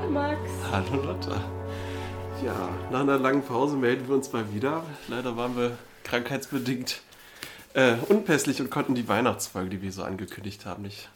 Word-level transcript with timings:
Hallo 0.00 0.12
Max. 0.12 0.40
Hallo 0.72 1.02
Lotta. 1.04 1.44
Ja, 2.42 2.70
nach 2.90 3.00
einer 3.00 3.18
langen 3.18 3.42
Pause 3.42 3.76
melden 3.76 4.08
wir 4.08 4.14
uns 4.14 4.32
mal 4.32 4.50
wieder. 4.54 4.82
Leider 5.08 5.36
waren 5.36 5.56
wir 5.58 5.76
krankheitsbedingt 6.04 7.02
äh, 7.74 7.96
unpässlich 8.08 8.62
und 8.62 8.70
konnten 8.70 8.94
die 8.94 9.06
Weihnachtsfolge, 9.08 9.68
die 9.68 9.82
wir 9.82 9.92
so 9.92 10.02
angekündigt 10.02 10.64
haben, 10.64 10.84
nicht 10.84 11.10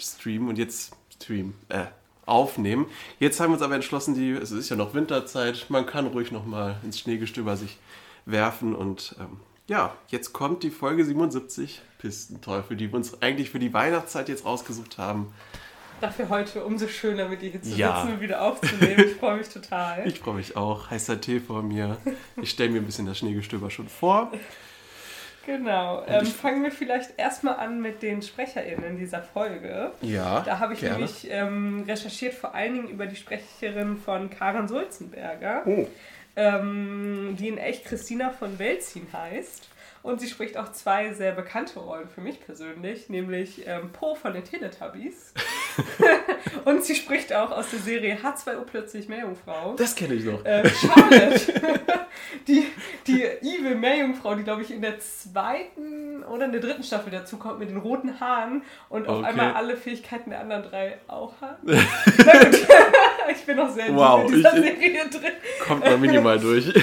streamen 0.00 0.48
und 0.48 0.58
jetzt 0.58 0.96
streamen, 1.14 1.54
äh, 1.68 1.84
aufnehmen. 2.26 2.86
Jetzt 3.20 3.38
haben 3.38 3.50
wir 3.50 3.54
uns 3.54 3.62
aber 3.62 3.76
entschlossen, 3.76 4.16
die, 4.16 4.32
es 4.32 4.50
ist 4.50 4.68
ja 4.68 4.74
noch 4.74 4.94
Winterzeit, 4.94 5.66
man 5.68 5.86
kann 5.86 6.08
ruhig 6.08 6.32
nochmal 6.32 6.80
ins 6.82 6.98
Schneegestöber 6.98 7.56
sich 7.56 7.78
werfen 8.26 8.74
und 8.74 9.14
ähm, 9.20 9.38
ja, 9.68 9.94
jetzt 10.08 10.32
kommt 10.32 10.64
die 10.64 10.70
Folge 10.70 11.04
77, 11.04 11.80
Pistenteufel, 11.98 12.76
die 12.76 12.90
wir 12.90 12.96
uns 12.96 13.22
eigentlich 13.22 13.50
für 13.50 13.60
die 13.60 13.72
Weihnachtszeit 13.72 14.28
jetzt 14.28 14.44
rausgesucht 14.44 14.98
haben. 14.98 15.32
Dafür 16.04 16.28
heute 16.28 16.62
umso 16.64 16.86
schöner, 16.86 17.28
mit 17.28 17.40
dir 17.40 17.50
hier 17.50 17.62
zu 17.62 17.70
Ja. 17.70 17.96
sitzen 18.02 18.14
und 18.16 18.20
wieder 18.20 18.42
aufzunehmen. 18.42 19.04
Ich 19.06 19.14
freue 19.14 19.38
mich 19.38 19.48
total. 19.48 20.02
Ich 20.06 20.20
freue 20.20 20.34
mich 20.34 20.54
auch. 20.54 20.90
Heißer 20.90 21.18
Tee 21.18 21.40
vor 21.40 21.62
mir. 21.62 21.96
Ich 22.42 22.50
stelle 22.50 22.68
mir 22.70 22.80
ein 22.80 22.84
bisschen 22.84 23.06
das 23.06 23.18
Schneegestöber 23.18 23.70
schon 23.70 23.88
vor. 23.88 24.30
Genau. 25.46 26.04
Ähm, 26.06 26.26
fangen 26.26 26.62
wir 26.62 26.70
vielleicht 26.70 27.18
erstmal 27.18 27.56
an 27.56 27.80
mit 27.80 28.02
den 28.02 28.20
SprecherInnen 28.20 28.98
dieser 28.98 29.22
Folge. 29.22 29.92
Ja. 30.02 30.40
Da 30.40 30.58
habe 30.58 30.74
ich 30.74 30.80
gerne. 30.80 30.96
nämlich 30.96 31.26
ähm, 31.30 31.84
recherchiert, 31.88 32.34
vor 32.34 32.54
allen 32.54 32.74
Dingen 32.74 32.88
über 32.88 33.06
die 33.06 33.16
Sprecherin 33.16 33.96
von 33.96 34.28
Karen 34.28 34.68
Sulzenberger, 34.68 35.62
Oh. 35.66 35.86
ähm, 36.36 37.36
die 37.38 37.48
in 37.48 37.56
echt 37.58 37.86
Christina 37.86 38.28
von 38.30 38.58
Welzin 38.58 39.06
heißt. 39.10 39.68
Und 40.04 40.20
sie 40.20 40.28
spricht 40.28 40.58
auch 40.58 40.70
zwei 40.70 41.14
sehr 41.14 41.32
bekannte 41.32 41.80
Rollen 41.80 42.10
für 42.10 42.20
mich 42.20 42.38
persönlich, 42.38 43.08
nämlich 43.08 43.66
ähm, 43.66 43.90
Po 43.90 44.14
von 44.14 44.34
den 44.34 44.44
Teletubbies. 44.44 45.32
und 46.66 46.84
sie 46.84 46.94
spricht 46.94 47.32
auch 47.32 47.50
aus 47.50 47.70
der 47.70 47.78
Serie 47.78 48.18
H2O 48.22 48.64
plötzlich 48.66 49.08
Meerjungfrau. 49.08 49.74
Das 49.76 49.94
kenne 49.96 50.12
ich 50.12 50.24
noch. 50.26 50.44
Äh, 50.44 50.68
Charlotte, 50.68 51.40
die, 52.46 52.66
die 53.06 53.24
evil 53.24 53.76
Meerjungfrau, 53.76 54.34
die 54.34 54.42
glaube 54.44 54.60
ich 54.60 54.70
in 54.72 54.82
der 54.82 54.98
zweiten 55.00 56.22
oder 56.24 56.44
in 56.44 56.52
der 56.52 56.60
dritten 56.60 56.82
Staffel 56.82 57.10
dazu 57.10 57.38
kommt 57.38 57.58
mit 57.58 57.70
den 57.70 57.78
roten 57.78 58.20
Haaren 58.20 58.62
und 58.90 59.08
auf 59.08 59.14
Okay. 59.20 59.28
einmal 59.28 59.54
alle 59.54 59.74
Fähigkeiten 59.76 60.28
der 60.30 60.40
anderen 60.40 60.64
drei 60.64 60.98
auch 61.08 61.40
hat. 61.40 61.58
Na 61.62 61.74
gut, 61.74 62.66
ich 63.30 63.44
bin 63.44 63.56
noch 63.56 63.70
sehr 63.72 63.94
Wow, 63.94 64.28
in 64.28 64.36
dieser 64.36 64.56
ich- 64.56 64.64
Serie 64.64 65.08
drin. 65.10 65.32
Kommt 65.66 65.84
mal 65.84 65.98
minimal 65.98 66.38
durch. 66.40 66.72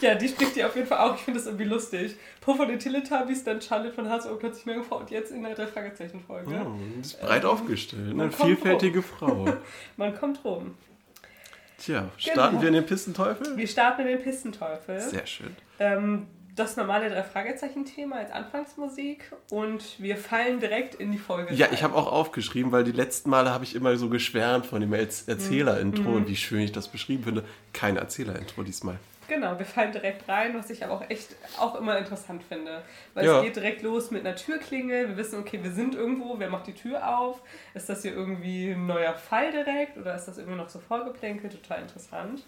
Ja, 0.00 0.14
die 0.14 0.28
spricht 0.28 0.54
die 0.54 0.62
auf 0.62 0.76
jeden 0.76 0.86
Fall 0.86 0.98
auch. 0.98 1.16
Ich 1.16 1.22
finde 1.22 1.40
das 1.40 1.46
irgendwie 1.48 1.64
lustig. 1.64 2.14
Po 2.40 2.54
von 2.54 2.68
den 2.68 2.78
Teletubbies, 2.78 3.42
dann 3.42 3.60
Charlotte 3.60 3.92
von 3.92 4.08
Hass 4.08 4.26
und 4.26 4.38
plötzlich 4.38 4.64
Meerjungfrau 4.64 4.98
und 4.98 5.10
jetzt 5.10 5.32
in 5.32 5.42
der 5.42 5.56
Drei-Fragezeichen-Folge. 5.56 6.50
Oh, 6.54 6.64
du 6.78 7.00
bist 7.00 7.20
breit 7.20 7.44
aufgestellt. 7.44 8.12
Eine 8.12 8.30
vielfältige 8.30 9.02
Frau. 9.02 9.46
Man 9.96 10.14
kommt 10.16 10.44
rum. 10.44 10.76
Tja, 11.78 12.08
starten 12.16 12.50
Genau. 12.50 12.62
wir 12.62 12.68
in 12.68 12.74
den 12.74 12.86
Pistenteufel? 12.86 13.56
Wir 13.56 13.66
starten 13.66 14.02
in 14.02 14.06
den 14.08 14.22
Pistenteufel. 14.22 15.00
Sehr 15.00 15.26
schön. 15.26 15.56
ähm, 15.80 16.28
das 16.58 16.76
normale 16.76 17.08
Drei-Fragezeichen-Thema 17.10 18.16
als 18.16 18.30
Anfangsmusik 18.32 19.32
und 19.50 20.00
wir 20.00 20.16
fallen 20.16 20.60
direkt 20.60 20.94
in 20.96 21.12
die 21.12 21.18
Folge. 21.18 21.54
Ja, 21.54 21.66
rein. 21.66 21.74
ich 21.74 21.82
habe 21.82 21.94
auch 21.94 22.10
aufgeschrieben, 22.10 22.72
weil 22.72 22.84
die 22.84 22.92
letzten 22.92 23.30
Male 23.30 23.50
habe 23.50 23.64
ich 23.64 23.74
immer 23.74 23.96
so 23.96 24.08
geschwärmt 24.08 24.66
von 24.66 24.80
dem 24.80 24.92
Erz- 24.92 25.28
Erzähler-Intro 25.28 26.02
Mhm. 26.10 26.14
und 26.16 26.28
wie 26.28 26.36
schön 26.36 26.60
ich 26.60 26.72
das 26.72 26.88
beschrieben 26.88 27.24
finde. 27.24 27.44
Kein 27.72 27.96
Erzähler-Intro 27.96 28.62
diesmal. 28.62 28.96
Genau, 29.28 29.58
wir 29.58 29.66
fallen 29.66 29.92
direkt 29.92 30.26
rein, 30.26 30.54
was 30.58 30.70
ich 30.70 30.82
aber 30.82 30.94
auch 30.94 31.10
echt 31.10 31.36
auch 31.58 31.74
immer 31.78 31.98
interessant 31.98 32.42
finde. 32.48 32.82
Weil 33.12 33.26
Ja. 33.26 33.36
es 33.38 33.44
geht 33.44 33.56
direkt 33.56 33.82
los 33.82 34.10
mit 34.10 34.24
einer 34.26 34.34
Türklingel. 34.34 35.08
Wir 35.10 35.16
wissen, 35.18 35.38
okay, 35.38 35.60
wir 35.62 35.70
sind 35.70 35.94
irgendwo, 35.94 36.38
wer 36.38 36.48
macht 36.48 36.66
die 36.66 36.72
Tür 36.72 37.18
auf? 37.18 37.42
Ist 37.74 37.90
das 37.90 38.00
hier 38.00 38.12
irgendwie 38.14 38.70
ein 38.70 38.86
neuer 38.86 39.12
Fall 39.14 39.52
direkt 39.52 39.98
oder 39.98 40.14
ist 40.14 40.24
das 40.24 40.38
irgendwie 40.38 40.56
noch 40.56 40.70
so 40.70 40.78
vorgeplänkelt? 40.78 41.52
Total 41.52 41.82
interessant. 41.82 42.44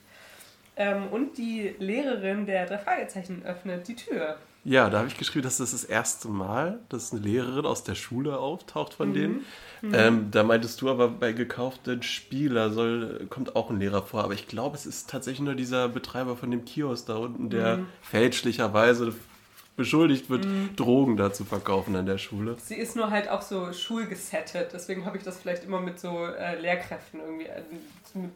Ähm, 0.76 1.08
und 1.10 1.36
die 1.36 1.74
Lehrerin 1.78 2.46
der 2.46 2.66
drei 2.66 2.78
Fragezeichen 2.78 3.42
öffnet 3.44 3.86
die 3.88 3.96
Tür. 3.96 4.36
Ja, 4.62 4.90
da 4.90 4.98
habe 4.98 5.08
ich 5.08 5.16
geschrieben, 5.16 5.42
dass 5.42 5.56
das 5.56 5.70
das 5.70 5.84
erste 5.84 6.28
Mal, 6.28 6.80
dass 6.90 7.12
eine 7.12 7.22
Lehrerin 7.22 7.64
aus 7.64 7.82
der 7.82 7.94
Schule 7.94 8.38
auftaucht 8.38 8.92
Mhm. 8.92 8.96
von 8.96 9.14
denen. 9.14 9.44
Ähm, 9.92 10.28
da 10.30 10.42
meintest 10.42 10.80
du 10.82 10.90
aber, 10.90 11.08
bei 11.08 11.32
gekauften 11.32 12.02
Spieler 12.02 12.70
soll, 12.70 13.26
kommt 13.30 13.56
auch 13.56 13.70
ein 13.70 13.80
Lehrer 13.80 14.02
vor. 14.02 14.22
Aber 14.22 14.34
ich 14.34 14.46
glaube, 14.48 14.76
es 14.76 14.84
ist 14.84 15.08
tatsächlich 15.08 15.40
nur 15.40 15.54
dieser 15.54 15.88
Betreiber 15.88 16.36
von 16.36 16.50
dem 16.50 16.64
Kiosk 16.66 17.06
da 17.06 17.16
unten, 17.16 17.48
der 17.48 17.78
Mhm. 17.78 17.86
fälschlicherweise 18.02 19.14
beschuldigt 19.76 20.28
wird, 20.28 20.46
Drogen 20.76 21.16
da 21.16 21.32
zu 21.32 21.46
verkaufen 21.46 21.96
an 21.96 22.04
der 22.04 22.18
Schule. 22.18 22.56
Sie 22.62 22.74
ist 22.74 22.96
nur 22.96 23.10
halt 23.10 23.30
auch 23.30 23.40
so 23.40 23.72
schulgesettet, 23.72 24.70
deswegen 24.74 25.06
habe 25.06 25.16
ich 25.16 25.22
das 25.24 25.38
vielleicht 25.40 25.64
immer 25.64 25.80
mit 25.80 25.98
so 25.98 26.26
äh, 26.26 26.60
Lehrkräften 26.60 27.20
irgendwie, 27.20 27.46
äh, 27.46 27.62
mit, 28.14 28.30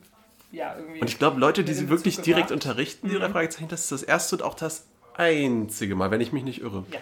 ja, 0.55 0.75
irgendwie. 0.77 1.01
Und 1.01 1.09
ich 1.11 1.19
glaube, 1.19 1.39
Leute, 1.41 1.65
die 1.65 1.75
sie 1.75 1.89
wirklich 1.89 2.17
gebracht. 2.17 2.27
direkt 2.27 2.51
unterrichten, 2.53 3.09
die 3.09 3.15
Mhm. 3.17 3.21
drei 3.21 3.29
Fragezeichen, 3.31 3.69
das 3.69 3.83
ist 3.83 3.93
das 3.93 4.03
erste 4.03 4.37
und 4.37 4.43
auch 4.43 4.55
das 4.55 4.87
einzige 5.17 5.95
Mal, 5.95 6.11
wenn 6.11 6.21
ich 6.21 6.33
mich 6.33 6.45
nicht 6.45 6.61
irre. 6.63 6.85
Ja, 6.91 6.99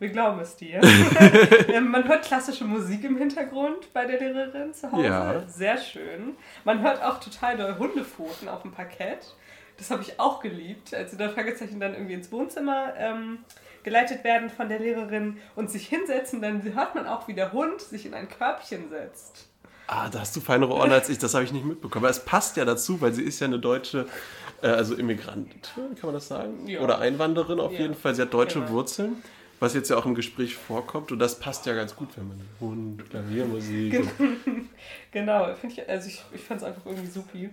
wir 0.00 0.08
glauben 0.10 0.40
es 0.40 0.56
dir. 0.56 0.80
Man 1.80 2.06
hört 2.08 2.24
klassische 2.24 2.64
Musik 2.64 3.04
im 3.04 3.16
Hintergrund 3.16 3.92
bei 3.92 4.04
der 4.06 4.18
Lehrerin 4.20 4.72
zu 4.74 4.90
Hause. 4.92 5.04
Ja. 5.06 5.42
Sehr 5.48 5.76
schön. 5.78 6.36
Man 6.64 6.82
hört 6.82 7.02
auch 7.02 7.18
total 7.20 7.56
doll 7.56 7.76
Hundepfoten 7.78 8.48
auf 8.48 8.62
dem 8.62 8.72
Parkett. 8.72 9.34
Das 9.76 9.90
habe 9.90 10.02
ich 10.02 10.18
auch 10.18 10.40
geliebt, 10.40 10.92
als 10.94 11.12
sie 11.12 11.16
da 11.16 11.28
Fragezeichen 11.28 11.78
dann 11.80 11.94
irgendwie 11.94 12.14
ins 12.14 12.32
Wohnzimmer 12.32 12.94
ähm, 12.96 13.38
geleitet 13.84 14.24
werden 14.24 14.50
von 14.50 14.68
der 14.68 14.80
Lehrerin 14.80 15.38
und 15.54 15.70
sich 15.70 15.86
hinsetzen. 15.88 16.42
Dann 16.42 16.62
hört 16.74 16.94
man 16.94 17.06
auch, 17.06 17.28
wie 17.28 17.34
der 17.34 17.52
Hund 17.52 17.80
sich 17.80 18.04
in 18.06 18.14
ein 18.14 18.28
Körbchen 18.28 18.88
setzt. 18.90 19.47
Ah, 19.90 20.08
da 20.10 20.20
hast 20.20 20.36
du 20.36 20.40
feinere 20.40 20.72
Ohren 20.74 20.92
als 20.92 21.08
ich, 21.08 21.16
das 21.18 21.32
habe 21.34 21.44
ich 21.44 21.52
nicht 21.52 21.64
mitbekommen. 21.64 22.04
Aber 22.04 22.10
es 22.10 22.22
passt 22.24 22.56
ja 22.58 22.64
dazu, 22.66 23.00
weil 23.00 23.14
sie 23.14 23.22
ist 23.22 23.40
ja 23.40 23.46
eine 23.46 23.58
deutsche, 23.58 24.06
äh, 24.62 24.66
also 24.68 24.94
Immigrantin, 24.94 25.60
kann 25.94 25.94
man 26.02 26.12
das 26.12 26.28
sagen? 26.28 26.66
Ja. 26.68 26.80
Oder 26.80 26.98
Einwanderin 26.98 27.58
auf 27.58 27.72
Ja. 27.72 27.80
jeden 27.80 27.94
Fall. 27.94 28.14
Sie 28.14 28.20
hat 28.20 28.34
deutsche 28.34 28.60
Genau. 28.60 28.72
Wurzeln, 28.72 29.22
was 29.60 29.72
jetzt 29.72 29.88
ja 29.88 29.96
auch 29.96 30.04
im 30.04 30.14
Gespräch 30.14 30.54
vorkommt. 30.56 31.10
Und 31.10 31.18
das 31.20 31.38
passt 31.40 31.64
ja 31.64 31.72
ganz 31.74 31.96
gut, 31.96 32.10
wenn 32.16 32.28
man 32.28 32.40
Hund, 32.60 33.08
Klaviermusik. 33.10 34.06
Genau, 35.10 35.54
find 35.54 35.72
ich, 35.72 35.88
also 35.88 36.06
ich, 36.06 36.22
ich 36.34 36.40
fand 36.42 36.60
es 36.60 36.66
einfach 36.66 36.84
irgendwie 36.84 37.06
supi. 37.10 37.48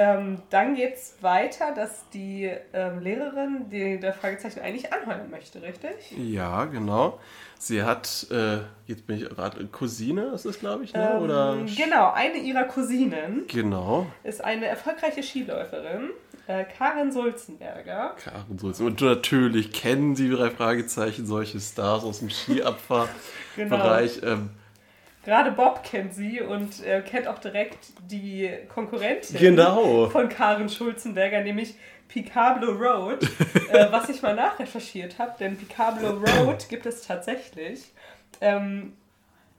Ähm, 0.00 0.40
dann 0.48 0.76
geht 0.76 0.94
es 0.94 1.16
weiter, 1.20 1.74
dass 1.74 2.08
die 2.08 2.50
ähm, 2.72 3.00
Lehrerin 3.00 3.68
die, 3.68 4.00
der 4.00 4.14
Fragezeichen 4.14 4.60
eigentlich 4.60 4.90
anheuern 4.94 5.30
möchte, 5.30 5.60
richtig? 5.60 5.92
Ja, 6.16 6.64
genau. 6.64 7.20
Sie 7.58 7.82
hat, 7.82 8.26
äh, 8.30 8.60
jetzt 8.86 9.06
bin 9.06 9.18
ich 9.18 9.28
gerade, 9.28 9.62
Cousine 9.66 10.28
ist 10.34 10.46
es, 10.46 10.58
glaube 10.58 10.84
ich, 10.84 10.94
ne? 10.94 11.20
Oder? 11.20 11.52
Ähm, 11.52 11.66
genau, 11.66 12.12
eine 12.12 12.38
ihrer 12.38 12.64
Cousinen 12.64 13.44
Genau. 13.46 14.06
ist 14.24 14.42
eine 14.42 14.68
erfolgreiche 14.68 15.22
Skiläuferin, 15.22 16.08
äh, 16.46 16.64
Karin 16.64 17.12
Sulzenberger. 17.12 18.16
Karen 18.24 18.58
Sulzen. 18.58 18.86
Und 18.86 19.02
natürlich 19.02 19.70
kennen 19.70 20.14
die 20.14 20.30
drei 20.30 20.48
Fragezeichen 20.48 21.26
solche 21.26 21.60
Stars 21.60 22.04
aus 22.04 22.20
dem 22.20 22.30
Skiabfahrbereich. 22.30 24.20
Genau. 24.22 24.38
Gerade 25.24 25.52
Bob 25.52 25.82
kennt 25.84 26.14
sie 26.14 26.40
und 26.40 26.84
äh, 26.84 27.02
kennt 27.02 27.28
auch 27.28 27.38
direkt 27.38 27.78
die 28.10 28.50
Konkurrentin 28.72 29.36
Genau. 29.38 30.08
von 30.08 30.28
Karin 30.28 30.68
Schulzenberger, 30.68 31.42
nämlich 31.42 31.74
Picablo 32.08 32.72
Road, 32.72 33.22
äh, 33.70 33.86
was 33.90 34.08
ich 34.08 34.22
mal 34.22 34.34
nachrecherchiert 34.34 35.18
habe, 35.18 35.34
denn 35.38 35.56
Picablo 35.56 36.10
Road 36.10 36.68
gibt 36.68 36.86
es 36.86 37.02
tatsächlich. 37.06 37.92
Ähm, 38.40 38.94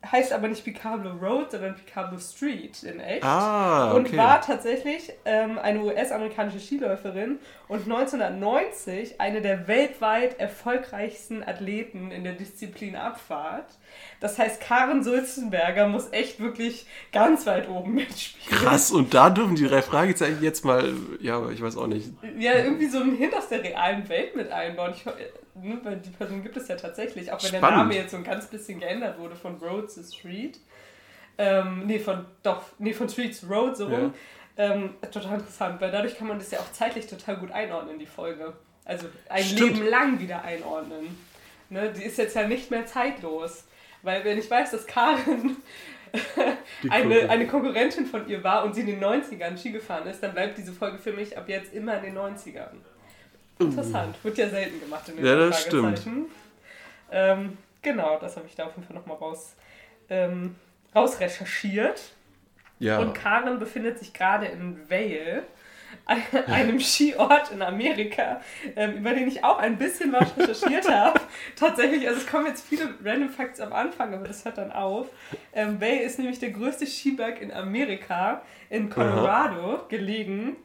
heißt 0.10 0.34
aber 0.34 0.48
nicht 0.48 0.64
Picablo 0.64 1.12
Road, 1.12 1.52
sondern 1.52 1.76
Picablo 1.76 2.18
Street 2.18 2.82
in 2.84 3.00
echt. 3.00 3.24
ah, 3.24 3.92
Und 3.92 4.08
okay. 4.08 4.18
war 4.18 4.42
tatsächlich 4.42 5.14
ähm, 5.26 5.60
eine 5.60 5.82
US-amerikanische 5.82 6.60
Skiläuferin 6.60 7.40
und 7.68 7.84
1990 7.84 9.22
eine 9.22 9.42
der 9.42 9.68
weltweit 9.68 10.40
erfolgreichsten 10.40 11.44
Athleten 11.44 12.12
in 12.12 12.24
der 12.24 12.34
Disziplin 12.34 12.96
Abfahrt. 12.96 13.78
Das 14.20 14.40
heißt, 14.40 14.60
Karen 14.60 15.04
Sulzenberger 15.04 15.88
muss 15.88 16.12
echt 16.12 16.40
wirklich 16.40 16.88
ganz 17.12 17.46
weit 17.46 17.70
oben 17.70 17.94
mitspielen. 17.94 18.60
Krass, 18.64 18.92
und 18.92 19.14
da 19.14 19.30
dürfen 19.30 19.56
die 19.56 19.68
drei 19.68 19.82
Fragezeichen 19.82 20.42
jetzt 20.42 20.66
mal, 20.66 20.94
ja, 21.20 21.38
aber 21.38 21.52
ich 21.52 21.62
weiß 21.62 21.78
auch 21.78 21.88
nicht. 21.88 22.10
Ja, 22.40 22.54
irgendwie 22.56 22.88
so 22.88 23.00
einen 23.00 23.16
Hint 23.16 23.36
aus 23.36 23.50
der 23.50 23.64
realen 23.64 24.10
Welt 24.10 24.36
mit 24.36 24.52
einbauen. 24.52 24.94
Ich, 24.96 25.06
ne, 25.56 25.80
weil 25.84 25.98
die 25.98 26.10
Person 26.10 26.44
gibt 26.44 26.58
es 26.58 26.68
ja 26.68 26.76
tatsächlich, 26.76 27.32
auch 27.32 27.44
wenn 27.44 27.52
der 27.52 27.60
Spannend. 27.60 27.78
Name 27.78 27.96
jetzt 27.96 28.12
so 28.12 28.18
ein 28.18 28.24
ganz 28.24 28.48
bisschen 28.48 28.80
geändert 28.80 29.20
wurde 29.20 29.36
von 29.36 29.58
Road 29.58 29.94
to 29.94 30.02
Street. 30.04 30.60
Ähm, 31.38 31.86
nee, 31.86 32.00
von, 32.00 32.26
doch, 32.44 32.64
nee, 32.78 32.94
von 32.94 33.10
Street 33.10 33.36
zu 33.36 33.48
Road, 33.48 33.78
so 33.78 33.88
rum. 33.88 34.14
Ähm, 34.58 34.96
total 35.12 35.40
interessant, 35.40 35.82
weil 35.82 35.92
dadurch 35.92 36.18
kann 36.18 36.28
man 36.28 36.38
das 36.38 36.52
ja 36.52 36.60
auch 36.60 36.72
zeitlich 36.72 37.08
total 37.08 37.38
gut 37.38 37.52
einordnen, 37.52 37.98
die 37.98 38.06
Folge. 38.06 38.54
Also 38.86 39.08
ein 39.30 39.44
Stimmt. 39.44 39.78
Leben 39.78 39.88
lang 39.88 40.20
wieder 40.20 40.44
einordnen. 40.44 41.18
Ne, 41.70 41.92
die 41.92 42.04
ist 42.04 42.18
jetzt 42.18 42.36
ja 42.36 42.48
nicht 42.48 42.70
mehr 42.70 42.86
zeitlos. 42.86 43.66
Weil 44.04 44.24
wenn 44.26 44.38
ich 44.38 44.50
weiß, 44.50 44.72
dass 44.72 44.86
Karin 44.88 45.58
eine, 46.90 47.30
eine 47.30 47.48
Konkurrentin 47.48 48.06
von 48.06 48.28
ihr 48.28 48.44
war 48.44 48.66
und 48.66 48.74
sie 48.74 48.82
in 48.82 48.88
den 48.88 49.04
90ern 49.04 49.58
Ski 49.58 49.72
gefahren 49.72 50.08
ist, 50.08 50.22
dann 50.22 50.34
bleibt 50.34 50.58
diese 50.58 50.74
Folge 50.74 50.98
für 50.98 51.14
mich 51.14 51.38
ab 51.38 51.48
jetzt 51.48 51.74
immer 51.74 51.98
in 51.98 52.14
den 52.14 52.18
90ern. 52.18 52.76
Interessant. 53.66 54.16
Wird 54.24 54.38
ja 54.38 54.50
selten 54.50 54.80
gemacht 54.80 55.08
in 55.10 55.18
den 55.18 55.26
Ja, 55.26 55.36
das 55.36 55.64
Fragezeichen. 55.64 56.26
Ähm, 57.12 57.58
genau, 57.82 58.18
das 58.20 58.38
habe 58.38 58.48
ich 58.48 58.56
da 58.56 58.66
auf 58.66 58.76
jeden 58.76 58.88
Fall 58.88 58.96
nochmal 58.96 59.18
raus, 59.18 59.56
ähm, 60.10 60.56
rausrecherchiert. 60.96 62.02
Ja. 62.80 63.00
Und 63.00 63.14
Karen 63.14 63.60
befindet 63.60 64.00
sich 64.00 64.14
gerade 64.14 64.48
in 64.48 64.90
Vale, 64.90 65.44
einem 66.48 66.80
Skiort 66.80 67.52
in 67.52 67.62
Amerika, 67.62 68.42
ähm, 68.76 68.98
über 68.98 69.12
den 69.12 69.28
ich 69.28 69.44
auch 69.44 69.60
ein 69.60 69.78
bisschen 69.78 70.12
was 70.14 70.36
recherchiert 70.38 70.90
habe. 70.92 71.20
Tatsächlich, 71.56 72.08
also 72.08 72.22
es 72.22 72.28
kommen 72.28 72.48
jetzt 72.48 72.66
viele 72.66 72.96
Random 73.04 73.30
Facts 73.30 73.60
am 73.60 73.74
Anfang, 73.74 74.14
aber 74.14 74.28
das 74.28 74.46
hört 74.46 74.58
dann 74.58 74.72
auf. 74.72 75.08
Ähm, 75.54 75.80
Vale 75.80 76.02
ist 76.02 76.18
nämlich 76.18 76.40
der 76.40 76.52
größte 76.52 76.88
Skiberg 76.88 77.42
in 77.42 77.52
Amerika, 77.52 78.42
in 78.70 78.90
Colorado 78.90 79.86
gelegen. 79.90 80.56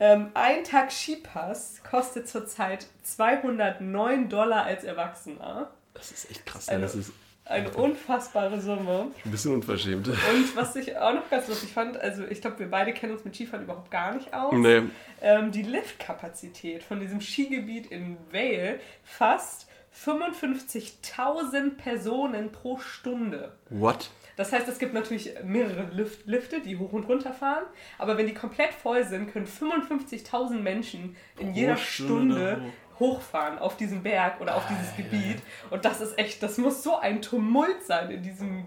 Ähm, 0.00 0.30
ein 0.34 0.62
Tag 0.64 0.92
Skipass 0.92 1.82
kostet 1.88 2.28
zurzeit 2.28 2.86
209 3.02 4.28
Dollar 4.28 4.64
als 4.64 4.84
Erwachsener. 4.84 5.70
Das 5.94 6.12
ist 6.12 6.30
echt 6.30 6.46
krass. 6.46 6.68
Eine- 6.68 6.78
ne? 6.80 6.84
Das 6.86 6.94
ist 6.94 7.12
Eine 7.44 7.70
unfassbare 7.74 8.60
Summe. 8.60 9.10
ein 9.24 9.30
bisschen 9.30 9.54
unverschämt. 9.54 10.06
Und 10.08 10.54
was 10.56 10.76
ich 10.76 10.96
auch 10.98 11.14
noch 11.14 11.28
ganz 11.30 11.48
lustig 11.48 11.72
fand, 11.72 11.96
also 11.98 12.24
ich 12.24 12.40
glaube, 12.40 12.58
wir 12.60 12.70
beide 12.70 12.92
kennen 12.92 13.12
uns 13.14 13.24
mit 13.24 13.34
Skifahren 13.34 13.64
überhaupt 13.64 13.90
gar 13.90 14.14
nicht 14.14 14.32
aus. 14.34 14.52
Nee, 14.54 14.82
Ähm, 15.20 15.50
die 15.50 15.62
Liftkapazität 15.62 16.84
von 16.84 17.00
diesem 17.00 17.20
Skigebiet 17.20 17.86
in 17.86 18.18
Vale 18.30 18.78
fasst 19.02 19.66
55.000 20.04 21.76
Personen 21.76 22.52
pro 22.52 22.78
Stunde. 22.78 23.52
what? 23.70 24.10
Das 24.38 24.52
heißt, 24.52 24.68
es 24.68 24.78
gibt 24.78 24.94
natürlich 24.94 25.32
mehrere 25.42 25.88
Lift 25.92 26.26
Lifte, 26.26 26.60
die 26.60 26.76
hoch 26.78 26.92
und 26.92 27.08
runter 27.08 27.32
fahren, 27.32 27.64
aber 27.98 28.16
wenn 28.16 28.28
die 28.28 28.34
komplett 28.34 28.72
voll 28.72 29.04
sind, 29.04 29.32
können 29.32 29.46
55.000 29.46 30.60
Menschen 30.60 31.16
in 31.38 31.48
Pro 31.48 31.58
jeder 31.58 31.76
Stunde 31.76 32.62
hochfahren 33.00 33.58
auf 33.58 33.76
diesen 33.76 34.02
Berg 34.04 34.40
oder 34.40 34.54
auf 34.56 34.62
dieses 34.68 34.96
Gebiet. 34.96 35.42
Und 35.70 35.84
das 35.84 36.00
ist 36.00 36.16
echt, 36.18 36.40
das 36.42 36.56
muss 36.56 36.84
so 36.84 36.96
ein 36.98 37.20
Tumult 37.20 37.82
sein 37.84 38.10
in 38.12 38.22
diesem. 38.22 38.64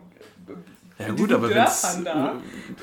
Ja 0.99 1.07
in 1.07 1.15
gut, 1.15 1.31
aber 1.31 1.49
wenn 1.49 1.63
es 1.63 2.03
da. 2.03 2.33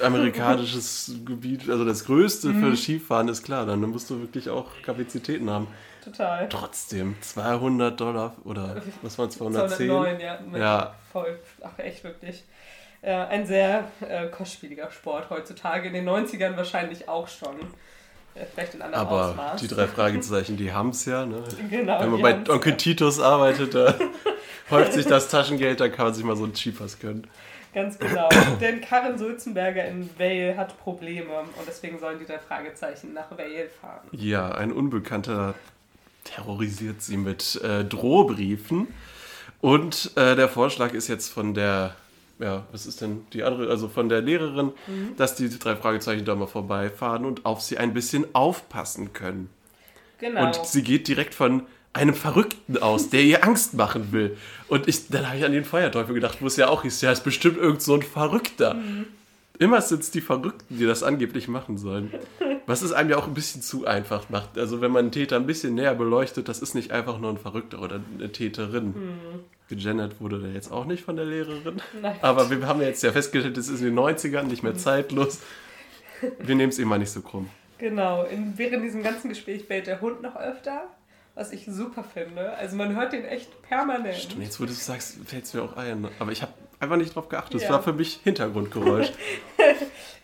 amerikanisches 0.02 1.12
Gebiet, 1.26 1.68
also 1.68 1.84
das 1.84 2.06
größte 2.06 2.48
Mhm. 2.48 2.60
für 2.70 2.76
Skifahren 2.76 3.28
ist 3.28 3.42
klar, 3.44 3.66
dann 3.66 3.80
musst 3.80 4.08
du 4.08 4.18
wirklich 4.20 4.48
auch 4.48 4.70
Kapazitäten 4.82 5.50
haben. 5.50 5.68
Total. 6.02 6.48
Trotzdem, 6.48 7.16
200 7.20 8.00
Dollar 8.00 8.34
oder 8.44 8.80
was 9.02 9.18
waren 9.18 9.28
es, 9.28 9.36
210? 9.36 9.88
209, 9.88 10.20
ja. 10.20 10.38
Ja. 10.58 10.94
Voll. 11.12 11.38
Ach, 11.62 11.78
echt 11.78 12.02
wirklich. 12.02 12.44
Äh, 13.00 13.12
ein 13.12 13.46
sehr 13.46 13.90
äh, 14.00 14.26
kostspieliger 14.28 14.90
Sport 14.90 15.30
heutzutage. 15.30 15.88
In 15.88 15.94
den 15.94 16.08
90ern 16.08 16.56
wahrscheinlich 16.56 17.08
auch 17.08 17.28
schon. 17.28 17.56
Äh, 18.34 18.44
vielleicht 18.52 18.74
in 18.74 18.82
anderem 18.82 19.06
Aber 19.06 19.30
Ausmaß. 19.30 19.60
die 19.60 19.68
drei 19.68 19.86
Fragezeichen, 19.86 20.56
die 20.56 20.72
haben 20.72 20.90
es 20.90 21.04
ja. 21.04 21.24
Ne? 21.24 21.42
genau, 21.70 22.00
Wenn 22.00 22.10
man 22.10 22.22
bei 22.44 22.52
Onkel 22.52 22.72
ja. 22.72 22.76
Titus 22.76 23.20
arbeitet, 23.20 23.74
da 23.74 23.94
häuft 24.70 24.92
sich 24.92 25.06
das 25.06 25.28
Taschengeld, 25.28 25.80
dann 25.80 25.92
kann 25.92 26.06
man 26.06 26.14
sich 26.14 26.24
mal 26.24 26.36
so 26.36 26.44
einen 26.44 26.54
Skipass 26.54 26.98
gönnen. 26.98 27.26
Ganz 27.74 27.98
genau. 27.98 28.28
Denn 28.60 28.80
Karin 28.80 29.18
Sulzenberger 29.18 29.84
in 29.86 30.08
Vale 30.18 30.56
hat 30.56 30.78
Probleme 30.80 31.38
und 31.40 31.66
deswegen 31.66 31.98
sollen 31.98 32.18
die 32.18 32.26
drei 32.26 32.38
Fragezeichen 32.38 33.12
nach 33.12 33.30
Vale 33.30 33.68
fahren. 33.80 34.06
Ja, 34.12 34.50
ein 34.52 34.72
Unbekannter 34.72 35.54
terrorisiert 36.24 37.02
sie 37.02 37.16
mit 37.16 37.60
äh, 37.62 37.84
Drohbriefen. 37.84 38.88
Und 39.60 40.12
äh, 40.16 40.36
der 40.36 40.48
Vorschlag 40.48 40.92
ist 40.92 41.08
jetzt 41.08 41.32
von 41.32 41.54
der, 41.54 41.94
ja, 42.38 42.66
was 42.72 42.86
ist 42.86 43.00
denn 43.00 43.26
die 43.32 43.42
andere, 43.42 43.70
also 43.70 43.88
von 43.88 44.08
der 44.08 44.20
Lehrerin, 44.20 44.72
dass 45.16 45.34
die 45.34 45.48
drei 45.48 45.76
Fragezeichen 45.76 46.24
da 46.24 46.34
mal 46.34 46.46
vorbeifahren 46.46 47.24
und 47.24 47.44
auf 47.46 47.60
sie 47.60 47.78
ein 47.78 47.94
bisschen 47.94 48.26
aufpassen 48.34 49.12
können. 49.12 49.50
Genau. 50.18 50.46
Und 50.46 50.60
sie 50.64 50.82
geht 50.82 51.08
direkt 51.08 51.34
von 51.34 51.62
einem 51.92 52.14
Verrückten 52.14 52.78
aus, 52.78 53.10
der 53.10 53.22
ihr 53.22 53.44
Angst 53.44 53.74
machen 53.74 54.12
will. 54.12 54.36
Und 54.68 54.88
ich, 54.88 55.08
dann 55.08 55.26
habe 55.26 55.38
ich 55.38 55.44
an 55.44 55.52
den 55.52 55.64
Feuerteufel 55.64 56.14
gedacht, 56.14 56.38
wo 56.40 56.46
es 56.46 56.56
ja 56.56 56.68
auch 56.68 56.82
hieß, 56.82 57.00
ja, 57.00 57.10
ist 57.12 57.24
bestimmt 57.24 57.58
irgend 57.58 57.82
so 57.82 57.94
ein 57.94 58.02
Verrückter. 58.02 58.76
Immer 59.58 59.80
sind 59.80 60.02
es 60.02 60.10
die 60.10 60.20
Verrückten, 60.20 60.78
die 60.78 60.86
das 60.86 61.02
angeblich 61.02 61.48
machen 61.48 61.78
sollen. 61.78 62.12
Was 62.66 62.82
es 62.82 62.92
einem 62.92 63.10
ja 63.10 63.16
auch 63.16 63.26
ein 63.26 63.34
bisschen 63.34 63.62
zu 63.62 63.86
einfach 63.86 64.28
macht. 64.28 64.56
Also 64.58 64.80
wenn 64.80 64.92
man 64.92 65.06
einen 65.06 65.12
Täter 65.12 65.36
ein 65.36 65.46
bisschen 65.46 65.74
näher 65.74 65.94
beleuchtet, 65.94 66.48
das 66.48 66.60
ist 66.60 66.74
nicht 66.74 66.92
einfach 66.92 67.18
nur 67.18 67.30
ein 67.30 67.38
Verrückter 67.38 67.80
oder 67.80 68.00
eine 68.18 68.30
Täterin. 68.30 68.94
Gegendert 69.68 70.20
wurde 70.20 70.38
der 70.38 70.52
jetzt 70.52 70.70
auch 70.70 70.84
nicht 70.84 71.02
von 71.04 71.16
der 71.16 71.24
Lehrerin. 71.24 71.82
Nein. 72.00 72.16
Aber 72.22 72.50
wir 72.50 72.66
haben 72.66 72.80
ja 72.80 72.88
jetzt 72.88 73.02
ja 73.02 73.12
festgestellt, 73.12 73.56
das 73.56 73.68
ist 73.68 73.80
in 73.80 73.86
den 73.86 73.98
90ern 73.98 74.44
nicht 74.44 74.62
mehr 74.62 74.76
zeitlos. 74.76 75.40
Wir 76.38 76.54
nehmen 76.54 76.70
es 76.70 76.78
immer 76.78 76.98
nicht 76.98 77.10
so 77.10 77.20
krumm. 77.20 77.48
Genau, 77.78 78.24
in, 78.24 78.56
während 78.56 78.84
diesem 78.84 79.02
ganzen 79.02 79.28
Gespräch 79.28 79.68
bellt 79.68 79.86
der 79.86 80.00
Hund 80.00 80.20
noch 80.22 80.36
öfter, 80.36 80.88
was 81.34 81.52
ich 81.52 81.66
super 81.66 82.02
finde. 82.02 82.52
Also 82.54 82.76
man 82.76 82.96
hört 82.96 83.12
den 83.12 83.24
echt 83.24 83.62
permanent. 83.62 84.34
Und 84.34 84.42
jetzt, 84.42 84.60
wo 84.60 84.64
du 84.64 84.72
es 84.72 84.84
sagst, 84.84 85.18
fällt 85.26 85.44
es 85.44 85.54
mir 85.54 85.62
auch 85.62 85.76
ein. 85.76 86.08
Aber 86.18 86.32
ich 86.32 86.42
habe 86.42 86.52
einfach 86.80 86.96
nicht 86.96 87.14
drauf 87.14 87.28
geachtet. 87.28 87.62
Ja. 87.62 87.70
war 87.70 87.82
für 87.82 87.92
mich 87.92 88.20
Hintergrundgeräusch. 88.24 89.12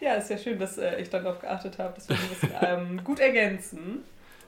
Ja, 0.00 0.14
ist 0.14 0.28
ja 0.28 0.36
schön, 0.36 0.58
dass 0.58 0.76
äh, 0.76 1.00
ich 1.00 1.08
darauf 1.08 1.40
geachtet 1.40 1.78
habe, 1.78 1.94
dass 1.94 2.06
wir 2.10 2.16
das 2.16 2.50
ähm, 2.62 3.02
gut 3.04 3.20
ergänzen. 3.20 4.02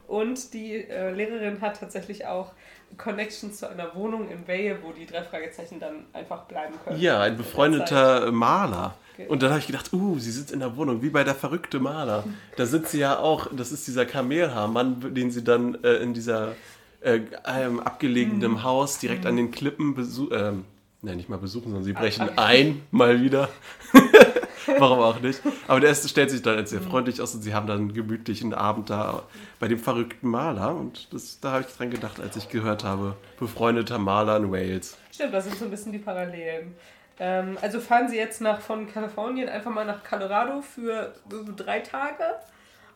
Und 0.06 0.52
die 0.52 0.74
äh, 0.74 1.10
Lehrerin 1.12 1.62
hat 1.62 1.80
tatsächlich 1.80 2.26
auch 2.26 2.52
Connections 2.98 3.56
zu 3.58 3.66
einer 3.70 3.94
Wohnung 3.94 4.28
in 4.28 4.46
Vale, 4.46 4.78
wo 4.82 4.92
die 4.92 5.06
drei 5.06 5.22
Fragezeichen 5.22 5.80
dann 5.80 6.04
einfach 6.12 6.42
bleiben 6.44 6.74
können. 6.84 7.00
ja, 7.00 7.22
ein 7.22 7.38
befreundeter 7.38 8.30
Maler. 8.32 8.96
Okay. 9.14 9.28
Und 9.28 9.42
dann 9.42 9.48
habe 9.50 9.60
ich 9.60 9.66
gedacht, 9.66 9.90
uh, 9.94 10.18
sie 10.18 10.30
sitzt 10.30 10.52
in 10.52 10.60
der 10.60 10.76
Wohnung, 10.76 11.00
wie 11.00 11.08
bei 11.08 11.24
der 11.24 11.34
verrückte 11.34 11.80
Maler. 11.80 12.24
Da 12.56 12.66
sitzt 12.66 12.90
sie 12.92 12.98
ja 12.98 13.18
auch, 13.18 13.48
das 13.50 13.72
ist 13.72 13.86
dieser 13.86 14.04
Kamelhaarmann, 14.04 15.14
den 15.14 15.30
sie 15.30 15.42
dann 15.42 15.82
äh, 15.82 15.94
in 15.94 16.12
dieser 16.12 16.54
äh, 17.00 17.20
einem 17.44 17.80
abgelegenen 17.80 18.52
Mhm. 18.52 18.62
Haus 18.62 18.98
direkt 18.98 19.24
an 19.24 19.36
den 19.36 19.52
Klippen 19.52 19.94
besuchen. 19.94 20.36
Ähm, 20.38 20.64
ne, 21.06 21.16
nicht 21.16 21.28
mal 21.28 21.38
besuchen, 21.38 21.66
sondern 21.66 21.84
sie 21.84 21.92
brechen 21.92 22.28
ach. 22.36 22.44
ein, 22.44 22.82
mal 22.90 23.20
wieder. 23.22 23.48
Warum 24.78 24.98
auch 24.98 25.20
nicht? 25.20 25.40
Aber 25.68 25.80
der 25.80 25.90
erste 25.90 26.08
stellt 26.08 26.30
sich 26.30 26.42
dann 26.42 26.56
als 26.56 26.70
sehr 26.70 26.80
freundlich 26.80 27.20
aus 27.22 27.34
und 27.34 27.42
sie 27.42 27.54
haben 27.54 27.66
dann 27.66 27.78
einen 27.78 27.94
gemütlichen 27.94 28.52
Abend 28.52 28.90
da 28.90 29.22
bei 29.60 29.68
dem 29.68 29.78
verrückten 29.78 30.28
Maler. 30.28 30.74
Und 30.74 31.12
das, 31.12 31.38
da 31.40 31.52
habe 31.52 31.64
ich 31.66 31.74
dran 31.74 31.90
gedacht, 31.90 32.20
als 32.20 32.36
ich 32.36 32.48
gehört 32.48 32.82
habe, 32.82 33.16
befreundeter 33.38 33.98
Maler 33.98 34.36
in 34.38 34.50
Wales. 34.50 34.98
Stimmt, 35.12 35.34
das 35.34 35.44
sind 35.44 35.56
so 35.56 35.64
ein 35.66 35.70
bisschen 35.70 35.92
die 35.92 35.98
Parallelen. 35.98 36.74
Ähm, 37.18 37.56
also 37.62 37.80
fahren 37.80 38.08
Sie 38.08 38.16
jetzt 38.16 38.40
nach, 38.40 38.60
von 38.60 38.90
Kalifornien 38.92 39.48
einfach 39.48 39.70
mal 39.70 39.86
nach 39.86 40.02
Colorado 40.02 40.60
für 40.62 41.14
drei 41.56 41.80
Tage. 41.80 42.24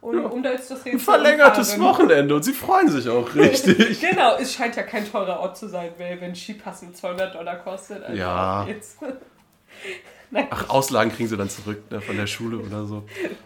Und 0.01 0.17
Ja. 0.19 0.29
um 0.29 0.43
da 0.43 0.53
jetzt 0.53 0.71
das 0.71 0.85
Ein 0.87 0.99
verlängertes. 0.99 1.79
Wochenende 1.79 2.35
und 2.35 2.43
sie 2.43 2.55
freuen 2.55 2.89
sich 2.89 3.09
auch 3.09 3.35
richtig. 3.35 4.01
Genau, 4.01 4.37
es 4.37 4.55
scheint 4.55 4.77
ja 4.77 4.83
kein 4.83 5.11
teurer 5.11 5.41
Ort 5.41 5.59
zu 5.59 5.69
sein, 5.69 5.91
weil 5.99 6.19
wenn 6.21 6.35
Skipassen 6.35 6.95
200 6.95 7.35
Dollar 7.35 7.57
kostet. 7.57 8.03
Also 8.03 8.17
Ja. 8.19 8.67
Ach, 10.51 10.69
Auslagen 10.69 11.11
kriegen 11.13 11.29
sie 11.29 11.37
dann 11.37 11.51
zurück 11.51 11.83
ne, 11.91 12.01
von 12.01 12.17
der 12.17 12.27
Schule 12.27 12.59
oder 12.67 12.85
so. 12.87 13.05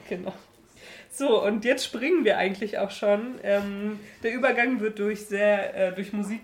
genau. 0.08 0.32
So, 1.10 1.42
und 1.44 1.64
jetzt 1.64 1.84
springen 1.84 2.24
wir 2.24 2.38
eigentlich 2.38 2.78
auch 2.78 2.90
schon. 2.90 3.36
Ähm, 3.44 4.00
der 4.22 4.32
Übergang 4.34 4.80
wird 4.80 4.98
durch 4.98 5.26
sehr, 5.26 5.74
äh, 5.76 5.92
durch 5.94 6.12
Musik, 6.12 6.42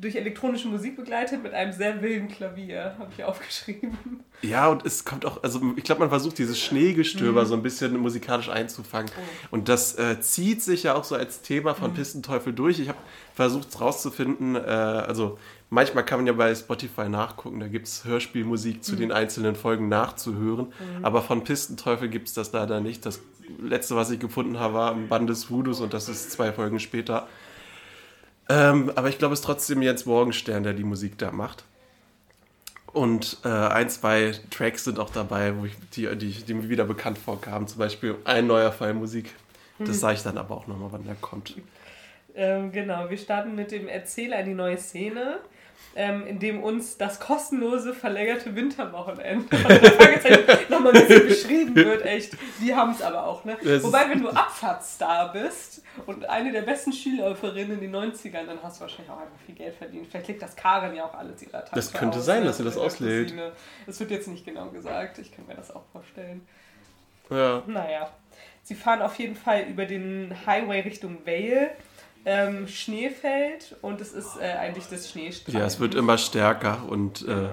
durch 0.00 0.16
elektronische 0.16 0.68
Musik 0.68 0.96
begleitet 0.96 1.42
mit 1.42 1.52
einem 1.52 1.72
sehr 1.72 2.00
wilden 2.00 2.28
Klavier, 2.28 2.94
habe 2.98 3.10
ich 3.16 3.24
aufgeschrieben. 3.24 3.98
Ja, 4.42 4.68
und 4.68 4.86
es 4.86 5.04
kommt 5.04 5.26
auch, 5.26 5.42
also 5.42 5.60
ich 5.76 5.84
glaube, 5.84 6.00
man 6.00 6.08
versucht 6.08 6.38
dieses 6.38 6.58
Schneegestöber 6.58 7.44
so 7.44 7.54
ein 7.54 7.62
bisschen 7.62 7.96
musikalisch 7.98 8.48
einzufangen. 8.48 9.10
Und 9.50 9.68
das 9.68 9.98
äh, 9.98 10.20
zieht 10.20 10.62
sich 10.62 10.84
ja 10.84 10.94
auch 10.94 11.04
so 11.04 11.14
als 11.14 11.42
Thema 11.42 11.74
von 11.74 11.92
Pistenteufel 11.92 12.52
durch. 12.52 12.78
Ich 12.78 12.88
habe 12.88 12.98
versucht 13.34 13.78
rauszufinden, 13.80 14.56
äh, 14.56 14.60
also 14.60 15.38
manchmal 15.68 16.04
kann 16.04 16.20
man 16.20 16.26
ja 16.26 16.32
bei 16.32 16.54
Spotify 16.54 17.08
nachgucken, 17.08 17.60
da 17.60 17.68
gibt 17.68 17.86
es 17.86 18.04
Hörspielmusik 18.04 18.82
zu 18.82 18.96
den 18.96 19.12
einzelnen 19.12 19.54
Folgen 19.54 19.88
nachzuhören. 19.88 20.72
Aber 21.02 21.20
von 21.20 21.44
Pistenteufel 21.44 22.08
gibt 22.08 22.28
es 22.28 22.34
das 22.34 22.52
leider 22.52 22.80
nicht. 22.80 23.04
Das 23.04 23.20
letzte, 23.58 23.96
was 23.96 24.10
ich 24.10 24.20
gefunden 24.20 24.58
habe, 24.58 24.74
war 24.74 24.92
im 24.92 25.08
Band 25.08 25.28
des 25.28 25.50
Voodoos 25.50 25.80
und 25.80 25.92
das 25.92 26.08
ist 26.08 26.30
zwei 26.32 26.52
Folgen 26.52 26.80
später. 26.80 27.28
Ähm, 28.50 28.90
aber 28.96 29.08
ich 29.08 29.18
glaube, 29.18 29.32
es 29.32 29.40
ist 29.40 29.46
trotzdem 29.46 29.80
Jens 29.80 30.06
Morgenstern, 30.06 30.64
der 30.64 30.72
die 30.72 30.82
Musik 30.82 31.16
da 31.18 31.30
macht. 31.30 31.64
Und 32.92 33.38
äh, 33.44 33.48
ein, 33.48 33.88
zwei 33.88 34.34
Tracks 34.50 34.82
sind 34.82 34.98
auch 34.98 35.10
dabei, 35.10 35.56
wo 35.56 35.66
ich, 35.66 35.74
die, 35.94 36.14
die, 36.16 36.32
die 36.32 36.54
mir 36.54 36.68
wieder 36.68 36.84
bekannt 36.84 37.16
vorkamen. 37.18 37.68
Zum 37.68 37.78
Beispiel 37.78 38.16
ein 38.24 38.48
neuer 38.48 38.72
Fall 38.72 38.94
Musik. 38.94 39.32
Das 39.78 40.00
sage 40.00 40.14
ich 40.14 40.22
dann 40.22 40.36
aber 40.36 40.56
auch 40.56 40.66
nochmal, 40.66 40.88
wann 40.92 41.04
der 41.04 41.14
kommt. 41.14 41.54
Ähm, 42.34 42.72
genau, 42.72 43.08
wir 43.08 43.16
starten 43.16 43.54
mit 43.54 43.70
dem 43.70 43.88
Erzähler 43.88 44.40
in 44.40 44.46
die 44.46 44.54
neue 44.54 44.76
Szene, 44.76 45.38
ähm, 45.96 46.26
in 46.26 46.38
dem 46.38 46.62
uns 46.62 46.96
das 46.96 47.18
kostenlose 47.18 47.92
verlängerte 47.94 48.54
Winterwochenende 48.54 49.44
nochmal 50.68 50.96
ein 50.96 51.06
bisschen 51.06 51.28
beschrieben 51.28 51.74
wird. 51.74 52.04
Echt, 52.04 52.36
die 52.60 52.74
haben 52.74 52.92
es 52.92 53.02
aber 53.02 53.26
auch. 53.26 53.44
Ne? 53.44 53.56
Das 53.62 53.82
Wobei, 53.82 54.08
wenn 54.08 54.22
du 54.22 54.28
Abfahrtsstar 54.28 55.32
bist 55.32 55.82
und 56.06 56.28
eine 56.28 56.52
der 56.52 56.62
besten 56.62 56.92
Skiläuferinnen 56.92 57.80
in 57.82 57.92
den 57.92 57.94
90ern, 57.94 58.46
dann 58.46 58.62
hast 58.62 58.78
du 58.78 58.82
wahrscheinlich 58.82 59.10
auch 59.10 59.20
einfach 59.20 59.38
viel 59.44 59.54
Geld 59.56 59.74
verdient. 59.74 60.06
Vielleicht 60.08 60.28
legt 60.28 60.42
das 60.42 60.54
Karen 60.54 60.94
ja 60.94 61.04
auch 61.04 61.14
alles 61.14 61.42
ihrer 61.42 61.64
Tasche 61.64 61.74
Das 61.74 61.92
könnte 61.92 62.18
aus, 62.18 62.24
sein, 62.24 62.40
ne? 62.40 62.46
dass 62.46 62.58
sie 62.58 62.64
das 62.64 62.76
auslädt. 62.78 63.28
Cousine. 63.28 63.52
Das 63.86 63.98
wird 63.98 64.10
jetzt 64.12 64.28
nicht 64.28 64.44
genau 64.44 64.68
gesagt. 64.68 65.18
Ich 65.18 65.34
kann 65.34 65.46
mir 65.46 65.54
das 65.54 65.74
auch 65.74 65.84
vorstellen. 65.92 66.46
Ja. 67.30 67.62
Naja, 67.66 68.10
sie 68.62 68.74
fahren 68.74 69.02
auf 69.02 69.16
jeden 69.16 69.36
Fall 69.36 69.62
über 69.62 69.86
den 69.86 70.34
Highway 70.46 70.80
Richtung 70.80 71.18
Vale. 71.24 71.70
Ähm, 72.24 72.68
Schnee 72.68 73.10
fällt 73.10 73.76
und 73.80 74.00
es 74.00 74.12
ist 74.12 74.36
äh, 74.40 74.44
eigentlich 74.44 74.84
das 74.90 75.10
Schneestreifen. 75.10 75.58
ja, 75.58 75.66
es 75.66 75.80
wird 75.80 75.94
immer 75.94 76.18
stärker 76.18 76.82
und 76.88 77.26
äh, 77.26 77.48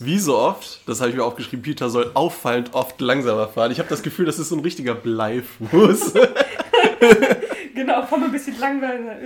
wie 0.00 0.18
so 0.18 0.36
oft, 0.36 0.80
das 0.88 1.00
habe 1.00 1.10
ich 1.10 1.16
mir 1.16 1.24
aufgeschrieben, 1.24 1.62
Peter 1.62 1.88
soll 1.88 2.10
auffallend 2.14 2.74
oft 2.74 3.00
langsamer 3.00 3.48
fahren. 3.48 3.70
Ich 3.70 3.78
habe 3.78 3.88
das 3.88 4.02
Gefühl, 4.02 4.26
das 4.26 4.38
ist 4.38 4.48
so 4.48 4.56
ein 4.56 4.60
richtiger 4.60 4.94
Bleifuß. 4.94 6.14
genau, 7.74 8.04
komm 8.08 8.24
ein 8.24 8.32
bisschen 8.32 8.58
langsamer. 8.58 9.16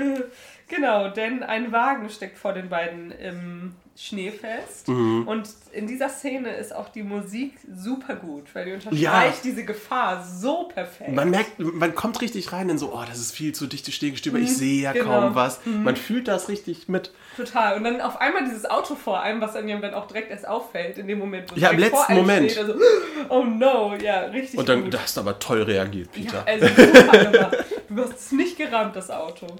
Genau, 0.68 1.08
denn 1.08 1.42
ein 1.42 1.72
Wagen 1.72 2.10
steckt 2.10 2.38
vor 2.38 2.52
den 2.52 2.68
beiden 2.68 3.10
im 3.10 3.74
Schnee 4.00 4.30
fest. 4.30 4.86
Mhm. 4.86 5.26
Und 5.26 5.48
in 5.72 5.88
dieser 5.88 6.08
Szene 6.08 6.50
ist 6.54 6.72
auch 6.72 6.88
die 6.88 7.02
Musik 7.02 7.54
super 7.74 8.14
gut, 8.14 8.44
weil 8.52 8.66
die 8.66 8.72
unterstreicht 8.72 9.02
ja. 9.02 9.32
diese 9.42 9.64
Gefahr 9.64 10.24
so 10.24 10.68
perfekt. 10.72 11.10
Man 11.10 11.30
merkt, 11.30 11.58
man 11.58 11.96
kommt 11.96 12.20
richtig 12.20 12.52
rein 12.52 12.68
in 12.68 12.78
so, 12.78 12.94
oh, 12.94 13.02
das 13.08 13.18
ist 13.18 13.32
viel 13.32 13.52
zu 13.56 13.66
dichte 13.66 13.90
Schneegestöber, 13.90 14.38
mhm. 14.38 14.44
ich 14.44 14.56
sehe 14.56 14.82
ja 14.82 14.92
genau. 14.92 15.06
kaum 15.06 15.34
was. 15.34 15.66
Mhm. 15.66 15.82
Man 15.82 15.96
fühlt 15.96 16.28
das 16.28 16.48
richtig 16.48 16.88
mit. 16.88 17.12
Total. 17.36 17.76
Und 17.76 17.82
dann 17.82 18.00
auf 18.00 18.20
einmal 18.20 18.44
dieses 18.44 18.66
Auto 18.66 18.94
vor 18.94 19.20
einem, 19.20 19.40
was 19.40 19.56
einem 19.56 19.80
dann 19.80 19.94
auch 19.94 20.06
direkt 20.06 20.30
erst 20.30 20.46
auffällt, 20.46 20.98
in 20.98 21.08
dem 21.08 21.18
Moment, 21.18 21.50
wo 21.50 21.56
Ja, 21.56 21.70
im 21.70 21.80
letzten 21.80 22.14
Moment. 22.14 22.52
Steht, 22.52 22.68
also, 22.68 22.74
oh 23.30 23.42
no, 23.42 23.96
ja, 24.00 24.26
richtig 24.26 24.60
Und 24.60 24.68
dann 24.68 24.84
gut. 24.84 24.94
da 24.94 25.00
hast 25.00 25.16
du 25.16 25.22
aber 25.22 25.40
toll 25.40 25.62
reagiert, 25.62 26.12
Peter. 26.12 26.44
Ja, 26.46 26.52
also 26.52 26.66
super 26.68 27.24
gemacht. 27.24 27.56
Du 27.88 28.02
hast 28.04 28.16
es 28.16 28.32
nicht 28.32 28.56
gerammt, 28.56 28.94
das 28.94 29.10
Auto. 29.10 29.46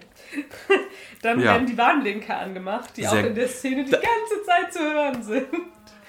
Dann 1.23 1.41
ja. 1.41 1.47
werden 1.47 1.67
die 1.67 1.77
Warnblinker 1.77 2.39
angemacht, 2.39 2.91
die 2.97 3.03
Sehr 3.03 3.13
auch 3.13 3.17
in 3.17 3.35
der 3.35 3.49
Szene 3.49 3.85
die 3.85 3.91
ganze 3.91 4.45
Zeit 4.47 4.73
zu 4.73 4.81
hören 4.81 5.23
sind. 5.23 5.47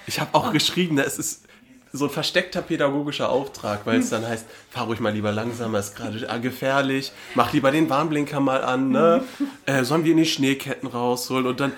Ich 0.06 0.20
habe 0.20 0.34
auch 0.34 0.52
geschrieben, 0.52 0.98
es 0.98 1.18
ist 1.18 1.44
so 1.92 2.04
ein 2.04 2.10
versteckter 2.10 2.62
pädagogischer 2.62 3.30
Auftrag, 3.30 3.80
weil 3.84 3.98
es 3.98 4.10
dann 4.10 4.26
heißt, 4.26 4.46
fahr 4.70 4.86
ruhig 4.86 5.00
mal 5.00 5.12
lieber 5.12 5.32
langsamer, 5.32 5.80
ist 5.80 5.96
gerade 5.96 6.40
gefährlich, 6.40 7.12
mach 7.34 7.52
lieber 7.52 7.72
den 7.72 7.90
Warnblinker 7.90 8.38
mal 8.40 8.62
an, 8.62 8.90
ne? 8.90 9.24
Äh, 9.66 9.82
sollen 9.82 10.04
wir 10.04 10.12
in 10.12 10.18
die 10.18 10.26
Schneeketten 10.26 10.88
rausholen 10.88 11.46
und 11.46 11.58
dann 11.58 11.72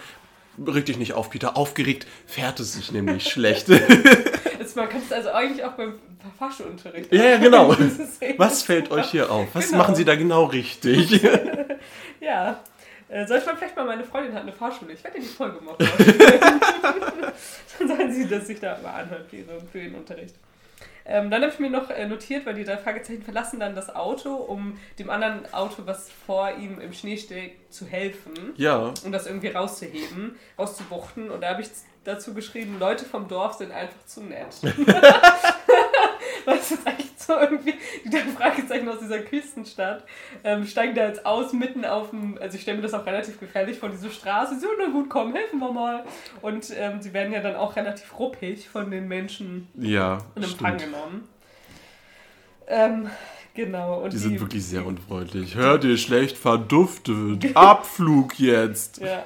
reg 0.67 0.85
dich 0.85 0.99
nicht 0.99 1.15
auf, 1.15 1.31
Peter, 1.31 1.57
aufgeregt 1.57 2.07
fährt 2.27 2.61
es 2.61 2.75
sich 2.75 2.93
nämlich 2.93 3.29
schlecht. 3.29 3.69
Jetzt, 4.59 4.77
man 4.77 4.89
kann 4.89 5.01
es 5.05 5.13
also 5.13 5.31
eigentlich 5.31 5.65
auch 5.65 5.73
beim 5.73 5.95
Fahrschulunterricht. 6.39 7.13
Ja, 7.13 7.25
ja, 7.25 7.37
genau. 7.39 7.75
Was 8.37 8.63
fällt 8.63 8.91
euch 8.91 9.11
hier 9.11 9.31
auf? 9.31 9.49
Was 9.55 9.67
genau. 9.67 9.79
machen 9.79 9.95
Sie 9.95 10.05
da 10.05 10.15
genau 10.15 10.45
richtig? 10.45 11.21
ja. 12.21 12.61
Äh, 13.13 13.27
soll 13.27 13.39
ich 13.39 13.47
mal 13.47 13.55
vielleicht 13.57 13.77
mal, 13.77 13.85
meine 13.85 14.05
Freundin 14.05 14.33
hat 14.33 14.41
eine 14.41 14.55
Fahrschule. 14.55 14.95
Ich 14.95 15.05
werde 15.05 15.19
dir 15.19 15.25
die 15.25 15.29
Folge 15.29 15.61
machen. 15.61 15.77
Dann 17.79 17.89
sollen 17.89 18.13
sie 18.13 18.27
das 18.27 18.47
sich 18.47 18.59
da 18.59 18.79
mal 18.83 19.03
anhören 19.03 19.27
für, 19.29 19.45
für 19.71 19.81
den 19.81 19.95
Unterricht. 19.97 20.35
Ähm, 21.05 21.31
dann 21.31 21.43
habe 21.43 21.53
ich 21.53 21.59
mir 21.59 21.69
noch 21.69 21.91
äh, 21.91 22.07
notiert, 22.07 22.47
weil 22.47 22.55
die 22.55 22.63
drei 22.63 22.77
Fragezeichen 22.77 23.23
verlassen 23.23 23.59
dann 23.59 23.75
das 23.75 23.93
Auto, 23.93 24.35
um 24.35 24.79
dem 25.01 25.11
anderen 25.11 25.53
Auto, 25.53 25.83
was 25.85 26.09
vor 26.27 26.53
ihm 26.53 26.81
im 26.81 26.93
Schnee 26.93 27.17
steht, 27.17 27.55
zu 27.71 27.87
helfen. 27.87 28.53
Ja. 28.57 28.95
Um 29.05 29.11
das 29.11 29.27
irgendwie 29.27 29.49
rauszuheben, 29.49 30.37
rauszubuchten. 30.57 31.31
Und 31.31 31.41
da 31.41 31.49
habe 31.51 31.63
ich 31.63 31.69
dazu 32.05 32.35
geschrieben, 32.35 32.79
Leute 32.79 33.05
vom 33.05 33.27
Dorf 33.27 33.55
sind 33.55 33.73
einfach 33.73 34.07
zu 34.07 34.23
nett. 34.23 34.55
Was 36.45 36.71
ist 36.71 36.87
eigentlich 36.87 37.11
so 37.17 37.35
irgendwie, 37.35 37.75
die 38.05 38.11
drei 38.11 38.21
Fragezeichen 38.21 38.89
aus 38.89 38.99
dieser 38.99 39.21
Küstenstadt 39.21 40.05
ähm, 40.45 40.67
steigen 40.67 40.95
da 40.95 41.07
jetzt 41.07 41.25
aus, 41.25 41.53
mitten 41.53 41.85
auf 41.85 42.11
dem, 42.11 42.39
also 42.41 42.57
ich 42.57 42.63
stelle 42.63 42.79
mir 42.79 42.83
das 42.83 42.95
auch 42.95 43.07
relativ 43.07 43.39
gefährlich 43.39 43.79
vor, 43.79 43.89
diese 43.89 44.11
Straße, 44.11 44.59
so, 44.59 44.67
na 44.79 44.91
gut, 44.91 45.09
komm, 45.09 45.35
helfen 45.35 45.59
wir 45.61 45.73
mal. 45.73 46.05
Und 46.41 46.73
ähm, 46.77 47.01
sie 47.01 47.13
werden 47.13 47.33
ja 47.33 47.41
dann 47.41 47.57
auch 47.57 47.77
relativ 47.77 48.19
ruppig 48.19 48.69
von 48.69 48.91
den 48.91 49.09
Menschen 49.09 49.69
ja, 49.75 50.19
in 50.35 50.43
Empfang 50.43 50.79
stimmt. 50.79 50.93
genommen. 50.93 51.29
Ähm, 52.67 53.11
Genau. 53.55 54.03
Und 54.03 54.13
die, 54.13 54.17
die 54.17 54.23
sind 54.23 54.41
wirklich 54.41 54.65
sehr 54.65 54.87
unfreundlich. 54.87 55.55
Hört 55.55 55.85
ihr 55.85 55.99
schlecht 55.99 56.39
verduftet. 56.39 57.55
Abflug 57.55 58.39
jetzt. 58.39 58.99
Ja, 58.99 59.25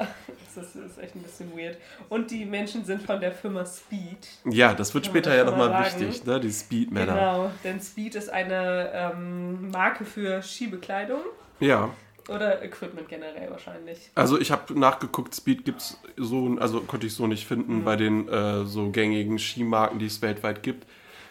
das 0.56 0.74
ist 0.74 0.98
echt 0.98 1.14
ein 1.14 1.22
bisschen 1.22 1.56
weird. 1.56 1.76
Und 2.08 2.30
die 2.30 2.44
Menschen 2.44 2.84
sind 2.84 3.02
von 3.02 3.20
der 3.20 3.32
Firma 3.32 3.64
Speed. 3.64 4.28
Ja, 4.44 4.74
das 4.74 4.94
wird 4.94 5.06
später 5.06 5.34
ja 5.34 5.44
nochmal 5.44 5.84
wichtig, 5.84 6.24
ne? 6.24 6.40
Die 6.40 6.52
Speed-Männer. 6.52 7.14
Genau, 7.14 7.50
denn 7.64 7.80
Speed 7.80 8.14
ist 8.14 8.30
eine 8.30 8.90
ähm, 8.92 9.70
Marke 9.70 10.04
für 10.04 10.42
Skibekleidung. 10.42 11.20
Ja. 11.60 11.90
Oder 12.28 12.62
Equipment 12.62 13.08
generell 13.08 13.50
wahrscheinlich. 13.50 14.10
Also 14.14 14.40
ich 14.40 14.50
habe 14.50 14.78
nachgeguckt, 14.78 15.34
Speed 15.34 15.64
gibt 15.64 15.80
es 15.80 16.00
so, 16.16 16.56
also 16.58 16.80
konnte 16.80 17.06
ich 17.06 17.14
so 17.14 17.26
nicht 17.26 17.46
finden 17.46 17.78
mhm. 17.78 17.84
bei 17.84 17.96
den 17.96 18.28
äh, 18.28 18.64
so 18.64 18.90
gängigen 18.90 19.38
Skimarken, 19.38 19.98
die 19.98 20.06
es 20.06 20.20
weltweit 20.22 20.62
gibt. 20.62 20.86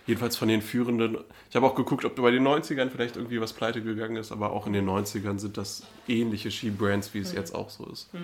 Jedenfalls 0.07 0.37
von 0.37 0.47
den 0.47 0.61
führenden. 0.61 1.17
Ich 1.49 1.55
habe 1.55 1.65
auch 1.65 1.75
geguckt, 1.75 2.05
ob 2.05 2.15
bei 2.15 2.31
den 2.31 2.47
90ern 2.47 2.89
vielleicht 2.91 3.17
irgendwie 3.17 3.41
was 3.41 3.53
pleite 3.53 3.81
gegangen 3.81 4.17
ist, 4.17 4.31
aber 4.31 4.51
auch 4.51 4.67
in 4.67 4.73
den 4.73 4.87
90ern 4.87 5.39
sind 5.39 5.57
das 5.57 5.83
ähnliche 6.07 6.51
Skibrands, 6.51 7.13
wie 7.13 7.19
es 7.19 7.31
mhm. 7.31 7.39
jetzt 7.39 7.55
auch 7.55 7.69
so 7.69 7.85
ist. 7.87 8.13
Mhm. 8.13 8.19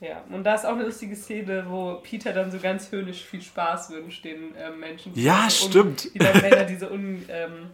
Ja, 0.00 0.22
und 0.30 0.44
da 0.44 0.54
ist 0.54 0.66
auch 0.66 0.72
eine 0.72 0.84
lustige 0.84 1.16
Szene, 1.16 1.64
wo 1.68 1.94
Peter 2.02 2.32
dann 2.32 2.50
so 2.50 2.58
ganz 2.58 2.92
höhnisch 2.92 3.24
viel 3.24 3.40
Spaß 3.40 3.90
wünscht 3.90 4.24
den 4.24 4.54
ähm, 4.58 4.78
Menschen. 4.78 5.12
Ja, 5.14 5.46
so 5.48 5.68
stimmt. 5.68 6.14
Die 6.14 6.18
dann 6.18 6.38
Männer, 6.40 6.64
die 6.64 6.76
so, 6.76 6.88
un, 6.88 7.24
ähm, 7.28 7.70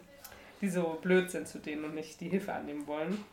die 0.60 0.68
so 0.68 0.98
blöd 1.02 1.30
sind 1.30 1.48
zu 1.48 1.58
denen 1.58 1.84
und 1.84 1.94
nicht 1.94 2.20
die 2.20 2.28
Hilfe 2.28 2.52
annehmen 2.52 2.86
wollen. 2.86 3.24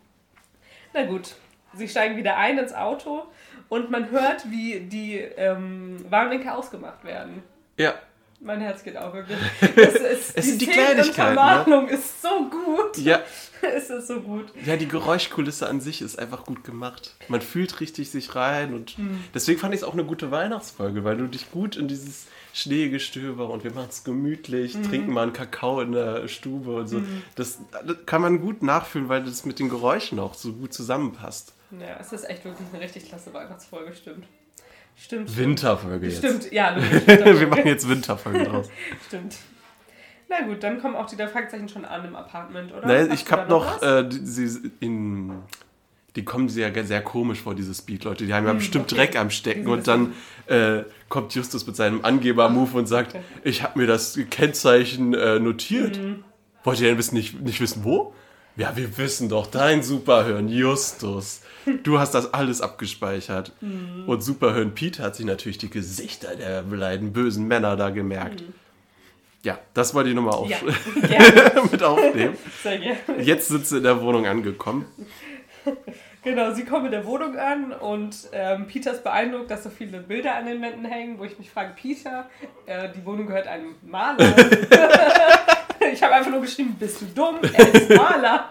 Na 0.93 1.05
gut, 1.05 1.35
sie 1.73 1.87
steigen 1.87 2.17
wieder 2.17 2.37
ein 2.37 2.57
ins 2.57 2.73
Auto 2.73 3.27
und 3.69 3.91
man 3.91 4.09
hört, 4.09 4.49
wie 4.49 4.79
die 4.79 5.17
ähm, 5.17 6.03
Warnblinker 6.09 6.57
ausgemacht 6.57 7.03
werden. 7.03 7.43
Ja. 7.77 7.93
Mein 8.41 8.61
Herz 8.61 8.83
geht 8.83 8.95
auch 8.97 9.13
wirklich. 9.13 9.37
Es, 9.75 9.95
ist, 9.95 10.37
es 10.37 10.45
sind 10.45 10.61
die 10.61 10.67
Kleinigkeiten. 10.67 11.07
Die 11.07 11.13
Verwarnung 11.13 11.85
ne? 11.85 11.91
ist 11.91 12.21
so 12.21 12.49
gut. 12.49 12.97
Ja. 12.97 13.21
es 13.61 13.89
ist 13.89 14.07
so 14.07 14.21
gut. 14.21 14.45
Ja, 14.65 14.77
die 14.77 14.87
Geräuschkulisse 14.87 15.67
an 15.67 15.81
sich 15.81 16.01
ist 16.01 16.17
einfach 16.17 16.45
gut 16.45 16.63
gemacht. 16.63 17.15
Man 17.27 17.41
fühlt 17.41 17.79
richtig 17.79 18.09
sich 18.09 18.35
rein 18.35 18.73
und 18.73 18.97
mhm. 18.97 19.23
deswegen 19.33 19.59
fand 19.59 19.73
ich 19.73 19.81
es 19.81 19.83
auch 19.83 19.93
eine 19.93 20.05
gute 20.05 20.31
Weihnachtsfolge, 20.31 21.03
weil 21.03 21.17
du 21.17 21.27
dich 21.27 21.51
gut 21.51 21.75
in 21.75 21.87
dieses 21.87 22.27
Schneegestöber 22.53 23.49
und 23.49 23.63
wir 23.63 23.73
machen 23.73 23.89
es 23.89 24.03
gemütlich, 24.03 24.75
mhm. 24.75 24.83
trinken 24.83 25.13
mal 25.13 25.23
einen 25.23 25.33
Kakao 25.33 25.81
in 25.81 25.91
der 25.91 26.27
Stube 26.27 26.75
und 26.75 26.87
so. 26.87 26.99
Mhm. 26.99 27.23
Das, 27.35 27.59
das, 27.85 27.97
kann 28.05 28.21
man 28.21 28.41
gut 28.41 28.63
nachfühlen, 28.63 29.09
weil 29.09 29.23
das 29.23 29.45
mit 29.45 29.59
den 29.59 29.69
Geräuschen 29.69 30.19
auch 30.19 30.33
so 30.33 30.53
gut 30.53 30.73
zusammenpasst. 30.73 31.53
Ja, 31.71 31.97
es 31.99 32.11
ist 32.11 32.27
echt 32.27 32.45
wirklich 32.45 32.67
eine 32.73 32.81
richtig 32.81 33.07
klasse 33.07 33.33
Weihnachtsfolge, 33.33 33.93
stimmt. 33.93 34.25
Stimmt. 34.99 35.37
Winterfolge 35.37 36.07
jetzt. 36.07 36.19
Stimmt, 36.19 36.51
ja. 36.51 36.75
Wir 37.05 37.47
machen 37.47 37.67
jetzt 37.67 37.87
Winterfolge 37.87 38.43
draus. 38.43 38.69
Stimmt. 39.07 39.37
Na 40.27 40.41
gut, 40.41 40.61
dann 40.61 40.79
kommen 40.79 40.95
auch 40.95 41.07
die 41.07 41.15
drei 41.15 41.27
Fragezeichen 41.27 41.69
schon 41.69 41.85
an 41.85 42.05
im 42.05 42.15
Apartment, 42.15 42.71
oder? 42.71 42.85
Nein, 42.85 43.11
ich 43.11 43.29
hab 43.31 43.49
noch, 43.49 43.81
äh, 43.81 44.07
die, 44.07 44.19
sie 44.25 44.71
in, 44.79 45.31
die 46.15 46.23
kommen 46.23 46.49
sehr, 46.49 46.71
sehr 46.85 47.01
komisch 47.01 47.41
vor, 47.41 47.55
diese 47.55 47.73
Speed-Leute. 47.73 48.25
Die 48.25 48.33
haben 48.33 48.45
ja 48.45 48.51
hm, 48.51 48.57
bestimmt 48.59 48.91
okay. 48.91 49.07
Dreck 49.07 49.15
am 49.15 49.31
Stecken 49.31 49.67
und 49.67 49.87
dann 49.87 50.13
äh, 50.45 50.83
kommt 51.07 51.33
Justus 51.33 51.65
mit 51.65 51.75
seinem 51.75 52.05
Angeber-Move 52.05 52.77
und 52.77 52.85
sagt, 52.85 53.15
okay. 53.15 53.23
ich 53.43 53.63
habe 53.63 53.79
mir 53.79 53.87
das 53.87 54.19
Kennzeichen 54.29 55.15
äh, 55.15 55.39
notiert. 55.39 55.97
Mhm. 55.97 56.23
Wollt 56.63 56.79
ihr 56.81 56.89
denn 56.89 56.97
wissen, 56.97 57.15
nicht, 57.15 57.39
nicht 57.41 57.59
wissen, 57.61 57.83
wo? 57.83 58.13
Ja, 58.55 58.75
wir 58.75 58.97
wissen 58.97 59.29
doch, 59.29 59.47
dein 59.47 59.81
Superhirn, 59.81 60.49
Justus. 60.49 61.41
Du 61.83 61.99
hast 61.99 62.11
das 62.11 62.33
alles 62.33 62.61
abgespeichert. 62.61 63.51
Mhm. 63.61 64.03
Und 64.07 64.21
Superhirn 64.21 64.73
Pete 64.73 65.03
hat 65.03 65.15
sich 65.15 65.25
natürlich 65.25 65.57
die 65.57 65.69
Gesichter 65.69 66.35
der 66.35 66.63
beiden 66.63 67.13
bösen 67.13 67.47
Männer 67.47 67.75
da 67.75 67.89
gemerkt. 67.89 68.41
Mhm. 68.41 68.53
Ja, 69.43 69.57
das 69.73 69.93
wollte 69.93 70.09
ich 70.09 70.15
nochmal 70.15 70.33
auf 70.33 70.49
ja, 70.49 70.57
mit 71.71 71.81
aufnehmen. 71.81 72.37
Sehr 72.61 72.77
gerne. 72.77 73.21
Jetzt 73.21 73.47
sind 73.47 73.65
sie 73.65 73.77
in 73.77 73.83
der 73.83 74.01
Wohnung 74.01 74.25
angekommen. 74.25 74.85
Genau, 76.21 76.53
sie 76.53 76.65
kommen 76.65 76.87
in 76.87 76.91
der 76.91 77.05
Wohnung 77.05 77.37
an 77.37 77.71
und 77.71 78.27
ähm, 78.33 78.67
Peter 78.67 78.91
ist 78.91 79.05
beeindruckt, 79.05 79.49
dass 79.49 79.63
so 79.63 79.69
viele 79.69 79.99
Bilder 79.99 80.35
an 80.35 80.47
den 80.47 80.61
Wänden 80.61 80.83
hängen, 80.83 81.17
wo 81.17 81.23
ich 81.23 81.39
mich 81.39 81.49
frage, 81.49 81.71
Peter, 81.73 82.29
äh, 82.65 82.89
die 82.93 83.05
Wohnung 83.05 83.27
gehört 83.27 83.47
einem 83.47 83.75
Maler. 83.83 84.35
ich 85.93 86.03
habe 86.03 86.15
einfach 86.15 86.29
nur 86.29 86.41
geschrieben, 86.41 86.75
bist 86.77 86.99
du 86.99 87.05
dumm? 87.05 87.39
Er 87.53 87.73
ist 87.73 87.89
Maler. 87.91 88.49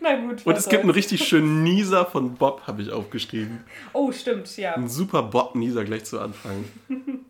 Na 0.02 0.16
gut. 0.16 0.46
Und 0.46 0.56
es 0.56 0.68
gibt 0.68 0.82
einen 0.82 0.90
richtig 0.90 1.26
schönen 1.26 1.62
Nieser 1.62 2.06
von 2.06 2.34
Bob, 2.34 2.62
habe 2.66 2.82
ich 2.82 2.90
aufgeschrieben. 2.90 3.60
Oh, 3.92 4.10
stimmt, 4.12 4.56
ja. 4.56 4.74
Ein 4.74 4.88
super 4.88 5.22
Bob-Nieser 5.22 5.84
gleich 5.84 6.04
zu 6.04 6.20
Anfang. 6.20 6.64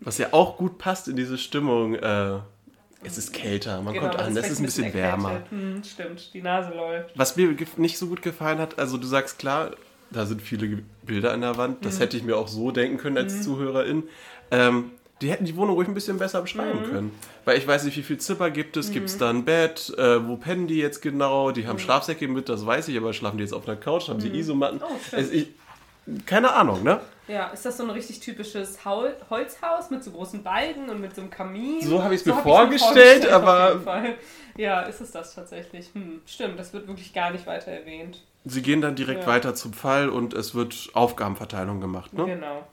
Was 0.01 0.19
ja 0.19 0.29
auch 0.33 0.57
gut 0.57 0.79
passt 0.79 1.09
in 1.09 1.17
diese 1.17 1.37
Stimmung. 1.39 1.95
Äh, 1.95 2.39
es 3.03 3.17
ist 3.17 3.33
kälter, 3.33 3.81
man 3.81 3.95
genau, 3.95 4.09
kommt 4.09 4.21
an, 4.21 4.37
es 4.37 4.51
ist 4.51 4.61
ein 4.61 4.67
bisschen, 4.67 4.85
bisschen 4.85 4.95
wärmer. 4.95 5.43
Hm, 5.49 5.83
stimmt, 5.83 6.35
die 6.35 6.43
Nase 6.43 6.75
läuft. 6.75 7.19
Was 7.19 7.37
mir 7.37 7.57
nicht 7.77 7.97
so 7.97 8.07
gut 8.07 8.21
gefallen 8.21 8.59
hat, 8.59 8.79
also 8.79 8.99
du 8.99 9.07
sagst 9.07 9.39
klar, 9.39 9.71
da 10.11 10.27
sind 10.27 10.43
viele 10.43 10.83
Bilder 11.03 11.33
an 11.33 11.41
der 11.41 11.57
Wand, 11.57 11.85
das 11.85 11.97
mhm. 11.97 12.01
hätte 12.01 12.17
ich 12.19 12.25
mir 12.25 12.37
auch 12.37 12.49
so 12.49 12.73
denken 12.73 12.99
können 12.99 13.17
als 13.17 13.37
mhm. 13.37 13.43
Zuhörerin. 13.43 14.03
Ähm, 14.51 14.91
die 15.21 15.31
hätten 15.31 15.45
die 15.45 15.57
Wohnung 15.57 15.75
ruhig 15.75 15.89
ein 15.89 15.95
bisschen 15.95 16.19
besser 16.19 16.41
beschreiben 16.41 16.81
mhm. 16.81 16.91
können. 16.91 17.19
Weil 17.45 17.59
ich 17.59 17.67
weiß 17.67 17.85
nicht, 17.85 17.97
wie 17.97 18.03
viel 18.03 18.19
Zimmer 18.19 18.51
gibt 18.51 18.77
es. 18.77 18.89
Mhm. 18.89 18.93
Gibt 18.95 19.09
es 19.09 19.19
da 19.19 19.31
ein 19.31 19.45
Bett? 19.45 19.93
Äh, 19.99 20.27
wo 20.27 20.37
pennen 20.37 20.67
die 20.67 20.79
jetzt 20.79 21.03
genau? 21.03 21.51
Die 21.51 21.67
haben 21.67 21.77
mhm. 21.77 21.81
Schlafsäcke 21.81 22.27
mit, 22.29 22.49
das 22.49 22.65
weiß 22.65 22.89
ich, 22.89 22.97
aber 22.97 23.13
schlafen 23.13 23.39
die 23.39 23.45
jetzt 23.45 23.53
auf 23.53 23.69
einer 23.69 23.77
Couch? 23.77 24.09
Haben 24.09 24.21
sie 24.21 24.31
mhm. 24.31 24.37
Isomatten? 24.37 24.81
Oh, 24.83 25.17
also 25.17 25.33
ich, 25.33 25.49
keine 26.27 26.53
Ahnung, 26.53 26.83
ne? 26.83 27.01
Ja, 27.29 27.49
ist 27.49 27.65
das 27.65 27.77
so 27.77 27.85
ein 27.85 27.91
richtig 27.91 28.21
typisches 28.21 28.85
Hol 28.85 29.15
Holzhaus 29.29 29.91
mit 29.91 30.03
so 30.03 30.11
großen 30.11 30.43
Balken 30.43 30.89
und 30.89 31.01
mit 31.01 31.15
so 31.15 31.21
einem 31.21 31.31
Kamin? 31.31 31.81
So 31.83 32.03
habe 32.03 32.15
ich 32.15 32.23
es 32.23 32.27
mir 32.27 32.35
vorgestellt, 32.35 33.25
vorgestellt, 33.25 33.33
aber. 33.33 34.17
Ja, 34.57 34.81
ist 34.83 35.01
es 35.01 35.13
das 35.13 35.35
tatsächlich? 35.35 35.91
Hm, 35.93 36.23
stimmt, 36.27 36.59
das 36.59 36.73
wird 36.73 36.89
wirklich 36.89 37.13
gar 37.13 37.31
nicht 37.31 37.47
weiter 37.47 37.71
erwähnt. 37.71 38.23
Sie 38.45 38.63
gehen 38.63 38.81
dann 38.81 38.97
direkt 38.97 39.23
ja. 39.23 39.27
weiter 39.27 39.55
zum 39.55 39.73
Fall 39.73 40.09
und 40.09 40.35
es 40.35 40.55
wird 40.55 40.91
Aufgabenverteilung 40.95 41.81
gemacht, 41.81 42.13
ne? 42.15 42.25
Genau. 42.25 42.67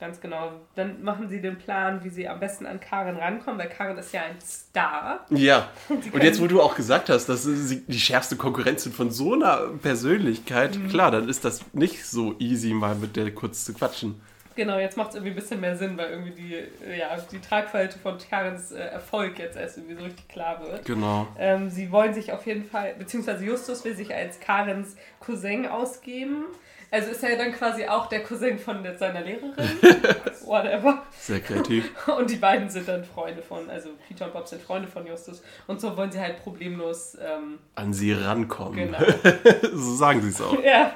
Ganz 0.00 0.18
genau. 0.20 0.52
Dann 0.76 1.02
machen 1.02 1.28
sie 1.28 1.42
den 1.42 1.58
Plan, 1.58 2.02
wie 2.02 2.08
sie 2.08 2.26
am 2.26 2.40
besten 2.40 2.64
an 2.64 2.80
Karen 2.80 3.16
rankommen, 3.16 3.60
weil 3.60 3.68
Karen 3.68 3.98
ist 3.98 4.12
ja 4.14 4.22
ein 4.22 4.40
Star. 4.40 5.26
Ja. 5.28 5.68
Und 5.88 6.22
jetzt, 6.24 6.40
wo 6.40 6.46
du 6.46 6.62
auch 6.62 6.74
gesagt 6.74 7.10
hast, 7.10 7.26
dass 7.28 7.42
sie 7.44 7.82
die 7.86 8.00
schärfste 8.00 8.36
Konkurrenz 8.36 8.84
sind 8.84 8.94
von 8.96 9.10
so 9.10 9.34
einer 9.34 9.58
Persönlichkeit, 9.82 10.78
Mhm. 10.78 10.88
klar, 10.88 11.10
dann 11.10 11.28
ist 11.28 11.44
das 11.44 11.60
nicht 11.74 12.04
so 12.06 12.34
easy, 12.38 12.72
mal 12.72 12.94
mit 12.94 13.14
der 13.16 13.30
kurz 13.34 13.64
zu 13.66 13.74
quatschen. 13.74 14.20
Genau, 14.56 14.78
jetzt 14.78 14.96
macht 14.96 15.10
es 15.10 15.14
irgendwie 15.14 15.32
ein 15.32 15.36
bisschen 15.36 15.60
mehr 15.60 15.76
Sinn, 15.76 15.96
weil 15.96 16.10
irgendwie 16.10 16.32
die, 16.32 16.54
äh, 16.54 16.98
ja, 16.98 17.16
die 17.30 17.38
Tragweite 17.38 17.98
von 17.98 18.18
Karens 18.18 18.72
äh, 18.72 18.78
Erfolg 18.80 19.38
jetzt 19.38 19.56
erst 19.56 19.76
irgendwie 19.78 19.94
so 19.96 20.02
richtig 20.04 20.28
klar 20.28 20.60
wird. 20.62 20.84
Genau. 20.86 21.28
Ähm, 21.38 21.70
sie 21.70 21.92
wollen 21.92 22.12
sich 22.14 22.32
auf 22.32 22.46
jeden 22.46 22.64
Fall, 22.64 22.94
beziehungsweise 22.98 23.44
Justus 23.44 23.84
will 23.84 23.94
sich 23.94 24.14
als 24.14 24.40
Karens 24.40 24.96
Cousin 25.20 25.66
ausgeben. 25.66 26.44
Also 26.92 27.10
ist 27.10 27.22
er 27.22 27.36
dann 27.36 27.52
quasi 27.52 27.86
auch 27.86 28.06
der 28.08 28.22
Cousin 28.24 28.58
von 28.58 28.84
seiner 28.98 29.20
Lehrerin. 29.20 29.52
Whatever. 30.44 31.02
Sehr 31.12 31.40
kreativ. 31.40 31.90
Und 32.18 32.28
die 32.30 32.36
beiden 32.36 32.68
sind 32.68 32.88
dann 32.88 33.04
Freunde 33.04 33.42
von, 33.42 33.70
also 33.70 33.90
Peter 34.08 34.26
und 34.26 34.32
Bob 34.32 34.48
sind 34.48 34.60
Freunde 34.60 34.88
von 34.88 35.06
Justus. 35.06 35.42
Und 35.68 35.80
so 35.80 35.96
wollen 35.96 36.10
sie 36.10 36.18
halt 36.20 36.42
problemlos, 36.42 37.16
ähm, 37.20 37.58
An 37.76 37.92
sie 37.92 38.12
rankommen. 38.12 38.76
genau. 38.76 38.98
so 39.72 39.94
sagen 39.94 40.20
sie 40.22 40.30
es 40.30 40.40
auch. 40.40 40.60
ja. 40.64 40.92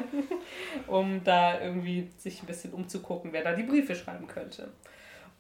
Um 0.89 1.23
da 1.23 1.61
irgendwie 1.61 2.11
sich 2.19 2.43
ein 2.43 2.47
bisschen 2.47 2.73
umzugucken, 2.73 3.33
wer 3.33 3.45
da 3.45 3.53
die 3.55 3.63
Briefe 3.63 3.95
schreiben 3.95 4.27
könnte. 4.27 4.73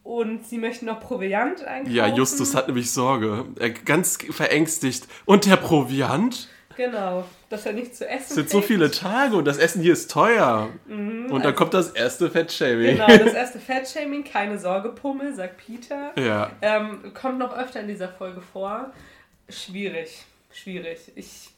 Und 0.04 0.46
sie 0.46 0.58
möchten 0.58 0.86
noch 0.86 1.00
Proviant 1.00 1.64
einkaufen. 1.64 1.96
Ja, 1.96 2.06
Justus 2.06 2.54
hat 2.54 2.68
nämlich 2.68 2.92
Sorge. 2.92 3.46
Er 3.58 3.70
ganz 3.70 4.18
verängstigt. 4.30 5.08
Und 5.24 5.46
der 5.46 5.56
Proviant? 5.56 6.48
Genau, 6.76 7.24
dass 7.50 7.66
er 7.66 7.72
nichts 7.72 7.98
zu 7.98 8.08
essen 8.08 8.24
Es 8.30 8.34
sind 8.34 8.50
so 8.50 8.60
viele 8.60 8.90
Tage 8.90 9.36
und 9.36 9.44
das 9.44 9.58
Essen 9.58 9.80
hier 9.82 9.92
ist 9.92 10.10
teuer. 10.10 10.68
und 10.88 11.42
dann 11.44 11.54
kommt 11.54 11.72
das 11.74 11.90
erste 11.90 12.30
Fettshaming. 12.30 12.94
Mhm, 12.96 13.00
Genau, 13.06 13.24
das 13.24 13.34
erste 13.34 13.58
Fettshaming, 13.60 14.24
keine 14.24 14.58
Sorge, 14.58 14.88
Pummel, 14.90 15.34
sagt 15.34 15.58
Peter. 15.58 16.12
Ja. 16.20 16.50
Ähm, 16.62 17.12
kommt 17.14 17.38
noch 17.38 17.56
öfter 17.56 17.80
in 17.80 17.88
dieser 17.88 18.08
Folge 18.08 18.40
vor. 18.40 18.92
Schwierig, 19.48 20.24
schwierig. 20.52 21.12
Ich, 21.14 21.50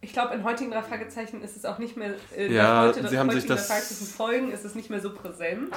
ich 0.00 0.12
glaube, 0.12 0.34
in 0.34 0.44
heutigen 0.44 0.70
drei 0.70 0.82
Fragezeichen 0.82 1.42
ist 1.42 1.56
es 1.56 1.64
auch 1.64 1.78
nicht 1.78 1.96
mehr. 1.96 2.14
Äh, 2.36 2.52
Ja, 2.52 2.82
heute, 2.82 3.06
sie 3.08 3.18
haben 3.18 3.30
sich 3.30 3.46
das- 3.46 3.66
Fragezeichen 3.66 4.06
Folgen 4.06 4.52
ist 4.52 4.64
es 4.64 4.74
nicht 4.74 4.88
mehr 4.90 5.00
so 5.00 5.12
präsent. 5.12 5.70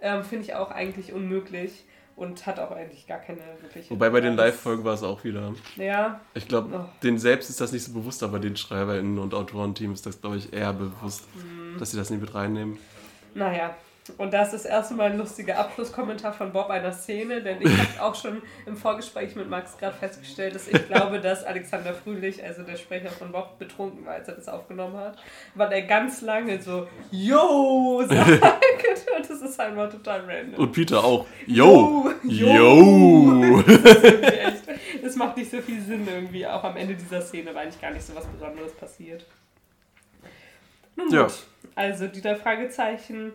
Ähm, 0.00 0.22
Finde 0.24 0.44
ich 0.44 0.54
auch 0.54 0.70
eigentlich 0.70 1.12
unmöglich 1.12 1.84
und 2.18 2.46
hat 2.46 2.58
auch 2.58 2.70
eigentlich 2.72 3.06
gar 3.06 3.18
keine 3.18 3.40
wirkliche. 3.62 3.90
Wobei 3.90 4.10
bei 4.10 4.20
den 4.20 4.34
Live-Folgen 4.36 4.84
war 4.84 4.94
es 4.94 5.02
auch 5.02 5.22
wieder. 5.24 5.54
Ja, 5.76 6.20
Ich 6.34 6.48
glaube, 6.48 6.68
Oh. 6.74 6.98
denen 7.02 7.18
selbst 7.18 7.48
ist 7.48 7.60
das 7.60 7.72
nicht 7.72 7.84
so 7.84 7.92
bewusst, 7.92 8.22
aber 8.22 8.38
den 8.38 8.56
SchreiberInnen 8.56 9.18
und 9.18 9.34
Autorenteam 9.34 9.92
ist 9.92 10.04
das, 10.04 10.20
glaube 10.20 10.36
ich, 10.36 10.52
eher 10.52 10.72
bewusst, 10.72 11.22
Mhm. 11.36 11.78
dass 11.78 11.92
sie 11.92 11.96
das 11.96 12.10
nicht 12.10 12.20
mit 12.20 12.34
reinnehmen. 12.34 12.78
Naja, 13.34 13.74
und 14.16 14.32
das 14.32 14.54
ist 14.54 14.64
das 14.64 14.70
erste 14.70 14.94
Mal 14.94 15.10
ein 15.12 15.18
lustiger 15.18 15.58
Abschlusskommentar 15.58 16.32
von 16.32 16.52
Bob 16.52 16.70
einer 16.70 16.92
Szene, 16.92 17.42
denn 17.42 17.60
ich 17.60 17.68
habe 17.70 18.02
auch 18.02 18.14
schon 18.14 18.42
im 18.66 18.76
Vorgespräch 18.76 19.36
mit 19.36 19.48
Max 19.50 19.76
gerade 19.76 19.96
festgestellt, 19.96 20.54
dass 20.54 20.66
ich 20.68 20.86
glaube, 20.86 21.20
dass 21.20 21.44
Alexander 21.44 21.92
Frühlich, 21.94 22.42
also 22.42 22.62
der 22.62 22.76
Sprecher 22.76 23.10
von 23.10 23.32
Bob, 23.32 23.58
betrunken 23.58 24.06
war, 24.06 24.14
als 24.14 24.28
er 24.28 24.34
das 24.36 24.48
aufgenommen 24.48 24.96
hat, 24.96 25.18
weil 25.54 25.72
er 25.72 25.82
ganz 25.82 26.22
lange 26.22 26.60
so 26.62 26.88
Yo 27.10 28.02
sagt 28.08 28.28
und 28.30 28.40
das 29.30 29.42
ist 29.42 29.60
einfach 29.60 29.90
total 29.90 30.20
random. 30.26 30.54
Und 30.62 30.72
Peter 30.72 31.04
auch. 31.04 31.26
Yo! 31.46 32.10
Yo! 32.24 32.46
Yo! 32.54 33.60
Echt. 33.62 34.62
Das 35.02 35.16
macht 35.16 35.36
nicht 35.36 35.50
so 35.50 35.58
viel 35.60 35.80
Sinn 35.80 36.06
irgendwie, 36.06 36.46
auch 36.46 36.62
am 36.64 36.76
Ende 36.76 36.94
dieser 36.94 37.20
Szene, 37.22 37.54
weil 37.54 37.62
eigentlich 37.64 37.80
gar 37.80 37.90
nicht 37.92 38.04
so 38.04 38.14
was 38.14 38.26
Besonderes 38.26 38.72
passiert. 38.72 39.24
Nun 40.96 41.06
gut, 41.06 41.14
Ja. 41.14 41.26
also 41.74 42.08
die 42.08 42.20
drei 42.20 42.34
Fragezeichen 42.34 43.32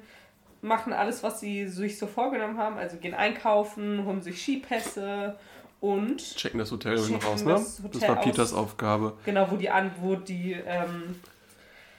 machen 0.63 0.93
alles, 0.93 1.21
was 1.21 1.39
sie 1.39 1.67
sich 1.67 1.99
so 1.99 2.07
vorgenommen 2.07 2.57
haben, 2.57 2.77
also 2.77 2.97
gehen 2.97 3.13
einkaufen, 3.13 4.05
holen 4.05 4.21
sich 4.21 4.41
Skipässe 4.41 5.35
und 5.81 6.17
Checken 6.37 6.57
das 6.59 6.71
Hotel 6.71 6.95
noch 6.95 7.05
Checken 7.07 7.27
aus, 7.27 7.43
ne? 7.43 7.51
das 7.53 7.75
Das, 7.75 7.83
Hotel 8.01 8.07
war 8.09 8.21
Peters 8.21 8.53
aus. 8.53 8.59
Aufgabe, 8.59 9.13
genau, 9.25 9.47
wo 9.51 9.57
die 9.57 9.69
an, 9.69 9.91
wo 10.01 10.15
die 10.15 10.53
ähm, 10.65 11.15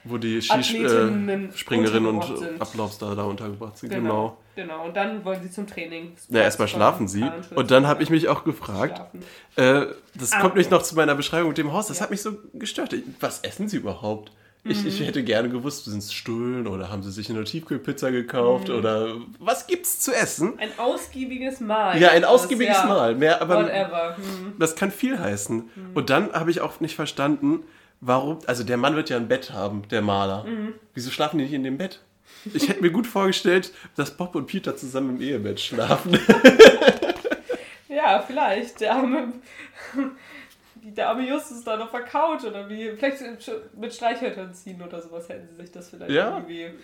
wo 0.07 0.17
die 0.17 0.39
Skispringerinnen 0.41 2.05
und 2.07 2.15
untergebracht 2.17 2.37
sind. 2.37 2.61
Ablaufstar 2.61 3.15
da 3.15 3.23
untergebracht 3.23 3.77
sind. 3.77 3.89
genau, 3.89 4.37
Genau. 4.55 4.67
genau, 4.67 4.85
und 4.85 4.95
dann 4.95 5.23
wollen 5.25 5.41
sie 5.41 5.49
zum 5.49 5.65
Training. 5.67 6.13
Ja, 6.29 6.41
erstmal 6.41 6.67
schlafen 6.67 7.07
sie. 7.07 7.25
Und 7.55 7.71
dann 7.71 7.87
habe 7.87 8.03
ich 8.03 8.09
mich 8.09 8.27
auch 8.27 8.43
gefragt, 8.43 9.01
äh, 9.55 9.85
das 10.15 10.31
Ah. 10.33 10.41
kommt 10.41 10.55
nicht 10.55 10.69
noch 10.71 10.83
zu 10.83 10.95
meiner 10.95 11.15
Beschreibung 11.15 11.49
mit 11.49 11.57
dem 11.57 11.71
Haus, 11.73 11.87
das 11.87 11.97
Ja. 11.97 12.03
hat 12.03 12.11
mich 12.11 12.21
so 12.21 12.33
gestört. 12.53 12.95
Was 13.19 13.39
essen 13.41 13.67
sie 13.67 13.77
überhaupt? 13.77 14.31
Ich, 14.67 14.81
Mhm. 14.81 14.87
ich 14.87 14.99
hätte 15.01 15.23
gerne 15.23 15.47
gewusst, 15.49 15.85
sind 15.85 15.99
es 15.99 16.11
Stullen 16.11 16.65
oder 16.65 16.89
haben 16.89 17.03
sie 17.03 17.11
sich 17.11 17.29
eine 17.29 17.43
Tiefkühlpizza 17.43 18.09
gekauft 18.09 18.67
Mhm. 18.69 18.75
oder 18.75 19.15
was 19.39 19.67
gibt's 19.67 19.99
zu 19.99 20.11
essen? 20.11 20.57
Ein 20.57 20.71
ausgiebiges 20.77 21.59
Mahl. 21.59 22.01
Ja, 22.01 22.09
ein 22.09 22.25
ausgiebiges 22.25 22.77
ja, 22.77 22.85
Mal. 22.87 23.13
Mehr, 23.15 23.41
aber 23.43 23.63
Whatever. 23.65 24.15
Hm. 24.17 24.53
das 24.57 24.75
kann 24.75 24.89
viel 24.91 25.19
heißen. 25.19 25.69
Und 25.93 26.09
dann 26.09 26.33
habe 26.33 26.49
ich 26.49 26.61
auch 26.61 26.79
nicht 26.79 26.95
verstanden, 26.95 27.63
warum. 28.01 28.39
Also 28.47 28.63
der 28.63 28.77
Mann 28.77 28.95
wird 28.95 29.09
ja 29.11 29.17
ein 29.17 29.27
Bett 29.27 29.51
haben, 29.53 29.83
der 29.89 30.01
Maler. 30.01 30.45
Mhm. 30.45 30.73
Wieso 30.95 31.11
schlafen 31.11 31.37
die 31.37 31.43
nicht 31.43 31.53
in 31.53 31.63
dem 31.63 31.77
Bett? 31.77 32.01
Ich 32.53 32.67
hätte 32.67 32.81
mir 32.81 32.89
gut 32.91 33.05
vorgestellt, 33.05 33.71
dass 33.95 34.17
Bob 34.17 34.33
und 34.33 34.47
Peter 34.47 34.75
zusammen 34.75 35.17
im 35.17 35.21
Ehebett 35.21 35.59
schlafen. 35.59 36.17
Ja, 37.87 38.21
vielleicht. 38.25 38.81
Der 38.81 38.93
arme, 38.95 39.31
der 40.91 41.09
arme 41.09 41.27
Justus 41.27 41.63
da 41.63 41.77
noch 41.77 41.89
verkaut 41.89 42.43
oder 42.43 42.69
wie. 42.69 42.91
Vielleicht 42.91 43.17
mit 43.77 43.93
Streichhölzern 43.93 44.53
ziehen 44.53 44.81
oder 44.81 45.01
sowas 45.01 45.27
hätten 45.29 45.47
sie 45.49 45.55
sich 45.61 45.71
das 45.71 45.89
vielleicht 45.89 46.11
Ja. 46.11 46.37
irgendwie. 46.37 46.61
ähm, 46.63 46.75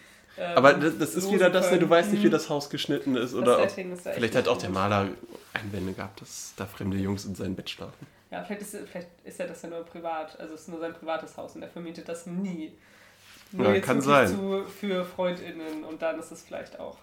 Aber 0.55 0.73
das, 0.73 0.97
das 0.97 1.15
ist 1.15 1.31
wieder 1.31 1.49
das, 1.49 1.65
ne, 1.67 1.71
du 1.73 1.79
können. 1.79 1.89
weißt 1.91 2.11
nicht, 2.11 2.21
wie 2.21 2.25
Hm. 2.25 2.31
das 2.31 2.49
Haus 2.49 2.69
geschnitten 2.69 3.15
ist. 3.15 3.33
Oder 3.33 3.61
ob, 3.61 3.69
Setting 3.69 3.93
ist 3.93 4.05
da 4.05 4.09
echt 4.11 4.17
vielleicht 4.19 4.35
hat 4.35 4.47
auch 4.47 4.57
der. 4.57 4.69
Maler 4.69 5.09
Einwände 5.53 5.93
gehabt, 5.93 6.21
dass 6.21 6.53
da 6.55 6.65
fremde 6.65 6.97
Jungs 6.97 7.25
in 7.25 7.35
seinem 7.35 7.55
Bett 7.55 7.69
schlafen. 7.69 8.07
Ja, 8.31 8.43
vielleicht 8.45 8.61
ist, 8.61 8.77
vielleicht 8.89 9.09
ist 9.25 9.39
ja 9.39 9.47
das 9.47 9.61
ja 9.61 9.69
nur 9.69 9.83
privat. 9.83 10.39
Also 10.39 10.53
es 10.53 10.61
ist 10.61 10.67
nur 10.69 10.79
sein 10.79 10.93
privates 10.93 11.35
Haus 11.37 11.55
und 11.55 11.61
er 11.63 11.67
vermietet 11.69 12.07
das 12.07 12.25
nie. 12.25 12.71
Nur 13.51 13.67
Ja, 13.67 13.73
jetzt 13.75 13.85
kann 13.85 13.99
sein. 14.01 14.27
Zu, 14.29 14.63
für 14.79 15.03
FreundInnen 15.03 15.83
und 15.83 16.01
dann 16.01 16.17
ist 16.17 16.31
es 16.31 16.41
vielleicht 16.41 16.79
auch. 16.79 16.95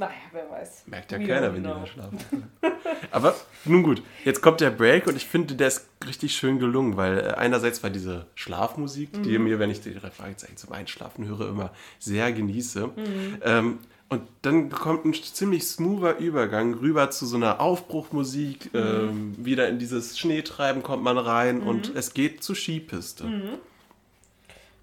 Naja, 0.00 0.12
wer 0.32 0.50
weiß. 0.50 0.84
Merkt 0.86 1.12
ja 1.12 1.18
We 1.20 1.26
keiner, 1.26 1.52
wenn 1.54 1.62
die 1.62 1.68
da 1.68 1.86
schlafen. 1.86 2.18
Aber 3.10 3.34
nun 3.66 3.82
gut, 3.82 4.02
jetzt 4.24 4.40
kommt 4.40 4.62
der 4.62 4.70
Break 4.70 5.06
und 5.06 5.14
ich 5.14 5.26
finde, 5.26 5.54
der 5.56 5.68
ist 5.68 5.88
richtig 6.06 6.34
schön 6.34 6.58
gelungen, 6.58 6.96
weil 6.96 7.18
äh, 7.18 7.22
einerseits 7.34 7.82
war 7.82 7.90
diese 7.90 8.24
Schlafmusik, 8.34 9.22
die 9.22 9.36
Mhm. 9.38 9.44
mir, 9.44 9.58
wenn 9.58 9.68
ich 9.70 9.82
die 9.82 9.92
Fragezeichen 9.92 10.56
zum 10.56 10.72
Einschlafen 10.72 11.26
höre, 11.28 11.50
immer 11.50 11.70
sehr 11.98 12.32
genieße. 12.32 12.86
Mhm. 12.86 13.38
Ähm, 13.42 13.78
und 14.08 14.22
dann 14.40 14.70
kommt 14.70 15.04
ein 15.04 15.12
ziemlich 15.12 15.66
smoother 15.66 16.16
Übergang 16.16 16.72
rüber 16.74 17.10
zu 17.10 17.26
so 17.26 17.36
einer 17.36 17.54
Mhm. 17.56 17.60
Aufbruchmusik. 17.60 18.70
Ähm, 18.74 19.34
wieder 19.36 19.68
in 19.68 19.78
dieses 19.78 20.18
Schneetreiben 20.18 20.82
kommt 20.82 21.02
man 21.02 21.18
rein 21.18 21.60
und 21.60 21.94
es 21.94 22.14
geht 22.14 22.42
zur 22.42 22.56
Skipiste. 22.56 23.24
Mhm. 23.24 23.58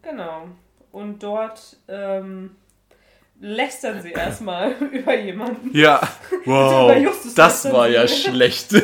Genau. 0.03 0.47
Und 0.91 1.23
dort 1.23 1.75
ähm, 1.87 2.51
lästern 3.39 4.01
sie 4.01 4.11
erstmal 4.11 4.71
über 4.91 5.15
jemanden. 5.17 5.75
Ja, 5.77 6.01
wow, 6.45 6.91
das 7.35 7.71
war 7.71 7.87
ja 7.87 8.07
schlecht. 8.07 8.69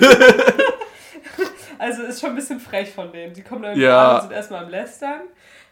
Also 1.79 2.03
ist 2.03 2.21
schon 2.21 2.29
ein 2.29 2.35
bisschen 2.35 2.61
frech 2.61 2.91
von 2.93 3.11
denen. 3.11 3.33
Die 3.33 3.41
kommen 3.41 3.61
da 3.63 3.69
irgendwie 3.69 3.85
Ja. 3.87 4.15
und 4.15 4.21
sind 4.21 4.31
erstmal 4.31 4.63
am 4.63 4.69
Lästern, 4.69 5.21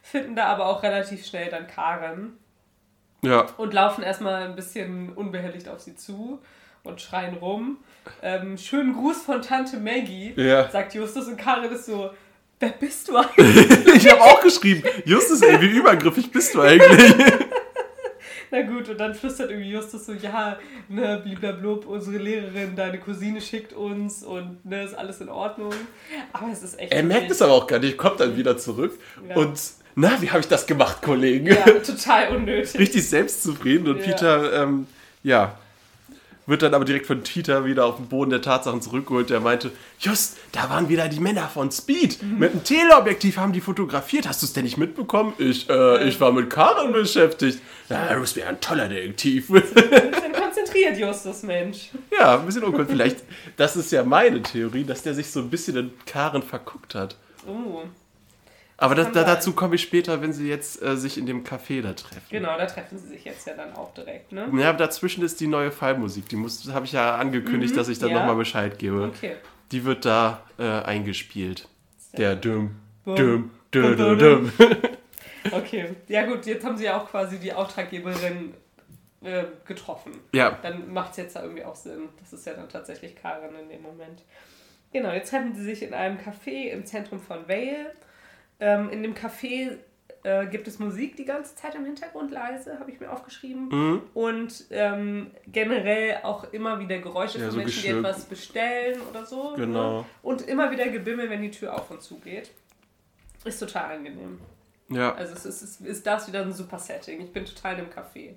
finden 0.02 0.36
da 0.36 0.48
aber 0.48 0.66
auch 0.66 0.84
relativ 0.84 1.26
schnell 1.26 1.50
dann 1.50 1.68
Karen 1.68 2.38
ja, 3.22 3.46
und 3.58 3.74
laufen 3.74 4.04
erstmal 4.04 4.44
ein 4.44 4.56
bisschen 4.56 5.14
unbehelligt 5.14 5.70
auf 5.70 5.80
sie 5.80 5.96
zu 5.96 6.42
und 6.84 7.00
schreien 7.00 7.36
rum. 7.36 7.78
Ähm, 8.22 8.58
schönen 8.58 8.94
Gruß 8.94 9.22
von 9.22 9.42
Tante 9.42 9.78
Maggie, 9.78 10.34
Ja. 10.36 10.70
sagt 10.70 10.96
Justus 10.96 11.28
und 11.28 11.38
Karen 11.38 11.72
ist 11.72 11.86
so, 11.86 12.10
wer 12.60 12.70
bist 12.70 13.08
du 13.08 13.16
eigentlich? 13.18 13.96
ich 13.96 14.12
habe 14.12 14.22
auch 14.22 14.42
geschrieben, 14.42 14.84
Justus, 15.06 15.42
ey, 15.44 15.62
wie 15.62 15.68
übergriffig 15.78 16.30
bist 16.32 16.56
du 16.56 16.62
eigentlich? 16.62 17.14
Na 18.52 18.62
gut, 18.64 18.90
und 18.90 19.00
dann 19.00 19.16
flüstert 19.16 19.50
irgendwie 19.50 19.72
Justus 19.72 20.06
so, 20.06 20.14
ja, 20.14 20.58
ne, 20.90 21.22
bliblablub, 21.24 21.86
unsere 21.86 22.18
Lehrerin, 22.18 22.76
deine 22.76 23.00
Cousine 23.00 23.40
schickt 23.40 23.72
uns 23.72 24.24
und 24.24 24.66
ne, 24.66 24.84
ist 24.84 24.94
alles 24.94 25.22
in 25.22 25.30
Ordnung. 25.30 25.74
Aber 26.34 26.52
es 26.52 26.62
ist 26.62 26.78
echt... 26.78 26.92
Er 26.92 27.04
merkt 27.04 27.32
es 27.32 27.42
aber 27.42 27.54
auch 27.54 27.66
gar 27.68 27.80
nicht, 27.80 27.98
kommt 27.98 28.20
dann 28.20 28.36
wieder 28.36 28.58
zurück 28.58 29.00
Ja. 29.30 29.38
und, 29.38 29.58
na, 29.96 30.22
wie 30.22 30.30
habe 30.30 30.42
ich 30.42 30.48
das 30.48 30.68
gemacht, 30.68 31.02
Kollegen? 31.02 31.48
Ja, 31.48 31.64
total 31.66 32.36
unnötig. 32.36 32.78
Richtig 32.80 33.08
selbstzufrieden 33.08 33.88
und 33.88 34.00
Ja. 34.00 34.04
Peter, 34.06 34.64
ähm, 34.64 34.88
ja, 35.24 35.58
wird 36.52 36.62
dann 36.62 36.76
aber 36.76 36.86
direkt 36.86 37.08
von 37.08 37.24
Peter 37.24 37.66
wieder 37.66 37.86
auf 37.86 37.96
den 37.96 38.08
Boden 38.08 38.30
der 38.30 38.42
Tatsachen 38.42 38.82
zurückgeholt. 38.82 39.32
Der 39.32 39.40
meinte, 39.40 39.72
just, 40.00 40.38
da 40.52 40.70
waren 40.70 40.90
wieder 40.90 41.08
die 41.08 41.20
Männer 41.20 41.48
von 41.48 41.72
Speed. 41.72 42.22
Mhm. 42.22 42.38
Mit 42.38 42.52
einem 42.52 42.64
Teleobjektiv 42.64 43.38
haben 43.38 43.54
die 43.54 43.62
fotografiert. 43.62 44.28
Hast 44.28 44.44
du 44.44 44.46
es 44.46 44.54
denn 44.54 44.66
nicht 44.66 44.78
mitbekommen? 44.78 45.34
Ich, 45.40 45.68
äh, 45.70 46.08
ich 46.08 46.20
war 46.22 46.32
mit 46.32 46.50
Karen 46.50 46.94
beschäftigt. 46.94 47.60
Ja, 47.90 48.14
du 48.14 48.22
bist 48.22 48.36
mir 48.36 48.48
ein 48.48 48.60
toller 48.62 48.88
Detektiv. 48.88 49.50
Ein 49.50 49.62
bisschen 49.64 50.34
konzentriert, 50.34 50.98
Justus, 50.98 51.44
Mensch. 51.44 51.90
ja, 52.18 52.38
ein 52.38 52.46
bisschen 52.46 52.64
uncool. 52.64 52.86
Vielleicht, 52.86 53.24
das 53.58 53.76
ist 53.76 53.92
ja 53.92 54.04
meine 54.04 54.42
Theorie, 54.44 54.84
dass 54.84 55.02
der 55.02 55.14
sich 55.14 55.32
so 55.32 55.40
ein 55.40 55.50
bisschen 55.50 55.76
in 55.78 55.92
Karen 56.06 56.44
verguckt 56.44 56.94
hat. 56.96 57.16
Oh. 57.48 57.84
Aber 58.82 58.96
das, 58.96 59.12
da, 59.12 59.24
dazu 59.24 59.54
komme 59.54 59.76
ich 59.76 59.82
später, 59.84 60.22
wenn 60.22 60.34
sie 60.34 60.50
jetzt 60.50 60.82
äh, 60.82 60.98
sich 60.98 61.18
in 61.18 61.26
dem 61.28 61.44
Café 61.44 61.82
da 61.82 61.94
treffen. 61.94 62.26
Genau, 62.30 62.58
da 62.58 62.66
treffen 62.66 62.98
sie 62.98 63.08
sich 63.10 63.24
jetzt 63.24 63.46
ja 63.46 63.54
dann 63.54 63.74
auch 63.76 63.94
direkt, 63.94 64.32
ne? 64.32 64.50
Ja, 64.58 64.74
dazwischen 64.74 65.24
ist 65.24 65.40
die 65.40 65.48
neue 65.48 65.72
Fallmusik. 65.72 66.28
Die 66.30 66.38
habe 66.74 66.86
ich 66.86 66.92
ja 66.92 67.16
angekündigt, 67.16 67.78
dass 67.78 67.88
ich 67.90 68.00
dann 68.00 68.10
Mhm. 68.10 68.16
ja. 68.16 68.20
nochmal 68.22 68.36
Bescheid 68.38 68.80
gebe. 68.80 69.04
Okay. 69.04 69.36
Die 69.72 69.86
wird 69.86 70.04
da 70.06 70.42
äh, 70.58 70.64
eingespielt. 70.64 71.68
Der 72.18 72.36
Düm. 72.36 72.76
Düm, 73.06 73.52
Düm, 73.74 73.98
bum, 73.98 74.18
Düm. 74.20 74.52
Okay. 75.52 75.96
Ja 76.08 76.26
gut, 76.26 76.46
jetzt 76.46 76.64
haben 76.66 76.78
sie 76.78 76.86
ja 76.86 76.98
auch 77.00 77.10
quasi 77.10 77.40
die 77.40 77.52
Auftraggeberin 77.54 78.54
äh, 79.24 79.44
getroffen. 79.66 80.12
Ja, 80.34 80.58
Dann 80.62 80.92
macht 80.94 81.12
es 81.12 81.18
jetzt 81.18 81.36
da 81.36 81.42
irgendwie 81.44 81.64
auch 81.64 81.76
Sinn. 81.76 82.10
Das 82.20 82.32
ist 82.34 82.46
ja 82.46 82.54
dann 82.54 82.70
tatsächlich 82.70 83.16
Karen 83.16 83.56
in 83.60 83.70
dem 83.70 83.82
Moment. 83.82 84.24
Genau, 84.94 85.12
jetzt 85.12 85.30
treffen 85.30 85.56
sie 85.56 85.64
sich 85.64 85.82
in 85.84 85.94
einem 85.94 86.18
Café 86.20 86.70
im 86.72 86.86
Zentrum 86.86 87.20
von 87.20 87.48
Vale. 87.48 87.94
Ähm, 88.62 88.90
in 88.90 89.04
dem 89.04 89.14
Café 89.16 89.78
äh, 90.24 90.46
gibt 90.46 90.68
es 90.68 90.78
Musik 90.78 91.18
die 91.18 91.26
ganze 91.26 91.56
Zeit 91.56 91.74
im 91.76 91.84
Hintergrund 91.84 92.30
leise, 92.32 92.80
habe 92.80 92.92
ich 92.92 93.00
mir 93.00 93.12
aufgeschrieben. 93.12 93.70
Mhm. 93.70 94.02
Und 94.14 94.66
ähm, 94.70 95.32
generell 95.48 96.20
auch 96.24 96.54
immer 96.54 96.80
wieder 96.80 97.00
Geräusche 97.00 97.40
Ja, 97.40 97.46
von 97.46 97.52
so 97.54 97.58
Menschen, 97.58 97.82
die 97.82 97.88
Geschirr. 97.88 98.00
etwas 98.00 98.26
bestellen 98.26 99.02
oder 99.10 99.26
so. 99.26 99.54
Genau. 99.56 100.02
Ne? 100.02 100.06
Und 100.22 100.48
immer 100.48 100.70
wieder 100.72 100.88
Gebimmel, 100.90 101.30
wenn 101.30 101.42
die 101.42 101.52
Tür 101.52 101.74
auf 101.74 101.90
und 101.90 102.02
zu 102.04 102.20
geht. 102.20 102.52
Ist 103.44 103.60
total 103.60 103.98
angenehm. 103.98 104.40
ja. 104.90 105.16
Also 105.16 105.34
es 105.34 105.46
ist, 105.46 105.62
es 105.64 105.82
ist 105.82 106.06
das 106.06 106.28
wieder 106.28 106.42
ein 106.44 106.54
super 106.54 106.78
Setting. 106.78 107.20
Ich 107.22 107.34
bin 107.34 107.44
total 107.44 107.80
im 107.80 107.88
Café 107.90 108.36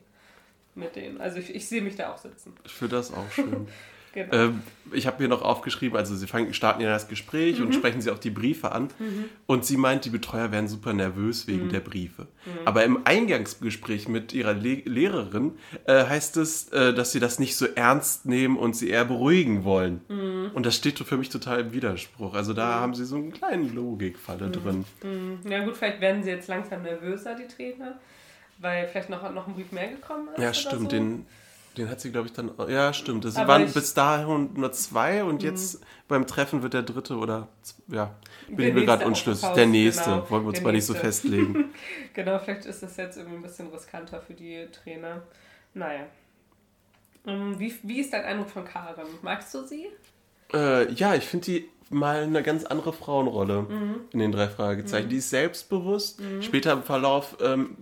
mit 0.75 0.97
denen. 0.97 1.21
Also 1.21 1.39
ich, 1.39 1.55
ich 1.55 1.69
sehe 1.69 1.83
mich 1.83 1.97
da 1.97 2.13
auch 2.15 2.19
sitzen. 2.19 2.55
Ich 2.65 2.73
finde 2.73 2.97
das 2.97 3.13
auch 3.13 3.31
schön. 3.31 3.69
Genau. 4.15 4.33
ähm, 4.35 4.63
ich 4.93 5.07
habe 5.09 5.21
mir 5.23 5.29
noch 5.29 5.43
aufgeschrieben, 5.43 5.97
also 5.99 6.15
sie 6.15 6.27
fangen, 6.29 6.55
starten 6.55 6.81
ja 6.83 6.89
das 6.91 7.09
Gespräch 7.09 7.59
Mhm. 7.59 7.67
und 7.67 7.75
sprechen 7.75 8.01
sie 8.01 8.11
auch 8.11 8.19
die 8.19 8.31
Briefe 8.31 8.71
an. 8.73 8.89
Und 9.47 9.65
sie 9.65 9.77
meint, 9.77 10.05
die 10.05 10.11
Betreuer 10.11 10.53
wären 10.53 10.69
super 10.69 10.93
nervös 10.93 11.47
Mhm. 11.47 11.53
wegen 11.53 11.69
der 11.71 11.81
Briefe. 11.81 12.27
Aber 12.65 12.85
im 12.85 13.01
Eingangsgespräch 13.05 14.09
mit 14.09 14.33
ihrer 14.33 14.53
Le 14.55 14.83
Lehrerin 14.85 15.53
äh, 15.87 16.05
heißt 16.07 16.37
es, 16.37 16.69
äh, 16.69 16.95
dass 16.95 17.13
sie 17.13 17.19
das 17.21 17.39
nicht 17.39 17.57
so 17.57 17.67
ernst 17.67 18.27
nehmen 18.27 18.57
und 18.57 18.77
sie 18.77 18.89
eher 18.91 19.05
beruhigen 19.05 19.65
wollen. 19.65 20.01
Mhm. 20.09 20.51
Und 20.55 20.65
das 20.67 20.77
steht 20.77 20.99
für 20.99 21.17
mich 21.17 21.29
total 21.29 21.61
im 21.61 21.73
Widerspruch. 21.73 22.35
Also 22.35 22.53
da 22.53 22.75
haben 22.81 22.95
sie 22.95 23.05
so 23.05 23.17
einen 23.17 23.33
kleinen 23.33 23.75
Logikfalle 23.75 24.51
drin. 24.51 24.85
Hm, 25.03 25.39
Ja 25.51 25.65
gut, 25.65 25.77
vielleicht 25.77 26.01
werden 26.01 26.23
sie 26.23 26.31
jetzt 26.31 26.47
langsam 26.49 26.83
nervöser, 26.83 27.35
die 27.35 27.49
Trainer. 27.53 27.99
Weil 28.59 28.87
vielleicht 28.87 29.11
noch, 29.11 29.29
noch 29.35 29.49
ein 29.49 29.55
Brief 29.55 29.73
mehr 29.73 29.89
gekommen 29.89 30.29
ist. 30.29 30.39
Ja, 30.39 30.45
oder 30.51 30.55
stimmt. 30.55 30.83
So. 30.83 30.89
Den, 30.89 31.27
den 31.77 31.89
hat 31.91 32.01
sie, 32.01 32.11
glaube 32.13 32.27
ich, 32.29 32.33
dann. 32.33 32.51
Ja, 32.69 32.93
stimmt. 32.93 33.25
Es 33.25 33.37
Aber 33.37 33.49
waren 33.49 33.63
ich- 33.63 33.71
Mhm. 33.71 33.75
bis 33.75 33.95
dahin 33.95 34.51
nur 34.55 34.73
zwei 34.73 35.25
und 35.25 35.43
jetzt 35.43 35.81
beim 36.09 36.27
Treffen 36.27 36.63
wird 36.63 36.75
der 36.75 36.83
dritte 36.83 37.17
oder. 37.17 37.49
Ja, 37.89 38.15
bin 38.49 38.75
mir 38.75 38.85
gerade 38.85 39.05
unschlüssig. 39.07 39.43
das 39.49 39.55
Der 39.55 39.65
Haus, 39.65 39.73
nächste. 39.73 40.05
genau. 40.11 40.31
Wollen 40.31 40.43
wir 40.45 40.49
uns 40.49 40.61
mal 40.63 40.73
nicht 40.73 40.87
so 40.87 40.95
festlegen. 40.95 41.67
Genau, 42.15 42.39
vielleicht 42.39 42.65
ist 42.67 42.81
das 42.83 42.97
jetzt 42.97 43.17
irgendwie 43.17 43.37
ein 43.39 43.43
bisschen 43.43 43.67
riskanter 43.69 44.21
für 44.21 44.35
die 44.35 44.67
Trainer. 44.71 45.23
Naja. 45.75 46.07
Ähm, 47.27 47.59
Wie, 47.59 47.75
wie 47.83 48.01
ist 48.01 48.13
dein 48.13 48.25
Eindruck 48.25 48.51
von 48.51 48.65
Karen? 48.65 49.07
Magst 49.23 49.53
du 49.55 49.65
sie? 49.67 49.87
äh, 50.53 50.93
ja, 50.93 51.15
ich 51.15 51.25
finde 51.25 51.47
die 51.47 51.69
mal 51.91 52.23
eine 52.23 52.43
ganz 52.43 52.65
andere 52.65 52.93
Frauenrolle 52.93 53.63
Mhm. 53.63 53.95
in 54.13 54.19
den 54.21 54.31
drei 54.33 54.49
Fragezeichen. 54.49 55.09
Die 55.09 55.17
ist 55.17 55.31
selbstbewusst. 55.31 56.21
Später 56.41 56.73
im 56.73 56.83
Verlauf. 56.83 57.37
Ähm, 57.41 57.79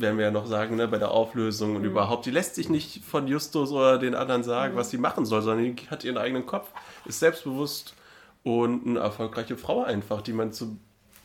werden 0.00 0.18
wir 0.18 0.26
ja 0.26 0.30
noch 0.30 0.46
sagen, 0.46 0.76
ne, 0.76 0.88
bei 0.88 0.98
der 0.98 1.10
Auflösung 1.10 1.70
Mhm. 1.70 1.76
und 1.76 1.84
überhaupt, 1.84 2.26
die 2.26 2.30
lässt 2.30 2.54
sich 2.54 2.68
nicht 2.68 3.04
von 3.04 3.26
Justus 3.28 3.70
oder 3.72 3.98
den 3.98 4.14
anderen 4.14 4.40
Mhm. 4.42 4.46
sagen, 4.46 4.76
was 4.76 4.90
sie 4.90 4.98
machen 4.98 5.24
soll, 5.26 5.42
sondern 5.42 5.76
die 5.76 5.88
hat 5.90 6.04
ihren 6.04 6.18
eigenen 6.18 6.46
Kopf, 6.46 6.70
ist 7.06 7.20
selbstbewusst 7.20 7.94
und 8.42 8.86
eine 8.86 9.00
erfolgreiche 9.00 9.56
Frau 9.56 9.82
einfach, 9.82 10.22
die 10.22 10.32
man 10.32 10.52
zu. 10.52 10.78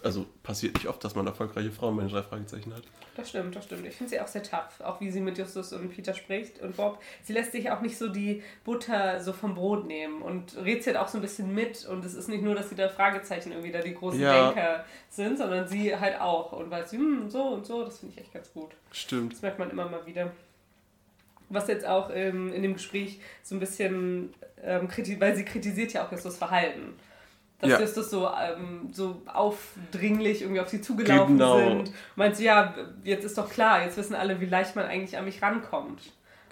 Also 0.05 0.27
passiert 0.43 0.75
nicht 0.75 0.87
oft, 0.87 1.03
dass 1.03 1.15
man 1.15 1.25
erfolgreiche 1.25 1.71
Frauen 1.71 1.97
bei 1.97 2.03
den 2.03 2.11
drei 2.11 2.21
Fragezeichen 2.21 2.71
hat. 2.75 2.83
Das 3.15 3.27
stimmt, 3.27 3.55
das 3.55 3.65
stimmt. 3.65 3.87
Ich 3.87 3.95
finde 3.95 4.11
sie 4.11 4.19
auch 4.19 4.27
sehr 4.27 4.43
tough, 4.43 4.79
auch 4.83 5.01
wie 5.01 5.09
sie 5.09 5.19
mit 5.19 5.35
Justus 5.35 5.73
und 5.73 5.89
Peter 5.89 6.13
spricht 6.13 6.59
und 6.61 6.77
Bob. 6.77 7.01
Sie 7.23 7.33
lässt 7.33 7.53
sich 7.53 7.71
auch 7.71 7.81
nicht 7.81 7.97
so 7.97 8.09
die 8.09 8.43
Butter 8.63 9.19
so 9.19 9.33
vom 9.33 9.55
Brot 9.55 9.87
nehmen 9.87 10.21
und 10.21 10.57
rätselt 10.57 10.95
auch 10.97 11.07
so 11.07 11.17
ein 11.17 11.21
bisschen 11.21 11.55
mit. 11.55 11.87
Und 11.87 12.05
es 12.05 12.13
ist 12.13 12.29
nicht 12.29 12.43
nur, 12.43 12.53
dass 12.53 12.69
die 12.69 12.75
da 12.75 12.87
Fragezeichen 12.87 13.51
irgendwie 13.51 13.71
da 13.71 13.81
die 13.81 13.95
großen 13.95 14.19
Ja. 14.19 14.45
Denker 14.45 14.85
sind, 15.09 15.39
sondern 15.39 15.67
sie 15.67 15.97
halt 15.97 16.21
auch. 16.21 16.51
Und 16.51 16.69
weiß, 16.69 16.91
hm, 16.91 17.27
so 17.31 17.41
und 17.41 17.65
so, 17.65 17.83
das 17.83 17.97
finde 17.97 18.13
ich 18.13 18.21
echt 18.21 18.31
ganz 18.31 18.53
gut. 18.53 18.75
Stimmt. 18.91 19.33
Das 19.33 19.41
merkt 19.41 19.57
man 19.57 19.71
immer 19.71 19.89
mal 19.89 20.05
wieder. 20.05 20.31
Was 21.49 21.67
jetzt 21.67 21.85
auch 21.85 22.11
ähm, 22.13 22.53
in 22.53 22.61
dem 22.61 22.73
Gespräch 22.73 23.19
so 23.41 23.55
ein 23.55 23.59
bisschen, 23.59 24.35
ähm, 24.61 24.87
weil 25.17 25.35
sie 25.35 25.45
kritisiert 25.45 25.93
ja 25.93 26.05
auch 26.05 26.11
Justus 26.11 26.37
Verhalten. 26.37 26.93
Dass 27.59 27.69
Ja. 27.69 27.79
Justus 27.79 28.09
so, 28.09 28.27
ähm, 28.29 28.89
so 28.91 29.21
aufdringlich 29.25 30.41
irgendwie 30.41 30.59
auf 30.61 30.67
sie 30.69 30.81
zugelaufen 30.81 31.37
Genau. 31.37 31.57
sind. 31.57 31.91
Meint 32.15 32.35
sie, 32.35 32.45
ja, 32.45 32.73
jetzt 33.03 33.23
ist 33.23 33.37
doch 33.37 33.49
klar, 33.49 33.83
jetzt 33.83 33.97
wissen 33.97 34.13
alle, 34.15 34.41
wie 34.41 34.45
leicht 34.45 34.75
man 34.75 34.85
eigentlich 34.85 35.17
an 35.17 35.25
mich 35.25 35.41
rankommt. 35.41 36.01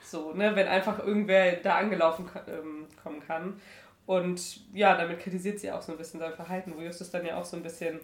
So, 0.03 0.33
ne, 0.33 0.55
wenn 0.55 0.67
einfach 0.67 0.99
irgendwer 0.99 1.53
da 1.57 1.75
angelaufen 1.75 2.29
ähm, 2.47 2.87
kommen 3.03 3.21
kann. 3.25 3.59
Und 4.05 4.41
ja, 4.73 4.95
damit 4.97 5.19
kritisiert 5.21 5.59
sie 5.59 5.71
auch 5.71 5.81
so 5.81 5.91
ein 5.93 5.97
bisschen 5.97 6.19
sein 6.19 6.33
Verhalten, 6.33 6.73
wo 6.75 6.81
Justus 6.81 7.09
dann 7.11 7.25
ja 7.25 7.37
auch 7.37 7.45
so 7.45 7.55
ein 7.57 7.63
bisschen 7.63 7.99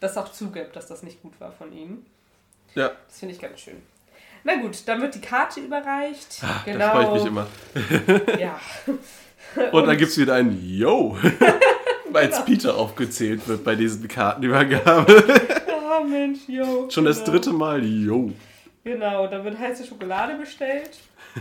das 0.00 0.16
auch 0.16 0.30
zugibt, 0.30 0.76
dass 0.76 0.86
das 0.86 1.02
nicht 1.02 1.20
gut 1.22 1.38
war 1.40 1.52
von 1.52 1.72
ihm. 1.72 2.04
Ja, 2.74 2.92
Das 3.08 3.18
finde 3.18 3.34
ich 3.34 3.40
ganz 3.40 3.60
schön. 3.60 3.82
Na 4.44 4.56
gut, 4.56 4.86
dann 4.86 5.00
wird 5.02 5.14
die 5.14 5.20
Karte 5.20 5.60
überreicht. 5.60 6.38
Ah, 6.42 6.62
genau. 6.64 6.78
da 6.78 6.90
freue 6.92 7.06
ich 7.06 7.12
mich 7.14 7.26
immer. 7.26 7.46
Ja. 8.38 8.60
Und, 9.72 9.86
dann 9.86 9.96
gibt 9.96 10.10
es 10.12 10.18
wieder 10.18 10.34
ein 10.34 10.56
Yo, 10.62 11.16
als 12.14 12.34
Genau. 12.36 12.44
Peter 12.46 12.76
aufgezählt 12.76 13.46
wird 13.48 13.64
bei 13.64 13.74
diesen 13.74 14.06
Kartenübergabe. 14.08 15.24
Ah, 15.90 16.04
Mensch, 16.04 16.40
yo. 16.48 16.88
Schon 16.90 17.06
das 17.06 17.20
genau. 17.24 17.30
dritte 17.32 17.50
Mal 17.50 17.82
Yo. 17.82 18.30
Genau, 18.84 19.26
da 19.26 19.42
wird 19.42 19.58
heiße 19.58 19.86
Schokolade 19.86 20.34
bestellt. 20.34 20.90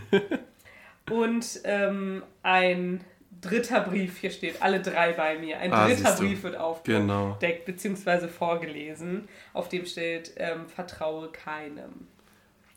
Und 1.09 1.59
ähm, 1.65 2.23
ein 2.43 3.01
dritter 3.41 3.81
Brief, 3.81 4.17
hier 4.17 4.31
steht 4.31 4.61
alle 4.61 4.79
drei 4.81 5.11
bei 5.13 5.37
mir. 5.37 5.57
Ein 5.59 5.71
Ah, 5.73 5.85
dritter. 5.87 6.13
Brief 6.15 6.43
wird 6.43 6.55
Genau. 6.85 7.31
aufgedeckt 7.31 7.65
bzw. 7.65 8.27
vorgelesen. 8.29 9.27
Auf 9.53 9.67
dem 9.69 9.85
steht, 9.85 10.31
ähm, 10.37 10.67
vertraue 10.73 11.29
keinem. 11.31 12.07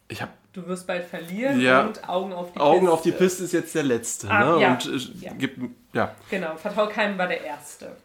Ich 0.08 0.20
habe 0.20 0.32
Du 0.52 0.66
wirst 0.66 0.86
bald 0.86 1.04
verlieren 1.06 1.60
Ja. 1.60 1.86
und 1.86 2.08
Augen 2.08 2.32
auf 2.32 2.52
die 2.52 2.58
Augen 2.58 2.80
Piste. 2.80 2.92
auf 2.92 3.02
die 3.02 3.12
Piste 3.12 3.44
ist 3.44 3.52
jetzt 3.52 3.74
der 3.74 3.84
letzte. 3.84 4.28
Ah, 4.30 4.56
ne? 4.56 4.62
ja. 4.62 4.72
Und 4.72 4.86
äh, 4.86 5.24
Ja. 5.26 5.32
gibt, 5.34 5.58
ja. 5.92 6.14
Genau, 6.28 6.56
vertraue 6.56 6.88
keinem 6.88 7.16
war 7.18 7.28
der 7.28 7.44
erste. 7.44 7.96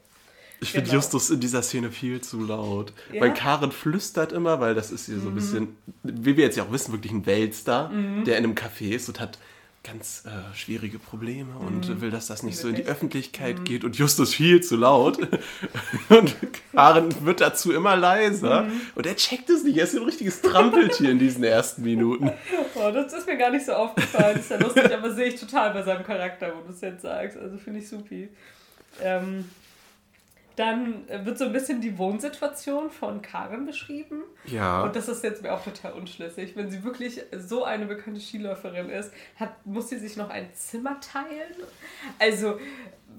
Ich 0.62 0.71
finde 0.71 0.86
Genau. 0.86 0.95
Justus 1.01 1.31
in 1.31 1.39
dieser 1.39 1.62
Szene 1.63 1.91
viel 1.91 2.21
zu 2.21 2.39
laut. 2.45 2.93
Ja? 3.12 3.15
Mhm. 3.15 3.21
Weil 3.21 3.34
Karen 3.34 3.71
flüstert 3.71 4.31
immer, 4.31 4.60
weil 4.60 4.75
das 4.75 4.91
ist 4.91 5.08
hier 5.08 5.19
so 5.19 5.29
ein 5.29 5.36
bisschen, 5.36 5.75
wie 6.03 6.38
wir 6.38 6.45
jetzt 6.45 6.55
ja 6.55 6.63
auch 6.63 6.71
wissen, 6.71 6.91
wirklich 6.93 7.12
ein 7.12 7.25
Weltstar, 7.25 7.91
der 8.25 8.38
in 8.38 8.43
einem 8.45 8.53
Café 8.55 8.91
ist 8.95 9.10
und 9.10 9.19
hat 9.19 9.38
ganz 9.86 10.24
äh, 10.26 10.56
schwierige 10.56 11.00
Probleme 11.00 11.58
und 11.58 12.02
will, 12.02 12.10
dass 12.10 12.28
das 12.28 12.43
nicht 12.43 12.58
so 12.58 12.67
in 12.67 12.76
die? 12.76 12.86
Öffentlichkeit 12.86 13.65
geht 13.65 13.84
und 13.84 13.98
Justus 13.98 14.34
viel 14.34 14.62
zu 14.62 14.76
laut. 14.76 15.19
und 16.10 16.36
Karen 16.74 17.26
wird 17.26 17.41
dazu 17.41 17.71
immer 17.71 17.95
leiser 17.95 18.67
und 18.95 19.06
er 19.06 19.15
checkt 19.15 19.50
es 19.50 19.63
nicht. 19.63 19.78
Er 19.78 19.84
ist 19.84 19.95
ein 19.95 20.04
richtiges 20.04 20.41
Trampeltier 20.41 21.12
in 21.12 21.19
diesen 21.19 21.43
ersten 21.43 21.84
Minuten. 21.84 22.32
Oh, 22.76 22.91
das 22.91 23.13
ist 23.13 23.28
mir 23.28 23.38
gar 23.38 23.52
nicht 23.52 23.65
so 23.65 23.74
aufgefallen. 23.74 24.39
ist 24.39 24.50
ja 24.50 24.58
lustig, 24.58 24.91
aber 24.93 25.12
sehe 25.12 25.28
ich 25.28 25.39
total 25.39 25.74
bei 25.74 25.84
seinem 25.84 26.04
Charakter, 26.04 26.54
wo 26.56 26.67
du 26.67 26.74
es 26.74 26.82
jetzt 26.82 27.04
sagst. 27.04 27.38
Also 27.38 27.58
finde 27.58 27.80
ich 27.80 27.88
supi. 27.88 28.30
Ähm, 29.02 29.45
dann 30.55 31.03
wird 31.25 31.37
so 31.37 31.45
ein 31.45 31.53
bisschen 31.53 31.81
die 31.81 31.97
Wohnsituation 31.97 32.89
von 32.89 33.21
Karen 33.21 33.65
beschrieben. 33.65 34.23
Ja. 34.45 34.83
Und 34.83 34.95
das 34.95 35.07
ist 35.07 35.23
jetzt 35.23 35.41
mir 35.41 35.53
auch 35.53 35.63
total 35.63 35.93
unschlüssig. 35.93 36.55
Wenn 36.55 36.69
sie 36.69 36.83
wirklich 36.83 37.21
so 37.37 37.63
eine 37.63 37.85
bekannte 37.85 38.21
Skiläuferin 38.21 38.89
ist, 38.89 39.11
hat, 39.37 39.65
muss 39.65 39.89
sie 39.89 39.97
sich 39.97 40.15
noch 40.17 40.29
ein 40.29 40.47
Zimmer 40.53 40.99
teilen? 41.01 41.67
Also, 42.19 42.59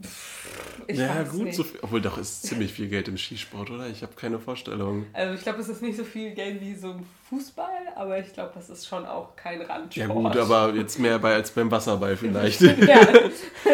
pff, 0.03 0.49
ich 0.87 0.99
ja, 0.99 1.17
weiß 1.17 1.31
gut, 1.31 1.45
nicht. 1.45 1.57
so 1.57 1.65
viel, 1.65 1.81
obwohl 1.83 2.01
doch 2.01 2.17
ist 2.19 2.43
ziemlich 2.43 2.73
viel 2.73 2.89
Geld 2.89 3.09
im 3.09 3.19
Skisport, 3.19 3.71
oder? 3.71 3.89
Ich 3.89 4.03
habe 4.03 4.15
keine 4.15 4.39
Vorstellung. 4.39 5.07
Also 5.13 5.35
ich 5.35 5.43
glaube, 5.43 5.61
es 5.61 5.69
ist 5.69 5.83
nicht 5.83 5.97
so 5.97 6.05
viel 6.05 6.33
Geld 6.33 6.61
wie 6.61 6.75
so 6.75 6.93
ein 6.93 7.07
Fußball, 7.29 7.89
aber 7.97 8.19
ich 8.19 8.33
glaube, 8.33 8.53
das 8.55 8.71
ist 8.71 8.87
schon 8.87 9.05
auch 9.05 9.35
kein 9.37 9.61
Randsport. 9.61 9.97
Ja 9.97 10.07
gut, 10.07 10.37
aber 10.37 10.75
jetzt 10.75 10.99
mehr 10.99 11.19
bei, 11.19 11.35
als 11.35 11.51
beim 11.51 11.71
Wasserball 11.71 12.17
vielleicht. 12.17 12.61
ja, 12.63 13.01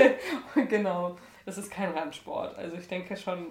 genau. 0.68 1.16
Das 1.46 1.58
ist 1.58 1.70
kein 1.70 1.90
Randsport. 1.90 2.56
Also 2.56 2.76
ich 2.76 2.88
denke 2.88 3.16
schon, 3.16 3.46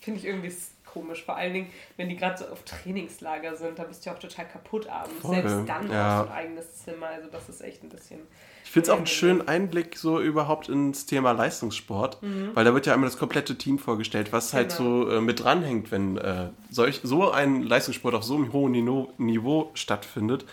finde 0.00 0.20
ich 0.20 0.26
irgendwie 0.26 0.52
komisch. 0.84 1.24
Vor 1.24 1.36
allen 1.36 1.54
Dingen, 1.54 1.70
wenn 1.96 2.08
die 2.08 2.16
gerade 2.16 2.38
so 2.38 2.46
auf 2.46 2.62
Trainingslager 2.64 3.56
sind, 3.56 3.78
da 3.78 3.84
bist 3.84 4.04
du 4.04 4.10
ja 4.10 4.16
auch 4.16 4.20
total 4.20 4.46
kaputt 4.46 4.88
abends. 4.88 5.20
Voll, 5.20 5.34
Selbst 5.36 5.68
dann 5.68 5.90
ja. 5.90 6.04
hast 6.04 6.26
du 6.26 6.30
ein 6.30 6.36
eigenes 6.36 6.76
Zimmer. 6.76 7.06
Also 7.06 7.28
das 7.30 7.48
ist 7.48 7.60
echt 7.62 7.82
ein 7.82 7.88
bisschen... 7.88 8.20
Ich 8.64 8.70
finde 8.70 8.84
es 8.84 8.90
auch 8.90 8.98
einen 8.98 9.06
schönen 9.06 9.46
Einblick 9.48 9.98
so 9.98 10.20
überhaupt 10.20 10.68
ins 10.68 11.04
Thema 11.04 11.32
Leistungssport, 11.32 12.18
weil 12.54 12.64
da 12.64 12.72
wird 12.72 12.86
ja 12.86 12.94
einmal 12.94 13.10
das 13.10 13.18
komplette 13.18 13.58
Team 13.58 13.78
vorgestellt, 13.78 14.32
was 14.32 14.54
halt 14.54 14.76
Genau. 14.76 15.04
so 15.04 15.10
äh, 15.10 15.20
mit 15.20 15.40
dranhängt, 15.40 15.90
wenn 15.90 16.16
äh, 16.16 16.48
solch, 16.70 17.00
so 17.02 17.30
ein 17.30 17.62
Leistungssport 17.64 18.14
auf 18.14 18.22
so 18.22 18.36
einem 18.36 18.52
hohen 18.52 18.72
Niveau, 18.72 19.12
Niveau 19.18 19.70
stattfindet. 19.74 20.46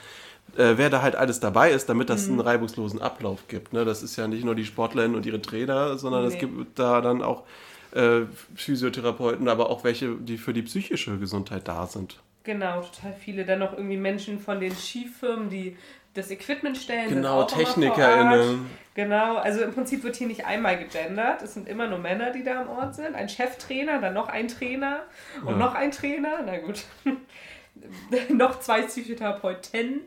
Äh, 0.58 0.78
wer 0.78 0.90
da 0.90 1.02
halt 1.02 1.16
alles 1.16 1.40
dabei 1.40 1.72
ist, 1.72 1.90
damit 1.90 2.10
das 2.10 2.28
einen 2.28 2.40
reibungslosen 2.40 3.02
Ablauf 3.02 3.48
gibt. 3.48 3.74
Ne? 3.74 3.86
Das 3.86 4.04
ist 4.04 4.16
ja 4.16 4.28
nicht 4.28 4.44
nur 4.44 4.56
die 4.56 4.66
Sportlerinnen 4.66 5.16
und 5.16 5.26
ihre 5.26 5.42
Trainer, 5.42 5.98
sondern 5.98 6.26
es 6.26 6.34
Nee. 6.34 6.40
gibt 6.40 6.80
da 6.80 7.02
dann 7.02 7.22
auch 7.22 7.44
äh, 7.92 8.22
Physiotherapeuten, 8.56 9.48
aber 9.48 9.70
auch 9.70 9.84
welche, 9.84 10.16
die 10.16 10.38
für 10.38 10.54
die 10.54 10.62
psychische 10.62 11.18
Gesundheit 11.18 11.68
da 11.68 11.88
sind. 11.88 12.20
Genau, 12.44 12.82
total 12.82 13.14
viele. 13.14 13.46
Dann 13.46 13.60
noch 13.60 13.74
irgendwie 13.74 13.98
Menschen 13.98 14.40
von 14.40 14.60
den 14.60 14.76
Skifirmen, 14.76 15.50
die 15.50 15.76
das 16.14 16.32
Equipment 16.32 16.78
stellen. 16.78 17.10
Genau, 17.10 17.44
TechnikerInnen. 17.44 18.66
Genau, 18.96 19.38
also 19.38 19.62
im 19.62 19.74
Prinzip 19.74 20.04
wird 20.04 20.16
hier 20.16 20.28
nicht 20.28 20.46
einmal 20.46 20.78
gegendert. 20.78 21.42
Es 21.42 21.54
sind 21.54 21.68
immer 21.68 21.88
nur 21.88 22.00
Männer, 22.00 22.32
die 22.32 22.44
da 22.44 22.62
am 22.62 22.70
Ort 22.70 22.96
sind. 22.96 23.16
Ein 23.16 23.30
Cheftrainer, 23.30 24.02
dann 24.02 24.14
noch 24.14 24.28
ein 24.28 24.48
Trainer 24.48 25.02
und 25.46 25.52
ja. 25.52 25.58
noch 25.58 25.76
ein 25.76 25.92
Trainer. 25.92 26.40
Na 26.46 26.58
gut. 26.58 26.84
noch 28.30 28.60
zwei 28.60 28.82
Psychotherapeuten. 28.82 30.02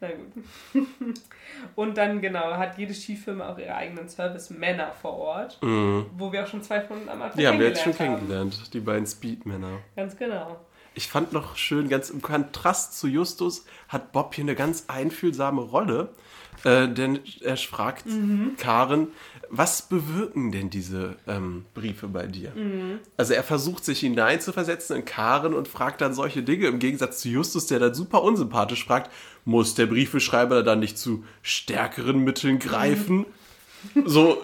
Na 0.00 0.08
gut. 0.08 0.84
Und 1.74 1.96
dann, 1.96 2.20
genau, 2.20 2.52
hat 2.56 2.78
jede 2.78 2.92
Skifirma 2.92 3.48
auch 3.48 3.58
ihre 3.58 3.74
eigenen 3.74 4.08
Service-Männer 4.08 4.92
vor 4.92 5.14
Ort, 5.14 5.58
mhm. 5.62 6.06
wo 6.16 6.32
wir 6.32 6.44
auch 6.44 6.46
schon 6.48 6.62
zwei 6.62 6.80
von 6.82 7.08
am 7.08 7.22
Anfang 7.22 7.38
Die 7.38 7.46
haben 7.46 7.58
wir 7.58 7.68
jetzt 7.68 7.82
schon 7.82 7.94
kennengelernt, 7.94 8.74
die 8.74 8.80
beiden 8.80 9.06
Speed-Männer. 9.06 9.78
Ganz 9.94 10.16
genau. 10.16 10.60
Ich 10.94 11.08
fand 11.08 11.32
noch 11.32 11.56
schön, 11.56 11.90
ganz 11.90 12.08
im 12.08 12.22
Kontrast 12.22 12.98
zu 12.98 13.06
Justus 13.06 13.66
hat 13.88 14.12
Bob 14.12 14.34
hier 14.34 14.44
eine 14.44 14.54
ganz 14.54 14.84
einfühlsame 14.88 15.60
Rolle, 15.60 16.14
äh, 16.64 16.88
denn 16.88 17.20
er 17.42 17.58
fragt 17.58 18.06
mhm. 18.06 18.56
Karen, 18.56 19.08
was 19.50 19.82
bewirken 19.82 20.52
denn 20.52 20.70
diese 20.70 21.16
ähm, 21.26 21.66
Briefe 21.74 22.08
bei 22.08 22.26
dir? 22.26 22.52
Mhm. 22.54 23.00
Also 23.18 23.34
er 23.34 23.42
versucht 23.42 23.84
sich 23.84 24.00
hineinzuversetzen 24.00 24.96
in 24.96 25.04
Karen 25.04 25.52
und 25.52 25.68
fragt 25.68 26.00
dann 26.00 26.14
solche 26.14 26.42
Dinge, 26.42 26.66
im 26.66 26.78
Gegensatz 26.78 27.20
zu 27.20 27.28
Justus, 27.28 27.66
der 27.66 27.78
dann 27.78 27.94
super 27.94 28.22
unsympathisch 28.22 28.86
fragt, 28.86 29.10
muss 29.46 29.74
der 29.74 29.86
Briefeschreiber 29.86 30.62
dann 30.62 30.80
nicht 30.80 30.98
zu 30.98 31.24
stärkeren 31.40 32.18
Mitteln 32.18 32.58
greifen? 32.58 33.24
So, 34.04 34.42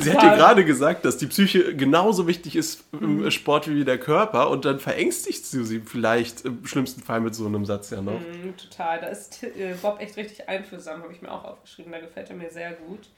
sie 0.00 0.12
hat 0.12 0.22
dir 0.22 0.36
gerade 0.36 0.64
gesagt, 0.64 1.04
dass 1.04 1.16
die 1.16 1.26
Psyche 1.26 1.74
genauso 1.74 2.28
wichtig 2.28 2.54
ist 2.54 2.84
im 2.92 3.22
mhm. 3.22 3.30
Sport 3.32 3.68
wie 3.68 3.84
der 3.84 3.98
Körper 3.98 4.48
und 4.50 4.64
dann 4.64 4.78
verängstigt 4.78 5.44
sie 5.44 5.64
sie 5.64 5.80
vielleicht 5.80 6.44
im 6.44 6.64
schlimmsten 6.64 7.02
Fall 7.02 7.20
mit 7.20 7.34
so 7.34 7.46
einem 7.46 7.66
Satz 7.66 7.90
ja 7.90 8.00
noch. 8.00 8.20
Mhm, 8.20 8.56
total, 8.56 9.00
da 9.00 9.08
ist 9.08 9.42
äh, 9.42 9.74
Bob 9.82 10.00
echt 10.00 10.16
richtig 10.16 10.48
einfühlsam, 10.48 11.02
habe 11.02 11.12
ich 11.12 11.20
mir 11.20 11.32
auch 11.32 11.44
aufgeschrieben, 11.44 11.90
da 11.90 11.98
gefällt 11.98 12.30
er 12.30 12.36
mir 12.36 12.50
sehr 12.50 12.72
gut. 12.72 13.08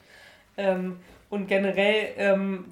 Ähm, 0.57 0.97
und 1.29 1.47
generell 1.47 2.13
ähm, 2.17 2.65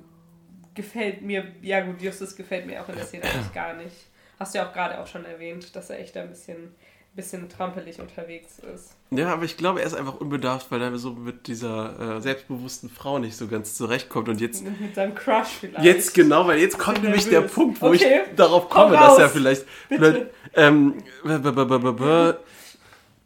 gefällt 0.73 1.21
mir, 1.21 1.45
ja 1.61 1.81
gut, 1.81 2.01
Justus 2.01 2.35
gefällt 2.35 2.65
mir 2.65 2.81
auch 2.81 2.89
in 2.89 2.95
der 2.95 3.05
Szene 3.05 3.25
eigentlich 3.25 3.53
gar 3.53 3.75
nicht. 3.75 3.95
Hast 4.39 4.55
du 4.55 4.59
ja 4.59 4.67
auch 4.67 4.73
gerade 4.73 4.99
auch 4.99 5.07
schon 5.07 5.25
erwähnt, 5.25 5.75
dass 5.75 5.89
er 5.89 5.99
echt 5.99 6.15
da 6.15 6.21
ein 6.21 6.29
bisschen 6.29 6.73
bisschen 7.15 7.47
trampelig 7.47 7.99
unterwegs 7.99 8.59
ist. 8.59 8.95
Ja, 9.09 9.31
aber 9.31 9.45
ich 9.45 9.55
glaube, 9.55 9.79
er 9.79 9.87
ist 9.87 9.93
einfach 9.93 10.15
unbedarft, 10.15 10.69
weil 10.69 10.81
er 10.81 10.97
so 10.97 11.11
mit 11.11 11.47
dieser 11.47 12.17
äh, 12.17 12.21
selbstbewussten 12.21 12.89
Frau 12.89 13.19
nicht 13.19 13.37
so 13.37 13.47
ganz 13.47 13.75
zurechtkommt 13.75 14.27
und 14.27 14.41
jetzt. 14.41 14.63
Mit 14.79 14.95
seinem 14.95 15.15
Crush 15.15 15.47
vielleicht. 15.61 15.85
Jetzt 15.85 16.13
genau, 16.13 16.45
weil 16.45 16.59
jetzt 16.59 16.77
kommt 16.77 17.01
nämlich 17.01 17.29
der 17.29 17.41
Punkt, 17.41 17.81
wo 17.81 17.87
okay. 17.87 18.23
ich 18.29 18.35
darauf 18.35 18.69
komme, 18.69 18.95
dass 18.95 19.17
er 19.17 19.29
vielleicht. 19.29 19.65
vielleicht 19.87 20.27
ähm, 20.55 20.95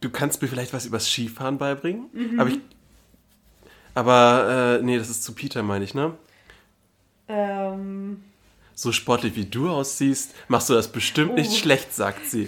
du 0.01 0.09
kannst 0.11 0.41
mir 0.41 0.47
vielleicht 0.47 0.73
was 0.73 0.85
übers 0.85 1.09
Skifahren 1.09 1.57
beibringen, 1.57 2.05
mhm. 2.13 2.39
aber 2.39 2.49
ich. 2.49 2.59
Aber, 3.95 4.77
äh, 4.79 4.83
nee, 4.83 4.97
das 4.97 5.09
ist 5.09 5.23
zu 5.23 5.33
Peter, 5.33 5.63
meine 5.63 5.83
ich, 5.83 5.93
ne? 5.93 6.13
Ähm. 7.27 8.23
So 8.75 8.93
sportlich 8.93 9.35
wie 9.35 9.43
du 9.43 9.69
aussiehst, 9.69 10.33
machst 10.47 10.69
du 10.69 10.73
das 10.73 10.89
bestimmt 10.89 11.31
oh. 11.31 11.35
nicht 11.35 11.57
schlecht, 11.57 11.93
sagt 11.93 12.25
sie. 12.27 12.47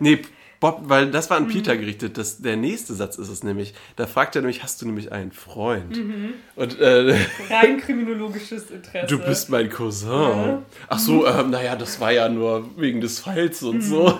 Nee, 0.00 0.22
Bob, 0.60 0.80
weil 0.82 1.10
das 1.10 1.30
war 1.30 1.36
an 1.36 1.44
mhm. 1.44 1.52
Peter 1.52 1.76
gerichtet. 1.76 2.18
Das, 2.18 2.38
der 2.42 2.56
nächste 2.56 2.94
Satz 2.94 3.16
ist 3.16 3.28
es 3.28 3.44
nämlich. 3.44 3.74
Da 3.96 4.06
fragt 4.06 4.34
er 4.34 4.42
nämlich, 4.42 4.62
hast 4.62 4.82
du 4.82 4.86
nämlich 4.86 5.12
einen 5.12 5.30
Freund? 5.30 5.96
Mhm. 5.96 6.34
Und, 6.56 6.80
äh, 6.80 7.16
Rein 7.50 7.78
kriminologisches 7.78 8.70
Interesse. 8.70 9.06
Du 9.06 9.24
bist 9.24 9.50
mein 9.50 9.70
Cousin. 9.70 10.10
Ja. 10.10 10.62
Ach 10.88 10.98
so, 10.98 11.26
ähm, 11.26 11.50
naja, 11.50 11.76
das 11.76 12.00
war 12.00 12.10
ja 12.10 12.28
nur 12.28 12.68
wegen 12.76 13.00
des 13.00 13.20
Falls 13.20 13.62
und 13.62 13.76
mhm. 13.76 13.82
so. 13.82 14.18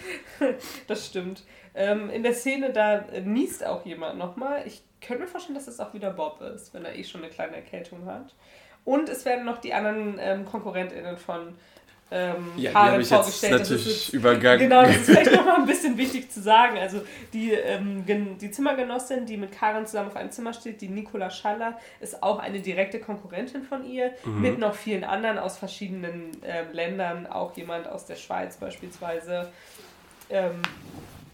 das 0.86 1.06
stimmt. 1.06 1.42
Ähm, 1.74 2.08
in 2.10 2.22
der 2.22 2.34
Szene, 2.34 2.72
da 2.72 3.04
niest 3.24 3.64
auch 3.64 3.84
jemand 3.84 4.18
nochmal. 4.18 4.62
Ich 4.66 4.82
könnte 5.00 5.24
mir 5.24 5.28
vorstellen, 5.28 5.56
dass 5.56 5.68
es 5.68 5.78
auch 5.78 5.92
wieder 5.92 6.10
Bob 6.10 6.40
ist, 6.40 6.72
wenn 6.72 6.84
er 6.84 6.94
eh 6.94 7.04
schon 7.04 7.22
eine 7.22 7.30
kleine 7.30 7.56
Erkältung 7.56 8.06
hat. 8.06 8.34
Und 8.84 9.08
es 9.10 9.24
werden 9.24 9.44
noch 9.44 9.58
die 9.58 9.74
anderen 9.74 10.16
ähm, 10.18 10.46
KonkurrentInnen 10.46 11.18
von 11.18 11.54
ähm, 12.10 12.52
ja, 12.56 12.72
Karen 12.72 13.04
vorgestellt. 13.04 13.52
Jetzt 13.52 13.70
natürlich 13.70 13.86
ist, 13.86 14.14
übergangen. 14.14 14.58
Genau, 14.58 14.82
das 14.82 14.96
ist 14.96 15.04
vielleicht 15.06 15.32
nochmal 15.32 15.56
ein 15.56 15.66
bisschen 15.66 15.96
wichtig 15.96 16.30
zu 16.30 16.40
sagen. 16.40 16.76
Also 16.78 17.02
die, 17.32 17.52
ähm, 17.52 18.04
die 18.06 18.50
Zimmergenossin, 18.50 19.26
die 19.26 19.36
mit 19.36 19.52
Karen 19.52 19.86
zusammen 19.86 20.08
auf 20.08 20.16
einem 20.16 20.30
Zimmer 20.30 20.52
steht, 20.52 20.80
die 20.80 20.88
Nicola 20.88 21.30
Schaller, 21.30 21.78
ist 22.00 22.22
auch 22.22 22.38
eine 22.38 22.60
direkte 22.60 22.98
Konkurrentin 22.98 23.62
von 23.62 23.84
ihr, 23.84 24.12
mhm. 24.24 24.40
mit 24.40 24.58
noch 24.58 24.74
vielen 24.74 25.04
anderen 25.04 25.38
aus 25.38 25.58
verschiedenen 25.58 26.32
ähm, 26.44 26.66
Ländern, 26.72 27.26
auch 27.26 27.56
jemand 27.56 27.88
aus 27.88 28.06
der 28.06 28.16
Schweiz 28.16 28.56
beispielsweise. 28.56 29.48
Ähm, 30.30 30.62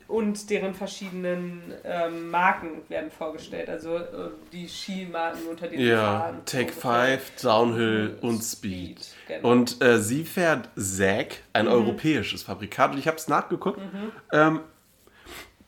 und 0.08 0.50
deren 0.50 0.74
verschiedenen 0.74 1.74
ähm, 1.84 2.30
Marken 2.30 2.82
werden 2.88 3.10
vorgestellt. 3.10 3.68
Also 3.68 3.96
äh, 3.96 4.30
die 4.52 4.68
Skimarken, 4.68 5.46
unter 5.48 5.68
denen 5.68 5.86
ja, 5.86 6.20
fahren. 6.20 6.42
Take 6.46 6.72
5, 6.72 7.42
Downhill 7.42 8.18
und, 8.20 8.42
Speed. 8.42 9.00
Speed 9.00 9.16
genau. 9.26 9.50
Und 9.50 9.82
äh, 9.82 9.98
sie 9.98 10.24
fährt 10.24 10.68
Zack, 10.76 11.42
ein 11.52 11.66
mhm. 11.66 11.72
europäisches 11.72 12.44
Fabrikat. 12.44 12.92
Und 12.92 12.98
ich 12.98 13.08
habe 13.08 13.16
es 13.16 13.28
nachgeguckt. 13.28 13.78
Mhm. 13.78 14.12
Ähm, 14.32 14.60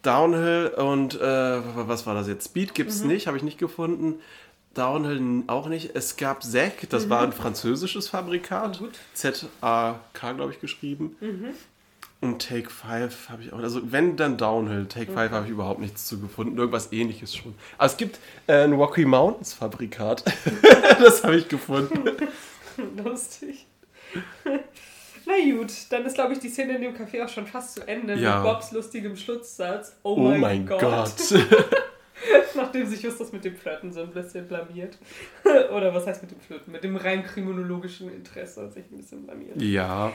Downhill 0.02 0.68
und 0.76 1.20
äh, 1.20 1.20
was 1.20 2.06
war 2.06 2.14
das 2.14 2.28
jetzt? 2.28 2.46
Speed 2.46 2.74
gibt 2.74 2.90
es 2.90 3.02
mhm. 3.02 3.08
nicht, 3.08 3.26
habe 3.26 3.36
ich 3.36 3.42
nicht 3.42 3.58
gefunden. 3.58 4.20
Downhill 4.74 5.42
auch 5.48 5.66
nicht. 5.66 5.96
Es 5.96 6.16
gab 6.16 6.44
Zack, 6.44 6.88
das 6.90 7.10
war 7.10 7.22
ein 7.22 7.30
mhm. 7.30 7.32
französisches 7.32 8.08
Fabrikat. 8.08 8.80
Z-A-K, 9.14 10.32
glaube 10.32 10.52
ich, 10.52 10.60
geschrieben. 10.60 11.16
Mhm. 11.20 11.54
Und 12.20 12.46
Take 12.46 12.68
5 12.68 13.28
habe 13.28 13.42
ich 13.42 13.52
auch. 13.52 13.58
Also, 13.58 13.92
wenn 13.92 14.16
dann 14.16 14.36
Downhill, 14.36 14.86
Take 14.86 15.06
5 15.06 15.18
okay. 15.18 15.30
habe 15.30 15.44
ich 15.46 15.52
überhaupt 15.52 15.78
nichts 15.78 16.06
zu 16.06 16.18
gefunden. 16.18 16.58
Irgendwas 16.58 16.92
ähnliches 16.92 17.36
schon. 17.36 17.54
Aber 17.76 17.86
es 17.86 17.96
gibt 17.96 18.18
äh, 18.48 18.64
ein 18.64 18.72
Rocky 18.72 19.04
Mountains 19.04 19.54
Fabrikat. 19.54 20.24
das 20.98 21.22
habe 21.22 21.36
ich 21.36 21.48
gefunden. 21.48 22.04
Lustig. 23.04 23.66
Na 25.26 25.34
gut, 25.56 25.72
dann 25.90 26.06
ist, 26.06 26.14
glaube 26.14 26.32
ich, 26.32 26.40
die 26.40 26.48
Szene 26.48 26.76
in 26.76 26.82
dem 26.82 26.94
Café 26.94 27.24
auch 27.24 27.28
schon 27.28 27.46
fast 27.46 27.74
zu 27.74 27.86
Ende 27.86 28.14
ja. 28.14 28.36
mit 28.36 28.44
Bobs 28.44 28.72
lustigem 28.72 29.14
Schlusssatz. 29.14 29.94
Oh, 30.02 30.14
oh 30.14 30.28
mein, 30.28 30.40
mein 30.40 30.66
Gott. 30.66 30.80
Gott. 30.80 31.14
Nachdem 32.56 32.86
sich 32.86 33.02
Justus 33.02 33.30
mit 33.30 33.44
dem 33.44 33.54
Flirten 33.54 33.92
so 33.92 34.00
ein 34.00 34.10
bisschen 34.10 34.48
blamiert. 34.48 34.98
Oder 35.44 35.94
was 35.94 36.06
heißt 36.06 36.22
mit 36.22 36.32
dem 36.32 36.40
Flirten? 36.40 36.72
Mit 36.72 36.82
dem 36.82 36.96
rein 36.96 37.22
kriminologischen 37.22 38.12
Interesse 38.12 38.68
sich 38.70 38.84
ein 38.90 38.96
bisschen 38.96 39.24
blamiert. 39.24 39.60
Ja. 39.60 40.12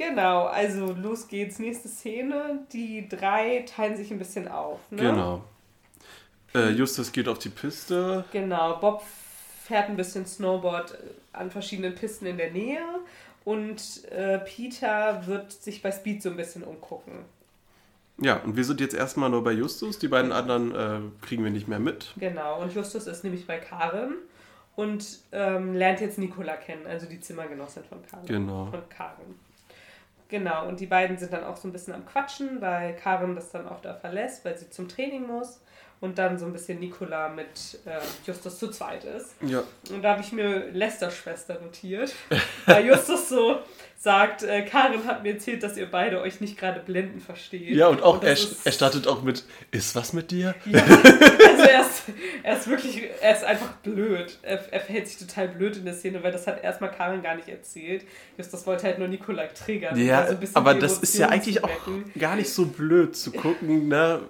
Genau, 0.00 0.46
also 0.46 0.94
los 0.94 1.28
geht's. 1.28 1.58
Nächste 1.58 1.88
Szene. 1.88 2.60
Die 2.72 3.06
drei 3.06 3.66
teilen 3.68 3.98
sich 3.98 4.10
ein 4.10 4.18
bisschen 4.18 4.48
auf. 4.48 4.78
Ne? 4.90 5.02
Genau. 5.02 5.44
Äh, 6.54 6.70
Justus 6.70 7.12
geht 7.12 7.28
auf 7.28 7.38
die 7.38 7.50
Piste. 7.50 8.24
Genau, 8.32 8.78
Bob 8.78 9.04
fährt 9.62 9.90
ein 9.90 9.96
bisschen 9.96 10.24
Snowboard 10.24 10.96
an 11.34 11.50
verschiedenen 11.50 11.94
Pisten 11.94 12.24
in 12.24 12.38
der 12.38 12.50
Nähe 12.50 12.80
und 13.44 14.04
äh, 14.10 14.38
Peter 14.38 15.26
wird 15.26 15.52
sich 15.52 15.82
bei 15.82 15.92
Speed 15.92 16.22
so 16.22 16.30
ein 16.30 16.36
bisschen 16.36 16.64
umgucken. 16.64 17.26
Ja, 18.16 18.36
und 18.38 18.56
wir 18.56 18.64
sind 18.64 18.80
jetzt 18.80 18.94
erstmal 18.94 19.28
nur 19.28 19.44
bei 19.44 19.52
Justus. 19.52 19.98
Die 19.98 20.08
beiden 20.08 20.32
anderen 20.32 20.74
äh, 20.74 21.00
kriegen 21.20 21.44
wir 21.44 21.50
nicht 21.50 21.68
mehr 21.68 21.78
mit. 21.78 22.14
Genau, 22.16 22.62
und 22.62 22.74
Justus 22.74 23.06
ist 23.06 23.22
nämlich 23.22 23.46
bei 23.46 23.58
Karen 23.58 24.14
und 24.76 25.20
ähm, 25.32 25.74
lernt 25.74 26.00
jetzt 26.00 26.18
Nicola 26.18 26.56
kennen, 26.56 26.86
also 26.86 27.06
die 27.06 27.20
Zimmergenossin 27.20 27.84
von 27.84 28.02
Karen. 28.02 28.26
Genau. 28.26 28.66
Von 28.70 28.88
Karen. 28.88 29.49
Genau, 30.30 30.68
und 30.68 30.80
die 30.80 30.86
beiden 30.86 31.18
sind 31.18 31.32
dann 31.32 31.44
auch 31.44 31.56
so 31.56 31.66
ein 31.68 31.72
bisschen 31.72 31.92
am 31.92 32.06
Quatschen, 32.06 32.60
weil 32.60 32.94
Karen 32.94 33.34
das 33.34 33.50
dann 33.50 33.68
auch 33.68 33.80
da 33.82 33.94
verlässt, 33.94 34.44
weil 34.44 34.56
sie 34.56 34.70
zum 34.70 34.88
Training 34.88 35.26
muss 35.26 35.60
und 36.00 36.18
dann 36.18 36.38
so 36.38 36.46
ein 36.46 36.52
bisschen 36.52 36.80
Nicola 36.80 37.28
mit 37.28 37.78
äh, 37.84 37.98
Justus 38.26 38.58
zu 38.58 38.68
zweit 38.70 39.04
ist. 39.04 39.34
Ja. 39.42 39.62
Und 39.90 40.02
da 40.02 40.12
habe 40.12 40.22
ich 40.22 40.32
mir 40.32 40.70
Lesters 40.70 41.14
Schwester 41.14 41.58
notiert, 41.60 42.14
weil 42.66 42.86
Justus 42.86 43.28
so 43.28 43.58
sagt, 44.00 44.42
äh, 44.42 44.62
Karin 44.62 45.04
hat 45.04 45.22
mir 45.22 45.34
erzählt, 45.34 45.62
dass 45.62 45.76
ihr 45.76 45.90
beide 45.90 46.22
euch 46.22 46.40
nicht 46.40 46.56
gerade 46.56 46.80
blenden 46.80 47.20
versteht. 47.20 47.76
Ja, 47.76 47.88
und 47.88 48.02
auch 48.02 48.14
und 48.14 48.24
er, 48.24 48.30
er 48.30 48.72
startet 48.72 49.06
auch 49.06 49.22
mit, 49.22 49.44
ist 49.72 49.94
was 49.94 50.14
mit 50.14 50.30
dir? 50.30 50.54
Ja, 50.64 50.82
also 50.82 51.64
er 51.64 51.80
ist, 51.82 52.02
er 52.42 52.56
ist 52.56 52.66
wirklich, 52.66 53.02
er 53.20 53.36
ist 53.36 53.44
einfach 53.44 53.72
blöd. 53.82 54.38
Er, 54.40 54.72
er 54.72 54.80
verhält 54.80 55.06
sich 55.06 55.18
total 55.18 55.48
blöd 55.48 55.76
in 55.76 55.84
der 55.84 55.92
Szene, 55.92 56.22
weil 56.22 56.32
das 56.32 56.46
hat 56.46 56.64
erstmal 56.64 56.90
Karin 56.90 57.22
gar 57.22 57.34
nicht 57.34 57.48
erzählt. 57.48 58.06
Justus 58.38 58.66
wollte 58.66 58.84
halt 58.84 58.98
nur 58.98 59.08
Nikolai 59.08 59.48
triggern. 59.48 59.94
Ja, 59.98 60.19
also 60.22 60.46
aber 60.54 60.74
das 60.74 60.98
ist 60.98 61.16
ja 61.18 61.28
eigentlich 61.28 61.64
auch 61.64 61.70
gar 62.18 62.36
nicht 62.36 62.50
so 62.50 62.66
blöd 62.66 63.16
zu 63.16 63.32
gucken, 63.32 63.88
ne? 63.88 64.20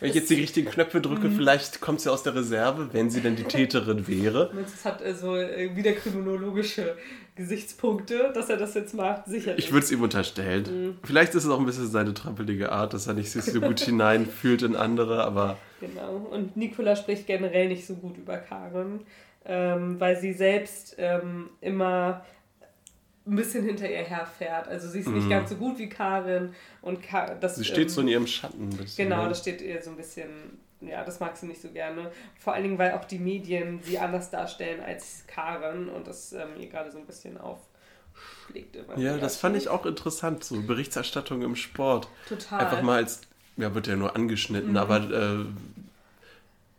Wenn 0.00 0.10
ich 0.10 0.14
jetzt 0.14 0.30
die 0.30 0.34
richtigen 0.34 0.70
Knöpfe 0.70 1.00
drücke, 1.00 1.26
mhm. 1.26 1.34
vielleicht 1.34 1.80
kommt 1.80 2.00
sie 2.00 2.12
aus 2.12 2.22
der 2.22 2.32
Reserve, 2.34 2.90
wenn 2.92 3.10
sie 3.10 3.20
denn 3.20 3.34
die 3.34 3.42
Täterin 3.42 4.06
wäre. 4.06 4.52
Es 4.64 4.84
hat 4.84 5.02
also 5.02 5.32
wieder 5.32 5.92
kriminologische 5.92 6.96
Gesichtspunkte, 7.34 8.30
dass 8.32 8.48
er 8.48 8.58
das 8.58 8.74
jetzt 8.74 8.94
macht, 8.94 9.26
sicherlich. 9.26 9.64
Ich 9.64 9.72
würde 9.72 9.84
es 9.84 9.90
ihm 9.90 10.00
unterstellen. 10.02 10.62
Mhm. 10.62 10.98
Vielleicht 11.02 11.34
ist 11.34 11.44
es 11.44 11.50
auch 11.50 11.58
ein 11.58 11.66
bisschen 11.66 11.90
seine 11.90 12.14
trampelige 12.14 12.70
Art, 12.70 12.94
dass 12.94 13.08
er 13.08 13.14
nicht 13.14 13.30
sich 13.30 13.42
so 13.42 13.60
gut 13.60 13.80
hineinfühlt 13.80 14.62
in 14.62 14.76
andere, 14.76 15.24
aber. 15.24 15.56
Genau. 15.80 16.28
Und 16.30 16.56
Nikola 16.56 16.94
spricht 16.94 17.26
generell 17.26 17.66
nicht 17.66 17.84
so 17.84 17.94
gut 17.94 18.16
über 18.18 18.36
Karen. 18.36 19.00
ähm, 19.48 19.98
weil 19.98 20.20
sie 20.20 20.32
selbst 20.32 20.94
ähm, 20.98 21.48
immer 21.60 22.24
ein 23.28 23.36
bisschen 23.36 23.64
hinter 23.64 23.90
ihr 23.90 24.02
herfährt. 24.04 24.68
Also 24.68 24.88
sie 24.88 25.00
ist 25.00 25.08
nicht 25.08 25.28
ganz 25.28 25.50
so 25.50 25.56
gut 25.56 25.78
wie 25.78 25.88
Karin 25.88 26.54
und 26.82 27.02
Ka 27.02 27.34
das 27.34 27.56
Mhm. 27.56 27.62
Sie 27.62 27.68
steht 27.68 27.82
ähm, 27.84 27.88
so 27.90 28.00
in 28.00 28.08
ihrem 28.08 28.26
Schatten 28.26 28.68
ein 28.70 28.76
bisschen. 28.76 29.08
Genau, 29.08 29.22
ne? 29.24 29.28
das 29.28 29.38
steht 29.40 29.60
ihr 29.60 29.82
so 29.82 29.90
ein 29.90 29.96
bisschen, 29.96 30.28
ja, 30.80 31.04
das 31.04 31.20
mag 31.20 31.36
sie 31.36 31.46
nicht 31.46 31.60
so 31.60 31.68
gerne. 31.68 32.10
Vor 32.38 32.54
allen 32.54 32.62
Dingen, 32.64 32.78
weil 32.78 32.92
auch 32.92 33.04
die 33.04 33.18
Medien 33.18 33.80
sie 33.82 33.98
anders 33.98 34.30
darstellen 34.30 34.80
als 34.80 35.24
Karen 35.26 35.88
und 35.88 36.06
das 36.06 36.32
ähm, 36.32 36.48
ihr 36.58 36.68
gerade 36.68 36.90
so 36.90 36.98
ein 36.98 37.06
bisschen 37.06 37.36
aufschlägt. 37.38 38.76
immer 38.76 38.98
Ja, 38.98 39.16
das 39.18 39.36
fand 39.36 39.56
ich 39.56 39.68
auch 39.68 39.84
interessant, 39.86 40.42
so 40.44 40.60
Berichterstattung 40.62 41.42
im 41.42 41.56
Sport. 41.56 42.08
total. 42.28 42.60
Einfach 42.60 42.82
mal 42.82 42.96
als, 42.96 43.20
ja, 43.56 43.74
wird 43.74 43.86
ja 43.86 43.96
nur 43.96 44.14
angeschnitten, 44.16 44.70
Mhm. 44.70 44.76
aber 44.76 44.96
äh, 45.10 45.44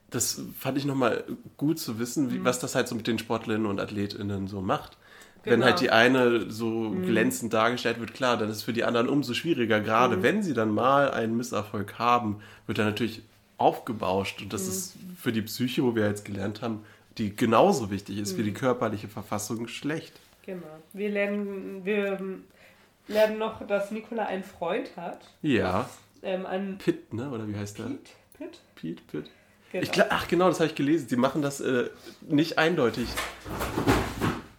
das 0.09 0.41
fand 0.57 0.77
ich 0.77 0.85
nochmal 0.85 1.23
gut 1.57 1.77
zu 1.79 1.99
wissen, 1.99 2.25
Mhm. 2.27 2.31
wie, 2.33 2.43
was 2.43 2.59
das 2.59 2.73
halt 2.75 2.87
so 2.87 2.95
mit 2.95 3.05
den 3.05 3.19
Sportlerinnen 3.19 3.67
und 3.67 3.79
AthletInnen 3.79 4.47
so 4.47 4.61
macht. 4.61 4.97
Wenn 5.43 5.53
Genau. 5.61 5.65
halt 5.67 5.79
die 5.79 5.89
eine 5.89 6.51
so 6.51 6.91
glänzend 6.91 7.53
dargestellt 7.53 7.99
wird, 7.99 8.13
klar, 8.13 8.35
dann 8.37 8.49
ist 8.49 8.57
es 8.57 8.63
für 8.63 8.73
die 8.73 8.83
anderen 8.83 9.07
umso 9.07 9.33
schwieriger. 9.33 9.79
Gerade 9.79 10.17
Mhm. 10.17 10.23
wenn 10.23 10.43
sie 10.43 10.53
dann 10.53 10.69
mal 10.71 11.11
einen 11.11 11.37
Misserfolg 11.37 11.97
haben, 11.97 12.41
wird 12.67 12.77
er 12.79 12.85
natürlich 12.85 13.21
aufgebauscht. 13.57 14.41
Und 14.41 14.51
das 14.53 14.63
Mhm. 14.63 14.69
ist 14.69 14.95
für 15.17 15.31
die 15.31 15.41
Psyche, 15.41 15.83
wo 15.83 15.95
wir 15.95 16.05
jetzt 16.07 16.25
gelernt 16.25 16.61
haben, 16.61 16.83
die 17.17 17.35
genauso 17.35 17.89
wichtig 17.91 18.17
ist 18.19 18.33
Mhm. 18.33 18.37
wie 18.39 18.43
die 18.43 18.53
körperliche 18.53 19.07
Verfassung 19.07 19.67
schlecht. 19.67 20.13
Genau. 20.45 20.63
Wir 20.93 21.09
lernen, 21.09 21.85
wir 21.85 22.17
lernen 23.07 23.37
noch, 23.37 23.65
dass 23.67 23.91
Nicola 23.91 24.25
einen 24.25 24.43
Freund 24.43 24.89
hat. 24.97 25.21
Ja, 25.41 25.89
Ähm, 26.21 26.45
einen 26.45 26.77
Pitt, 26.77 27.13
ne? 27.13 27.29
Oder 27.29 27.47
wie 27.47 27.55
heißt 27.55 27.79
der? 27.79 27.85
Pete. 27.85 27.99
Pete? 28.37 28.57
Pitt, 28.75 29.07
Pitt. 29.07 29.29
Genau. 29.71 29.83
Ich 29.83 30.01
ach 30.11 30.27
genau, 30.27 30.47
das 30.49 30.59
habe 30.59 30.67
ich 30.67 30.75
gelesen. 30.75 31.07
Sie 31.07 31.15
machen 31.15 31.41
das 31.41 31.61
äh, 31.61 31.89
nicht 32.27 32.57
eindeutig, 32.57 33.07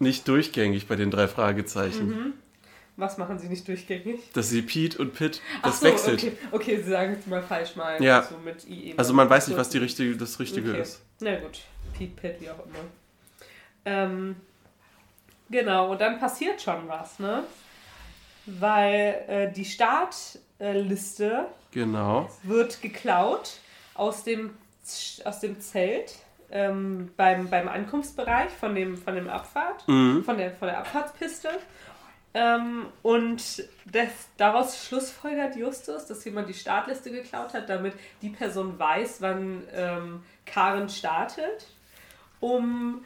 nicht 0.00 0.26
durchgängig 0.28 0.88
bei 0.88 0.96
den 0.96 1.10
drei 1.10 1.28
Fragezeichen. 1.28 2.08
Mhm. 2.08 2.32
Was 2.96 3.16
machen 3.16 3.38
sie 3.38 3.48
nicht 3.48 3.66
durchgängig? 3.66 4.20
Dass 4.34 4.50
sie 4.50 4.60
Pete 4.62 4.98
und 4.98 5.14
Pitt, 5.14 5.40
das 5.62 5.80
so, 5.80 5.86
wechselt. 5.86 6.22
Okay, 6.22 6.32
okay, 6.50 6.76
sie 6.82 6.90
sagen 6.90 7.16
es 7.18 7.26
mal 7.26 7.42
falsch 7.42 7.76
mal. 7.76 8.02
Ja. 8.02 8.22
So 8.22 8.36
mit 8.38 8.66
IE 8.68 8.94
Also 8.96 9.14
man 9.14 9.30
weiß 9.30 9.48
nicht, 9.48 9.56
was 9.56 9.70
die 9.70 9.78
richtige, 9.78 10.16
das 10.16 10.38
Richtige 10.38 10.70
Okay. 10.72 10.82
ist. 10.82 11.00
Na 11.20 11.36
gut, 11.38 11.60
Pete 11.96 12.14
Pitt, 12.20 12.40
wie 12.40 12.50
auch 12.50 12.58
immer. 12.66 12.78
Ähm, 13.86 14.36
genau, 15.48 15.92
und 15.92 16.00
dann 16.00 16.18
passiert 16.18 16.60
schon 16.60 16.88
was, 16.88 17.18
ne? 17.18 17.44
Weil 18.46 19.24
äh, 19.28 19.52
die 19.52 19.64
Startliste 19.64 21.46
Genau. 21.72 22.28
wird 22.42 22.82
geklaut 22.82 23.52
aus 23.94 24.24
dem, 24.24 24.50
aus 25.24 25.40
dem 25.40 25.60
Zelt 25.60 26.16
ähm, 26.52 27.10
beim, 27.16 27.48
beim 27.48 27.68
Ankunftsbereich 27.68 28.50
von 28.50 28.74
dem, 28.74 28.96
von 28.96 29.14
dem 29.14 29.28
Abfahrt, 29.28 29.86
Mhm. 29.88 30.24
von, 30.24 30.36
der, 30.38 30.50
von 30.52 30.68
der 30.68 30.78
Abfahrtspiste. 30.78 31.48
Ähm, 32.32 32.86
und 33.02 33.64
das, 33.86 34.08
daraus 34.36 34.86
schlussfolgert 34.86 35.56
Justus, 35.56 36.06
dass 36.06 36.24
jemand 36.24 36.48
die 36.48 36.54
Startliste 36.54 37.10
geklaut 37.10 37.54
hat, 37.54 37.68
damit 37.68 37.94
die 38.22 38.28
Person 38.30 38.78
weiß, 38.78 39.20
wann 39.20 39.62
ähm, 39.74 40.22
Karen 40.46 40.88
startet, 40.88 41.66
um 42.38 43.04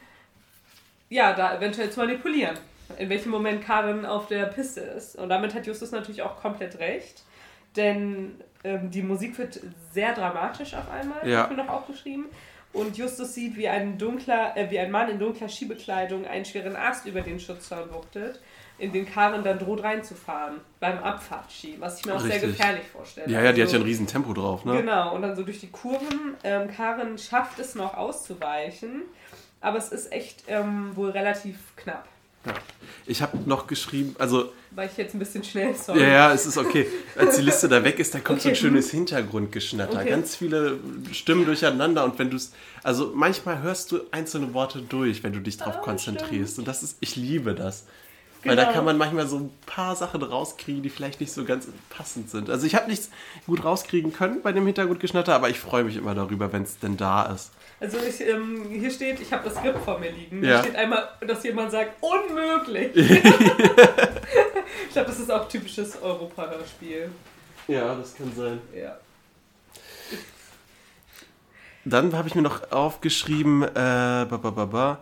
ja, 1.09 1.33
da 1.33 1.55
eventuell 1.57 1.89
zu 1.91 1.99
manipulieren, 1.99 2.57
in 2.97 3.09
welchem 3.09 3.31
Moment 3.31 3.63
Karen 3.63 4.05
auf 4.05 4.27
der 4.27 4.45
Piste 4.45 4.81
ist. 4.81 5.15
Und 5.15 5.29
damit 5.29 5.53
hat 5.53 5.65
Justus 5.67 5.91
natürlich 5.91 6.21
auch 6.21 6.39
komplett 6.41 6.79
recht, 6.79 7.23
denn 7.75 8.39
ähm, 8.63 8.89
die 8.91 9.01
Musik 9.03 9.37
wird 9.37 9.59
sehr 9.91 10.13
dramatisch 10.13 10.73
auf 10.73 10.89
einmal, 10.89 11.27
Ja. 11.27 11.43
hab 11.43 11.51
ich 11.51 11.57
mir 11.57 11.63
noch 11.63 11.71
aufgeschrieben. 11.73 12.25
Und 12.75 12.97
Justus 12.97 13.33
sieht, 13.33 13.55
wie 13.55 13.69
ein, 13.69 13.97
dunkler, 13.97 14.55
äh, 14.57 14.69
wie 14.69 14.77
ein 14.79 14.91
Mann 14.91 15.09
in 15.09 15.17
dunkler 15.17 15.47
Skibekleidung 15.47 16.25
einen 16.27 16.43
schweren 16.43 16.75
Ast 16.75 17.05
über 17.05 17.21
den 17.21 17.39
Schutzzaun 17.39 17.91
wuchtet, 17.93 18.41
in 18.77 18.91
den 18.91 19.05
Karen 19.09 19.43
dann 19.45 19.57
droht 19.57 19.81
reinzufahren, 19.81 20.59
beim 20.81 20.97
Abfahrtski, 20.99 21.77
was 21.79 21.99
ich 21.99 22.05
mir 22.05 22.15
auch 22.15 22.19
sehr 22.19 22.33
Richtig. 22.33 22.57
gefährlich 22.57 22.85
vorstelle. 22.85 23.31
Ja, 23.31 23.41
ja, 23.41 23.53
die 23.53 23.61
hat 23.61 23.67
Also- 23.67 23.77
ja 23.77 23.81
ein 23.83 23.87
riesen 23.87 24.07
Tempo 24.07 24.33
drauf, 24.33 24.65
ne? 24.65 24.75
Genau, 24.81 25.15
und 25.15 25.21
dann 25.21 25.35
so 25.37 25.43
durch 25.43 25.61
die 25.61 25.71
Kurven. 25.71 26.35
Ähm, 26.43 26.69
Karen 26.69 27.17
schafft 27.17 27.59
es 27.59 27.75
noch 27.75 27.93
auszuweichen, 27.93 29.03
aber 29.61 29.77
es 29.77 29.89
ist 29.93 30.11
echt 30.11 30.43
ähm, 30.49 30.93
wohl 30.97 31.11
relativ 31.11 31.57
knapp. 31.77 32.09
Ja. 32.45 32.53
Ich 33.07 33.21
habe 33.21 33.37
noch 33.45 33.67
geschrieben, 33.67 34.15
also 34.17 34.51
War 34.71 34.85
ich 34.85 34.97
jetzt 34.97 35.13
ein 35.13 35.19
bisschen 35.19 35.43
schnell, 35.43 35.75
sorry. 35.75 36.01
Ja, 36.01 36.07
ja, 36.07 36.33
es 36.33 36.47
ist 36.47 36.57
okay. 36.57 36.87
Als 37.15 37.35
die 37.35 37.43
Liste 37.43 37.69
da 37.69 37.83
weg 37.83 37.99
ist, 37.99 38.15
da 38.15 38.19
kommt 38.19 38.41
so 38.41 38.49
ein 38.49 38.53
Okay. 38.53 38.61
schönes 38.61 38.89
Hintergrundgeschnatter. 38.89 39.99
Okay. 39.99 40.09
Ganz 40.09 40.35
viele 40.35 40.79
Stimmen 41.11 41.45
durcheinander 41.45 42.03
und 42.03 42.17
wenn 42.17 42.31
du 42.31 42.35
es. 42.37 42.51
Also 42.81 43.11
manchmal 43.13 43.61
hörst 43.61 43.91
du 43.91 43.99
einzelne 44.11 44.53
Worte 44.55 44.81
durch, 44.81 45.23
wenn 45.23 45.33
du 45.33 45.39
dich 45.39 45.57
darauf 45.57 45.75
Ah, 45.77 45.81
konzentrierst. 45.81 46.57
Und 46.57 46.67
das 46.67 46.81
ist, 46.81 46.97
ich 46.99 47.15
liebe 47.15 47.53
das. 47.53 47.85
Weil 48.43 48.55
da 48.55 48.63
Genau. 48.63 48.73
kann 48.75 48.85
man 48.85 48.97
manchmal 48.97 49.27
so 49.27 49.37
ein 49.37 49.49
paar 49.67 49.95
Sachen 49.95 50.21
rauskriegen, 50.21 50.81
die 50.83 50.89
vielleicht 50.89 51.19
nicht 51.19 51.31
so 51.31 51.45
ganz 51.45 51.67
passend 51.89 52.29
sind. 52.29 52.49
Also 52.49 52.65
ich 52.67 52.75
habe 52.75 52.87
nichts 52.89 53.09
gut 53.47 53.63
rauskriegen 53.63 54.13
können 54.13 54.41
bei 54.43 54.51
dem 54.51 54.65
Hintergrundgeschnatter, 54.65 55.33
aber 55.33 55.49
ich 55.49 55.59
freue 55.59 55.83
mich 55.83 55.95
immer 55.95 56.13
darüber, 56.15 56.51
wenn 56.53 56.61
es 56.63 56.77
denn 56.79 56.95
da 56.97 57.23
ist. 57.33 57.51
Also 57.85 57.99
ich, 57.99 58.19
ähm, 58.21 58.65
hier 58.67 58.89
steht, 58.89 59.19
ich 59.19 59.31
habe 59.31 59.43
das 59.43 59.57
Skript 59.57 59.77
vor 59.83 59.99
mir 59.99 60.11
liegen. 60.11 60.43
Ja. 60.43 60.57
Da 60.57 60.63
steht 60.63 60.75
einmal, 60.75 61.07
dass 61.21 61.43
jemand 61.43 61.69
sagt, 61.69 62.01
unmöglich. 62.01 62.95
ich 62.95 63.21
glaube, 64.91 65.07
das 65.07 65.19
ist 65.19 65.31
auch 65.31 65.47
typisches 65.47 66.01
Europa-Hörspiel. 66.01 67.11
Ja, 67.67 67.93
das 67.93 68.15
kann 68.15 68.33
sein. 68.35 68.59
Ja. 68.75 68.97
Dann 71.83 72.15
habe 72.15 72.27
ich 72.27 72.33
mir 72.33 72.41
noch 72.41 72.71
aufgeschrieben, 72.71 73.61
äh, 73.61 73.69
ba, 73.75 74.39
ba, 74.41 74.49
ba, 74.49 74.65
ba, 74.65 74.99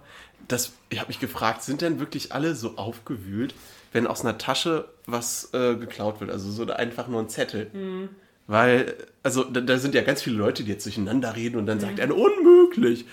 das, 0.50 0.74
ich 0.90 1.00
habe 1.00 1.08
mich 1.08 1.22
gefragt, 1.22 1.64
sind 1.64 1.82
denn 1.82 2.02
wirklich 2.02 2.34
alle 2.34 2.54
so 2.54 2.76
aufgewühlt, 2.76 3.56
wenn 3.94 4.08
aus 4.08 4.26
einer 4.26 4.38
Tasche 4.38 4.90
was 5.06 5.54
äh, 5.54 5.76
geklaut 5.76 6.20
wird? 6.20 6.32
Also 6.32 6.52
so 6.52 6.70
einfach 6.70 7.08
nur 7.08 7.22
ein 7.22 7.30
Zettel. 7.30 7.70
Mhm. 7.72 8.10
Weil, 8.48 8.94
also 9.24 9.44
da, 9.46 9.62
da 9.62 9.78
sind 9.78 9.96
ja 9.96 10.02
ganz 10.02 10.22
viele 10.22 10.38
Leute, 10.38 10.64
die 10.64 10.72
jetzt 10.72 10.86
durcheinander 10.86 11.36
reden 11.36 11.58
und 11.58 11.66
dann 11.66 11.78
Mhm. 11.78 11.82
sagt 11.82 12.00
einer 12.00 12.16
unmöglich. 12.16 13.06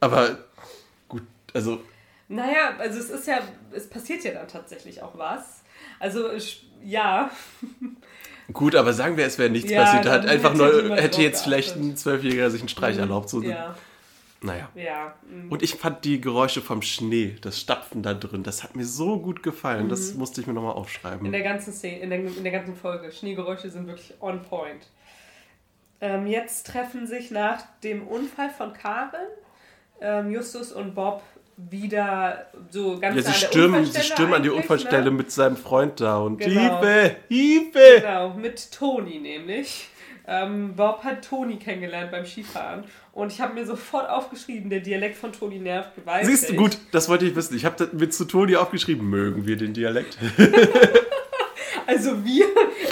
Aber 0.00 0.38
gut, 1.08 1.22
also 1.54 1.80
Naja, 2.28 2.76
also 2.78 2.98
es 2.98 3.10
ist 3.10 3.26
ja, 3.26 3.40
es 3.72 3.88
passiert 3.88 4.24
ja 4.24 4.32
dann 4.32 4.48
tatsächlich 4.48 5.02
auch 5.02 5.16
was. 5.16 5.62
Also 6.00 6.28
ja, 6.82 7.30
gut, 8.52 8.74
aber 8.74 8.92
sagen 8.92 9.16
wir, 9.16 9.24
es 9.24 9.38
wäre 9.38 9.50
nichts 9.50 9.70
Ja, 9.70 9.82
passiert. 9.84 10.04
Da 10.04 10.12
hat 10.12 10.26
einfach 10.26 10.54
nur, 10.54 10.96
hätte 10.96 11.22
jetzt 11.22 11.44
vielleicht 11.44 11.76
ein 11.76 11.96
Zwölfjähriger 11.96 12.50
sich 12.50 12.60
einen 12.60 12.68
Streich 12.68 12.98
erlaubt. 12.98 13.28
So, 13.30 13.42
ja, 13.42 13.74
Naja. 14.44 14.68
ja. 14.74 15.14
mm. 15.28 15.50
Und 15.50 15.62
ich 15.62 15.74
fand 15.74 16.04
die 16.04 16.20
Geräusche 16.20 16.60
vom 16.60 16.82
Schnee, 16.82 17.36
das 17.40 17.58
Stapfen 17.58 18.02
da 18.02 18.14
drin, 18.14 18.42
das 18.42 18.62
hat 18.62 18.76
mir 18.76 18.84
so 18.84 19.18
gut 19.18 19.42
gefallen. 19.42 19.86
Mhm. 19.86 19.88
Das 19.88 20.14
musste 20.14 20.40
ich 20.40 20.46
mir 20.46 20.52
nochmal 20.52 20.74
aufschreiben. 20.74 21.24
In 21.24 21.32
der 21.32 21.42
ganzen 21.42 21.72
Szene, 21.72 22.00
in 22.00 22.10
der, 22.10 22.18
in 22.20 22.42
der 22.42 22.52
ganzen 22.52 22.76
Folge. 22.76 23.10
Schneegeräusche 23.10 23.70
sind 23.70 23.86
wirklich 23.86 24.14
on 24.20 24.42
point. 24.42 24.86
Ähm, 26.00 26.26
jetzt 26.26 26.66
treffen 26.66 27.06
sich 27.06 27.30
nach 27.30 27.62
dem 27.82 28.06
Unfall 28.06 28.50
von 28.50 28.74
Karen 28.74 29.26
ähm, 30.00 30.30
Justus 30.30 30.72
und 30.72 30.94
Bob 30.94 31.22
wieder 31.56 32.46
so 32.70 32.98
ganz 32.98 33.16
ja, 33.16 33.22
sie 33.22 33.28
an 33.28 33.32
der 33.40 33.46
stürmen, 33.46 33.72
sie 33.84 33.88
Unfallstelle 33.88 34.04
stürmen 34.04 34.34
an 34.34 34.42
die 34.42 34.48
eigentlich, 34.48 34.62
Unfallstelle 34.62 35.04
Ne? 35.04 35.10
mit 35.12 35.30
seinem 35.30 35.56
Freund 35.56 36.00
da 36.00 36.18
und 36.18 36.38
Genau. 36.38 36.80
Hilfe, 36.82 37.16
Hilfe! 37.28 38.00
Genau, 38.00 38.34
mit 38.34 38.72
Toni 38.72 39.20
nämlich. 39.20 39.88
Ähm, 40.26 40.74
Bob 40.74 41.04
hat 41.04 41.24
Toni 41.28 41.56
kennengelernt 41.56 42.10
beim 42.10 42.24
Skifahren. 42.24 42.84
Und 43.12 43.32
ich 43.32 43.40
habe 43.40 43.54
mir 43.54 43.66
sofort 43.66 44.08
aufgeschrieben, 44.08 44.70
der 44.70 44.80
Dialekt 44.80 45.16
von 45.16 45.32
Toni 45.32 45.58
nervt 45.58 45.94
gewaltig. 45.94 46.28
Siehst 46.28 46.50
du, 46.50 46.54
gut, 46.54 46.78
das 46.92 47.08
wollte 47.08 47.26
ich 47.26 47.36
wissen. 47.36 47.56
Ich 47.56 47.64
habe 47.64 47.88
mit 47.92 48.14
zu 48.14 48.24
Toni 48.24 48.56
aufgeschrieben, 48.56 49.08
mögen 49.08 49.46
wir 49.46 49.56
den 49.56 49.74
Dialekt? 49.74 50.18
Also 51.86 52.24
wir, 52.24 52.46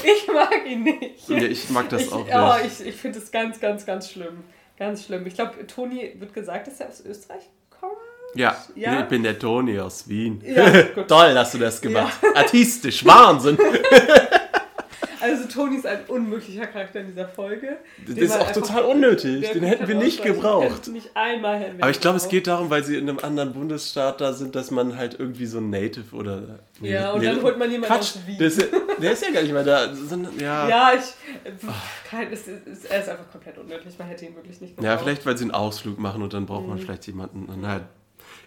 ich 0.05 0.27
mag 0.33 0.67
ihn 0.67 0.83
nicht. 0.83 1.29
ja, 1.29 1.39
ich 1.39 1.71
mag 1.71 1.89
das 1.89 2.03
ich, 2.03 2.13
auch 2.13 2.27
oh, 2.31 2.63
nicht. 2.63 2.81
ich, 2.81 2.89
ich 2.89 2.97
finde 2.97 3.19
es 3.19 3.31
ganz, 3.31 3.61
ganz, 3.61 3.87
ganz 3.87 4.11
schlimm. 4.11 4.45
Ganz 4.77 5.05
schlimm. 5.05 5.27
Ich 5.27 5.35
glaube, 5.35 5.67
Toni 5.67 6.15
wird 6.19 6.35
gesagt, 6.35 6.67
dass 6.67 6.81
er 6.81 6.89
aus 6.89 7.05
Österreich 7.05 7.43
kommt. 7.71 7.93
ja, 8.35 8.57
ja. 8.75 9.01
ich 9.01 9.09
bin 9.09 9.23
der 9.23 9.39
Toni 9.39 9.79
aus 9.79 10.09
Wien. 10.09 10.43
Ja. 10.45 10.83
Toll, 11.09 11.35
hast 11.37 11.55
du 11.55 11.59
das 11.59 11.81
gemacht. 11.81 12.19
Artistisch, 12.35 13.05
Wahnsinn. 13.05 13.59
Also 15.23 15.47
Toni 15.47 15.77
ist 15.77 15.87
ein 15.87 16.01
unmöglicher 16.09 16.67
Charakter 16.67 17.01
in 17.01 17.07
dieser 17.07 17.29
Folge. 17.29 17.79
Das 18.07 18.17
ist 18.17 18.37
auch 18.39 18.51
total 18.53 18.83
unnötig. 18.85 19.51
Den 19.53 19.63
hätten 19.63 19.87
wir 19.89 19.95
nicht 19.95 20.23
gebraucht. 20.23 20.89
Nicht 20.89 21.11
einmal 21.15 21.59
hätten 21.59 21.79
wir 21.79 21.85
Aber 21.85 21.91
ich 21.91 22.01
glaube, 22.01 22.17
es 22.17 22.29
geht 22.29 22.47
darum, 22.47 22.71
weil 22.71 22.83
sie 22.85 22.97
in 22.97 23.09
einem 23.09 23.19
anderen 23.21 23.53
Bundesstaat 23.53 24.21
da 24.21 24.33
sind, 24.33 24.55
dass 24.57 24.71
man 24.71 24.97
halt 24.97 25.19
irgendwie 25.19 25.47
so 25.47 25.59
ein 25.59 25.71
Native 25.71 26.15
oder. 26.15 26.59
Ja, 26.81 27.13
und 27.13 27.25
dann 27.25 27.43
holt 27.43 27.59
man 27.59 27.71
jemanden 27.71 27.95
Quatsch, 27.95 28.17
aus 28.17 28.19
Wien. 28.27 28.39
Der 28.39 28.47
ist, 28.49 28.61
ja, 28.61 28.67
der 29.01 29.13
ist 29.13 29.25
ja 29.25 29.31
gar 29.33 29.43
nicht 29.43 29.53
mehr 29.53 29.65
da. 29.65 29.85
Ja, 29.87 29.89
ja. 30.41 30.69
Ja, 30.69 30.93
ich. 30.95 31.49
äh, 31.49 31.53
Kein, 32.09 32.33
es 32.33 32.49
ist, 32.49 32.91
er 32.91 33.01
ist 33.01 33.09
einfach 33.09 33.31
komplett 33.31 33.59
unnötig. 33.59 33.95
Man 33.99 34.09
hätte 34.09 34.27
ihn 34.27 34.35
wirklich 34.35 34.61
nicht 34.61 34.77
gebraucht. 34.77 35.01
vielleicht, 35.03 35.25
weil 35.25 35.37
sie 35.37 35.45
einen 35.45 35.53
Ausflug 35.53 35.99
machen 35.99 36.23
und 36.23 36.33
dann 36.35 36.47
braucht 36.47 36.67
man 36.67 36.79
vielleicht 36.79 37.07
jemanden. 37.07 37.61
Naja. 37.61 37.83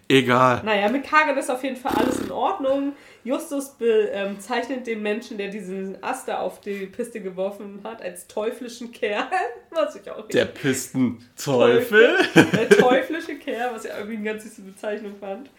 Egal. 0.08 0.62
Naja, 0.64 0.88
mit 0.88 1.04
Karin 1.04 1.36
ist 1.36 1.50
auf 1.50 1.64
jeden 1.64 1.76
Fall 1.76 1.92
alles 1.96 2.20
in 2.20 2.30
Ordnung. 2.30 2.92
Justus 3.24 3.70
bezeichnet 3.70 4.86
den 4.86 5.02
Menschen, 5.02 5.36
der 5.36 5.48
diesen 5.48 6.02
Aster 6.02 6.40
auf 6.40 6.60
die 6.60 6.86
Piste 6.86 7.20
geworfen 7.20 7.80
hat, 7.82 8.02
als 8.02 8.28
teuflischen 8.28 8.92
Kerl. 8.92 9.26
Was 9.70 9.96
ich 9.96 10.08
auch 10.08 10.28
Der 10.28 10.44
Pistenteufel. 10.44 12.16
Der 12.34 12.68
teuflische 12.78 13.36
Kerl, 13.36 13.74
was 13.74 13.84
ich 13.84 13.90
irgendwie 13.90 14.16
eine 14.16 14.24
ganz 14.24 14.44
süße 14.44 14.62
Bezeichnung 14.62 15.16
fand. 15.20 15.50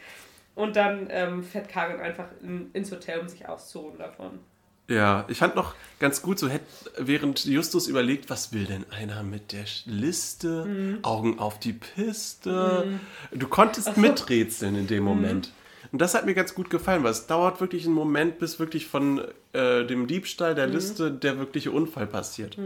Und 0.56 0.76
dann 0.76 1.08
ähm, 1.12 1.44
fährt 1.44 1.70
Karin 1.70 2.00
einfach 2.00 2.30
in, 2.42 2.72
ins 2.74 2.92
Hotel, 2.92 3.20
um 3.20 3.28
sich 3.28 3.48
auszuruhen 3.48 4.00
davon. 4.00 4.40
Ja, 4.90 5.26
ich 5.28 5.38
fand 5.38 5.56
noch 5.56 5.76
ganz 6.00 6.22
gut, 6.22 6.40
so 6.40 6.48
hätt, 6.48 6.62
während 6.98 7.44
Justus 7.46 7.88
überlegt, 7.88 8.30
was 8.30 8.54
will 8.54 8.66
denn 8.66 8.86
einer 8.90 9.22
mit 9.24 9.52
der 9.52 9.66
Liste? 9.86 10.66
Mhm. 10.66 11.00
Augen 11.04 11.40
auf 11.40 11.60
die 11.60 11.74
Piste. 11.74 13.00
Du 13.32 13.48
konntest 13.48 13.98
miträtseln 13.98 14.76
in 14.76 14.88
dem 14.88 15.04
Moment. 15.04 15.52
Und 15.92 16.02
das 16.02 16.14
hat 16.14 16.26
mir 16.26 16.34
ganz 16.34 16.54
gut 16.56 16.70
gefallen, 16.70 17.04
weil 17.04 17.12
es 17.12 17.28
dauert 17.28 17.60
wirklich 17.62 17.86
einen 17.86 17.96
Moment, 17.96 18.40
bis 18.40 18.60
wirklich 18.60 18.88
von 18.88 19.22
äh, 19.54 19.86
dem 19.86 20.08
Diebstahl 20.08 20.52
Mhm. 20.52 20.56
der 20.56 20.68
Liste 20.68 21.12
der 21.12 21.38
wirkliche 21.40 21.72
Unfall 21.72 22.08
passiert. 22.08 22.58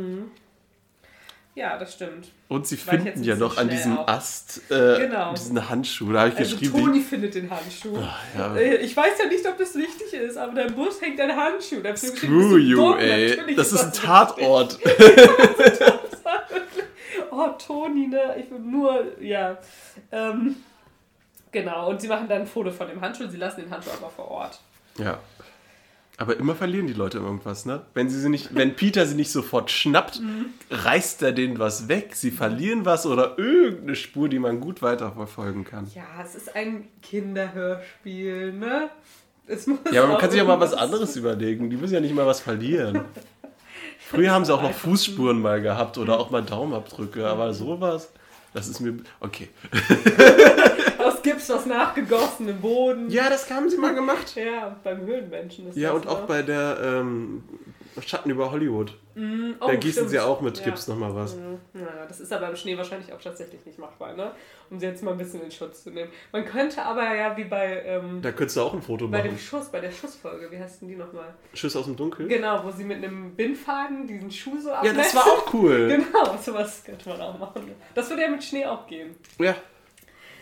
Ja, 1.54 1.78
das 1.78 1.94
stimmt. 1.96 2.30
Und 2.48 2.66
sie 2.66 2.78
War 2.88 2.94
finden 2.96 3.24
ja 3.24 3.36
noch 3.36 3.58
an 3.58 3.68
diesem 3.68 3.98
auch. 3.98 4.08
Ast 4.08 4.62
äh, 4.72 5.00
Genau. 5.00 5.34
diesen 5.34 5.70
Handschuh. 5.70 6.12
Da 6.14 6.20
habe 6.22 6.30
ich 6.30 6.38
Also 6.38 6.56
geschrieben, 6.56 6.80
Toni 6.86 7.00
wie- 7.00 7.04
findet 7.04 7.36
den 7.36 7.50
Handschuh. 7.52 7.98
ja. 8.38 8.56
Äh, 8.56 8.78
Ich 8.78 8.96
weiß 8.96 9.20
ja 9.20 9.28
nicht, 9.28 9.46
ob 9.46 9.58
das 9.58 9.76
wichtig 9.76 10.14
ist, 10.14 10.38
aber 10.38 10.54
dein 10.54 10.74
Bus 10.74 11.02
hängt 11.02 11.20
ein 11.20 11.36
Handschuh. 11.36 11.82
Da 11.82 11.94
Screw 11.96 12.58
you, 12.58 12.78
dumm? 12.78 13.00
ey. 13.00 13.54
Das 13.56 13.74
ist 13.74 13.84
ein. 13.84 13.92
Tatort. 13.94 14.80
Oh, 17.32 17.48
Toni, 17.58 18.08
ne? 18.08 18.36
Ich 18.40 18.52
will 18.52 18.60
nur, 18.60 19.06
ja. 19.22 19.58
Ähm, 20.12 20.56
genau, 21.52 21.90
und 21.90 22.02
sie 22.02 22.08
machen 22.08 22.28
dann 22.28 22.42
ein 22.42 22.48
Foto 22.48 22.72
von 22.72 22.88
dem 22.88 23.00
Handschuh. 23.02 23.28
Sie 23.28 23.38
lassen 23.38 23.62
den 23.62 23.72
Handschuh 23.72 23.92
aber 23.92 24.10
vor 24.10 24.30
Ort. 24.30 24.60
Ja. 24.98 25.20
Aber 26.22 26.38
immer 26.38 26.54
verlieren 26.54 26.86
die 26.86 26.94
Leute 26.94 27.18
irgendwas, 27.18 27.66
ne? 27.66 27.82
Wenn 27.96 28.08
sie 28.08 28.20
sie 28.20 28.30
nicht, 28.30 28.54
wenn 28.54 28.76
Peter 28.76 29.08
sie 29.08 29.16
nicht 29.16 29.32
sofort 29.32 29.72
schnappt, 29.72 30.22
reißt 30.70 31.24
er 31.24 31.32
denen 31.32 31.58
was 31.58 31.88
weg. 31.88 32.12
Sie 32.16 32.30
verlieren 32.30 32.86
was 32.86 33.08
oder 33.08 33.40
irgendeine 33.40 33.96
Spur, 33.96 34.30
die 34.30 34.38
man 34.38 34.60
gut 34.60 34.84
weiterverfolgen 34.84 35.64
kann. 35.64 35.90
Ja, 35.96 36.04
es 36.24 36.36
ist 36.36 36.56
ein 36.56 36.90
Kinderhörspiel, 37.02 38.54
ne? 38.54 38.92
Es 39.48 39.66
muss 39.66 39.80
Ja, 39.92 40.04
aber 40.04 40.12
man 40.12 40.22
kann 40.22 40.30
sich 40.30 40.40
auch 40.40 40.46
mal 40.46 40.60
was 40.60 40.76
anderes 40.76 41.16
überlegen. 41.16 41.72
Die 41.72 41.76
müssen 41.78 41.96
ja 41.96 42.00
nicht 42.00 42.14
mal 42.14 42.28
was 42.28 42.40
verlieren. 42.40 43.02
Früher 43.98 44.30
haben 44.30 44.46
sie 44.46 44.54
auch 44.54 44.62
noch 44.62 44.74
Fußspuren 44.74 45.42
mal 45.42 45.60
gehabt 45.60 45.98
oder 45.98 46.20
auch 46.20 46.30
mal 46.30 46.44
Daumenabdrücke, 46.44 47.26
aber 47.26 47.56
sowas, 47.56 48.12
das 48.54 48.68
ist 48.68 48.80
mir. 48.80 48.98
Okay. 49.20 49.50
Aus 51.00 51.22
Gips 51.24 51.50
was 51.50 51.66
nachgegossen 51.66 52.48
im 52.50 52.60
Boden. 52.62 53.10
Ja, 53.10 53.30
das 53.30 53.50
haben 53.50 53.70
sie 53.70 53.78
mal 53.78 53.94
gemacht. 53.96 54.36
Ja, 54.36 54.76
beim 54.84 55.02
Höhlenmenschen 55.02 55.70
ist 55.70 55.78
Ja, 55.78 55.90
das, 55.94 56.02
und 56.02 56.08
auch 56.08 56.22
ne? 56.22 56.26
bei 56.28 56.42
der 56.44 56.78
ähm, 56.84 57.44
Schatten 58.06 58.30
über 58.30 58.52
Hollywood. 58.52 58.94
Oh, 59.16 59.68
da 59.68 59.76
gießen 59.76 59.92
stimmt. 59.92 60.10
sie 60.12 60.20
auch 60.20 60.40
mit 60.40 60.58
Ja. 60.60 60.66
Gips 60.66 60.88
nochmal 60.88 61.14
was. 61.14 61.36
Ja, 61.74 62.06
das 62.08 62.22
ist 62.22 62.32
aber 62.32 62.50
im 62.50 62.56
Schnee 62.56 62.78
wahrscheinlich 62.78 63.12
auch 63.12 63.20
tatsächlich 63.22 63.66
nicht 63.66 63.78
machbar, 63.78 64.14
ne? 64.14 64.32
Um 64.70 64.80
sie 64.80 64.86
jetzt 64.86 65.04
mal 65.04 65.12
ein 65.12 65.18
bisschen 65.18 65.42
in 65.44 65.52
Schutz 65.52 65.84
zu 65.84 65.90
nehmen. 65.90 66.10
Man 66.32 66.46
könnte 66.46 66.82
aber 66.84 67.14
ja 67.14 67.36
wie 67.36 67.44
bei, 67.44 67.84
ähm, 67.86 68.22
Da 68.22 68.32
könntest 68.32 68.56
du 68.56 68.62
auch 68.62 68.74
ein 68.74 68.82
Foto 68.82 69.08
bei 69.10 69.22
dem 69.22 69.34
machen. 69.34 69.40
Schuss, 69.44 69.68
bei 69.70 69.82
der 69.82 69.92
Schussfolge, 69.92 70.50
wie 70.50 70.58
heißt 70.58 70.82
denn 70.82 70.88
die 70.88 70.96
nochmal? 70.96 71.34
Schuss 71.54 71.76
aus 71.76 71.86
dem 71.86 71.98
Dunkel? 71.98 72.28
Genau, 72.30 72.64
wo 72.64 72.72
sie 72.72 72.86
mit 72.86 72.98
einem 73.04 73.36
Bindfaden 73.36 74.08
diesen 74.08 74.32
Schuh 74.32 74.60
so 74.62 74.70
Ja, 74.70 74.76
abmessen. 74.76 74.98
das 74.98 75.16
war 75.16 75.24
auch 75.26 75.54
cool. 75.54 75.88
Genau, 76.14 76.38
sowas 76.42 76.84
könnte 76.86 77.10
man 77.10 77.20
auch 77.20 77.38
machen. 77.38 77.72
Das 77.94 78.10
würde 78.10 78.22
ja 78.22 78.30
mit 78.30 78.44
Schnee 78.44 78.66
auch 78.66 78.88
gehen. 78.88 79.16
Ja. 79.40 79.56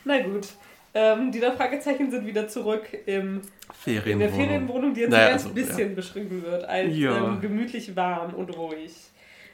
Na 0.05 0.21
gut. 0.21 0.47
Ähm, 0.93 1.31
die 1.31 1.39
drei 1.39 1.51
Fragezeichen 1.51 2.09
sind 2.09 2.25
wieder 2.25 2.47
zurück 2.47 2.83
im, 3.05 3.41
in 3.85 4.19
der 4.19 4.29
Ferienwohnung, 4.29 4.93
die 4.93 5.01
jetzt 5.01 5.11
Naja, 5.11 5.25
ein 5.25 5.31
ganz 5.31 5.43
also, 5.43 5.53
bisschen 5.55 5.95
beschrieben 5.95 6.43
wird, 6.43 6.63
als 6.65 6.95
Ja. 6.97 7.15
ähm, 7.33 7.41
gemütlich 7.41 7.95
warm 7.95 8.33
und 8.33 8.55
ruhig. 8.57 8.91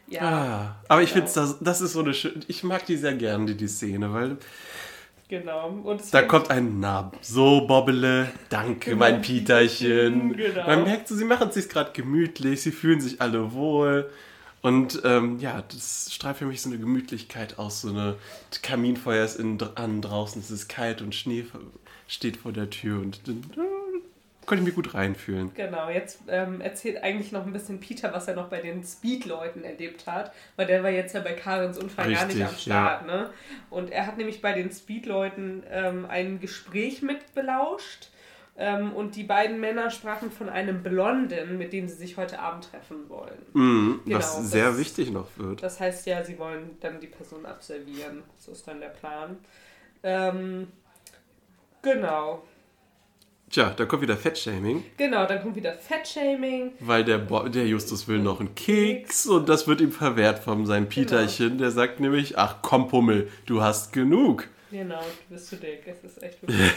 Ja. 0.07 0.21
Ah, 0.21 0.75
aber 0.87 1.01
ich 1.01 1.13
Genau. 1.13 1.25
finde, 1.25 1.39
das, 1.41 1.59
das 1.59 1.81
ist 1.81 1.93
so 1.93 1.99
eine 2.01 2.13
schöne. 2.13 2.35
Ich 2.47 2.63
mag 2.63 2.85
die 2.85 2.95
sehr 2.95 3.13
gerne, 3.15 3.45
die, 3.47 3.55
die 3.57 3.67
Szene, 3.67 4.13
weil 4.13 4.37
Genau. 5.27 5.69
Und 5.83 6.01
da 6.13 6.21
kommt 6.21 6.51
ein 6.51 6.79
Na, 6.79 7.11
so 7.21 7.65
Bobbele, 7.65 8.31
danke, 8.49 8.91
Genau, 8.91 8.99
mein 8.99 9.21
Peterchen. 9.21 10.33
genau. 10.37 10.67
Man 10.67 10.83
merkt 10.83 11.07
so, 11.07 11.15
sie 11.15 11.25
machen 11.25 11.47
es 11.49 11.55
sich 11.55 11.67
gerade 11.67 11.91
gemütlich, 11.93 12.61
sie 12.61 12.71
fühlen 12.71 13.01
sich 13.01 13.19
alle 13.19 13.51
wohl. 13.53 14.09
Und 14.65 15.03
ähm, 15.05 15.37
ja, 15.37 15.61
das 15.61 16.11
strahlt 16.11 16.37
für 16.37 16.47
mich 16.47 16.63
so 16.63 16.71
eine 16.71 16.79
Gemütlichkeit 16.79 17.59
aus. 17.59 17.81
So 17.81 17.89
eine 17.89 18.15
Kaminfeuer 18.63 19.23
ist 19.23 19.35
innen 19.35 19.59
an, 19.75 20.01
draußen 20.01 20.41
es 20.41 20.49
ist 20.49 20.67
kalt 20.67 21.03
und 21.03 21.13
Schnee 21.13 21.45
steht 22.07 22.37
vor 22.37 22.51
der 22.51 22.71
Tür 22.71 22.99
und 22.99 23.27
dann 23.27 23.43
äh, 23.57 23.99
konnte 24.47 24.63
ich 24.63 24.65
mich 24.65 24.73
gut 24.73 24.95
reinfühlen. 24.95 25.53
Genau, 25.53 25.91
jetzt 25.91 26.21
ähm, 26.29 26.61
erzählt 26.61 27.03
eigentlich 27.03 27.31
noch 27.31 27.45
ein 27.45 27.53
bisschen 27.53 27.79
Peter, 27.79 28.11
was 28.11 28.27
er 28.27 28.33
noch 28.33 28.47
bei 28.47 28.59
den 28.59 28.83
Speed-Leuten 28.83 29.63
erlebt 29.63 30.07
hat, 30.07 30.33
weil 30.55 30.65
der 30.65 30.81
war 30.81 30.89
jetzt 30.89 31.13
ja 31.13 31.21
bei 31.21 31.33
Karens 31.33 31.77
Unfall 31.77 32.11
gar 32.11 32.25
nicht 32.25 32.37
Richtig, 32.37 32.47
am 32.47 32.55
Start. 32.55 33.05
Ne? 33.05 33.29
Und 33.69 33.91
er 33.91 34.07
hat 34.07 34.17
nämlich 34.17 34.41
bei 34.41 34.53
den 34.53 34.71
Speed-Leuten 34.71 35.61
ähm, 35.69 36.07
ein 36.09 36.39
Gespräch 36.39 37.03
mit 37.03 37.35
belauscht 37.35 38.09
ähm, 38.57 38.93
und 38.93 39.15
die 39.15 39.23
beiden 39.23 39.59
Männer 39.59 39.89
sprachen 39.91 40.31
von 40.31 40.47
einem 40.49 40.81
Blonden, 40.83 41.57
mit 41.57 41.73
dem 41.73 41.87
sie 41.87 41.95
sich 41.95 42.15
heute 42.17 42.39
Abend 42.39 42.69
treffen 42.71 43.09
wollen. 43.09 43.37
Mhm, 43.53 44.01
Genau, 44.05 44.17
was 44.17 44.37
das- 44.37 44.51
sehr 44.51 44.77
wichtig 44.77 45.11
noch 45.11 45.27
wird. 45.37 45.61
Das 45.61 45.79
heißt 45.79 46.05
ja, 46.07 46.23
sie 46.23 46.37
wollen 46.39 46.77
dann 46.79 46.99
die 46.99 47.07
Person 47.07 47.45
absolvieren. 47.45 48.23
So 48.37 48.51
ist 48.53 48.67
dann 48.67 48.79
der 48.79 48.89
Plan. 48.89 49.37
Ähm, 50.03 50.67
genau. 51.81 52.43
Tja, 53.49 53.73
da 53.75 53.85
kommt 53.85 54.01
wieder 54.01 54.17
Fettshaming. 54.17 54.83
Genau, 54.97 55.25
dann 55.27 55.41
kommt 55.41 55.55
wieder 55.55 55.73
Fettshaming. 55.73 56.71
Weil 56.79 57.03
der, 57.05 57.19
Bo 57.19 57.47
der 57.47 57.67
Justus 57.67 58.07
will 58.07 58.19
noch 58.19 58.39
einen 58.39 58.55
Keks 58.55 59.27
und 59.27 59.47
das 59.49 59.67
wird 59.67 59.81
ihm 59.81 59.91
verwehrt 59.91 60.39
von 60.39 60.65
seinem 60.65 60.89
Peterchen. 60.89 61.57
Der 61.59 61.71
sagt 61.71 61.99
nämlich, 61.99 62.37
ach 62.37 62.57
komm 62.63 62.87
Pummel, 62.87 63.29
du 63.45 63.61
hast 63.61 63.93
genug. 63.93 64.47
Genau, 64.71 64.99
du 64.99 65.35
bist 65.35 65.47
zu 65.47 65.57
dick. 65.57 65.83
Es 65.85 66.03
ist 66.03 66.21
echt 66.23 66.41
wirklich. 66.47 66.73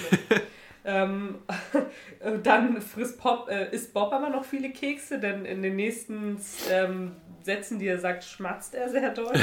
Ähm, 0.89 1.37
dann 2.43 2.81
frisst 2.81 3.21
Bob, 3.23 3.49
äh, 3.51 3.71
isst 3.75 3.93
Bob 3.93 4.13
aber 4.13 4.31
noch 4.31 4.45
viele 4.45 4.71
Kekse, 4.71 5.21
denn 5.21 5.45
in 5.45 5.63
den 5.63 5.77
nächsten 5.77 6.41
ähm, 6.71 7.13
Sätzen, 7.43 7.79
die 7.79 7.87
er 7.87 7.99
sagt, 7.99 8.25
schmatzt 8.25 8.75
er 8.75 8.89
sehr 8.89 9.11
doll. 9.11 9.33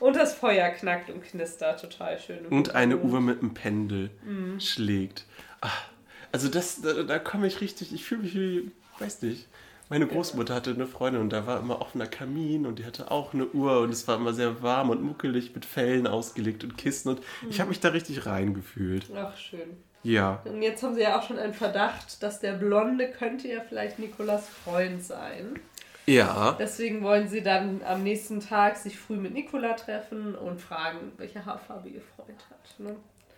und 0.00 0.16
das 0.16 0.34
Feuer 0.34 0.68
knackt 0.70 1.10
und 1.10 1.24
knistert 1.24 1.80
total 1.80 2.18
schön. 2.18 2.46
Und 2.46 2.74
eine. 2.74 2.98
Uhr 2.98 3.20
mit 3.20 3.40
einem 3.40 3.54
Pendel 3.54 4.10
Mhm. 4.22 4.60
schlägt. 4.60 5.24
Ach, 5.62 5.88
also 6.32 6.48
das, 6.48 6.82
da, 6.82 7.02
da 7.02 7.18
komme 7.18 7.46
ich 7.46 7.62
richtig, 7.62 7.94
ich 7.94 8.04
fühle 8.04 8.22
mich 8.22 8.34
wie, 8.34 8.70
weiß 8.98 9.22
nicht. 9.22 9.48
Meine 9.88 10.06
Großmutter 10.06 10.54
hatte 10.54 10.70
eine 10.70 10.86
Freundin 10.86 11.22
und 11.22 11.30
da 11.32 11.46
war 11.46 11.60
immer 11.60 11.80
offener 11.80 12.06
Kamin 12.06 12.66
und 12.66 12.78
die 12.80 12.84
hatte 12.84 13.10
auch 13.10 13.32
eine 13.34 13.46
Uhr 13.46 13.80
und 13.80 13.90
es 13.90 14.06
war 14.08 14.16
immer 14.16 14.32
sehr 14.34 14.62
warm 14.62 14.90
und 14.90 15.02
muckelig 15.02 15.54
mit 15.54 15.64
Fellen 15.64 16.06
ausgelegt 16.08 16.64
und 16.64 16.76
Kissen 16.76 17.10
und 17.10 17.20
ich 17.48 17.56
Mhm. 17.56 17.60
habe 17.60 17.68
mich 17.68 17.80
da 17.80 17.88
richtig 17.90 18.26
reingefühlt. 18.26 19.06
Ach, 19.14 19.36
schön. 19.36 19.76
Ja. 20.02 20.40
Und 20.44 20.62
jetzt 20.62 20.82
haben 20.82 20.94
sie 20.94 21.02
ja 21.02 21.18
auch 21.18 21.22
schon 21.26 21.38
einen 21.38 21.54
Verdacht, 21.54 22.22
dass 22.22 22.40
der 22.40 22.52
Blonde 22.52 23.10
könnte 23.10 23.48
ja 23.48 23.60
vielleicht 23.68 23.98
Nikolas 23.98 24.48
Freund 24.48 25.02
sein. 25.04 25.58
Ja. 26.06 26.56
Deswegen 26.58 27.02
wollen 27.02 27.26
sie 27.28 27.42
dann 27.42 27.80
am 27.84 28.04
nächsten 28.04 28.38
Tag 28.40 28.76
sich 28.76 28.96
früh 28.96 29.16
mit 29.16 29.32
Nikola 29.34 29.72
treffen 29.72 30.36
und 30.36 30.60
fragen, 30.60 31.12
welche 31.16 31.44
Haarfarbe 31.44 31.88
ihr 31.88 32.02
Freund 32.14 32.38
hat. 32.50 32.78
Ne? 32.80 32.94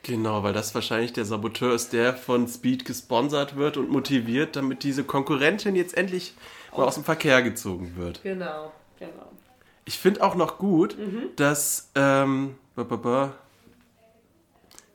Genau, 0.09 0.43
weil 0.43 0.55
das 0.55 0.75
wahrscheinlich 0.75 1.13
der 1.13 1.27
Saboteur 1.27 1.75
ist, 1.75 1.93
der 1.93 2.15
von 2.15 2.49
Speed 2.49 2.87
gesponsert 2.87 3.57
wird 3.57 3.77
und 3.77 3.91
motiviert, 3.91 4.57
damit 4.57 4.83
diese 4.83 5.05
Konkurrentin 5.05 5.77
jetzt 5.77 5.95
endlich 5.95 6.35
mal 6.75 6.85
aus 6.85 6.95
dem 6.95 7.05
Verkehr 7.05 7.43
gezogen 7.43 7.93
wird. 7.97 8.23
Genau, 8.23 8.73
genau. 8.99 9.31
Ich 9.85 9.99
finde 9.99 10.23
auch 10.25 10.35
noch 10.35 10.57
gut, 10.57 10.97
Mhm. 10.99 11.29
dass. 11.37 11.91
Ähm. 11.95 12.57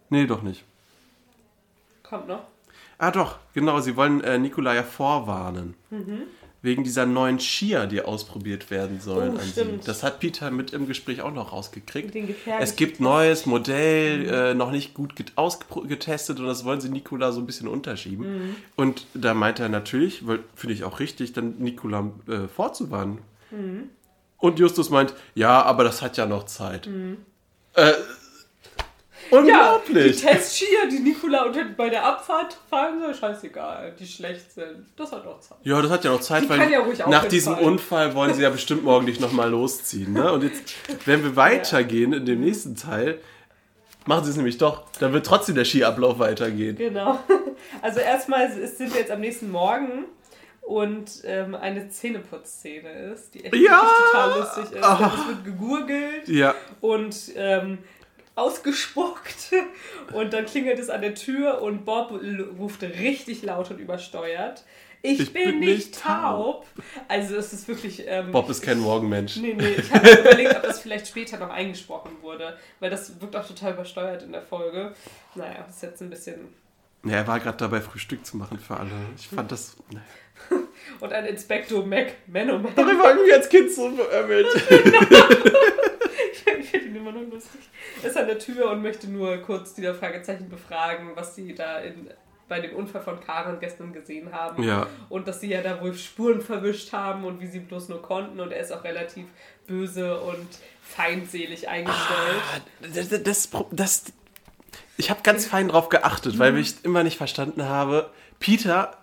Nee, 0.09 0.25
doch 0.25 0.41
nicht. 0.41 0.63
Kommt 2.01 2.27
noch. 2.27 2.41
Ah, 2.97 3.11
doch, 3.11 3.37
genau, 3.53 3.81
sie 3.81 3.95
wollen 3.95 4.21
äh, 4.21 4.39
Nikolai 4.39 4.75
ja 4.75 4.83
vorwarnen. 4.83 5.75
Mhm. 5.91 6.23
Wegen 6.63 6.85
dieser 6.85 7.05
neuen 7.05 7.41
Skier, 7.41 7.87
die 7.87 8.01
ausprobiert 8.01 8.71
werden 8.71 9.01
sollen 9.01 9.33
Oh, 9.35 9.37
an 9.39 9.43
sie. 9.43 9.51
stimmt. 9.51 9.85
Das 9.85 10.01
hat 10.01 10.19
Peter 10.21 10.49
mit 10.49 10.71
im 10.71 10.87
Gespräch 10.87 11.21
auch 11.21 11.33
noch 11.33 11.51
rausgekriegt. 11.51 12.15
Es 12.59 12.77
gibt 12.77 13.01
neues 13.01 13.45
Modell, 13.45 14.29
äh, 14.29 14.53
noch 14.53 14.71
nicht 14.71 14.93
gut 14.93 15.17
get 15.17 15.33
ausgetestet 15.35 16.39
und 16.39 16.45
das 16.47 16.63
wollen 16.63 16.79
sie 16.79 16.87
Nikola 16.89 17.33
so 17.33 17.41
ein 17.41 17.45
bisschen 17.45 17.67
unterschieben. 17.67 18.25
Mhm. 18.47 18.55
Und 18.77 19.05
da 19.13 19.33
meint 19.33 19.59
er 19.59 19.67
natürlich, 19.67 20.25
weil 20.25 20.39
finde 20.55 20.73
ich 20.73 20.85
auch 20.85 21.01
richtig, 21.01 21.33
dann 21.33 21.55
Nikola 21.59 22.09
äh, 22.29 22.47
vorzuwarnen. 22.47 23.17
Mhm. 23.51 23.89
Und 24.37 24.57
Justus 24.57 24.89
meint, 24.89 25.13
ja, 25.35 25.61
aber 25.63 25.83
das 25.83 26.01
hat 26.01 26.15
ja 26.15 26.25
noch 26.25 26.45
Zeit. 26.45 26.87
Äh, 27.75 27.91
Ja, 29.31 29.37
die 29.37 29.37
unglaublich! 29.37 30.21
Testskier, 30.21 30.87
die 30.91 30.99
Nikola 30.99 31.43
unter, 31.43 31.63
bei 31.65 31.89
der 31.89 32.05
Abfahrt 32.05 32.57
fahren 32.69 32.99
soll, 33.01 33.13
scheißegal, 33.15 33.93
die 33.99 34.05
schlecht 34.05 34.51
sind. 34.53 34.85
Das 34.95 35.11
hat 35.11 35.25
auch 35.25 35.39
Zeit. 35.39 35.57
Ja, 35.63 35.81
das 35.81 35.91
hat 35.91 36.03
ja 36.03 36.11
noch 36.11 36.21
Zeit, 36.21 36.43
Die 36.43 36.49
weil 36.49 36.71
ja 36.71 36.79
auch 36.81 37.07
nach 37.07 37.25
diesem 37.25 37.53
hinfallen. 37.55 37.73
Unfall 37.73 38.15
wollen 38.15 38.33
sie 38.33 38.43
ja 38.43 38.49
bestimmt 38.49 38.83
morgen 38.83 39.05
nicht 39.05 39.19
nochmal 39.21 39.49
losziehen. 39.49 40.13
Ne? 40.13 40.31
Und 40.31 40.43
jetzt, 40.43 40.75
wenn 41.05 41.23
wir 41.23 41.35
weitergehen 41.35 42.13
in 42.13 42.25
dem 42.25 42.41
nächsten 42.41 42.75
Teil, 42.75 43.19
Machen 44.05 44.25
sie 44.25 44.31
es 44.31 44.35
nämlich 44.35 44.57
doch. 44.57 44.83
Dann 44.99 45.13
wird 45.13 45.25
trotzdem 45.25 45.55
der 45.55 45.63
Skiablauf 45.63 46.19
weitergehen. 46.19 46.75
Genau. 46.75 47.19
Also 47.81 48.01
erstmal 48.01 48.51
sind 48.51 48.93
wir 48.93 48.99
jetzt 48.99 49.11
am 49.11 49.21
nächsten 49.21 49.49
Morgen 49.49 50.03
und 50.61 51.21
ähm, 51.23 51.55
eine 51.55 51.87
Zähneputzszene 51.89 52.89
ist, 53.13 53.33
die 53.33 53.45
echt 53.45 53.55
Ja! 53.55 53.81
total 54.11 54.39
lustig 54.39 54.63
ist. 54.63 54.73
Es 54.83 55.27
wird 55.27 55.45
gegurgelt 55.45 56.27
Ja. 56.27 56.53
und 56.81 57.15
ähm, 57.35 57.77
ausgespuckt 58.35 59.51
und 60.13 60.33
dann 60.33 60.45
klingelt 60.45 60.79
es 60.79 60.89
an 60.89 61.01
der 61.01 61.15
Tür 61.15 61.61
und 61.61 61.85
Bob 61.85 62.11
ruft 62.57 62.83
richtig 62.83 63.43
laut 63.43 63.71
und 63.71 63.79
übersteuert. 63.79 64.63
Ich, 65.05 65.19
Ich 65.19 65.33
bin, 65.33 65.59
bin 65.59 65.59
nicht 65.59 66.01
taub. 66.01 66.65
Also 67.09 67.35
es 67.35 67.51
ist 67.51 67.67
wirklich... 67.67 68.03
Ähm, 68.07 68.31
Bob 68.31 68.49
ist 68.49 68.61
kein 68.61 68.79
Morgenmensch. 68.79 69.35
Nee, 69.35 69.53
nee, 69.53 69.73
ich 69.77 69.93
habe 69.93 70.09
überlegt, 70.09 70.55
ob 70.55 70.63
das 70.63 70.79
vielleicht 70.79 71.07
später 71.07 71.37
noch 71.37 71.49
eingesprochen 71.49 72.11
wurde, 72.21 72.57
weil 72.79 72.89
das 72.89 73.19
wirkt 73.19 73.35
auch 73.35 73.45
total 73.45 73.73
übersteuert 73.73 74.23
in 74.23 74.31
der 74.31 74.41
Folge. 74.41 74.93
Naja, 75.35 75.65
ist 75.69 75.83
jetzt 75.83 76.01
ein 76.01 76.09
bisschen... 76.09 76.53
Ja, 77.03 77.17
er 77.17 77.27
war 77.27 77.41
gerade 77.41 77.57
dabei, 77.57 77.81
Frühstück 77.81 78.25
zu 78.25 78.37
machen 78.37 78.57
für 78.57 78.77
alle. 78.77 78.91
Ich 79.17 79.27
fand 79.27 79.51
das. 79.51 79.75
Naja. 79.91 80.05
Und 81.01 81.13
ein 81.13 81.25
Inspektor 81.25 81.85
Mac 81.85 82.13
Manoman. 82.27 82.73
Darüber 82.73 83.09
haben 83.09 83.19
wir 83.25 83.35
als 83.35 83.49
Kind 83.49 83.71
so 83.71 83.89
beömmelt. 83.89 84.47
Ich 86.59 86.69
finde 86.69 86.87
ihn 86.87 86.95
immer 86.95 87.11
noch 87.11 87.31
lustig. 87.31 87.61
Ist 88.01 88.17
an 88.17 88.27
der 88.27 88.39
Tür 88.39 88.71
und 88.71 88.81
möchte 88.81 89.07
nur 89.09 89.37
kurz 89.37 89.73
die 89.73 89.83
Fragezeichen 89.93 90.49
befragen, 90.49 91.11
was 91.15 91.35
sie 91.35 91.53
da 91.53 91.79
in, 91.79 92.09
bei 92.47 92.59
dem 92.59 92.75
Unfall 92.75 93.01
von 93.01 93.19
Karen 93.19 93.59
gestern 93.59 93.93
gesehen 93.93 94.31
haben. 94.31 94.63
Ja. 94.63 94.87
Und 95.09 95.27
dass 95.27 95.41
sie 95.41 95.49
ja 95.49 95.61
da 95.61 95.81
wohl 95.81 95.93
Spuren 95.93 96.41
verwischt 96.41 96.91
haben 96.93 97.25
und 97.25 97.39
wie 97.39 97.47
sie 97.47 97.59
bloß 97.59 97.89
nur 97.89 98.01
konnten. 98.01 98.39
Und 98.39 98.51
er 98.51 98.59
ist 98.59 98.71
auch 98.71 98.83
relativ 98.83 99.25
böse 99.67 100.19
und 100.21 100.47
feindselig 100.81 101.69
eingestellt. 101.69 102.41
Das, 102.81 103.09
das, 103.09 103.23
das, 103.23 103.49
das 103.71 104.03
ich 104.97 105.09
habe 105.09 105.21
ganz 105.23 105.45
fein 105.45 105.69
drauf 105.69 105.89
geachtet, 105.89 106.37
weil 106.39 106.57
ich 106.57 106.83
immer 106.83 107.03
nicht 107.03 107.17
verstanden 107.17 107.63
habe. 107.63 108.09
Peter 108.39 108.97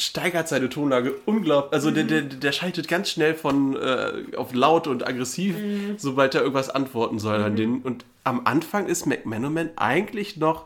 steigert 0.00 0.48
seine 0.48 0.68
Tonlage 0.68 1.14
unglaublich. 1.26 1.72
Also 1.72 1.90
der, 1.90 2.04
der, 2.04 2.22
der 2.22 2.52
schaltet 2.52 2.88
ganz 2.88 3.10
schnell 3.10 3.34
von 3.34 3.76
äh, 3.76 4.36
auf 4.36 4.54
laut 4.54 4.86
und 4.86 5.06
aggressiv, 5.06 5.54
sobald 5.96 6.34
er 6.34 6.40
irgendwas 6.40 6.70
antworten 6.70 7.18
soll 7.18 7.42
an 7.42 7.56
den. 7.56 7.80
Und 7.82 8.04
am 8.24 8.46
Anfang 8.46 8.86
ist 8.86 9.06
McManaman 9.06 9.70
eigentlich 9.76 10.36
noch 10.36 10.64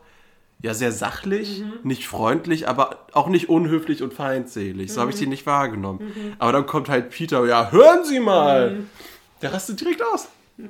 ja 0.63 0.73
sehr 0.73 0.93
sachlich, 0.93 1.63
nicht 1.83 2.07
freundlich, 2.07 2.69
aber 2.69 3.01
auch 3.13 3.29
nicht 3.29 3.49
unhöflich 3.51 4.03
und 4.03 4.15
feindselig. 4.15 4.93
So 4.93 5.01
habe 5.03 5.11
ich 5.11 5.17
sie 5.19 5.27
nicht 5.27 5.45
wahrgenommen. 5.45 6.35
Aber 6.39 6.53
dann 6.53 6.65
kommt 6.65 6.89
halt 6.89 7.11
Peter, 7.11 7.45
ja, 7.47 7.71
hören 7.71 8.05
Sie 8.05 8.21
mal! 8.21 8.85
Der 9.43 9.53
rastet 9.53 9.81
direkt 9.81 10.03
aus. 10.03 10.29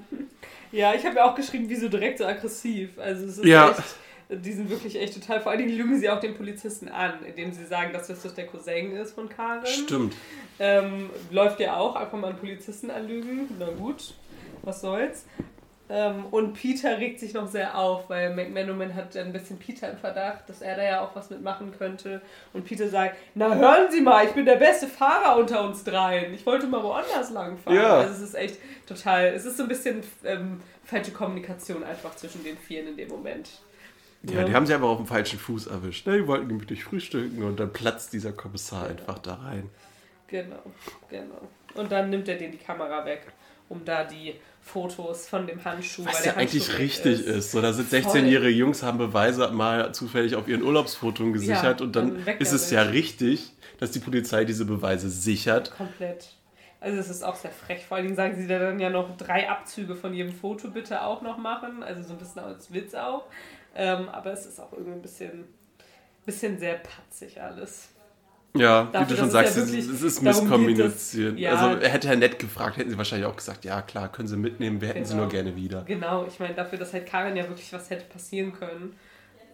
Ja, 0.73 0.93
ich 0.93 1.07
habe 1.07 1.15
ja 1.19 1.31
auch 1.31 1.37
geschrieben, 1.37 1.67
wieso 1.69 1.89
direkt 1.89 2.19
so 2.19 2.25
aggressiv. 2.27 2.99
Also 2.99 3.27
es 3.27 3.39
ist 3.39 3.45
Ja. 3.45 3.71
echt, 3.71 3.83
die 4.29 4.53
sind 4.53 4.71
wirklich 4.71 5.01
echt 5.01 5.15
total, 5.15 5.41
vor 5.41 5.53
allen 5.53 5.61
Dingen 5.61 5.77
lügen 5.77 5.99
sie 5.99 6.09
auch 6.09 6.21
den 6.21 6.35
Polizisten 6.35 6.89
an, 6.89 7.25
indem 7.25 7.53
sie 7.53 7.65
sagen, 7.65 7.93
dass 7.93 8.07
das 8.07 8.23
der 8.35 8.47
Cousin 8.47 8.93
ist 8.93 9.13
von 9.13 9.29
Karen. 9.29 9.67
Stimmt. 9.67 10.15
Ähm, 10.59 11.11
läuft 11.31 11.61
ja 11.61 11.77
auch, 11.77 11.97
einfach 11.97 12.19
mal 12.19 12.31
einen 12.31 12.39
Polizisten 12.39 12.91
anlügen. 12.91 13.49
Na 13.59 13.69
gut, 13.71 14.15
was 14.63 14.81
soll's. 14.81 15.27
Ähm, 15.91 16.25
und 16.31 16.55
Peter 16.55 16.99
regt 16.99 17.21
sich 17.21 17.35
noch 17.35 17.47
sehr 17.47 17.77
auf, 17.79 18.09
weil 18.09 18.35
McManaman 18.35 18.95
hat 18.95 19.15
ein 19.19 19.33
bisschen 19.35 19.59
Peter 19.59 19.91
im 19.91 19.99
Verdacht, 19.99 20.49
dass 20.49 20.63
er 20.63 20.77
da 20.77 20.83
ja 20.83 21.05
auch 21.05 21.15
was 21.15 21.29
mitmachen 21.29 21.75
könnte. 21.77 22.23
Und 22.55 22.65
Peter 22.65 22.89
sagt, 22.89 23.17
na 23.35 23.55
hören 23.55 23.91
Sie 23.91 24.01
mal, 24.01 24.25
ich 24.25 24.33
bin 24.33 24.47
der 24.47 24.57
beste 24.57 24.87
Fahrer 24.87 25.37
unter 25.37 25.63
uns 25.63 25.85
dreien. 25.85 26.33
Ich 26.33 26.47
wollte 26.47 26.67
mal 26.67 26.83
woanders 26.83 27.31
langfahren. 27.31 27.79
Ja. 27.79 27.99
Also 27.99 28.15
es 28.15 28.21
ist 28.21 28.35
echt 28.35 28.59
total, 28.87 29.27
es 29.27 29.45
ist 29.45 29.59
so 29.59 29.65
ein 29.65 29.69
bisschen 29.69 30.03
ähm, 30.25 30.63
falsche 30.85 31.11
Kommunikation 31.11 31.85
einfach 31.85 32.17
zwischen 32.17 32.43
den 32.45 32.57
Vieren 32.57 32.89
in 32.89 32.97
dem 32.97 33.09
Moment. 33.09 33.51
Ja, 34.33 34.45
die 34.45 34.55
haben 34.55 34.67
sie 34.67 34.75
aber 34.75 34.89
auf 34.89 34.99
dem 34.99 35.07
falschen 35.07 35.39
Fuß 35.39 35.67
erwischt. 35.67 36.07
Ne? 36.07 36.19
Die 36.19 36.27
wollten 36.27 36.49
gemütlich 36.49 36.85
frühstücken 36.85 37.43
und 37.43 37.61
dann 37.61 37.73
platzt 37.73 38.13
dieser 38.13 38.33
Kommissar 38.33 38.87
einfach 38.87 39.19
da 39.19 39.35
rein. 39.35 39.69
Genau, 40.29 40.63
genau. 41.11 41.49
Und 41.75 41.93
dann 41.93 42.11
nimmt 42.11 42.29
er 42.29 42.37
denen 42.37 42.53
die 42.53 42.59
Kamera 42.59 43.05
weg, 43.05 43.27
um 43.69 43.85
da 43.85 44.05
die 44.05 44.35
Fotos 44.63 45.29
von 45.29 45.47
dem 45.47 45.63
Handschuh, 45.63 46.05
Was 46.07 46.25
ja 46.25 46.35
Handschuh 46.35 46.41
eigentlich 46.41 46.79
richtig 46.79 47.27
ist. 47.27 47.51
So, 47.51 47.61
da 47.61 47.73
sind 47.73 47.89
Voll. 47.89 48.01
16-jährige 48.01 48.49
Jungs, 48.49 48.83
haben 48.83 48.99
Beweise 48.99 49.51
mal 49.51 49.93
zufällig 49.93 50.37
auf 50.37 50.49
ihren 50.49 50.63
Urlaubsfotos 50.63 51.33
gesichert 51.33 51.81
Ja, 51.81 51.87
und 51.87 51.95
dann 51.95 52.27
ist 52.39 52.53
es 52.53 52.71
ja 52.71 52.83
richtig, 52.83 53.53
dass 53.79 53.91
die 53.91 53.99
Polizei 53.99 54.45
diese 54.45 54.65
Beweise 54.65 55.11
sichert. 55.11 55.77
Komplett. 55.77 56.35
Also 56.81 56.99
es 56.99 57.09
ist 57.09 57.23
auch 57.25 57.37
sehr 57.37 57.51
frech. 57.51 57.85
Vor 57.87 57.97
allen 57.97 58.07
Dingen 58.07 58.17
sagen 58.17 58.37
sie 58.37 58.47
da 58.47 58.59
dann 58.59 58.79
ja 58.79 58.91
noch 58.91 59.17
drei 59.17 59.49
Abzüge 59.49 59.95
von 59.95 60.13
jedem 60.13 60.33
Foto 60.33 60.69
bitte 60.69 61.03
auch 61.03 61.23
noch 61.23 61.39
machen. 61.39 61.83
Also 61.83 62.03
so 62.03 62.13
ein 62.13 62.19
bisschen 62.19 62.43
als 62.43 62.73
Witz 62.73 62.95
auch. 62.95 63.25
Ähm, 63.75 64.09
aber 64.09 64.33
es 64.33 64.47
ist 64.47 64.61
auch 64.61 64.73
irgendwie 64.73 64.93
ein 64.93 65.03
bisschen, 65.03 65.45
bisschen 66.25 66.59
sehr 66.59 66.75
patzig 66.77 67.41
alles. 67.41 67.89
Ja, 68.57 68.87
wie 68.87 68.93
Dafür, 68.93 69.07
du 69.09 69.17
schon 69.23 69.31
sagst, 69.31 69.57
ja 69.57 69.63
es, 69.65 69.69
ist 69.73 69.79
dass- 70.79 71.13
ja. 71.41 71.55
Also 71.57 71.81
er 71.81 71.89
hätte 71.89 72.07
ja 72.07 72.15
nett 72.15 72.39
gefragt, 72.39 72.77
hätten 72.77 72.91
sie 72.91 72.97
wahrscheinlich 72.99 73.27
auch 73.27 73.35
gesagt, 73.35 73.65
ja 73.65 73.83
klar, 73.83 74.13
können 74.13 74.29
sie 74.29 74.37
mitnehmen, 74.37 74.81
wir 74.81 74.89
hätten 74.89 75.05
sie 75.05 75.13
Genau. 75.15 75.25
nur 75.25 75.33
gerne 75.33 75.57
wieder. 75.57 75.83
Genau, 75.83 76.25
ich 76.27 76.39
meine, 76.39 76.55
dafür, 76.55 76.79
dass 76.79 76.93
halt 76.93 77.05
Karin 77.07 77.37
ja 77.37 77.49
wirklich 77.49 77.73
was 77.73 77.91
hätte 77.91 78.05
passieren 78.05 78.53
können, 78.53 78.95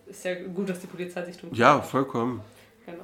ist 0.07 0.23
ja 0.27 0.35
gut, 0.49 0.69
dass 0.69 0.81
die 0.81 0.87
Polizei 0.87 1.25
sich 1.25 1.39
drum 1.39 1.49
Ja, 1.55 1.73
kümmert. 1.73 1.87
vollkommen. 1.87 2.43
Genau. 2.85 2.99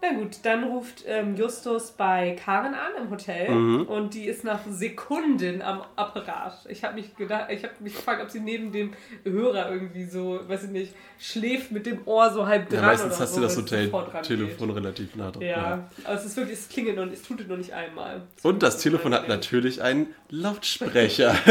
Na 0.00 0.12
gut, 0.12 0.36
dann 0.44 0.62
ruft 0.62 1.02
ähm, 1.08 1.34
Justus 1.34 1.90
bei 1.90 2.36
Karen 2.44 2.72
an 2.74 2.92
im 3.02 3.10
Hotel 3.10 3.50
Mhm. 3.50 3.82
und 3.86 4.14
die 4.14 4.26
ist 4.26 4.44
nach 4.44 4.60
Sekunden 4.70 5.60
am 5.60 5.82
Apparat. 5.96 6.66
Ich 6.68 6.84
habe 6.84 6.94
mich 6.94 7.16
gedacht, 7.16 7.46
ich 7.50 7.64
habe 7.64 7.74
mich 7.80 7.96
gefragt, 7.96 8.22
ob 8.22 8.30
sie 8.30 8.38
neben 8.38 8.70
dem 8.70 8.92
Hörer 9.24 9.72
irgendwie 9.72 10.04
so, 10.04 10.38
weiß 10.46 10.64
ich 10.64 10.70
nicht, 10.70 10.94
schläft 11.18 11.72
mit 11.72 11.84
dem 11.84 12.00
Ohr 12.06 12.30
so 12.30 12.46
halb 12.46 12.68
dran 12.68 12.78
Ja, 12.80 12.86
meistens 12.86 13.14
oder 13.14 13.22
hast 13.24 13.30
so, 13.34 13.40
du 13.40 13.46
das 13.46 13.56
es 13.56 13.92
Hotel-Telefon 13.92 14.70
relativ 14.70 15.16
nah 15.16 15.32
dran. 15.32 15.42
rangeht. 15.42 15.48
Ja, 15.50 15.90
aber 16.04 16.14
es 16.14 16.24
ist 16.24 16.36
wirklich, 16.36 16.58
es 16.60 16.68
klingelt 16.68 16.96
noch, 16.96 17.06
es 17.06 17.22
tut 17.22 17.48
noch 17.48 17.56
nicht 17.56 17.72
einmal. 17.72 18.22
Es 18.36 18.44
Und 18.44 18.62
das 18.62 18.78
Telefon 18.78 19.12
hat 19.12 19.26
natürlich 19.26 19.82
einen 19.82 20.14
Lautsprecher. 20.30 21.34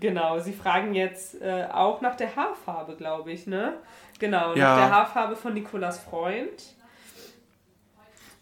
Genau, 0.00 0.38
sie 0.40 0.52
fragen 0.52 0.94
jetzt 0.94 1.40
äh, 1.42 1.66
auch 1.72 2.00
nach 2.00 2.16
der 2.16 2.34
Haarfarbe, 2.34 2.96
glaube 2.96 3.30
ich, 3.30 3.46
ne? 3.46 3.74
Genau, 4.22 4.54
Ja. 4.54 4.68
nach 4.68 4.76
der 4.76 4.90
Haarfarbe 4.90 5.34
von 5.34 5.52
Nikolas 5.52 5.98
Freund. 5.98 6.62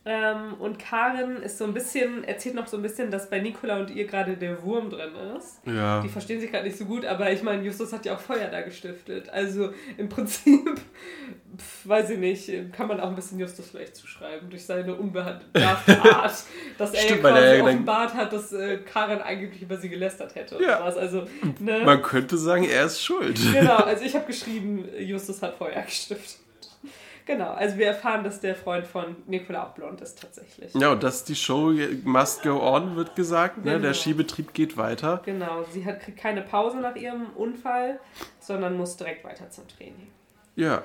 Ähm, 0.06 0.54
und 0.58 0.78
Karin 0.78 1.36
ist 1.42 1.58
so 1.58 1.64
ein 1.64 1.74
bisschen, 1.74 2.24
erzählt 2.24 2.54
noch 2.54 2.66
so 2.66 2.78
ein 2.78 2.82
bisschen, 2.82 3.10
dass 3.10 3.28
bei 3.28 3.38
Nikola 3.38 3.80
und 3.80 3.90
ihr 3.90 4.06
gerade 4.06 4.34
der 4.34 4.62
Wurm 4.62 4.88
drin 4.88 5.12
ist. 5.36 5.60
ja. 5.66 6.00
Die 6.00 6.08
verstehen 6.08 6.40
sich 6.40 6.50
gerade 6.50 6.64
nicht 6.64 6.78
so 6.78 6.86
gut, 6.86 7.04
aber 7.04 7.30
ich 7.30 7.42
meine, 7.42 7.62
Justus 7.62 7.92
hat 7.92 8.06
ja 8.06 8.14
auch 8.14 8.20
Feuer 8.20 8.48
da 8.48 8.62
gestiftet. 8.62 9.28
Also 9.28 9.74
im 9.98 10.08
Prinzip, 10.08 10.80
pf, 11.58 11.86
weiß 11.86 12.10
ich 12.10 12.18
nicht, 12.18 12.50
kann 12.72 12.88
man 12.88 12.98
auch 12.98 13.08
ein 13.08 13.14
bisschen 13.14 13.38
Justus 13.38 13.68
vielleicht 13.68 13.94
zuschreiben, 13.94 14.48
durch 14.48 14.64
seine 14.64 14.94
unbedarfte 14.94 16.00
Art, 16.14 16.44
dass 16.78 16.94
er 16.94 17.00
Stimmt, 17.02 17.22
ja 17.22 17.30
quasi 17.30 17.44
er 17.44 17.64
offenbart 17.64 18.14
hat, 18.14 18.32
dass 18.32 18.52
äh, 18.54 18.78
Karin 18.78 19.18
angeblich 19.18 19.60
über 19.60 19.76
sie 19.76 19.90
gelästert 19.90 20.34
hätte. 20.34 20.56
und 20.56 20.64
Ja. 20.64 20.80
Also, 20.80 21.26
ne? 21.58 21.82
Man 21.84 22.00
könnte 22.00 22.38
sagen, 22.38 22.64
er 22.64 22.86
ist 22.86 23.02
schuld. 23.02 23.38
Genau, 23.52 23.76
also 23.76 24.02
ich 24.02 24.14
habe 24.14 24.24
geschrieben, 24.24 24.88
Justus 24.98 25.42
hat 25.42 25.58
Feuer 25.58 25.82
gestiftet. 25.82 26.38
Genau, 27.30 27.52
also 27.52 27.78
wir 27.78 27.86
erfahren, 27.86 28.24
dass 28.24 28.40
der 28.40 28.56
Freund 28.56 28.84
von 28.84 29.14
Nikola 29.28 29.68
auch 29.68 29.70
blond 29.70 30.00
ist 30.00 30.20
tatsächlich. 30.20 30.74
Ja, 30.74 30.90
und 30.90 31.04
dass 31.04 31.22
die 31.22 31.36
Show 31.36 31.72
must 32.02 32.42
go 32.42 32.60
on, 32.60 32.96
wird 32.96 33.14
gesagt. 33.14 33.58
Ne? 33.58 33.74
Genau. 33.74 33.82
Der 33.82 33.94
Skibetrieb 33.94 34.52
geht 34.52 34.76
weiter. 34.76 35.22
Genau, 35.24 35.62
sie 35.70 35.86
hat, 35.86 36.00
kriegt 36.00 36.18
keine 36.18 36.42
Pause 36.42 36.78
nach 36.78 36.96
ihrem 36.96 37.30
Unfall, 37.36 38.00
sondern 38.40 38.76
muss 38.76 38.96
direkt 38.96 39.22
weiter 39.22 39.48
zum 39.48 39.68
Training. 39.68 40.08
Ja. 40.56 40.82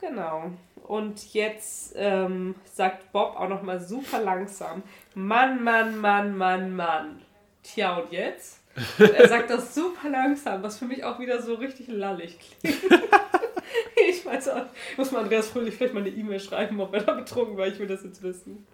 Genau. 0.00 0.52
Und 0.86 1.34
jetzt 1.34 1.94
ähm, 1.96 2.54
sagt 2.64 3.10
Bob 3.10 3.34
auch 3.34 3.48
nochmal 3.48 3.80
super 3.80 4.20
langsam: 4.20 4.84
Mann, 5.16 5.64
Mann, 5.64 5.98
Mann, 5.98 6.36
Mann, 6.36 6.76
Mann. 6.76 7.22
Tja, 7.64 7.96
und 7.96 8.12
jetzt? 8.12 8.60
Und 9.00 9.10
er 9.14 9.28
sagt 9.28 9.50
das 9.50 9.74
super 9.74 10.08
langsam, 10.08 10.62
was 10.62 10.78
für 10.78 10.84
mich 10.84 11.02
auch 11.02 11.18
wieder 11.18 11.42
so 11.42 11.54
richtig 11.54 11.88
lallig 11.88 12.38
klingt. 12.38 12.78
ich 14.08 14.24
weiß 14.24 14.48
auch, 14.48 14.56
nicht. 14.56 14.98
muss 14.98 15.10
mal 15.12 15.20
Andreas 15.22 15.48
Fröhlich 15.48 15.74
vielleicht 15.74 15.94
mal 15.94 16.00
eine 16.00 16.10
E-Mail 16.10 16.40
schreiben, 16.40 16.80
ob 16.80 16.94
er 16.94 17.02
da 17.02 17.12
betrunken 17.14 17.56
war. 17.56 17.66
Ich 17.66 17.78
will 17.78 17.86
das 17.86 18.02
jetzt 18.04 18.22
wissen. 18.22 18.66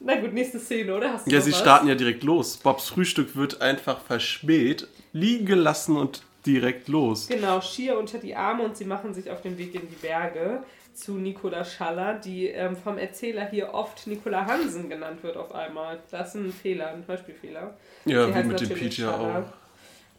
Na 0.00 0.18
gut, 0.18 0.32
nächste 0.32 0.58
Szene, 0.58 0.94
oder? 0.96 1.12
Hast 1.12 1.26
du 1.26 1.30
Ja, 1.30 1.40
sie 1.40 1.52
was? 1.52 1.58
starten 1.60 1.86
ja 1.88 1.94
direkt 1.94 2.22
los. 2.22 2.56
Bobs 2.56 2.88
Frühstück 2.88 3.36
wird 3.36 3.60
einfach 3.60 4.00
verschmäht, 4.00 4.88
liegen 5.12 5.44
gelassen 5.44 5.96
und 5.96 6.22
direkt 6.46 6.88
los. 6.88 7.28
Genau, 7.28 7.60
schier 7.60 7.98
unter 7.98 8.16
die 8.18 8.34
Arme 8.34 8.62
und 8.62 8.76
sie 8.76 8.86
machen 8.86 9.12
sich 9.12 9.30
auf 9.30 9.42
den 9.42 9.58
Weg 9.58 9.74
in 9.74 9.82
die 9.90 9.96
Berge 9.96 10.62
zu 10.94 11.12
Nicola 11.14 11.64
Schaller, 11.64 12.14
die 12.14 12.46
ähm, 12.48 12.76
vom 12.76 12.96
Erzähler 12.98 13.48
hier 13.48 13.74
oft 13.74 14.06
Nicola 14.06 14.46
Hansen 14.46 14.88
genannt 14.88 15.22
wird 15.22 15.36
auf 15.36 15.54
einmal. 15.54 15.98
Das 16.10 16.34
ist 16.34 16.40
ein 16.40 16.52
Fehler, 16.52 16.88
ein 16.92 17.04
Beispielfehler. 17.04 17.76
Ja, 18.06 18.26
Sie 18.26 18.34
wie 18.34 18.42
mit 18.44 18.60
dem 18.60 18.68
Peter 18.70 18.90
Schaller. 19.12 19.44
auch. 19.46 19.59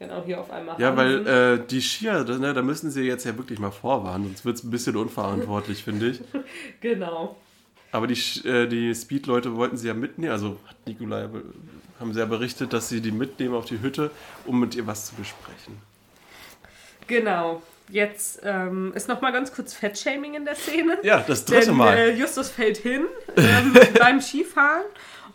Genau, 0.02 0.24
hier 0.26 0.40
auf 0.42 0.50
einmal 0.50 0.80
Ja, 0.82 0.96
Hansen. 0.96 1.26
weil 1.26 1.60
äh, 1.60 1.68
die 1.68 1.80
Skier, 1.80 2.24
ne, 2.24 2.54
da 2.56 2.64
müssen 2.64 2.90
sie 2.90 3.04
jetzt 3.04 3.24
ja 3.24 3.38
wirklich 3.38 3.60
mal 3.60 3.70
vorwarnen, 3.70 4.26
sonst 4.26 4.44
wird 4.46 4.58
es 4.58 4.64
ein 4.64 4.72
bisschen 4.72 4.96
unverantwortlich, 4.96 5.84
finde 5.84 6.10
ich. 6.10 6.22
Genau. 6.80 7.36
Aber 7.92 8.08
die, 8.08 8.16
äh, 8.48 8.66
die 8.68 8.96
Speed-Leute 8.96 9.56
wollten 9.56 9.78
sie 9.78 9.88
ja 9.88 9.94
mitnehmen, 9.94 10.32
also 10.32 10.58
hat 10.68 10.76
Nikolai, 10.88 11.28
be- 11.28 11.44
haben 12.00 12.14
sie 12.14 12.20
ja 12.20 12.26
berichtet, 12.26 12.74
dass 12.74 12.90
sie 12.90 13.00
die 13.00 13.12
mitnehmen 13.12 13.54
auf 13.54 13.66
die 13.66 13.80
Hütte, 13.80 14.10
um 14.48 14.60
mit 14.60 14.74
ihr 14.74 14.88
was 14.88 15.06
zu 15.06 15.14
besprechen. 15.16 15.78
Genau. 17.06 17.62
Jetzt 17.90 18.40
ähm, 18.44 18.94
ist 18.96 19.08
noch 19.08 19.22
mal 19.22 19.32
ganz 19.32 19.54
kurz 19.54 19.74
Fettshaming 19.76 20.34
in 20.34 20.46
der 20.46 20.56
Szene. 20.56 20.98
Ja, 21.04 21.20
das 21.28 21.46
dritte 21.46 21.68
Denn, 21.68 21.76
Mal. 21.78 21.96
Äh, 21.98 22.16
Justus 22.16 22.50
fällt 22.50 22.78
hin 22.78 23.04
ähm, 23.38 23.74
beim 24.00 24.20
Skifahren 24.22 24.86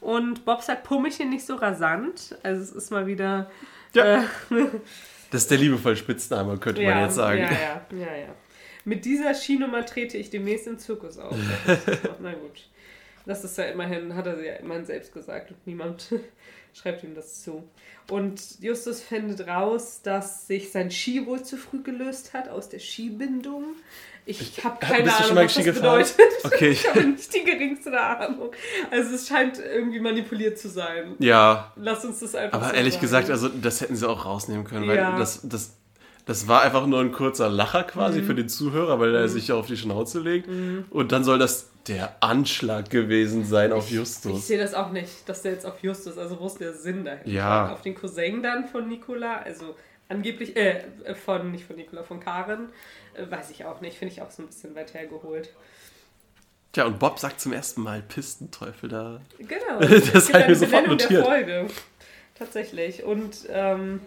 und 0.01 0.45
Bob 0.45 0.63
sagt, 0.63 0.83
Pummelchen 0.85 1.29
nicht 1.31 1.47
so 1.47 1.55
rasant. 1.55 2.35
Also 2.43 2.63
es 2.63 2.73
ist 2.73 2.91
mal 2.91 3.07
wieder... 3.07 3.49
Ja. 3.97 4.23
Äh, 4.23 4.27
Das 5.31 5.43
ist 5.43 5.51
der 5.51 5.59
liebevoll 5.59 5.97
Spitzname, 5.97 6.57
könnte 6.59 6.83
man 6.83 7.03
jetzt 7.03 7.17
sagen. 7.17 7.41
Ja, 7.41 7.51
ja, 7.51 7.87
ja, 7.91 8.17
ja. 8.17 8.35
Mit 8.85 9.05
dieser 9.05 9.35
Skinummer 9.35 9.85
trete 9.85 10.17
ich 10.17 10.31
demnächst 10.31 10.69
im 10.69 10.79
Zirkus 10.79 11.19
auf. 11.19 11.37
Na 12.21 12.33
gut. 12.33 12.69
Das 13.27 13.43
ist 13.43 13.59
ja 13.59 13.65
immerhin, 13.65 14.15
hat 14.15 14.29
er 14.29 14.41
ja 14.43 14.55
immerhin 14.55 14.85
selbst 14.85 15.13
gesagt 15.13 15.51
und 15.51 15.67
niemand 15.67 16.15
schreibt 16.73 17.03
ihm 17.03 17.17
das 17.17 17.43
zu. 17.43 17.69
Und 18.09 18.61
Justus 18.61 19.01
findet 19.01 19.49
raus, 19.49 20.01
dass 20.03 20.47
sich 20.47 20.71
sein 20.71 20.93
Ski 20.93 21.27
wohl 21.27 21.43
zu 21.43 21.57
früh 21.57 21.83
gelöst 21.83 22.33
hat 22.33 22.49
aus 22.49 22.69
der 22.69 22.79
Skibindung. 22.79 23.75
Ich 24.29 24.65
habe 24.65 24.77
keine 24.81 25.15
Ahnung, 25.17 25.37
was 25.37 25.55
das 25.55 25.65
gefahren? 25.65 25.99
bedeutet. 26.05 26.45
Okay. 26.45 26.69
Ich 26.71 26.89
habe 26.91 27.05
nicht 27.05 27.33
die 27.33 27.45
geringste 27.45 27.99
Ahnung. 28.01 28.51
Also 28.91 29.15
es 29.15 29.29
scheint 29.29 29.59
irgendwie 29.59 30.01
manipuliert 30.01 30.59
zu 30.59 30.69
sein. 30.69 31.15
Ja, 31.21 31.73
Lass 31.77 32.05
uns 32.05 32.19
das 32.21 32.35
einfach 32.35 32.59
aber 32.59 32.71
so 32.71 32.75
ehrlich 32.75 32.95
sagen. 32.95 33.03
gesagt, 33.03 33.31
also 33.31 33.49
das 33.49 33.81
hätten 33.81 33.95
sie 33.97 34.09
auch 34.09 34.25
rausnehmen 34.27 34.65
können, 34.65 34.89
weil 34.89 34.97
Ja. 34.97 35.17
das, 35.17 35.41
das, 35.45 35.77
das 36.25 36.49
war 36.49 36.63
einfach 36.63 36.87
nur 36.89 37.01
ein 37.01 37.13
kurzer 37.13 37.49
Lacher 37.49 37.85
quasi 37.85 38.21
Mhm. 38.21 38.27
für 38.27 38.35
den 38.35 38.49
Zuhörer, 38.49 38.99
weil 38.99 39.15
er 39.15 39.29
sich 39.29 39.47
ja 39.49 39.55
auf 39.55 39.69
die 39.69 39.77
Schnauze 39.77 40.19
legt. 40.19 40.49
Und 40.91 41.13
dann 41.13 41.23
soll 41.23 41.39
das 41.39 41.71
der 41.87 42.17
Anschlag 42.21 42.91
gewesen 42.91 43.45
sein 43.45 43.73
auf 43.73 43.87
Ich 43.87 43.93
Justus. 43.95 44.49
sehe 44.49 44.59
das 44.59 44.75
auch 44.75 44.91
nicht, 44.91 45.29
dass 45.29 45.43
der 45.43 45.53
jetzt 45.53 45.65
auf 45.65 45.75
Justus, 45.83 46.19
also 46.19 46.41
wo 46.41 46.49
ist 46.49 46.59
der 46.59 46.73
Sinn 46.73 47.05
dahinter? 47.05 47.31
Ja. 47.31 47.73
Auf 47.73 47.83
den 47.83 47.95
Cousin 47.95 48.43
dann 48.43 48.67
von 48.67 48.89
Nicola, 48.89 49.37
also 49.45 49.77
angeblich, 50.09 50.57
äh, 50.57 50.83
äh, 51.05 51.15
von, 51.15 51.51
nicht 51.51 51.65
von 51.65 51.77
Nicola, 51.77 52.03
von 52.03 52.21
Karen, 52.21 52.69
äh, 53.15 53.31
weiß 53.31 53.51
ich 53.51 53.65
auch 53.65 53.81
nicht, 53.81 53.99
finde 53.99 54.15
ich 54.15 54.23
auch 54.23 54.31
so 54.31 54.43
ein 54.43 54.47
bisschen 54.47 54.75
weit 54.75 54.95
hergeholt. 54.95 55.51
Tja, 56.73 56.85
und 56.85 56.99
Bob 56.99 57.19
sagt 57.19 57.41
zum 57.41 57.53
ersten 57.53 57.83
Mal 57.83 58.03
Pistenteufel 58.03 58.89
da. 58.89 59.21
Genau. 59.39 59.79
Das 59.81 59.91
Es 59.91 60.03
gibt 60.03 60.17
hab 60.17 60.29
ich 60.29 60.35
eine 60.35 60.49
mir 60.49 60.55
sofort 60.57 60.85
Benennung 60.85 60.99
der 60.99 61.07
notiert. 61.07 61.25
Folge. 61.25 61.67
Tatsächlich. 62.35 63.03
Und 63.03 63.47
ähm, 63.49 64.01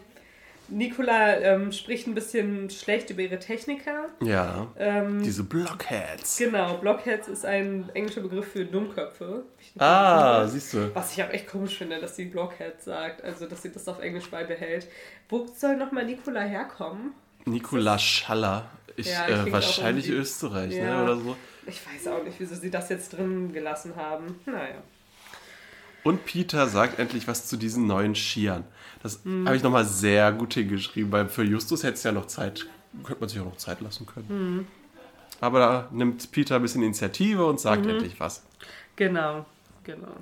Nicola 0.72 1.38
ähm, 1.40 1.72
spricht 1.72 2.08
ein 2.08 2.16
bisschen 2.16 2.70
schlecht 2.70 3.10
über 3.10 3.22
ihre 3.22 3.40
Techniker. 3.40 4.10
Ja, 4.22 4.68
Ähm, 4.78 5.22
diese 5.24 5.44
Blockheads. 5.44 6.38
genau, 6.38 6.78
Blockheads 6.78 7.28
ist 7.28 7.46
ein 7.46 7.90
englischer 7.94 8.22
Begriff 8.22 8.52
für 8.52 8.66
Dummköpfe. 8.66 9.44
Ah, 9.78 10.40
gewusst. 10.40 10.54
siehst 10.54 10.74
du. 10.74 10.96
Was 10.96 11.14
ich 11.18 11.24
auch 11.24 11.30
echt 11.30 11.48
komisch 11.48 11.78
finde, 11.78 12.00
dass 12.00 12.16
sie 12.16 12.26
Blockhead 12.26 12.82
sagt, 12.82 13.24
also 13.24 13.46
dass 13.46 13.62
sie 13.62 13.72
das 13.72 13.88
auf 13.88 14.00
Englisch 14.00 14.30
beibehält. 14.30 14.88
Wo 15.30 15.48
soll 15.48 15.76
nochmal 15.78 16.06
Nicola 16.06 16.42
herkommen? 16.42 17.14
Nikola 17.46 17.98
Schaller. 17.98 18.70
Ich, 18.96 19.08
Ja, 19.08 19.28
äh, 19.28 19.52
wahrscheinlich 19.52 20.10
Österreich, 20.10 20.72
ne? 20.72 20.80
Ja. 20.88 21.04
Oder 21.04 21.16
so. 21.16 21.36
Ich 21.68 21.80
weiß 21.86 22.08
auch 22.08 22.24
nicht, 22.24 22.36
wieso 22.40 22.56
sie 22.56 22.70
das 22.72 22.90
jetzt 22.90 23.14
drin 23.18 23.54
gelassen 23.54 23.96
haben. 23.96 24.40
Naja. 24.46 24.82
Und 26.04 26.26
Peter 26.26 26.68
sagt 26.68 26.98
endlich 27.00 27.28
was 27.28 27.48
zu 27.48 27.58
diesen 27.58 27.86
neuen 27.88 28.16
Skiern. 28.16 28.64
Das 29.04 29.24
Mhm. 29.26 29.46
habe 29.46 29.58
ich 29.58 29.64
nochmal 29.64 29.86
sehr 29.86 30.32
gut 30.32 30.54
hingeschrieben, 30.54 31.12
weil 31.12 31.28
für 31.30 31.44
Justus 31.44 31.84
hätte 31.84 31.94
es 31.96 32.04
ja 32.04 32.12
noch 32.12 32.28
Zeit, 32.28 32.66
könnte 33.04 33.20
man 33.22 33.30
sich 33.30 33.40
auch 33.40 33.46
noch 33.46 33.58
Zeit 33.58 33.82
lassen 33.82 34.06
können. 34.06 34.28
Mhm. 34.58 34.68
Aber 35.42 35.60
da 35.60 35.88
nimmt 35.92 36.32
Peter 36.32 36.56
ein 36.58 36.62
bisschen 36.62 36.84
Initiative 36.84 37.46
und 37.46 37.60
sagt 37.60 37.84
Mhm. 37.84 37.92
endlich 37.92 38.20
was. 38.20 38.44
Genau, 38.96 39.46
genau. 39.84 40.16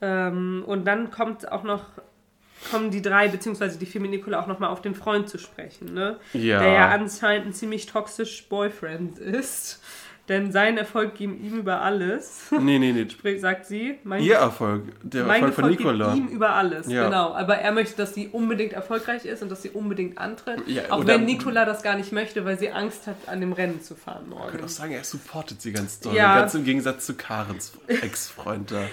Ähm, 0.00 0.64
und 0.66 0.84
dann 0.84 1.10
kommt 1.10 1.50
auch 1.50 1.62
noch, 1.62 1.84
kommen 2.70 2.90
die 2.90 3.02
drei, 3.02 3.28
beziehungsweise 3.28 3.78
die 3.78 3.98
Nicola 3.98 4.40
auch 4.40 4.46
nochmal 4.46 4.70
auf 4.70 4.82
den 4.82 4.94
Freund 4.94 5.28
zu 5.28 5.38
sprechen, 5.38 5.94
ne? 5.94 6.18
Ja. 6.32 6.60
Der 6.60 6.72
ja 6.72 6.88
anscheinend 6.90 7.48
ein 7.48 7.52
ziemlich 7.52 7.86
toxisch 7.86 8.48
Boyfriend 8.48 9.18
ist. 9.18 9.80
Denn 10.28 10.52
sein 10.52 10.78
Erfolg 10.78 11.16
ging 11.16 11.36
ihm 11.42 11.58
über 11.58 11.80
alles. 11.82 12.46
Nee, 12.52 12.78
nee, 12.78 12.92
nee. 12.92 13.08
Sprich, 13.10 13.40
sagt 13.40 13.66
sie. 13.66 13.98
Mein 14.04 14.22
Ihr 14.22 14.36
Erfolg, 14.36 14.84
der 15.02 15.24
mein 15.24 15.42
Erfolg 15.42 15.54
von 15.54 15.64
Erfolg 15.64 15.80
Nicola. 15.80 16.14
geht 16.14 16.22
ihm 16.22 16.28
über 16.28 16.50
alles, 16.54 16.86
Ja. 16.86 17.04
genau. 17.06 17.34
Aber 17.34 17.56
er 17.56 17.72
möchte, 17.72 17.96
dass 17.96 18.14
sie 18.14 18.28
unbedingt 18.28 18.72
erfolgreich 18.72 19.24
ist 19.24 19.42
und 19.42 19.50
dass 19.50 19.62
sie 19.62 19.70
unbedingt 19.70 20.18
antritt. 20.18 20.62
Ja, 20.68 20.82
auch 20.90 21.06
wenn 21.08 21.24
Nicola 21.24 21.64
das 21.64 21.82
gar 21.82 21.96
nicht 21.96 22.12
möchte, 22.12 22.44
weil 22.44 22.56
sie 22.56 22.70
Angst 22.70 23.08
hat, 23.08 23.16
an 23.26 23.40
dem 23.40 23.52
Rennen 23.52 23.82
zu 23.82 23.96
fahren 23.96 24.26
Ich 24.28 24.30
könnte 24.36 24.52
morgen. 24.52 24.64
auch 24.64 24.68
sagen, 24.68 24.92
er 24.92 25.02
supportet 25.02 25.60
sie 25.60 25.72
ganz 25.72 25.98
doll. 25.98 26.14
Ja. 26.14 26.36
Ganz 26.38 26.54
im 26.54 26.64
Gegensatz 26.64 27.04
zu 27.04 27.14
Karens 27.14 27.72
Ex-Freund 27.88 28.70
da. 28.70 28.84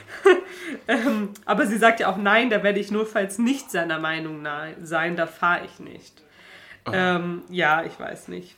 Aber 1.45 1.67
sie 1.67 1.77
sagt 1.77 1.99
ja 1.99 2.11
auch, 2.11 2.17
nein, 2.17 2.49
da 2.49 2.63
werde 2.63 2.79
ich 2.79 2.89
notfalls 2.91 3.37
nicht 3.37 3.69
seiner 3.71 3.99
Meinung 3.99 4.41
nahe 4.41 4.75
sein, 4.81 5.15
da 5.15 5.27
fahre 5.27 5.61
ich 5.65 5.79
nicht. 5.79 6.23
Oh. 6.87 6.91
Ähm, 6.93 7.43
ja, 7.49 7.83
ich 7.83 7.99
weiß 7.99 8.29
nicht. 8.29 8.55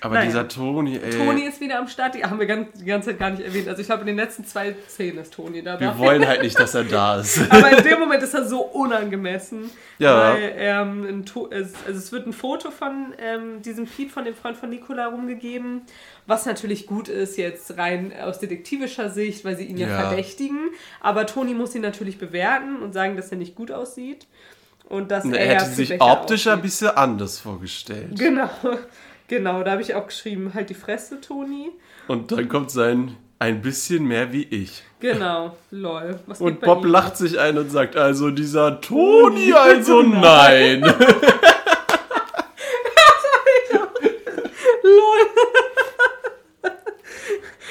Aber 0.00 0.14
Naja. 0.14 0.26
dieser 0.26 0.46
Toni, 0.46 0.96
ey. 0.96 1.10
Toni 1.10 1.42
ist 1.42 1.60
wieder 1.60 1.80
am 1.80 1.88
Start, 1.88 2.14
die 2.14 2.22
haben 2.24 2.38
wir 2.38 2.46
ganz, 2.46 2.68
die 2.78 2.84
ganze 2.84 3.10
Zeit 3.10 3.18
gar 3.18 3.30
nicht 3.30 3.42
erwähnt. 3.42 3.66
Also 3.66 3.80
ich 3.80 3.86
glaube, 3.88 4.02
in 4.02 4.06
den 4.06 4.16
letzten 4.16 4.44
zwei 4.44 4.76
Szenen 4.88 5.18
ist 5.18 5.34
Toni 5.34 5.60
dabei. 5.60 5.80
wir 5.86 5.98
wollen 5.98 6.24
halt 6.24 6.42
nicht, 6.42 6.56
dass 6.58 6.74
er 6.74 6.84
da 6.84 7.18
ist. 7.18 7.40
Aber 7.50 7.76
in 7.76 7.82
dem 7.82 7.98
Moment 7.98 8.22
ist 8.22 8.32
er 8.32 8.44
so 8.46 8.60
unangemessen. 8.60 9.70
Ja. 9.98 10.34
Weil 10.34 10.52
ähm, 10.56 11.24
es, 11.50 11.72
also 11.84 11.98
es 11.98 12.12
wird 12.12 12.28
ein 12.28 12.32
Foto 12.32 12.70
von 12.70 13.12
ähm, 13.18 13.60
diesem 13.62 13.86
Pete, 13.86 14.10
von 14.12 14.24
dem 14.24 14.36
Freund 14.36 14.56
von 14.56 14.70
Nicola, 14.70 15.06
rumgegeben. 15.06 15.82
Was 16.26 16.46
natürlich 16.46 16.86
gut 16.86 17.08
ist, 17.08 17.36
jetzt 17.36 17.76
rein 17.76 18.12
aus 18.22 18.38
detektivischer 18.38 19.10
Sicht, 19.10 19.44
weil 19.44 19.56
sie 19.56 19.64
ihn 19.64 19.78
ja, 19.78 19.88
Ja. 19.88 20.00
verdächtigen. 20.08 20.68
Aber 21.00 21.26
Toni 21.26 21.54
muss 21.54 21.74
ihn 21.74 21.82
natürlich 21.82 22.18
bewerten 22.18 22.76
und 22.82 22.92
sagen, 22.92 23.16
dass 23.16 23.32
er 23.32 23.38
nicht 23.38 23.56
gut 23.56 23.72
aussieht. 23.72 24.28
Und 24.88 25.10
dass 25.10 25.24
Und 25.24 25.34
er 25.34 25.40
er 25.44 25.54
hätte 25.56 25.64
sich 25.70 26.00
optisch 26.00 26.46
ein 26.46 26.62
bisschen 26.62 26.88
anders 26.90 27.38
vorgestellt. 27.40 28.16
Genau. 28.18 28.48
Genau, 29.28 29.62
da 29.62 29.72
habe 29.72 29.82
ich 29.82 29.94
auch 29.94 30.06
geschrieben, 30.06 30.52
halt 30.54 30.70
die 30.70 30.74
Fresse, 30.74 31.20
Toni. 31.20 31.70
Und 32.08 32.32
dann 32.32 32.48
kommt 32.48 32.70
sein 32.70 33.14
ein 33.38 33.60
bisschen 33.60 34.04
mehr 34.04 34.32
wie 34.32 34.42
ich. 34.42 34.82
Genau, 35.00 35.56
lol. 35.70 36.18
Was 36.26 36.40
Und 36.40 36.60
Bob 36.60 36.84
lacht 36.84 37.16
sich 37.18 37.38
ein 37.38 37.56
und 37.58 37.70
sagt, 37.70 37.96
also 37.96 38.30
dieser 38.30 38.80
Toni, 38.80 39.52
also 39.52 40.02
nein. 40.02 40.82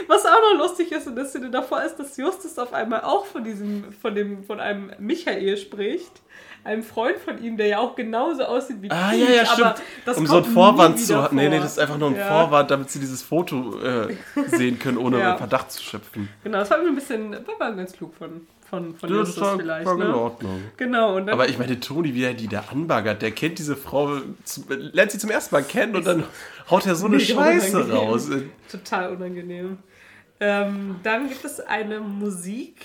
Was 0.07 0.25
auch 0.25 0.36
noch 0.53 0.67
lustig 0.67 0.91
ist 0.91 1.07
in 1.07 1.15
der 1.15 1.25
Szene 1.25 1.49
davor 1.49 1.81
ist, 1.83 1.95
dass 1.97 2.17
Justus 2.17 2.57
auf 2.57 2.73
einmal 2.73 3.01
auch 3.01 3.25
von 3.25 3.43
diesem, 3.43 3.91
von 4.01 4.13
dem, 4.15 4.43
von 4.43 4.59
einem 4.59 4.91
Michael 4.99 5.57
spricht. 5.57 6.21
Einem 6.63 6.83
Freund 6.83 7.17
von 7.19 7.41
ihm, 7.41 7.55
der 7.55 7.67
ja 7.67 7.77
auch 7.79 7.95
genauso 7.95 8.43
aussieht 8.43 8.81
wie 8.81 8.91
Ah, 8.91 9.11
Pete, 9.11 9.23
ja, 9.23 9.43
ja, 9.43 9.45
stimmt. 9.45 10.17
um 10.17 10.25
so 10.27 10.37
einen 10.37 10.45
Vorwand 10.45 10.99
zu 10.99 11.15
haben. 11.15 11.35
Nee, 11.37 11.47
nee, 11.47 11.59
das 11.59 11.73
ist 11.73 11.79
einfach 11.79 11.97
nur 11.97 12.09
ein 12.09 12.15
Ja. 12.17 12.27
Vorwand, 12.27 12.69
damit 12.71 12.89
sie 12.89 12.99
dieses 12.99 13.23
Foto 13.23 13.79
äh, 13.79 14.13
sehen 14.47 14.77
können, 14.77 14.97
ohne 14.97 15.19
Ja. 15.21 15.37
Verdacht 15.37 15.71
zu 15.71 15.81
schöpfen. 15.81 16.27
Genau, 16.43 16.57
das 16.59 16.69
war 16.69 16.79
mir 16.79 16.89
ein 16.89 16.95
bisschen, 16.95 17.31
war 17.57 17.71
ganz 17.73 17.93
klug 17.93 18.13
von, 18.15 18.45
von, 18.69 18.95
von 18.97 19.09
Das 19.09 19.17
Justus 19.29 19.43
war, 19.43 19.57
vielleicht. 19.57 19.85
war 19.85 19.93
in 19.93 19.99
ne? 19.99 20.15
Ordnung. 20.17 20.61
Genau, 20.75 21.15
dann, 21.15 21.29
Aber 21.29 21.47
ich 21.47 21.57
meine, 21.57 21.79
Toni, 21.79 22.13
wie 22.13 22.23
er 22.23 22.33
die 22.33 22.49
da 22.49 22.65
anbaggert, 22.69 23.21
der 23.21 23.31
kennt 23.31 23.59
diese 23.59 23.77
Frau, 23.77 24.17
zu, 24.43 24.65
lernt 24.69 25.11
sie 25.11 25.19
zum 25.19 25.29
ersten 25.29 25.55
Mal 25.55 25.63
kennen 25.63 25.95
und 25.95 26.05
dann 26.05 26.25
haut 26.69 26.85
er 26.85 26.95
so 26.95 27.05
eine 27.05 27.21
Scheiße 27.21 27.77
unangenehm. 27.77 27.97
raus. 28.09 28.29
total 28.69 29.15
unangenehm. 29.15 29.77
Ähm, 30.39 30.99
dann 31.03 31.29
gibt 31.29 31.43
es 31.45 31.59
eine 31.59 31.99
Musik. 31.99 32.75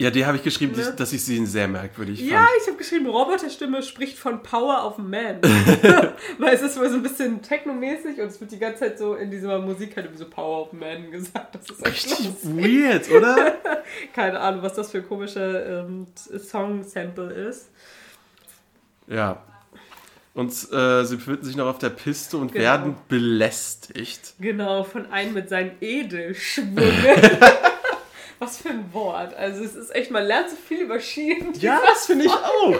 Ja, 0.00 0.10
die 0.10 0.24
habe 0.24 0.36
ich 0.36 0.44
geschrieben, 0.44 0.76
Ne? 0.76 0.94
dass 0.96 1.12
ich 1.12 1.24
sie 1.24 1.44
sehr 1.44 1.66
merkwürdig 1.66 2.20
Ja, 2.20 2.38
fand. 2.38 2.50
ich 2.60 2.66
habe 2.68 2.76
geschrieben, 2.78 3.06
Roboterstimme 3.08 3.82
spricht 3.82 4.16
von 4.16 4.42
Power 4.44 4.86
of 4.86 4.98
Man. 4.98 5.40
Weil 6.38 6.54
es 6.54 6.62
ist 6.62 6.78
wohl 6.78 6.88
so 6.88 6.96
ein 6.96 7.02
bisschen 7.02 7.42
technomäßig 7.42 8.20
und 8.20 8.26
es 8.28 8.40
wird 8.40 8.52
die 8.52 8.58
ganze 8.60 8.80
Zeit 8.80 8.98
so 8.98 9.16
in 9.16 9.28
dieser 9.30 9.58
Musik 9.58 9.96
halt 9.96 10.16
so 10.16 10.26
Power 10.28 10.62
of 10.66 10.72
Man 10.72 11.10
gesagt. 11.10 11.56
Das 11.56 11.68
ist 11.68 11.84
echt 11.84 12.06
Richtig 12.06 12.34
weird, 12.44 13.10
oder? 13.10 13.56
Keine 14.14 14.38
Ahnung, 14.38 14.62
was 14.62 14.74
das 14.74 14.92
für 14.92 14.98
ein 14.98 15.08
komischer 15.08 15.80
ähm, 15.84 16.06
Song-Sample 16.14 17.32
ist. 17.32 17.70
Ja. 19.08 19.42
Und 20.38 20.52
äh, 20.72 21.04
sie 21.04 21.16
befinden 21.16 21.44
sich 21.44 21.56
noch 21.56 21.66
auf 21.66 21.78
der 21.78 21.90
Piste 21.90 22.36
und 22.36 22.52
Genau. 22.52 22.64
werden 22.64 22.94
belästigt. 23.08 24.34
Genau, 24.38 24.84
von 24.84 25.10
einem 25.10 25.34
mit 25.34 25.48
seinen 25.48 25.72
Edelschwungen. 25.80 26.76
was 28.38 28.58
für 28.58 28.68
ein 28.68 28.92
Wort. 28.92 29.34
Also 29.34 29.64
es 29.64 29.74
ist 29.74 29.92
echt, 29.92 30.12
man 30.12 30.24
lernt 30.24 30.48
so 30.50 30.54
viel 30.54 30.82
über 30.82 31.00
Ski. 31.00 31.32
in 31.32 31.54
Ja, 31.54 31.80
das 31.86 32.06
finde 32.06 32.26
ich 32.26 32.30
auch. 32.30 32.76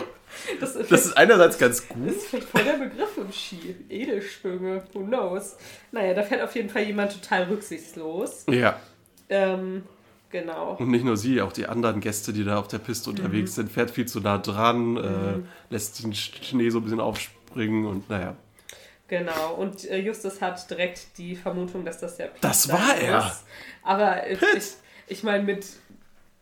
Das 0.61 0.77
ist, 0.77 0.93
Das 0.93 1.07
ist 1.07 1.17
einerseits 1.17 1.59
ganz 1.59 1.89
gut. 1.89 2.07
das 2.07 2.15
ist 2.19 2.27
vielleicht 2.27 2.49
voll 2.49 2.63
der 2.63 2.75
Begriff 2.75 3.17
im 3.17 3.33
Ski. 3.33 3.75
Edelschwünge, 3.89 4.85
who 4.93 5.01
knows. 5.01 5.57
Naja, 5.91 6.15
da 6.15 6.23
fährt 6.23 6.43
auf 6.43 6.55
jeden 6.55 6.71
Fall 6.71 6.85
jemand 6.85 7.13
total 7.13 7.43
rücksichtslos. 7.45 8.45
Ja. 8.49 8.79
Ähm, 9.31 9.83
genau. 10.31 10.77
Und 10.79 10.91
nicht 10.91 11.05
nur 11.05 11.17
sie, 11.17 11.43
auch 11.43 11.53
die 11.53 11.67
anderen 11.67 12.01
Gäste, 12.01 12.33
die 12.33 12.45
da 12.45 12.61
auf 12.61 12.69
der 12.69 12.79
Piste 12.79 13.11
unterwegs 13.11 13.57
sind, 13.57 13.73
fährt 13.73 13.91
viel 13.91 14.07
zu 14.07 14.21
nah 14.21 14.39
dran, 14.39 14.97
äh, 14.97 15.41
lässt 15.71 16.05
den 16.05 16.15
Schnee 16.15 16.71
so 16.71 16.79
ein 16.79 16.85
bisschen 16.85 17.01
aufspringen 17.01 17.38
und 17.87 18.09
naja. 18.11 18.37
Genau. 19.09 19.55
Und 19.55 19.89
äh, 19.91 19.99
Justus 19.99 20.41
hat 20.43 20.69
direkt 20.71 21.17
die 21.17 21.35
Vermutung, 21.35 21.85
dass 21.85 21.99
das 21.99 22.17
der 22.17 22.27
Pete 22.27 22.41
Das 22.43 22.71
war 22.71 22.95
er. 22.97 23.17
muss. 23.25 23.43
Aber 23.83 24.29
ich, 24.31 24.39
ich, 24.57 24.65
ich 25.07 25.23
meine, 25.23 25.45
mit 25.45 25.67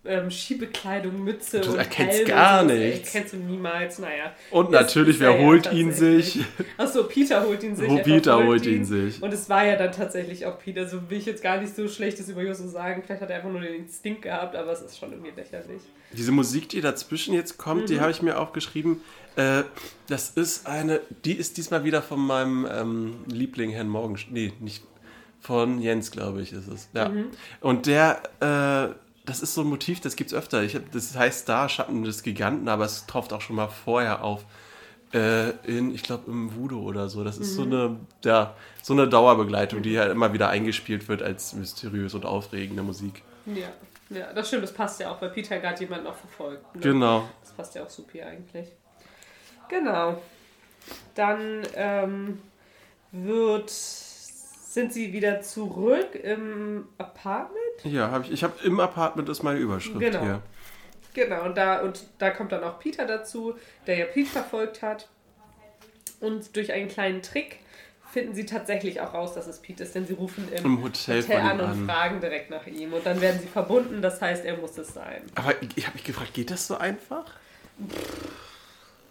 ähm, 0.04 0.30
Skibekleidung, 0.30 1.22
Mütze 1.22 1.60
Du 1.60 1.70
und 1.72 1.78
erkennst 1.78 2.18
Helm 2.18 2.28
gar 2.28 2.60
und 2.62 2.68
nichts. 2.68 3.14
Erkennst 3.14 3.34
du 3.34 3.38
niemals, 3.38 3.98
naja. 4.00 4.32
Und 4.50 4.70
natürlich, 4.72 5.16
ist 5.16 5.20
wer 5.20 5.30
er 5.30 5.38
ja 5.40 5.44
holt 5.46 5.72
ihn 5.72 5.92
sich? 5.92 6.40
Achso, 6.76 7.04
Peter 7.04 7.44
holt 7.44 7.62
ihn 7.62 7.76
sich. 7.76 7.88
Er 7.88 8.02
Peter 8.02 8.44
holt 8.44 8.66
ihn 8.66 8.84
sich. 8.84 9.22
Und 9.22 9.32
es 9.32 9.48
war 9.48 9.64
ja 9.64 9.76
dann 9.76 9.92
tatsächlich 9.92 10.44
auch 10.46 10.58
Peter. 10.58 10.88
So 10.88 11.08
will 11.10 11.18
ich 11.18 11.26
jetzt 11.26 11.42
gar 11.42 11.58
nicht 11.60 11.74
so 11.74 11.86
Schlechtes 11.88 12.28
über 12.28 12.42
Justus 12.42 12.72
sagen. 12.72 13.02
Vielleicht 13.04 13.22
hat 13.22 13.30
er 13.30 13.36
einfach 13.36 13.50
nur 13.50 13.60
den 13.60 13.74
Instinkt 13.74 14.22
gehabt, 14.22 14.54
aber 14.56 14.72
es 14.72 14.82
ist 14.82 14.98
schon 14.98 15.12
irgendwie 15.12 15.32
lächerlich. 15.36 15.82
Diese 16.12 16.32
Musik, 16.32 16.68
die 16.68 16.80
dazwischen 16.80 17.34
jetzt 17.34 17.58
kommt, 17.58 17.82
Mhm. 17.82 17.86
die 17.86 18.00
habe 18.00 18.10
ich 18.10 18.22
mir 18.22 18.38
aufgeschrieben. 18.40 19.00
Äh, 19.36 19.64
das 20.08 20.30
ist 20.30 20.66
eine, 20.66 21.00
die 21.24 21.34
ist 21.34 21.56
diesmal 21.56 21.84
wieder 21.84 22.02
von 22.02 22.20
meinem 22.20 22.66
ähm, 22.70 23.16
Liebling 23.26 23.70
Herrn 23.70 23.88
Morgen. 23.88 24.18
Nee, 24.30 24.52
nicht 24.60 24.82
von 25.40 25.80
Jens, 25.80 26.10
glaube 26.10 26.42
ich, 26.42 26.52
ist 26.52 26.68
es. 26.68 26.88
Ja. 26.94 27.08
Mhm. 27.08 27.26
Und 27.60 27.86
der, 27.86 28.22
äh, 28.40 28.94
das 29.26 29.40
ist 29.40 29.54
so 29.54 29.60
ein 29.60 29.68
Motiv, 29.68 30.00
das 30.00 30.16
gibt 30.16 30.32
es 30.32 30.36
öfter. 30.36 30.62
Ich 30.62 30.74
hab, 30.74 30.90
das 30.92 31.16
heißt 31.16 31.48
da 31.48 31.68
Schatten 31.68 32.02
des 32.02 32.22
Giganten, 32.22 32.68
aber 32.68 32.84
es 32.84 33.06
taucht 33.06 33.32
auch 33.32 33.40
schon 33.40 33.56
mal 33.56 33.68
vorher 33.68 34.24
auf. 34.24 34.44
Äh, 35.12 35.50
in, 35.64 35.94
ich 35.94 36.02
glaube, 36.02 36.30
im 36.30 36.56
Voodoo 36.56 36.82
oder 36.82 37.08
so. 37.08 37.22
Das 37.22 37.38
ist 37.38 37.54
so 37.54 37.62
eine, 37.62 37.96
ja, 38.24 38.56
so 38.82 38.92
eine 38.92 39.06
Dauerbegleitung, 39.08 39.82
die 39.82 39.98
halt 39.98 40.10
immer 40.10 40.32
wieder 40.32 40.48
eingespielt 40.48 41.08
wird 41.08 41.22
als 41.22 41.52
mysteriös 41.52 42.14
und 42.14 42.24
aufregende 42.24 42.82
Musik. 42.82 43.22
Ja. 43.46 43.68
Ja, 44.08 44.32
das 44.32 44.48
stimmt, 44.48 44.62
das 44.62 44.72
passt 44.72 45.00
ja 45.00 45.10
auch, 45.10 45.20
weil 45.20 45.30
Peter 45.30 45.58
gerade 45.58 45.80
jemanden 45.80 46.06
auch 46.06 46.14
verfolgt. 46.14 46.74
Ne? 46.76 46.80
Genau. 46.80 47.28
Das 47.40 47.52
passt 47.52 47.74
ja 47.74 47.82
auch 47.82 47.90
super 47.90 48.24
eigentlich. 48.24 48.68
Genau. 49.68 50.20
Dann 51.14 51.66
ähm, 51.74 52.40
wird, 53.12 53.70
sind 53.70 54.92
sie 54.92 55.12
wieder 55.12 55.40
zurück 55.40 56.14
im 56.14 56.88
Apartment. 56.98 57.58
Ja, 57.84 58.10
habe 58.10 58.24
ich. 58.24 58.32
Ich 58.32 58.44
habe 58.44 58.54
im 58.64 58.78
Apartment 58.80 59.28
ist 59.28 59.42
meine 59.42 59.58
Überschrift 59.58 59.98
Genau. 60.00 60.20
hier. 60.20 60.42
Genau, 61.14 61.44
und 61.44 61.56
da, 61.56 61.80
und 61.80 62.04
da 62.18 62.30
kommt 62.30 62.52
dann 62.52 62.62
auch 62.62 62.78
Peter 62.78 63.06
dazu, 63.06 63.54
der 63.86 63.96
ja 63.96 64.04
Pete 64.04 64.28
verfolgt 64.28 64.82
hat. 64.82 65.08
Und 66.20 66.54
durch 66.56 66.72
einen 66.72 66.88
kleinen 66.88 67.22
Trick 67.22 67.58
finden 68.12 68.34
sie 68.34 68.44
tatsächlich 68.44 69.00
auch 69.00 69.14
raus, 69.14 69.32
dass 69.34 69.46
es 69.46 69.58
Pete 69.60 69.82
ist, 69.82 69.94
denn 69.94 70.06
sie 70.06 70.12
rufen 70.12 70.46
im, 70.52 70.64
Im 70.64 70.82
Hotel 70.82 71.22
Hotel 71.22 71.40
an 71.40 71.60
und 71.60 71.66
an. 71.66 71.86
fragen 71.86 72.20
direkt 72.20 72.50
nach 72.50 72.66
ihm. 72.66 72.92
Und 72.92 73.04
dann 73.06 73.20
werden 73.22 73.40
sie 73.40 73.46
verbunden, 73.48 74.02
das 74.02 74.20
heißt, 74.20 74.44
er 74.44 74.58
muss 74.58 74.76
es 74.76 74.92
sein. 74.92 75.22
Aber 75.34 75.54
ich 75.74 75.86
habe 75.86 75.94
mich 75.94 76.04
gefragt, 76.04 76.34
geht 76.34 76.50
das 76.50 76.66
so 76.66 76.76
einfach? 76.76 77.24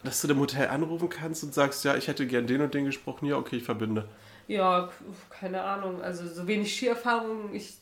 Dass 0.06 0.22
du 0.22 0.28
dem 0.28 0.40
Hotel 0.40 0.70
anrufen 0.70 1.10
kannst 1.10 1.44
und 1.44 1.54
sagst, 1.54 1.84
ja, 1.84 1.96
ich 1.96 2.08
hätte 2.08 2.26
gern 2.28 2.48
den 2.48 2.62
und 2.62 2.74
den 2.74 2.86
gesprochen, 2.86 3.26
ja, 3.26 3.36
okay, 3.38 3.58
ich 3.58 3.64
verbinde. 3.64 4.08
Ja, 4.48 4.90
keine 5.30 5.62
Ahnung. 5.64 6.02
Also 6.02 6.28
so 6.28 6.46
wenig 6.48 6.74
Skierfahrung 6.76 7.54
ich, 7.54 7.74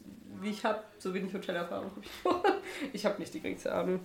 wie 0.42 0.50
ich 0.50 0.64
habe, 0.64 0.80
so 1.00 1.14
wenig 1.14 1.34
Hotelerfahrung 1.34 1.92
habe 1.92 2.02
ich. 2.02 2.10
Ich 2.94 3.06
habe 3.06 3.20
nicht 3.20 3.34
die 3.34 3.40
geringste 3.42 3.74
Ahnung. 3.74 4.00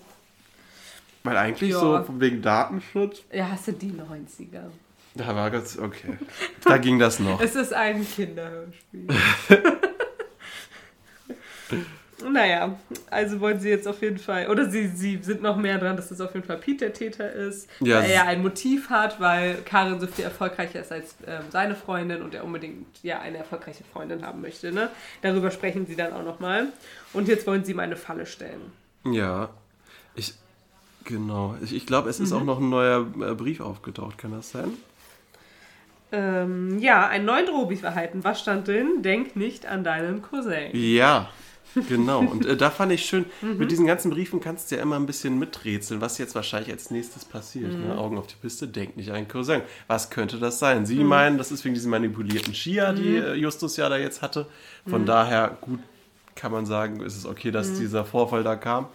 Weil 1.25 1.37
eigentlich 1.37 1.71
Ja. 1.71 1.79
so 1.81 2.05
wegen 2.21 2.43
Datenschutz, 2.43 3.23
Ja, 3.33 3.49
hast 3.51 3.69
du 3.69 3.73
die 3.73 3.93
90er? 3.93 4.63
da 5.15 5.35
war 5.35 5.51
ganz, 5.51 5.79
okay. 5.79 6.17
Da 6.65 6.79
ging 6.79 6.99
das 6.99 7.19
noch. 7.21 7.41
Es 7.49 7.55
ist 7.57 7.73
ein 7.73 8.07
Kinderhörspiel. 8.07 9.07
naja, 12.29 12.77
also 13.11 13.41
wollen 13.41 13.61
sie 13.61 13.69
jetzt 13.69 13.87
auf 13.87 14.01
jeden 14.03 14.19
Fall, 14.19 14.49
oder 14.49 14.69
sie, 14.71 14.89
sie 14.89 15.19
sind 15.23 15.43
noch 15.43 15.57
mehr 15.57 15.79
dran, 15.79 15.97
dass 15.97 16.11
es 16.11 16.21
auf 16.21 16.35
jeden 16.35 16.47
Fall 16.47 16.59
Pete 16.59 16.87
der 16.87 16.93
Täter 16.93 17.33
ist, 17.33 17.69
Ja, 17.81 18.03
weil 18.03 18.11
er 18.11 18.27
ein 18.27 18.43
Motiv 18.43 18.91
hat, 18.91 19.21
weil 19.21 19.57
Karin 19.65 20.01
so 20.01 20.07
viel 20.07 20.25
erfolgreicher 20.25 20.81
ist 20.81 20.93
als 20.93 21.15
ähm, 21.27 21.45
seine 21.51 21.75
Freundin 21.75 22.23
und 22.23 22.35
er 22.35 22.45
unbedingt 22.45 22.87
ja 23.03 23.21
eine 23.21 23.39
erfolgreiche 23.39 23.85
Freundin 23.85 24.25
haben 24.25 24.41
möchte. 24.41 24.73
Ne? 24.73 24.91
Darüber 25.23 25.51
sprechen 25.51 25.87
sie 25.87 25.97
dann 25.97 26.13
auch 26.13 26.25
nochmal. 26.25 26.69
Und 27.13 27.29
jetzt 27.29 27.47
wollen 27.47 27.65
sie 27.65 27.73
ihm 27.73 27.81
eine 27.81 27.97
Falle 27.97 28.27
stellen. 28.27 28.73
Ja, 29.05 29.51
ich, 30.15 30.35
genau. 31.05 31.57
Ich, 31.63 31.75
ich 31.75 31.87
glaube, 31.87 32.11
es 32.11 32.21
ist 32.21 32.33
auch 32.33 32.45
noch 32.45 32.59
ein 32.59 32.69
neuer 32.69 33.07
äh, 33.21 33.35
Brief 33.35 33.61
aufgetaucht, 33.61 34.19
kann 34.19 34.33
das 34.33 34.51
sein? 34.51 34.73
Ähm, 36.11 36.79
ja, 36.79 37.07
einen 37.07 37.27
neuen 37.27 37.47
Drohbrief 37.47 37.83
erhalten. 37.83 38.25
Was 38.25 38.41
stand 38.41 38.67
drin? 38.67 39.03
Denk 39.03 39.37
nicht 39.37 39.67
an 39.67 39.85
deinen 39.85 40.23
Cousin. 40.23 40.71
Ja, 40.73 41.29
genau. 41.89 42.21
Und 42.21 42.47
äh, 42.47 42.57
da 42.57 42.71
fand 42.71 42.93
ich 42.93 43.05
schön, 43.05 43.25
Mhm. 43.43 43.59
mit 43.59 43.71
diesen 43.71 43.87
ganzen 43.87 44.11
Briefen 44.11 44.41
kannst 44.41 44.71
du 44.71 44.77
ja 44.77 44.83
immer 44.83 44.97
ein 44.97 45.07
bisschen 45.07 45.39
miträtseln, 45.39 46.01
was 46.01 46.19
jetzt 46.19 46.35
wahrscheinlich 46.35 46.71
als 46.73 46.91
nächstes 46.91 47.25
passiert. 47.25 47.73
Mhm. 47.73 47.89
Ne? 47.89 47.99
Augen 47.99 48.19
auf 48.19 48.27
die 48.27 48.35
Piste, 48.41 48.67
denk 48.69 48.97
nicht 48.97 49.11
an 49.11 49.17
einen 49.17 49.29
Cousin. 49.29 49.63
Was 49.87 50.11
könnte 50.11 50.39
das 50.39 50.59
sein? 50.59 50.87
Sie 50.87 50.97
Mhm. 50.97 51.07
meinen, 51.07 51.39
das 51.39 51.53
ist 51.53 51.65
wegen 51.65 51.75
diesen 51.75 51.91
manipulierten 51.91 52.55
Skier, 52.55 52.93
die 52.93 53.17
äh, 53.17 53.35
Justus 53.35 53.77
ja 53.77 53.89
da 53.89 53.97
jetzt 53.97 54.23
hatte. 54.23 54.47
Mhm. 54.85 54.91
Von 54.91 55.07
daher, 55.07 55.57
gut, 55.61 55.81
kann 56.35 56.53
man 56.53 56.67
sagen, 56.67 57.01
ist 57.01 57.17
es 57.17 57.27
okay, 57.27 57.51
dass 57.51 57.69
Mhm. 57.71 57.79
dieser 57.81 58.05
Vorfall 58.05 58.43
da 58.45 58.57
kam. 58.57 58.87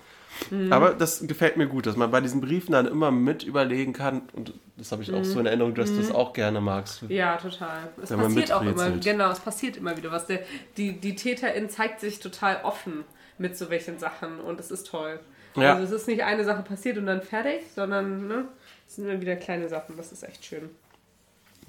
Aber 0.71 0.91
das 0.93 1.25
gefällt 1.27 1.57
mir 1.57 1.67
gut, 1.67 1.85
dass 1.85 1.95
man 1.95 2.09
bei 2.11 2.21
diesen 2.21 2.41
Briefen 2.41 2.71
dann 2.73 2.85
immer 2.87 3.11
mit 3.11 3.43
überlegen 3.43 3.93
kann. 3.93 4.23
Und 4.33 4.53
das 4.77 4.91
habe 4.91 5.01
ich 5.03 5.09
Mhm. 5.09 5.15
auch 5.15 5.23
so 5.23 5.39
in 5.39 5.45
Erinnerung, 5.45 5.73
dass 5.75 5.91
du 5.91 5.97
das 5.97 6.11
auch 6.11 6.33
gerne 6.33 6.59
magst. 6.61 7.03
Ja, 7.09 7.37
total. 7.37 7.89
Es 8.01 8.09
passiert 8.09 8.51
auch 8.51 8.61
immer, 8.61 8.91
genau, 8.91 9.31
es 9.31 9.39
passiert 9.39 9.77
immer 9.77 9.95
wieder 9.97 10.11
was. 10.11 10.25
Der, 10.27 10.39
die, 10.77 10.93
die 10.99 11.15
Täterin 11.15 11.69
zeigt 11.69 11.99
sich 11.99 12.19
total 12.19 12.61
offen 12.63 13.03
mit 13.37 13.57
so 13.57 13.69
welchen 13.69 13.99
Sachen 13.99 14.39
und 14.39 14.59
es 14.59 14.71
ist 14.71 14.87
toll. 14.87 15.19
Ja. 15.55 15.73
Also 15.75 15.85
es 15.95 16.01
ist 16.01 16.07
nicht 16.07 16.23
eine 16.23 16.43
Sache 16.43 16.63
passiert 16.63 16.97
und 16.97 17.05
dann 17.05 17.21
fertig, 17.21 17.61
sondern 17.75 18.27
ne, 18.27 18.45
es 18.87 18.95
sind 18.95 19.07
immer 19.07 19.21
wieder 19.21 19.35
kleine 19.35 19.69
Sachen. 19.69 19.95
Das 19.97 20.11
ist 20.11 20.23
echt 20.23 20.43
schön. 20.45 20.69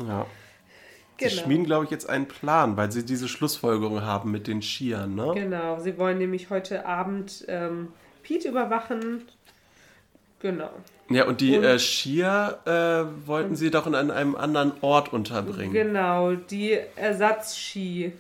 Ja. 0.07 0.27
Sie 1.21 1.29
Genau. 1.29 1.43
schmieden, 1.43 1.65
glaube 1.65 1.85
ich, 1.85 1.91
jetzt 1.93 2.09
einen 2.09 2.27
Plan, 2.27 2.77
weil 2.77 2.91
sie 2.91 3.05
diese 3.05 3.29
Schlussfolgerung 3.29 4.03
haben 4.03 4.33
mit 4.33 4.49
den 4.49 4.63
Skiern, 4.63 5.15
ne? 5.15 5.31
Genau, 5.35 5.79
sie 5.79 5.97
wollen 5.97 6.19
nämlich 6.19 6.51
heute 6.51 6.87
Abend 6.87 7.45
ähm, 7.47 7.93
Pete 8.25 8.49
überwachen. 8.49 9.23
Genau. 10.41 10.71
Ja, 11.09 11.27
und 11.27 11.41
die 11.41 11.57
Und- 11.57 11.65
äh, 11.65 11.79
Skier 11.79 12.59
äh, 12.65 13.27
wollten 13.29 13.55
sie 13.57 13.71
doch 13.71 13.87
in 13.87 13.95
an 13.95 14.11
einem 14.11 14.35
anderen 14.35 14.73
Ort 14.81 15.13
unterbringen. 15.13 15.73
Genau, 15.73 16.33
die 16.35 16.79
Ersatzski. 16.97 18.13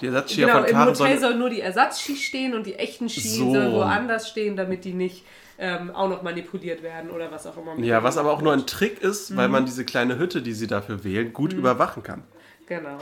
Die 0.00 0.06
Ersatzskier 0.06 0.46
Genau, 0.46 0.58
von 0.60 0.66
im 0.68 0.72
Karen 0.72 0.88
Hotel 0.88 0.96
sollen... 1.06 1.20
sollen 1.20 1.38
nur 1.38 1.50
die 1.50 1.60
Ersatzski 1.60 2.16
stehen 2.16 2.54
und 2.54 2.66
die 2.66 2.74
echten 2.74 3.08
Ski 3.08 3.20
So. 3.20 3.52
sollen 3.52 3.72
woanders 3.72 4.28
stehen, 4.28 4.56
damit 4.56 4.84
die 4.84 4.94
nicht 4.94 5.24
ähm, 5.58 5.90
auch 5.94 6.08
noch 6.08 6.22
manipuliert 6.22 6.82
werden 6.82 7.10
oder 7.10 7.30
was 7.30 7.46
auch 7.46 7.56
immer. 7.56 7.78
Ja, 7.84 8.02
was 8.02 8.16
aber 8.16 8.32
auch 8.32 8.42
nur 8.42 8.52
ein 8.52 8.66
Trick 8.66 9.00
ist, 9.00 9.36
weil 9.36 9.46
Mhm. 9.46 9.52
man 9.52 9.64
diese 9.66 9.84
kleine 9.84 10.18
Hütte, 10.18 10.42
die 10.42 10.54
sie 10.54 10.66
dafür 10.66 11.04
wählen, 11.04 11.32
gut 11.32 11.52
überwachen 11.52 12.02
kann. 12.02 12.24
Genau. 12.66 12.98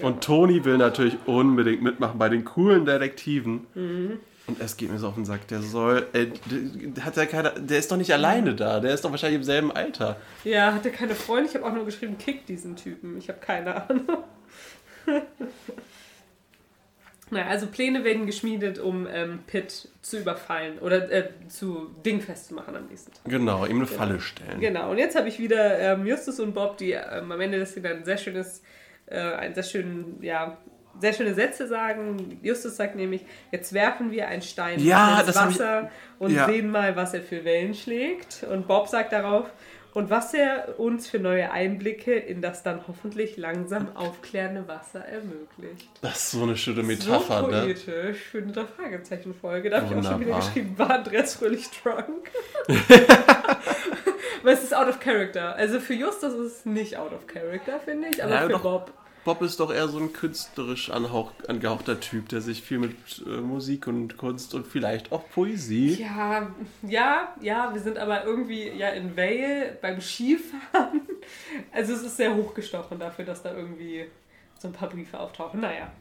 Und 0.00 0.22
Toni 0.22 0.64
will 0.64 0.78
natürlich 0.78 1.16
unbedingt 1.26 1.82
mitmachen 1.82 2.18
bei 2.18 2.28
den 2.28 2.44
coolen 2.44 2.86
Detektiven. 2.86 3.66
Mhm. 3.74 4.20
Und 4.46 4.60
es 4.60 4.76
geht 4.76 4.90
mir 4.90 4.98
so 4.98 5.08
auf 5.08 5.14
den 5.14 5.24
Sack, 5.24 5.46
der 5.48 5.62
soll, 5.62 6.08
äh, 6.12 6.26
der, 6.46 7.04
hat 7.04 7.16
ja 7.16 7.26
keiner, 7.26 7.50
der 7.50 7.78
ist 7.78 7.92
doch 7.92 7.96
nicht 7.96 8.12
alleine 8.12 8.54
da, 8.54 8.80
der 8.80 8.92
ist 8.92 9.04
doch 9.04 9.10
wahrscheinlich 9.10 9.38
im 9.38 9.44
selben 9.44 9.70
Alter. 9.70 10.16
Ja, 10.42 10.74
hatte 10.74 10.90
keine 10.90 11.14
Freunde. 11.14 11.48
Ich 11.48 11.54
habe 11.54 11.64
auch 11.64 11.72
nur 11.72 11.84
geschrieben, 11.84 12.18
kick 12.18 12.44
diesen 12.46 12.74
Typen. 12.74 13.16
Ich 13.18 13.28
habe 13.28 13.38
keine 13.38 13.88
Ahnung. 13.88 14.24
Na, 17.32 17.46
also 17.46 17.66
Pläne 17.66 18.04
werden 18.04 18.26
geschmiedet, 18.26 18.78
um 18.78 19.08
ähm, 19.10 19.38
Pitt 19.46 19.88
zu 20.02 20.18
überfallen 20.18 20.78
oder 20.80 21.10
äh, 21.10 21.30
zu 21.48 21.88
dingfest 22.04 22.48
zu 22.48 22.54
machen 22.54 22.76
am 22.76 22.86
nächsten 22.88 23.10
Tag. 23.10 23.24
Genau, 23.24 23.64
ihm 23.64 23.76
eine 23.76 23.86
Falle 23.86 24.20
stellen. 24.20 24.60
Genau, 24.60 24.90
und 24.90 24.98
jetzt 24.98 25.16
habe 25.16 25.28
ich 25.28 25.38
wieder 25.38 25.78
ähm, 25.78 26.06
Justus 26.06 26.40
und 26.40 26.52
Bob, 26.52 26.76
die 26.76 26.92
ähm, 26.92 27.32
am 27.32 27.40
Ende 27.40 27.58
des 27.58 27.72
Films 27.72 27.88
ein 27.88 28.04
sehr 28.04 28.18
schönes, 28.18 28.62
äh, 29.06 29.18
ein 29.18 29.54
sehr 29.54 29.62
schönen, 29.62 30.18
ja, 30.20 30.58
sehr 31.00 31.12
schöne 31.12 31.34
Sätze 31.34 31.66
sagen. 31.66 32.38
Justus 32.42 32.76
sagt 32.76 32.94
nämlich, 32.96 33.22
jetzt 33.50 33.72
werfen 33.72 34.10
wir 34.10 34.28
einen 34.28 34.42
Stein 34.42 34.78
Ja, 34.80 35.18
ins 35.18 35.26
das 35.26 35.40
hab 35.40 35.50
ich- 35.50 35.56
Wasser 35.58 35.90
und 36.18 36.32
ja. 36.32 36.46
sehen 36.46 36.70
mal, 36.70 36.94
was 36.96 37.14
er 37.14 37.22
für 37.22 37.44
Wellen 37.44 37.74
schlägt. 37.74 38.44
Und 38.50 38.66
Bob 38.68 38.88
sagt 38.88 39.12
darauf, 39.12 39.50
und 39.94 40.08
was 40.08 40.32
er 40.32 40.78
uns 40.80 41.06
für 41.06 41.18
neue 41.18 41.50
Einblicke 41.52 42.14
in 42.14 42.40
das 42.40 42.62
dann 42.62 42.80
hoffentlich 42.88 43.36
langsam 43.36 43.94
aufklärende 43.94 44.66
Wasser 44.66 45.04
ermöglicht. 45.04 45.90
Das 46.00 46.16
ist 46.16 46.30
so 46.30 46.44
eine 46.44 46.56
schöne 46.56 46.82
Metapher, 46.82 47.40
so 47.40 47.46
ne? 47.48 47.60
poetisch 47.60 48.18
für 48.22 48.38
eine 48.38 48.54
Fragezeichen-Folge. 48.66 49.68
Da 49.68 49.82
habe 49.82 49.92
ich 49.94 50.00
auch 50.06 50.10
schon 50.12 50.20
wieder 50.20 50.36
geschrieben, 50.36 50.78
war 50.78 50.90
Andreas 50.92 51.34
fröhlich 51.34 51.68
drunk? 51.82 52.30
Weil 54.42 54.54
es 54.54 54.62
ist 54.64 54.74
out 54.74 54.88
of 54.88 54.98
character. 54.98 55.54
Also 55.56 55.78
für 55.78 55.94
Justus 55.94 56.32
ist 56.34 56.52
es 56.60 56.64
nicht 56.66 56.96
out 56.96 57.12
of 57.12 57.26
character, 57.26 57.78
finde 57.80 58.08
ich, 58.08 58.22
aber 58.24 58.32
Ja, 58.34 58.42
für 58.42 58.48
doch. 58.48 58.62
Bob. 58.62 58.92
Bob 59.24 59.40
ist 59.42 59.60
doch 59.60 59.72
eher 59.72 59.86
so 59.86 59.98
ein 59.98 60.12
künstlerisch 60.12 60.90
angehauchter 60.90 62.00
Typ, 62.00 62.28
der 62.28 62.40
sich 62.40 62.62
viel 62.62 62.78
mit 62.78 62.96
äh, 63.24 63.40
Musik 63.40 63.86
und 63.86 64.16
Kunst 64.16 64.52
und 64.54 64.66
vielleicht 64.66 65.12
auch 65.12 65.28
Poesie. 65.30 65.94
Ja, 65.94 66.50
ja, 66.82 67.32
ja, 67.40 67.72
wir 67.72 67.80
sind 67.80 67.98
aber 67.98 68.24
irgendwie 68.24 68.68
ja 68.70 68.88
in 68.88 69.16
Vale 69.16 69.78
beim 69.80 70.00
Skifahren. 70.00 71.02
Also 71.70 71.92
es 71.92 72.02
ist 72.02 72.16
sehr 72.16 72.34
hochgestochen 72.34 72.98
dafür, 72.98 73.24
dass 73.24 73.42
da 73.42 73.54
irgendwie 73.54 74.06
so 74.58 74.66
ein 74.66 74.74
paar 74.74 74.88
Briefe 74.88 75.20
auftauchen. 75.20 75.60
Naja, 75.60 75.92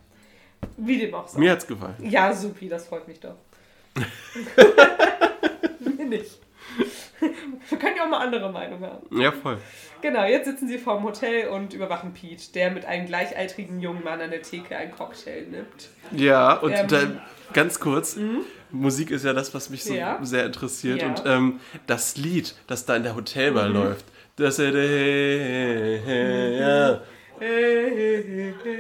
wie 0.78 0.98
dem 0.98 1.14
auch 1.14 1.28
sei. 1.28 1.40
Mir 1.40 1.52
hat's 1.52 1.68
gefallen. 1.68 1.96
Ja, 2.00 2.34
supi, 2.34 2.68
das 2.68 2.88
freut 2.88 3.08
mich 3.08 3.20
doch. 3.20 3.36
Mir 5.80 6.06
nicht. 6.06 6.40
Wir 7.70 7.78
können 7.80 7.96
ja 7.98 8.04
auch 8.06 8.10
mal 8.10 8.20
andere 8.20 8.52
Meinung 8.52 8.82
haben. 8.82 9.20
Ja, 9.20 9.32
voll. 9.32 9.58
Genau, 10.02 10.26
jetzt 10.26 10.46
sitzen 10.46 10.68
sie 10.68 10.78
vorm 10.78 11.04
Hotel 11.04 11.48
und 11.50 11.74
überwachen 11.74 12.14
Pete, 12.14 12.52
der 12.54 12.72
mit 12.72 12.86
einem 12.86 13.06
gleichaltrigen 13.06 13.80
jungen 13.80 14.04
Mann 14.04 14.22
an 14.22 14.32
der 14.32 14.42
Theke 14.42 14.76
einen 14.76 14.92
Cocktail 14.92 15.44
nimmt. 15.50 15.90
Ja, 16.12 16.54
und 16.54 16.72
Ähm. 16.74 16.88
da, 16.88 17.00
ganz 17.54 17.80
kurz, 17.80 18.18
Musik 18.72 19.12
ist 19.12 19.26
ja 19.26 19.34
das, 19.34 19.54
was 19.54 19.70
mich 19.70 19.84
so 19.84 19.94
Ja. 19.94 20.18
sehr 20.22 20.46
interessiert. 20.46 21.02
Ja. 21.02 21.08
Und 21.10 21.24
ähm, 21.26 21.60
das 21.88 22.18
Lied, 22.18 22.56
das 22.68 22.86
da 22.86 22.96
in 22.96 23.04
der 23.04 23.16
Hotelbar 23.16 23.68
Mhm. 23.70 23.76
läuft, 23.76 24.06
das 24.38 24.58
ja, 24.58 24.72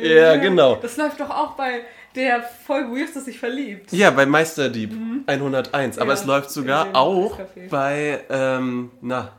Ja, 0.01 0.35
genau. 0.37 0.75
Das 0.81 0.97
läuft 0.97 1.19
doch 1.19 1.29
auch 1.29 1.51
bei 1.55 1.81
der 2.15 2.41
Folge, 2.43 2.89
wo 2.91 2.95
Justus 2.97 3.25
sich 3.25 3.39
verliebt. 3.39 3.91
ja, 3.91 4.09
bei 4.11 4.25
Meisterdieb 4.25 4.91
101. 5.27 5.97
Aber 5.97 6.05
Mhm. 6.05 6.09
Ja, 6.09 6.13
es 6.13 6.25
läuft 6.25 6.51
sogar 6.51 6.95
auch 6.95 7.39
bei, 7.69 8.23
ähm, 8.29 8.91
na, 9.01 9.31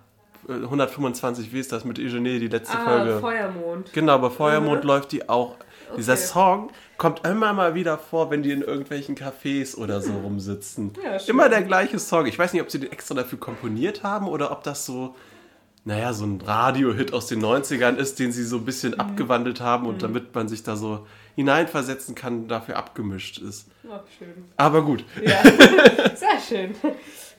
äh, 0.49 0.53
125, 0.67 1.53
wie 1.53 1.61
ist 1.61 1.73
das 1.73 1.85
mit 1.85 1.99
Eugenie, 1.99 2.39
die 2.39 2.49
letzte 2.49 2.77
Ah, 2.79 2.85
Folge? 2.85 3.19
Feuermond. 3.21 3.93
Genau, 3.93 4.19
bei 4.19 4.31
Feuermond 4.31 4.83
Mhm. 4.83 4.89
läuft 4.89 5.13
die 5.13 5.29
auch. 5.29 5.57
Dieser 5.97 6.15
Okay. 6.15 6.23
Song 6.23 6.71
kommt 6.97 7.27
immer 7.27 7.53
mal 7.53 7.75
wieder 7.75 7.99
vor, 7.99 8.31
wenn 8.31 8.43
die 8.43 8.53
in 8.53 8.63
irgendwelchen 8.63 9.15
Cafés 9.15 9.77
oder 9.77 10.01
so 10.01 10.13
rumsitzen. 10.25 10.93
Ja, 11.05 11.17
immer 11.27 11.49
der 11.51 11.63
gleiche 11.63 11.99
Song. 11.99 12.25
Ich 12.27 12.39
weiß 12.39 12.53
nicht, 12.55 12.63
ob 12.63 12.71
sie 12.71 12.81
den 12.81 12.91
extra 12.93 13.15
dafür 13.15 13.39
komponiert 13.39 14.03
haben 14.03 14.27
oder 14.27 14.51
ob 14.53 14.63
das 14.63 14.87
so, 14.87 15.15
naja, 15.85 16.13
so 16.15 16.25
ein 16.25 16.41
Radio-Hit 16.41 17.13
aus 17.13 17.27
den 17.27 17.41
90ern 17.45 17.97
ist, 17.97 18.19
den 18.19 18.33
sie 18.33 18.45
so 18.45 18.57
ein 18.57 18.65
bisschen 18.65 18.99
abgewandelt 18.99 19.61
haben 19.61 19.87
und 19.87 20.03
damit 20.03 20.35
man 20.35 20.49
sich 20.49 20.63
da 20.63 20.77
so 20.77 21.07
hineinversetzen 21.35 22.15
kann, 22.15 22.49
dafür 22.49 22.77
abgemischt 22.77 23.39
ist. 23.39 23.69
Ach, 23.91 24.03
schön. 24.19 24.45
Aber 24.57 24.83
gut. 24.85 25.05
Ja, 25.23 25.43
sehr 26.15 26.41
schön. 26.47 26.75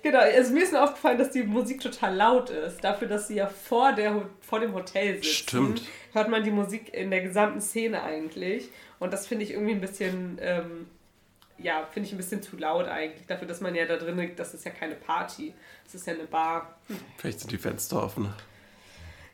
Genau, 0.02 0.20
also 0.20 0.54
mir 0.54 0.64
ist 0.64 0.74
nur 0.74 0.84
aufgefallen, 0.84 1.18
dass 1.18 1.32
die 1.32 1.44
Musik 1.44 1.80
total 1.80 2.16
laut 2.16 2.50
ist. 2.50 2.84
Dafür, 2.84 3.08
dass 3.08 3.30
sie 3.30 3.36
ja 3.36 3.48
vor, 3.48 3.94
der, 3.94 4.30
vor 4.42 4.60
dem 4.60 4.74
Hotel 4.74 5.16
sitzen, 5.16 5.34
Stimmt. 5.34 5.82
hört 6.12 6.30
man 6.30 6.44
die 6.44 6.52
Musik 6.52 6.94
in 6.94 7.10
der 7.10 7.22
gesamten 7.22 7.62
Szene 7.62 8.04
eigentlich. 8.04 8.70
Und 9.00 9.14
das 9.14 9.28
finde 9.28 9.46
ich 9.46 9.52
irgendwie 9.52 9.72
ein 9.72 9.82
bisschen, 9.82 10.40
ähm, 10.42 10.88
ja, 11.58 11.88
finde 11.92 12.08
ich 12.08 12.14
ein 12.14 12.18
bisschen 12.18 12.42
zu 12.42 12.58
laut 12.58 12.88
eigentlich. 12.88 13.26
Dafür, 13.28 13.48
dass 13.48 13.62
man 13.62 13.76
ja 13.76 13.86
da 13.86 13.96
drin, 13.96 14.32
das 14.36 14.54
ist 14.54 14.66
ja 14.66 14.72
keine 14.72 14.96
Party, 14.96 15.54
das 15.86 15.96
ist 15.96 16.08
ja 16.08 16.14
eine 16.14 16.26
Bar. 16.26 16.78
Vielleicht 17.18 17.40
sind 17.40 17.52
die 17.52 17.58
Fenster 17.58 18.04
offen. 18.04 18.34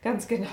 Ganz 0.03 0.27
genau. 0.27 0.49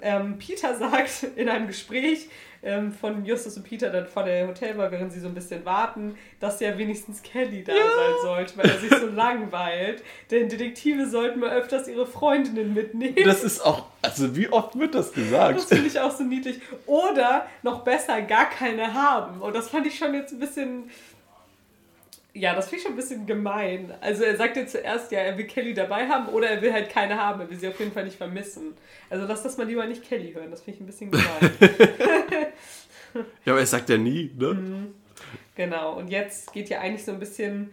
Ähm, 0.00 0.38
Peter 0.38 0.78
sagt 0.78 1.24
in 1.36 1.48
einem 1.48 1.66
Gespräch 1.66 2.28
ähm, 2.62 2.92
von 2.92 3.24
Justus 3.24 3.56
und 3.56 3.64
Peter 3.64 3.90
dann 3.90 4.06
vor 4.06 4.24
der 4.24 4.46
Hotelbar, 4.46 4.90
während 4.90 5.12
sie 5.12 5.20
so 5.20 5.28
ein 5.28 5.34
bisschen 5.34 5.64
warten, 5.64 6.16
dass 6.40 6.60
ja 6.60 6.76
wenigstens 6.76 7.22
Kelly 7.22 7.64
da 7.64 7.72
sein 7.72 8.14
sollte, 8.22 8.56
weil 8.56 8.70
er 8.70 8.78
sich 8.78 8.90
so 8.90 9.06
langweilt. 9.06 10.02
Denn 10.30 10.48
Detektive 10.48 11.08
sollten 11.08 11.40
mal 11.40 11.50
öfters 11.50 11.88
ihre 11.88 12.06
Freundinnen 12.06 12.74
mitnehmen. 12.74 13.16
Das 13.24 13.42
ist 13.44 13.60
auch, 13.64 13.86
also 14.02 14.36
wie 14.36 14.48
oft 14.50 14.78
wird 14.78 14.94
das 14.94 15.06
Das 15.12 15.14
gesagt? 15.14 15.60
finde 15.62 15.86
ich 15.86 15.98
auch 16.00 16.10
so 16.10 16.24
niedlich. 16.24 16.60
Oder 16.86 17.46
noch 17.62 17.82
besser, 17.82 18.20
gar 18.22 18.50
keine 18.50 18.92
haben. 18.94 19.40
Und 19.40 19.54
das 19.54 19.70
fand 19.70 19.86
ich 19.86 19.98
schon 19.98 20.14
jetzt 20.14 20.32
ein 20.32 20.38
bisschen. 20.40 20.90
Ja, 22.32 22.54
das 22.54 22.68
finde 22.68 22.76
ich 22.76 22.82
schon 22.84 22.92
ein 22.92 22.96
bisschen 22.96 23.26
gemein. 23.26 23.92
Also 24.00 24.22
er 24.22 24.36
sagt 24.36 24.56
ja 24.56 24.66
zuerst, 24.66 25.10
ja, 25.10 25.18
er 25.20 25.36
will 25.36 25.46
Kelly 25.46 25.74
dabei 25.74 26.08
haben 26.08 26.28
oder 26.28 26.48
er 26.48 26.62
will 26.62 26.72
halt 26.72 26.88
keine 26.88 27.16
haben. 27.20 27.40
Er 27.40 27.50
will 27.50 27.58
sie 27.58 27.68
auf 27.68 27.78
jeden 27.80 27.92
Fall 27.92 28.04
nicht 28.04 28.16
vermissen. 28.16 28.74
Also 29.08 29.26
lass 29.26 29.42
das 29.42 29.56
mal 29.56 29.66
lieber 29.66 29.84
nicht 29.86 30.04
Kelly 30.04 30.32
hören. 30.32 30.50
Das 30.50 30.62
finde 30.62 30.76
ich 30.76 30.82
ein 30.82 30.86
bisschen 30.86 31.10
gemein. 31.10 31.26
Ja, 33.44 33.54
aber 33.54 33.60
er 33.60 33.66
sagt 33.66 33.88
ja 33.88 33.98
nie, 33.98 34.30
ne? 34.38 34.54
Mhm. 34.54 34.94
genau. 35.56 35.98
Und 35.98 36.10
jetzt 36.10 36.52
geht 36.52 36.68
ja 36.68 36.78
eigentlich 36.78 37.04
so 37.04 37.10
ein 37.10 37.18
bisschen 37.18 37.70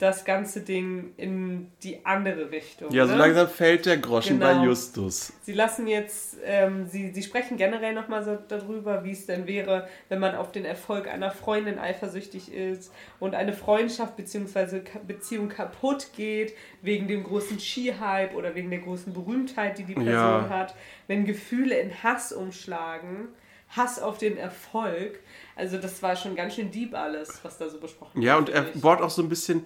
das 0.00 0.24
ganze 0.24 0.62
Ding 0.62 1.12
in 1.18 1.70
die 1.82 2.04
andere 2.06 2.50
Richtung. 2.50 2.90
Ja, 2.90 3.06
so 3.06 3.12
ne? 3.12 3.18
langsam 3.18 3.48
fällt 3.48 3.84
der 3.86 3.98
Groschen 3.98 4.40
Genau. 4.40 4.60
bei 4.60 4.64
Justus. 4.64 5.32
Sie 5.42 5.52
lassen 5.52 5.86
jetzt, 5.86 6.38
ähm, 6.44 6.86
sie, 6.86 7.10
sie 7.12 7.22
sprechen 7.22 7.56
generell 7.58 7.92
nochmal 7.94 8.24
so 8.24 8.38
darüber, 8.48 9.04
wie 9.04 9.12
es 9.12 9.26
denn 9.26 9.46
wäre, 9.46 9.86
wenn 10.08 10.18
man 10.18 10.34
auf 10.34 10.52
den 10.52 10.64
Erfolg 10.64 11.06
einer 11.06 11.30
Freundin 11.30 11.78
eifersüchtig 11.78 12.52
ist 12.52 12.92
und 13.18 13.34
eine 13.34 13.52
Freundschaft 13.52 14.16
bzw. 14.16 14.80
Beziehung 15.06 15.48
kaputt 15.50 16.08
geht, 16.16 16.54
wegen 16.80 17.06
dem 17.06 17.22
großen 17.22 17.60
Ski-Hype 17.60 18.34
oder 18.34 18.54
wegen 18.54 18.70
der 18.70 18.80
großen 18.80 19.12
Berühmtheit, 19.12 19.76
die 19.78 19.84
die 19.84 19.94
Person 19.94 20.08
Ja. 20.12 20.48
hat. 20.48 20.74
Wenn 21.08 21.26
Gefühle 21.26 21.78
in 21.78 22.02
Hass 22.02 22.32
umschlagen, 22.32 23.28
Hass 23.76 24.00
auf 24.02 24.18
den 24.18 24.36
Erfolg. 24.36 25.20
Also 25.54 25.78
das 25.78 26.02
war 26.02 26.16
schon 26.16 26.34
ganz 26.34 26.56
schön 26.56 26.72
deep 26.72 26.92
alles, 26.94 27.38
was 27.44 27.56
da 27.56 27.68
so 27.68 27.78
besprochen 27.78 28.20
Ja, 28.20 28.36
wird, 28.36 28.48
und 28.48 28.54
er 28.54 28.62
bohrt 28.62 29.00
auch 29.00 29.10
so 29.10 29.22
ein 29.22 29.28
bisschen. 29.28 29.64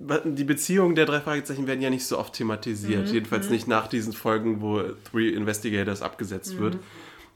Die 0.00 0.44
Beziehungen 0.44 0.94
der 0.94 1.04
drei 1.04 1.20
Fragezeichen 1.20 1.66
werden 1.66 1.82
ja 1.82 1.90
nicht 1.90 2.06
so 2.06 2.18
oft 2.18 2.32
thematisiert. 2.32 3.08
Mhm, 3.08 3.12
Jedenfalls 3.12 3.50
nicht 3.50 3.68
nach 3.68 3.86
diesen 3.86 4.14
Folgen, 4.14 4.62
wo 4.62 4.80
Three 5.10 5.28
Investigators 5.28 6.00
abgesetzt 6.00 6.58
wird. 6.58 6.78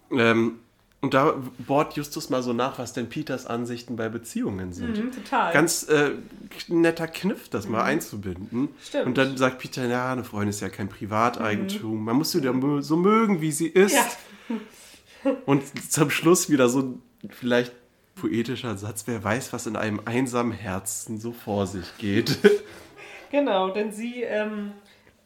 Mhm. 0.09 0.19
Ähm, 0.19 0.53
und 1.03 1.13
da 1.13 1.35
bohrt 1.59 1.97
Justus 1.97 2.31
mal 2.31 2.43
so 2.43 2.55
nach, 2.55 2.79
was 2.79 2.95
denn 2.95 3.11
Peters 3.11 3.45
Ansichten 3.45 3.97
bei 3.97 4.09
Beziehungen 4.09 4.73
sind. 4.73 4.97
Mhm, 4.97 5.13
total. 5.13 5.53
Ganz 5.53 5.83
äh, 5.91 6.13
netter 6.69 7.07
Kniff, 7.07 7.51
das 7.51 7.69
mal 7.69 7.83
einzubinden. 7.83 8.71
Stimmt. 8.83 9.07
Und 9.09 9.19
dann 9.19 9.37
sagt 9.37 9.59
Peter, 9.59 9.85
ja, 9.87 10.13
eine 10.13 10.25
Freundin 10.25 10.49
ist 10.49 10.61
ja 10.61 10.71
kein 10.71 10.89
Privateigentum. 10.89 12.03
Man 12.03 12.17
muss 12.17 12.33
sie 12.33 12.41
ja 12.41 12.55
so 12.81 12.97
mögen, 12.97 13.43
wie 13.43 13.53
sie 13.53 13.67
ist. 13.69 13.95
ja. 13.95 14.07
Und 15.45 15.63
zum 15.93 16.09
Schluss 16.09 16.49
wieder 16.49 16.71
so 16.71 16.99
vielleicht 17.29 17.73
poetischer 18.15 18.77
Satz, 18.77 19.05
wer 19.07 19.23
weiß, 19.23 19.53
was 19.53 19.67
in 19.67 19.77
einem 19.77 20.01
einsamen 20.05 20.53
Herzen 20.53 21.19
so 21.19 21.33
vor 21.33 21.67
sich 21.67 21.97
geht. 21.99 22.39
Genau, 23.31 23.71
denn 23.71 23.91
sie 23.91 24.23
ähm, 24.23 24.71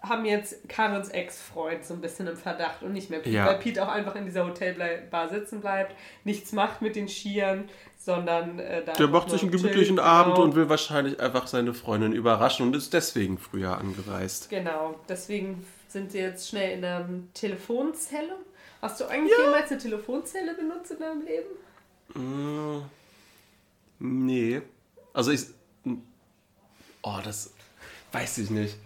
haben 0.01 0.25
jetzt 0.25 0.67
Karens 0.67 1.11
Ex-Freund 1.11 1.85
so 1.85 1.93
ein 1.93 2.01
bisschen 2.01 2.27
im 2.27 2.39
Verdacht 2.39 2.83
und 2.83 2.95
nicht 2.95 3.11
mehr 3.11 3.19
Pete, 3.19 3.37
Ja. 3.37 3.47
weil 3.47 3.59
Pete 3.59 3.83
auch 3.83 3.93
einfach 3.93 4.15
in 4.15 4.25
dieser 4.25 4.47
Hotelbar 4.47 5.29
sitzen 5.29 5.61
bleibt, 5.61 5.95
nichts 6.25 6.53
macht 6.53 6.81
mit 6.81 6.97
den 6.97 7.07
Skiern, 7.07 7.69
sondern 7.99 8.61
äh, 8.61 8.83
da 8.83 8.95
Der 8.95 9.09
macht 9.09 9.29
sich 9.29 9.43
einen 9.43 9.51
gemütlichen 9.51 9.97
chillt, 9.97 10.07
Abend 10.09 10.37
genau. 10.37 10.47
und 10.47 10.55
will 10.55 10.71
wahrscheinlich 10.71 11.21
einfach 11.21 11.47
seine 11.49 11.75
Freundin 11.75 12.13
überraschen 12.13 12.67
und 12.67 12.75
ist 12.75 12.95
deswegen 12.95 13.37
früher 13.37 13.77
angereist. 13.77 14.49
Genau, 14.49 14.99
deswegen 15.09 15.67
sind 15.89 16.13
sie 16.13 16.21
jetzt 16.21 16.49
schnell 16.49 16.73
in 16.77 16.81
der 16.81 17.07
Telefonzelle. 17.35 18.37
Hast 18.81 19.01
du 19.01 19.07
eigentlich 19.07 19.37
jemals 19.37 19.71
eine 19.71 19.81
Telefonzelle 19.81 20.55
benutzt 20.55 20.93
in 20.93 21.01
deinem 21.01 21.27
Leben? 21.27 21.49
Mm, 22.15 22.81
nee. 23.99 24.63
Also 25.13 25.31
ich. 25.31 25.43
Oh, 27.03 27.19
das 27.25 27.53
weiß 28.13 28.39
ich 28.39 28.51
nicht. 28.51 28.77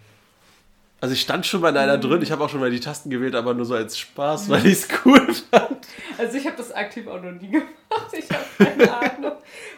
Also 1.01 1.15
ich 1.15 1.21
stand 1.21 1.45
schon 1.45 1.59
mal 1.59 1.69
in 1.69 1.77
einer 1.77 1.97
drin, 1.97 2.21
ich 2.21 2.31
habe 2.31 2.41
auch 2.45 2.49
schon 2.49 2.61
mal 2.61 2.71
die 2.71 2.79
Tasten 2.79 3.09
gewählt, 3.09 3.35
aber 3.35 3.53
nur 3.53 3.65
so 3.65 3.75
als 3.75 3.97
Spaß, 3.99 4.47
weil 4.49 4.65
ich 4.65 4.73
es 4.73 4.87
cool 5.03 5.19
fand. 5.51 5.85
Also 6.17 6.37
ich 6.37 6.45
habe 6.45 6.55
das 6.55 6.71
aktiv 6.71 7.07
auch 7.07 7.21
noch 7.21 7.33
nie 7.33 7.49
gemacht. 7.49 7.67
Ich 8.13 8.29
habe 8.29 8.45
keine 8.57 8.97
Ahnung. 9.17 9.33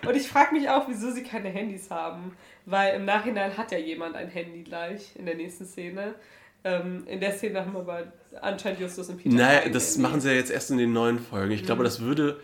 Und 0.07 0.15
ich 0.15 0.27
frage 0.27 0.53
mich 0.53 0.69
auch, 0.69 0.87
wieso 0.87 1.09
sie 1.11 1.23
keine 1.23 1.49
Handys 1.49 1.89
haben. 1.89 2.37
Weil 2.67 2.95
im 2.95 3.05
Nachhinein 3.05 3.57
hat 3.57 3.71
ja 3.71 3.79
jemand 3.79 4.15
ein 4.15 4.27
Handy 4.29 4.61
gleich 4.61 5.15
in 5.15 5.25
der 5.25 5.33
nächsten 5.35 5.65
Szene. 5.65 6.13
Ähm, 6.63 7.03
in 7.07 7.19
der 7.19 7.31
Szene 7.31 7.61
haben 7.61 7.75
aber 7.75 8.03
anscheinend 8.41 8.81
Justus 8.81 9.09
und 9.09 9.17
Peter. 9.17 9.35
Naja, 9.35 9.67
das 9.69 9.95
Handy. 9.95 10.01
machen 10.01 10.21
sie 10.21 10.29
ja 10.29 10.35
jetzt 10.35 10.51
erst 10.51 10.69
in 10.69 10.77
den 10.77 10.93
neuen 10.93 11.17
Folgen. 11.19 11.51
Ich 11.51 11.63
glaube, 11.63 11.83
das 11.83 12.01
würde, 12.01 12.39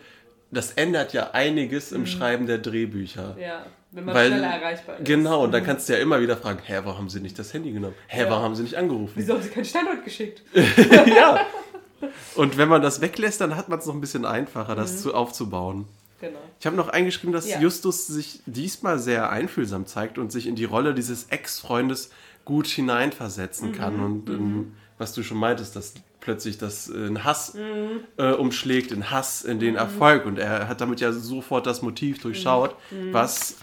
das 0.52 0.72
ändert 0.72 1.12
ja 1.12 1.30
einiges 1.32 1.90
im 1.92 2.06
Schreiben 2.06 2.46
der 2.46 2.58
Drehbücher. 2.58 3.36
Ja, 3.40 3.66
wenn 3.90 4.04
man 4.04 4.14
Weil, 4.14 4.28
schneller 4.28 4.46
erreichbar 4.46 4.98
ist. 4.98 5.04
Genau, 5.04 5.42
und 5.44 5.52
dann 5.52 5.64
kannst 5.64 5.88
du 5.88 5.92
ja 5.94 5.98
immer 5.98 6.20
wieder 6.20 6.36
fragen, 6.36 6.60
hä, 6.64 6.80
warum 6.84 6.98
haben 6.98 7.08
sie 7.08 7.20
nicht 7.20 7.38
das 7.38 7.52
Handy 7.52 7.72
genommen? 7.72 7.94
Hä, 8.06 8.22
Ja. 8.22 8.30
warum 8.30 8.44
haben 8.44 8.54
sie 8.54 8.62
nicht 8.62 8.76
angerufen? 8.76 9.12
Wieso 9.16 9.34
haben 9.34 9.42
sie 9.42 9.48
keinen 9.48 9.64
Standort 9.64 10.04
geschickt? 10.04 10.42
ja. 11.06 11.40
Und 12.34 12.56
wenn 12.58 12.68
man 12.68 12.82
das 12.82 13.00
weglässt, 13.00 13.40
dann 13.40 13.56
hat 13.56 13.68
man 13.68 13.78
es 13.78 13.86
noch 13.86 13.94
ein 13.94 14.00
bisschen 14.00 14.24
einfacher, 14.24 14.74
das 14.74 15.00
zu, 15.02 15.14
aufzubauen. 15.14 15.86
Genau. 16.20 16.38
Ich 16.60 16.66
habe 16.66 16.76
noch 16.76 16.88
eingeschrieben, 16.88 17.32
dass 17.32 17.48
Ja. 17.48 17.58
Justus 17.60 18.06
sich 18.06 18.40
diesmal 18.46 18.98
sehr 18.98 19.30
einfühlsam 19.30 19.86
zeigt 19.86 20.18
und 20.18 20.30
sich 20.32 20.46
in 20.46 20.54
die 20.54 20.64
Rolle 20.64 20.94
dieses 20.94 21.24
Ex-Freundes 21.30 22.10
gut 22.44 22.66
hineinversetzen 22.66 23.70
Mhm. 23.70 23.74
kann. 23.74 24.00
Und 24.00 24.28
ähm, 24.28 24.74
was 24.98 25.12
du 25.14 25.22
schon 25.22 25.38
meintest, 25.38 25.74
dass 25.76 25.94
plötzlich 26.22 26.56
das 26.56 26.88
in 26.88 27.22
Hass 27.24 27.52
Mhm. 27.54 28.00
äh, 28.16 28.32
umschlägt, 28.32 28.90
in 28.92 29.10
Hass, 29.10 29.42
in 29.42 29.60
den 29.60 29.76
Erfolg. 29.76 30.24
Und 30.24 30.38
er 30.38 30.68
hat 30.68 30.80
damit 30.80 31.00
ja 31.00 31.12
sofort 31.12 31.66
das 31.66 31.82
Motiv 31.82 32.22
durchschaut, 32.22 32.74
Mhm. 32.90 33.12
was 33.12 33.56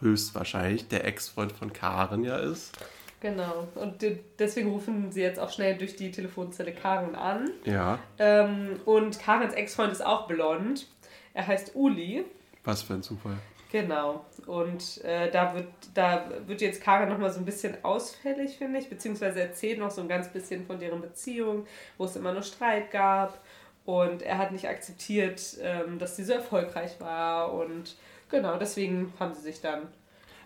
höchstwahrscheinlich 0.00 0.86
der 0.88 1.04
Ex-Freund 1.06 1.50
von 1.52 1.72
Karen 1.72 2.22
ja 2.24 2.36
ist. 2.36 2.72
Genau. 3.20 3.66
Und 3.74 4.00
de- 4.02 4.20
deswegen 4.38 4.70
rufen 4.70 5.10
sie 5.10 5.22
jetzt 5.22 5.40
auch 5.40 5.50
schnell 5.50 5.76
durch 5.76 5.96
die 5.96 6.12
Telefonzelle 6.12 6.72
Karen 6.72 7.16
an. 7.16 7.50
Ja, 7.64 7.98
Ähm, 8.18 8.78
und 8.84 9.18
Karens 9.18 9.54
Ex-Freund 9.54 9.90
ist 9.90 10.04
auch 10.06 10.28
blond. 10.28 10.86
Er 11.34 11.46
heißt 11.46 11.72
Uli. 11.74 12.24
was 12.64 12.82
für 12.82 12.94
ein 12.94 13.02
Zufall. 13.02 13.36
Genau. 13.70 14.24
Und 14.46 15.04
äh, 15.04 15.30
da, 15.30 15.54
wird, 15.54 15.66
da 15.92 16.30
wird 16.46 16.60
jetzt 16.62 16.80
Karen 16.82 17.08
nochmal 17.08 17.30
so 17.30 17.38
ein 17.38 17.44
bisschen 17.44 17.76
ausfällig, 17.84 18.56
finde 18.56 18.78
ich, 18.78 18.88
beziehungsweise 18.88 19.40
erzählt 19.40 19.78
noch 19.78 19.90
so 19.90 20.00
ein 20.00 20.08
ganz 20.08 20.28
bisschen 20.28 20.66
von 20.66 20.78
deren 20.78 21.00
Beziehung, 21.02 21.66
wo 21.98 22.04
es 22.04 22.16
immer 22.16 22.32
nur 22.32 22.42
Streit 22.42 22.90
gab. 22.90 23.38
Und 23.84 24.22
er 24.22 24.38
hat 24.38 24.52
nicht 24.52 24.68
akzeptiert, 24.68 25.58
ähm, 25.62 25.98
dass 25.98 26.16
sie 26.16 26.24
so 26.24 26.32
erfolgreich 26.32 27.00
war. 27.00 27.52
Und 27.52 27.96
genau, 28.30 28.58
deswegen 28.58 29.12
haben 29.18 29.34
sie 29.34 29.42
sich 29.42 29.60
dann. 29.60 29.82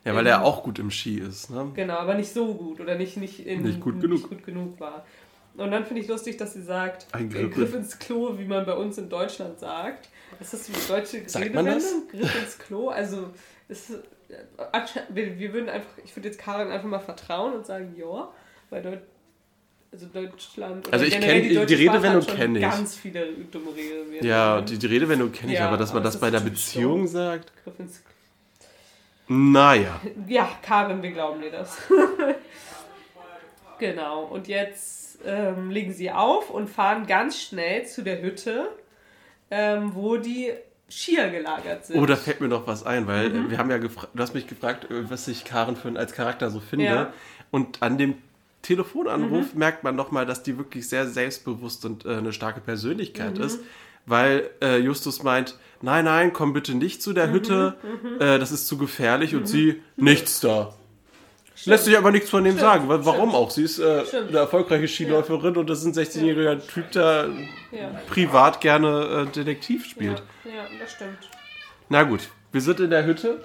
Ja, 0.05 0.17
weil 0.17 0.27
er 0.27 0.45
auch 0.45 0.65
gut 0.65 0.81
im 0.81 0.91
Ski 0.91 1.19
ist. 1.19 1.51
Ne? 1.51 1.71
Genau, 1.75 1.95
aber 1.95 2.15
nicht 2.15 2.33
so 2.33 2.55
gut 2.55 2.81
oder 2.81 2.97
nicht, 2.97 3.17
nicht, 3.17 3.47
in, 3.47 3.63
Nicht 3.63 3.81
gut 3.81 4.01
genug. 4.01 4.19
Nicht 4.19 4.29
gut 4.29 4.45
genug 4.45 4.81
war. 4.81 5.05
Und 5.57 5.71
dann 5.71 5.85
finde 5.85 6.03
ich 6.03 6.09
lustig, 6.09 6.39
dass 6.39 6.55
sie 6.55 6.63
sagt, 6.63 7.07
Ein. 7.13 7.29
Griff 7.29 7.75
ins 7.75 7.99
Klo, 7.99 8.37
wie 8.39 8.47
man 8.47 8.65
bei 8.65 8.75
uns 8.75 8.99
in 8.99 9.09
Deutschland 9.09 9.61
sagt. 9.61 10.09
Ist 10.43 10.53
das 10.53 10.63
die 10.65 10.73
deutsche 10.89 11.29
Sagt 11.29 11.55
man 11.55 11.67
Redewendung? 11.67 12.03
das? 12.13 12.21
Griff 12.21 12.43
ins 12.43 12.59
Klo? 12.59 12.89
Also, 12.91 13.31
ist, 13.69 13.91
äh, 13.91 13.97
wir, 15.09 15.39
wir 15.39 15.53
würden 15.55 15.69
einfach, 15.71 15.91
ich 16.05 16.15
würde 16.17 16.29
jetzt 16.29 16.39
Karin 16.41 16.69
einfach 16.71 16.89
mal 16.89 16.99
vertrauen 16.99 17.55
und 17.55 17.65
sagen, 17.67 17.95
ja, 17.97 18.29
weil 18.71 18.83
Deut 18.83 18.99
also 19.95 20.07
Deutschland 20.07 20.91
Also 20.91 21.05
ich 21.05 21.13
generell 21.13 21.43
kenn- 21.43 21.49
die 21.67 21.75
Sprache 21.77 21.79
Redewendung 21.79 22.23
hat 22.23 22.29
schon 22.31 22.37
kenn 22.39 22.57
ich. 22.57 22.63
ganz 22.63 22.97
viele 22.97 23.27
dumme 23.51 23.75
Redewendungen. 23.77 24.25
Ja, 24.25 24.61
die, 24.63 24.79
die 24.79 24.87
Redewendung 24.87 25.31
kenne 25.33 25.53
ich, 25.53 25.59
Ja, 25.59 25.69
aber 25.69 25.77
dass 25.77 25.93
man 25.93 26.03
das 26.03 26.15
ist 26.15 26.21
bei 26.23 26.31
der 26.31 26.41
das 26.41 26.49
Beziehung 26.49 27.07
so? 27.07 27.13
sagt, 27.13 27.53
Griff 27.63 27.79
ins 27.79 28.01
Klo. 28.03 29.37
naja. 29.37 30.01
Ja, 30.27 30.49
Karin, 30.63 31.03
wir 31.03 31.11
glauben 31.13 31.43
dir 31.43 31.51
das. 31.51 31.77
genau, 33.79 34.25
und 34.25 34.49
jetzt 34.49 35.19
ähm, 35.25 35.71
legen 35.71 35.93
sie 35.93 36.11
auf 36.11 36.51
und 36.51 36.69
fahren 36.71 37.07
ganz 37.07 37.39
schnell 37.41 37.87
zu 37.87 38.03
der 38.03 38.23
Hütte, 38.23 38.71
ähm, 39.55 39.93
wo 39.95 40.17
die 40.17 40.51
Skier 40.89 41.29
gelagert 41.29 41.87
sind. 41.87 41.99
Oh, 42.01 42.07
da 42.07 42.17
fällt 42.17 42.41
mir 42.41 42.49
noch 42.49 42.67
was 42.67 42.85
ein, 42.85 43.07
weil 43.07 43.29
Mhm. 43.29 43.47
äh, 43.47 43.51
wir 43.51 43.59
haben 43.59 43.71
ja 43.71 43.77
gefragt, 43.79 44.09
du 44.15 44.23
hast 44.23 44.35
mich 44.35 44.47
gefragt, 44.47 44.91
äh, 44.91 45.09
was 45.11 45.29
ich 45.29 45.45
Karen 45.45 45.77
für, 45.77 45.97
als 45.99 46.13
Charakter 46.15 46.51
so 46.51 46.61
finde. 46.61 46.85
Ja. 46.87 47.05
Mhm. 47.05 47.09
Und 47.51 47.83
an 47.83 47.99
dem 47.99 48.15
Telefonanruf 48.63 49.55
merkt 49.55 49.85
man 49.85 49.97
nochmal, 49.97 50.25
dass 50.25 50.43
die 50.43 50.57
wirklich 50.57 50.89
sehr 50.89 51.07
selbstbewusst 51.07 51.85
und 51.85 52.05
äh, 52.05 52.17
eine 52.17 52.33
starke 52.33 52.61
Persönlichkeit 52.61 53.39
Mhm. 53.39 53.45
ist. 53.45 53.61
Weil 54.07 54.51
äh, 54.61 54.79
Justus 54.79 55.23
meint, 55.23 55.57
nein, 55.81 56.05
nein, 56.07 56.33
komm 56.33 56.53
bitte 56.53 56.75
nicht 56.75 57.03
zu 57.03 57.13
der 57.13 57.29
Mhm. 57.29 57.33
Hütte, 57.33 57.75
äh, 58.21 58.39
das 58.39 58.51
ist 58.53 58.67
zu 58.67 58.79
gefährlich. 58.79 59.35
Und 59.35 59.47
sie, 59.49 59.81
nichts 59.97 60.41
da. 60.41 60.75
Lässt 61.65 61.85
sich 61.85 61.97
aber 61.97 62.11
nichts 62.11 62.31
von 62.31 62.45
dem 62.45 62.59
sagen. 62.59 62.89
Wa- 62.89 62.99
Warum 63.05 63.31
stimmt. 63.31 63.35
auch? 63.35 63.51
Sie 63.51 63.63
ist 63.65 63.79
äh, 63.79 64.03
eine 64.29 64.39
erfolgreiche 64.39 64.89
Skiläuferin 64.89 65.57
und 65.57 65.69
das 65.71 65.85
ist 65.85 65.87
ein 65.87 65.93
16-jähriger 65.95 66.67
Typ, 66.67 66.91
der 66.93 67.29
privat 68.09 68.61
gerne 68.61 69.27
äh, 69.29 69.33
Detektiv 69.33 69.87
spielt. 69.87 70.23
Ja, 70.45 70.51
ja, 70.51 70.63
das 70.81 70.93
stimmt. 70.93 71.19
Na 71.89 72.03
gut, 72.05 72.29
wir 72.53 72.61
sind 72.61 72.81
in 72.81 72.91
der 72.91 73.05
Hütte. 73.05 73.45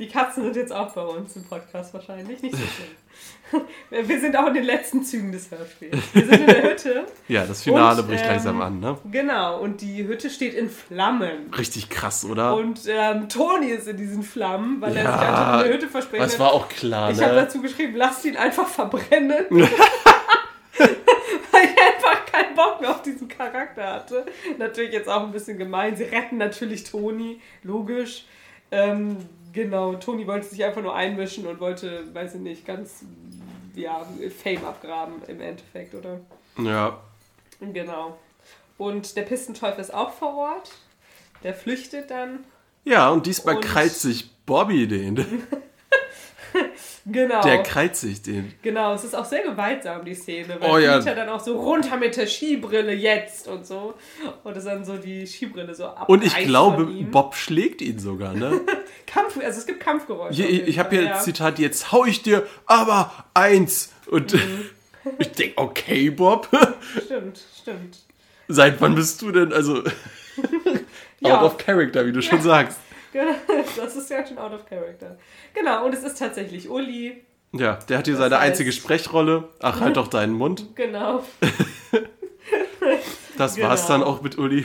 Die 0.00 0.08
Katzen 0.08 0.44
sind 0.44 0.56
jetzt 0.56 0.72
auch 0.72 0.92
bei 0.94 1.02
uns 1.02 1.36
im 1.36 1.44
Podcast 1.44 1.92
wahrscheinlich. 1.92 2.40
Nicht 2.42 2.56
so 2.56 2.62
schlimm. 2.62 3.66
Wir 4.08 4.18
sind 4.18 4.34
auch 4.34 4.46
in 4.46 4.54
den 4.54 4.64
letzten 4.64 5.04
Zügen 5.04 5.30
des 5.30 5.50
Hörspiels. 5.50 5.98
Wir 6.14 6.24
sind 6.24 6.40
in 6.40 6.46
der 6.46 6.62
Hütte. 6.62 7.04
Ja, 7.28 7.44
das 7.44 7.62
Finale 7.62 8.00
Und, 8.00 8.08
bricht 8.08 8.24
ähm, 8.24 8.30
langsam 8.30 8.62
an, 8.62 8.80
ne? 8.80 8.96
Genau, 9.12 9.60
und 9.60 9.82
die 9.82 10.06
Hütte 10.06 10.30
steht 10.30 10.54
in 10.54 10.70
Flammen. 10.70 11.52
Richtig 11.56 11.90
krass, 11.90 12.24
oder? 12.24 12.56
Und 12.56 12.80
ähm, 12.88 13.28
Toni 13.28 13.66
ist 13.66 13.88
in 13.88 13.98
diesen 13.98 14.22
Flammen, 14.22 14.80
weil 14.80 14.96
er 14.96 15.04
Ja, 15.04 15.12
sich 15.18 15.28
einfach 15.28 15.58
in 15.58 15.64
der 15.64 15.74
Hütte 15.74 15.88
verspricht. 15.88 16.24
das 16.24 16.38
war 16.38 16.52
auch 16.54 16.70
klar, 16.70 17.10
Ich 17.10 17.20
habe 17.20 17.34
ne? 17.34 17.42
dazu 17.42 17.60
geschrieben, 17.60 17.94
lasst 17.94 18.24
ihn 18.24 18.38
einfach 18.38 18.68
verbrennen. 18.68 19.44
weil 19.50 19.68
ich 20.78 21.76
einfach 21.78 22.24
keinen 22.32 22.54
Bock 22.54 22.80
mehr 22.80 22.90
auf 22.90 23.02
diesen 23.02 23.28
Charakter 23.28 23.86
hatte. 23.92 24.24
Natürlich 24.58 24.92
jetzt 24.92 25.10
auch 25.10 25.24
ein 25.24 25.32
bisschen 25.32 25.58
gemein. 25.58 25.94
Sie 25.94 26.04
retten 26.04 26.38
natürlich 26.38 26.84
Toni, 26.84 27.42
logisch. 27.62 28.24
Ähm, 28.72 29.18
genau, 29.52 29.94
Toni 29.94 30.26
wollte 30.26 30.46
sich 30.46 30.64
einfach 30.64 30.82
nur 30.82 30.94
einmischen 30.94 31.46
und 31.46 31.60
wollte, 31.60 32.12
weiß 32.14 32.34
ich 32.36 32.40
nicht, 32.40 32.66
ganz, 32.66 33.04
ja, 33.74 34.06
Fame 34.42 34.64
abgraben 34.64 35.14
im 35.28 35.40
Endeffekt, 35.40 35.94
oder? 35.94 36.20
Ja, 36.58 37.00
Genau. 37.60 38.18
Und 38.78 39.16
der 39.16 39.22
Pistenteufel 39.22 39.80
ist 39.80 39.92
auch 39.92 40.10
vor 40.12 40.34
Ort. 40.36 40.70
Der 41.42 41.52
flüchtet 41.54 42.10
dann. 42.10 42.44
ja, 42.84 43.10
und 43.10 43.26
diesmal 43.26 43.56
Und- 43.56 43.60
krallt 43.64 43.92
sich 43.92 44.30
Bobby 44.46 44.86
den. 44.88 45.16
Genau. 47.06 47.40
Der 47.42 47.62
krallt 47.62 47.96
sich 47.96 48.20
den. 48.22 48.52
Genau, 48.62 48.92
es 48.94 49.04
ist 49.04 49.14
auch 49.14 49.24
sehr 49.24 49.42
gewaltsam, 49.42 50.04
die 50.04 50.14
Szene, 50.14 50.56
weil 50.60 50.70
Oh 50.70 50.78
ja. 50.78 50.98
Peter 50.98 51.14
dann 51.14 51.28
auch 51.30 51.40
so 51.40 51.58
runter 51.58 51.96
mit 51.96 52.16
der 52.16 52.26
Skibrille 52.26 52.92
jetzt 52.92 53.48
und 53.48 53.66
so. 53.66 53.94
Und 54.44 54.56
es 54.56 54.64
dann 54.64 54.84
so 54.84 54.96
die 54.98 55.26
Skibrille 55.26 55.74
so 55.74 55.86
ab. 55.86 56.08
Und 56.08 56.24
ich 56.24 56.34
glaube, 56.36 56.84
Bob 57.10 57.34
schlägt 57.34 57.80
ihn 57.80 57.98
sogar, 57.98 58.34
ne? 58.34 58.60
Kampf, 59.06 59.38
also 59.42 59.58
es 59.60 59.66
gibt 59.66 59.80
Kampfgeräusche. 59.80 60.42
Jeden 60.42 60.68
ich 60.68 60.78
habe 60.78 60.90
hier 60.94 61.04
ja. 61.04 61.14
ein 61.16 61.20
Zitat, 61.22 61.58
jetzt 61.58 61.90
hau 61.90 62.04
ich 62.04 62.22
dir 62.22 62.46
aber 62.66 63.12
eins. 63.34 63.92
Und 64.10 64.34
Mhm. 64.34 64.64
ich 65.18 65.32
denke, 65.32 65.54
okay, 65.56 66.10
Bob, 66.10 66.48
Stimmt, 67.04 67.40
stimmt. 67.60 67.98
seit 68.48 68.78
wann 68.82 68.94
bist 68.94 69.22
du 69.22 69.32
denn, 69.32 69.52
also 69.52 69.82
Ja. 71.20 71.38
out 71.40 71.42
of 71.44 71.58
character, 71.58 72.04
wie 72.06 72.12
du 72.12 72.20
schon 72.20 72.42
sagst. 72.42 72.78
Das 73.76 73.96
ist 73.96 74.10
ja 74.10 74.26
schon 74.26 74.38
out 74.38 74.52
of 74.52 74.66
character. 74.66 75.16
Genau, 75.54 75.84
und 75.86 75.94
es 75.94 76.02
ist 76.02 76.18
tatsächlich 76.18 76.68
Uli. 76.68 77.24
Ja, 77.52 77.78
der 77.88 77.98
hat 77.98 78.04
hier 78.06 78.14
Das 78.14 78.22
seine 78.22 78.36
heißt- 78.36 78.46
einzige 78.46 78.72
Sprechrolle. 78.72 79.48
Ach, 79.60 79.80
halt 79.80 79.96
doch 79.96 80.08
deinen 80.08 80.34
Mund. 80.34 80.66
Genau, 80.76 81.24
Das 83.36 83.54
Genau. 83.56 83.68
war's 83.68 83.86
dann 83.86 84.02
auch 84.02 84.22
mit 84.22 84.38
Uli. 84.38 84.64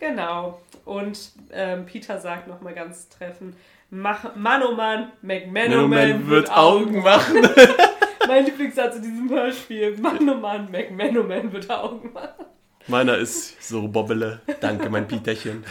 genau. 0.00 0.60
Und 0.84 1.32
ähm, 1.52 1.84
Peter 1.86 2.18
sagt 2.20 2.46
nochmal 2.48 2.74
ganz 2.74 3.08
treffend, 3.08 3.56
Mach, 3.90 4.34
Mann 4.36 4.62
oh 4.62 4.72
Mann, 4.74 5.12
McManaman 5.22 6.28
wird 6.28 6.50
Augen 6.50 7.02
machen. 7.02 7.48
mein 8.28 8.44
Lieblingssatz 8.44 8.96
in 8.96 9.02
diesem 9.02 9.30
Hörspiel. 9.30 9.96
Mann 9.98 10.28
oh 10.28 10.34
Mann, 10.34 10.70
McManaman 10.70 11.52
wird 11.52 11.70
Augen 11.70 12.12
machen. 12.12 12.46
Meiner 12.88 13.16
ist 13.18 13.60
so 13.62 13.86
Bobbele. 13.88 14.40
Danke, 14.60 14.88
mein 14.90 15.06
Peterchen. 15.08 15.64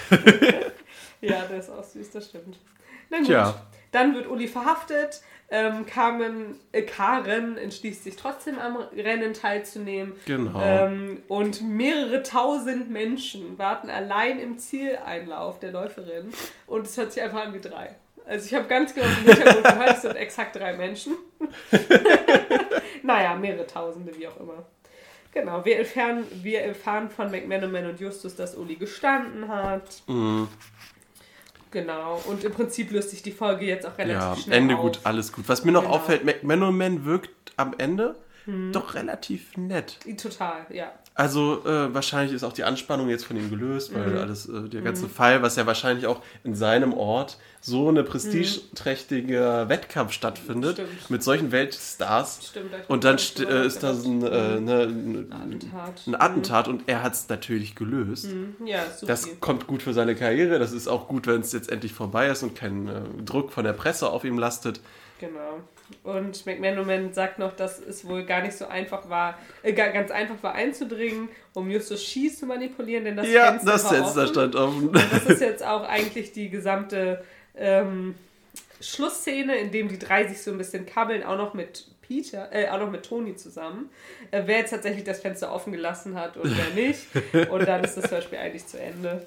Ja, 1.30 1.46
der 1.46 1.60
ist 1.60 1.70
auch 1.70 1.84
süß, 1.84 2.12
das 2.12 2.30
stimmt. 2.30 2.58
Na 3.10 3.18
gut, 3.20 3.28
Tja. 3.28 3.56
dann 3.92 4.16
wird 4.16 4.28
Uli 4.28 4.48
verhaftet. 4.48 5.22
Ähm, 5.50 5.86
Carmen, 5.86 6.60
äh, 6.72 6.82
Karen 6.82 7.58
entschließt 7.58 8.04
sich 8.04 8.16
trotzdem 8.16 8.58
am 8.58 8.78
Rennen 8.78 9.34
teilzunehmen. 9.34 10.14
Genau. 10.26 10.60
Ähm, 10.60 11.22
und 11.28 11.62
mehrere 11.62 12.24
tausend 12.24 12.90
Menschen 12.90 13.58
warten 13.60 13.92
allein 13.92 14.40
im 14.40 14.58
Zieleinlauf 14.58 15.60
der 15.60 15.72
Läuferin. 15.72 16.32
Und 16.66 16.88
es 16.88 16.98
hört 16.98 17.14
sich 17.14 17.22
einfach 17.22 17.46
an 17.46 17.54
wie 17.54 17.62
drei. 17.62 17.96
Also 18.28 18.48
ich 18.48 18.56
habe 18.56 18.68
ganz 18.68 18.96
genau 18.96 19.06
im 19.06 19.28
Hintergrund 19.28 19.64
gehört, 19.64 19.96
es 19.98 20.02
sind 20.02 20.16
exakt 20.16 20.56
drei 20.56 20.74
Menschen. 20.74 21.16
naja, 23.04 23.36
mehrere 23.36 23.68
Tausende, 23.68 24.18
wie 24.18 24.28
auch 24.28 24.40
immer. 24.40 24.66
Genau, 25.32 25.64
wir 25.64 25.78
erfahren, 25.78 26.26
wir 26.42 26.62
erfahren 26.62 27.10
von 27.10 27.30
McManaman 27.30 27.88
und 27.88 28.00
Justus, 28.00 28.36
dass 28.36 28.56
Uli 28.56 28.76
gestanden 28.76 29.48
hat. 29.48 30.02
Mhm. 30.08 30.48
Genau, 31.76 32.22
und 32.28 32.42
im 32.46 32.54
Prinzip 32.54 32.90
löst 32.92 33.10
sich 33.10 33.22
die 33.22 33.34
Folge 33.34 33.66
jetzt 33.66 33.86
auch 33.86 33.98
relativ 33.98 34.22
Ja, 34.22 34.36
schnell 34.38 34.58
Ende 34.60 34.76
auf. 34.78 34.82
gut, 34.82 35.00
alles 35.04 35.34
gut. 35.34 35.44
Was 35.50 35.66
mir 35.66 35.74
noch 35.74 35.82
Genau. 35.82 35.94
Hm. 35.96 36.02
auffällt, 36.02 36.24
McManaman 36.24 37.04
wirkt 37.04 37.52
am 37.58 37.76
Ende 37.78 38.16
doch 38.72 38.94
relativ 38.94 39.58
nett. 39.58 39.98
Total, 40.18 40.66
ja. 40.70 40.94
Also 41.18 41.64
äh, 41.66 41.94
wahrscheinlich 41.94 42.36
ist 42.36 42.44
auch 42.44 42.52
die 42.52 42.66
Anspannung 42.66 43.08
jetzt 43.10 43.26
von 43.26 43.38
ihm 43.38 43.50
gelöst, 43.50 43.94
weil 43.96 44.08
Mhm. 44.12 44.18
alles, 44.18 44.50
äh, 44.50 44.68
der 44.68 44.82
ganze 44.82 45.08
Fall, 45.08 45.42
was 45.42 45.56
ja 45.56 45.66
wahrscheinlich 45.66 46.08
auch 46.08 46.22
in 46.44 46.56
seinem 46.56 46.94
Ort 46.94 47.38
so 47.62 47.88
eine 47.88 48.04
prestigeträchtiger 48.04 49.70
Wettkampf 49.70 50.12
stattfindet, 50.12 50.78
Mhm. 50.78 50.84
Stimmt. 50.84 51.10
mit 51.10 51.24
solchen 51.24 51.52
Weltstars. 51.52 52.48
Stimmt. 52.50 52.74
da 52.74 52.78
Und 52.88 53.04
dann 53.04 53.16
st- 53.18 53.48
äh, 53.48 53.66
ist 53.66 53.82
das 53.82 54.04
ein, 54.06 54.20
nachgedacht. 54.20 54.58
äh, 54.58 54.60
ne, 54.62 54.82
ein, 54.84 55.32
Attentat. 55.32 56.02
ein 56.08 56.16
Attentat 56.22 56.68
und 56.68 56.84
er 56.88 57.02
hat 57.04 57.14
es 57.14 57.30
natürlich 57.30 57.76
gelöst. 57.76 58.26
Mhm. 58.34 58.56
Ja, 58.68 58.80
so 58.96 59.08
Das 59.08 59.28
kommt 59.40 59.68
gut 59.68 59.82
für 59.84 59.94
seine 59.94 60.16
Karriere. 60.16 60.60
Das 60.60 60.72
ist 60.72 60.88
auch 60.88 61.08
gut, 61.08 61.28
wenn 61.28 61.42
es 61.42 61.52
jetzt 61.54 61.72
endlich 61.72 61.94
vorbei 61.94 62.28
ist 62.28 62.44
und 62.44 62.56
kein 62.56 62.88
äh, 62.88 63.02
Druck 63.24 63.52
von 63.52 63.64
der 63.64 63.74
Presse 63.74 64.10
auf 64.10 64.24
ihm 64.26 64.38
lastet. 64.38 64.80
Genau. 65.20 65.62
Und 66.04 66.46
McManaman 66.46 67.14
sagt 67.14 67.40
noch, 67.40 67.56
dass 67.56 67.80
es 67.80 68.06
wohl 68.08 68.26
gar 68.26 68.42
nicht 68.42 68.54
so 68.58 68.68
einfach 68.68 69.08
war, 69.10 69.38
äh, 69.64 69.72
ga- 69.72 69.90
ganz 69.92 70.12
einfach 70.12 70.36
war 70.42 70.54
einzudringen, 70.54 71.30
um 71.54 71.70
Justus 71.70 72.04
Schieß 72.04 72.40
zu 72.40 72.46
manipulieren, 72.48 73.06
denn 73.06 73.16
das 73.16 73.28
ja, 73.30 73.48
Fenster 73.52 73.72
das 73.72 73.88
Fenster 73.88 74.22
offen. 74.24 74.28
stand 74.34 74.56
offen. 74.56 74.88
Und 74.90 74.96
das 74.96 75.26
ist 75.28 75.42
jetzt 75.42 75.64
auch 75.64 75.84
eigentlich 75.88 76.32
die 76.34 76.50
gesamte 76.50 77.24
ähm, 77.56 78.16
Schlussszene, 78.82 79.56
in 79.58 79.72
dem 79.72 79.88
die 79.88 80.00
drei 80.00 80.28
sich 80.28 80.42
so 80.42 80.52
ein 80.52 80.58
bisschen 80.58 80.86
kabbeln, 80.86 81.24
auch 81.24 81.38
noch 81.38 81.54
mit 81.54 81.88
Peter, 82.02 82.50
äh, 82.52 82.68
auch 82.70 82.80
noch 82.80 82.92
mit 82.92 83.04
Toni 83.06 83.36
zusammen, 83.36 83.90
äh, 84.32 84.44
wer 84.46 84.58
jetzt 84.60 84.72
tatsächlich 84.72 85.04
das 85.06 85.22
Fenster 85.22 85.52
offen 85.54 85.72
gelassen 85.72 86.16
hat 86.20 86.36
und 86.38 86.52
wer 86.56 86.84
nicht. 86.84 87.08
Und 87.50 87.68
dann 87.68 87.84
ist 87.84 87.96
das 87.96 88.12
Hörspiel 88.12 88.38
eigentlich 88.38 88.68
zu 88.68 88.80
Ende. 88.80 89.26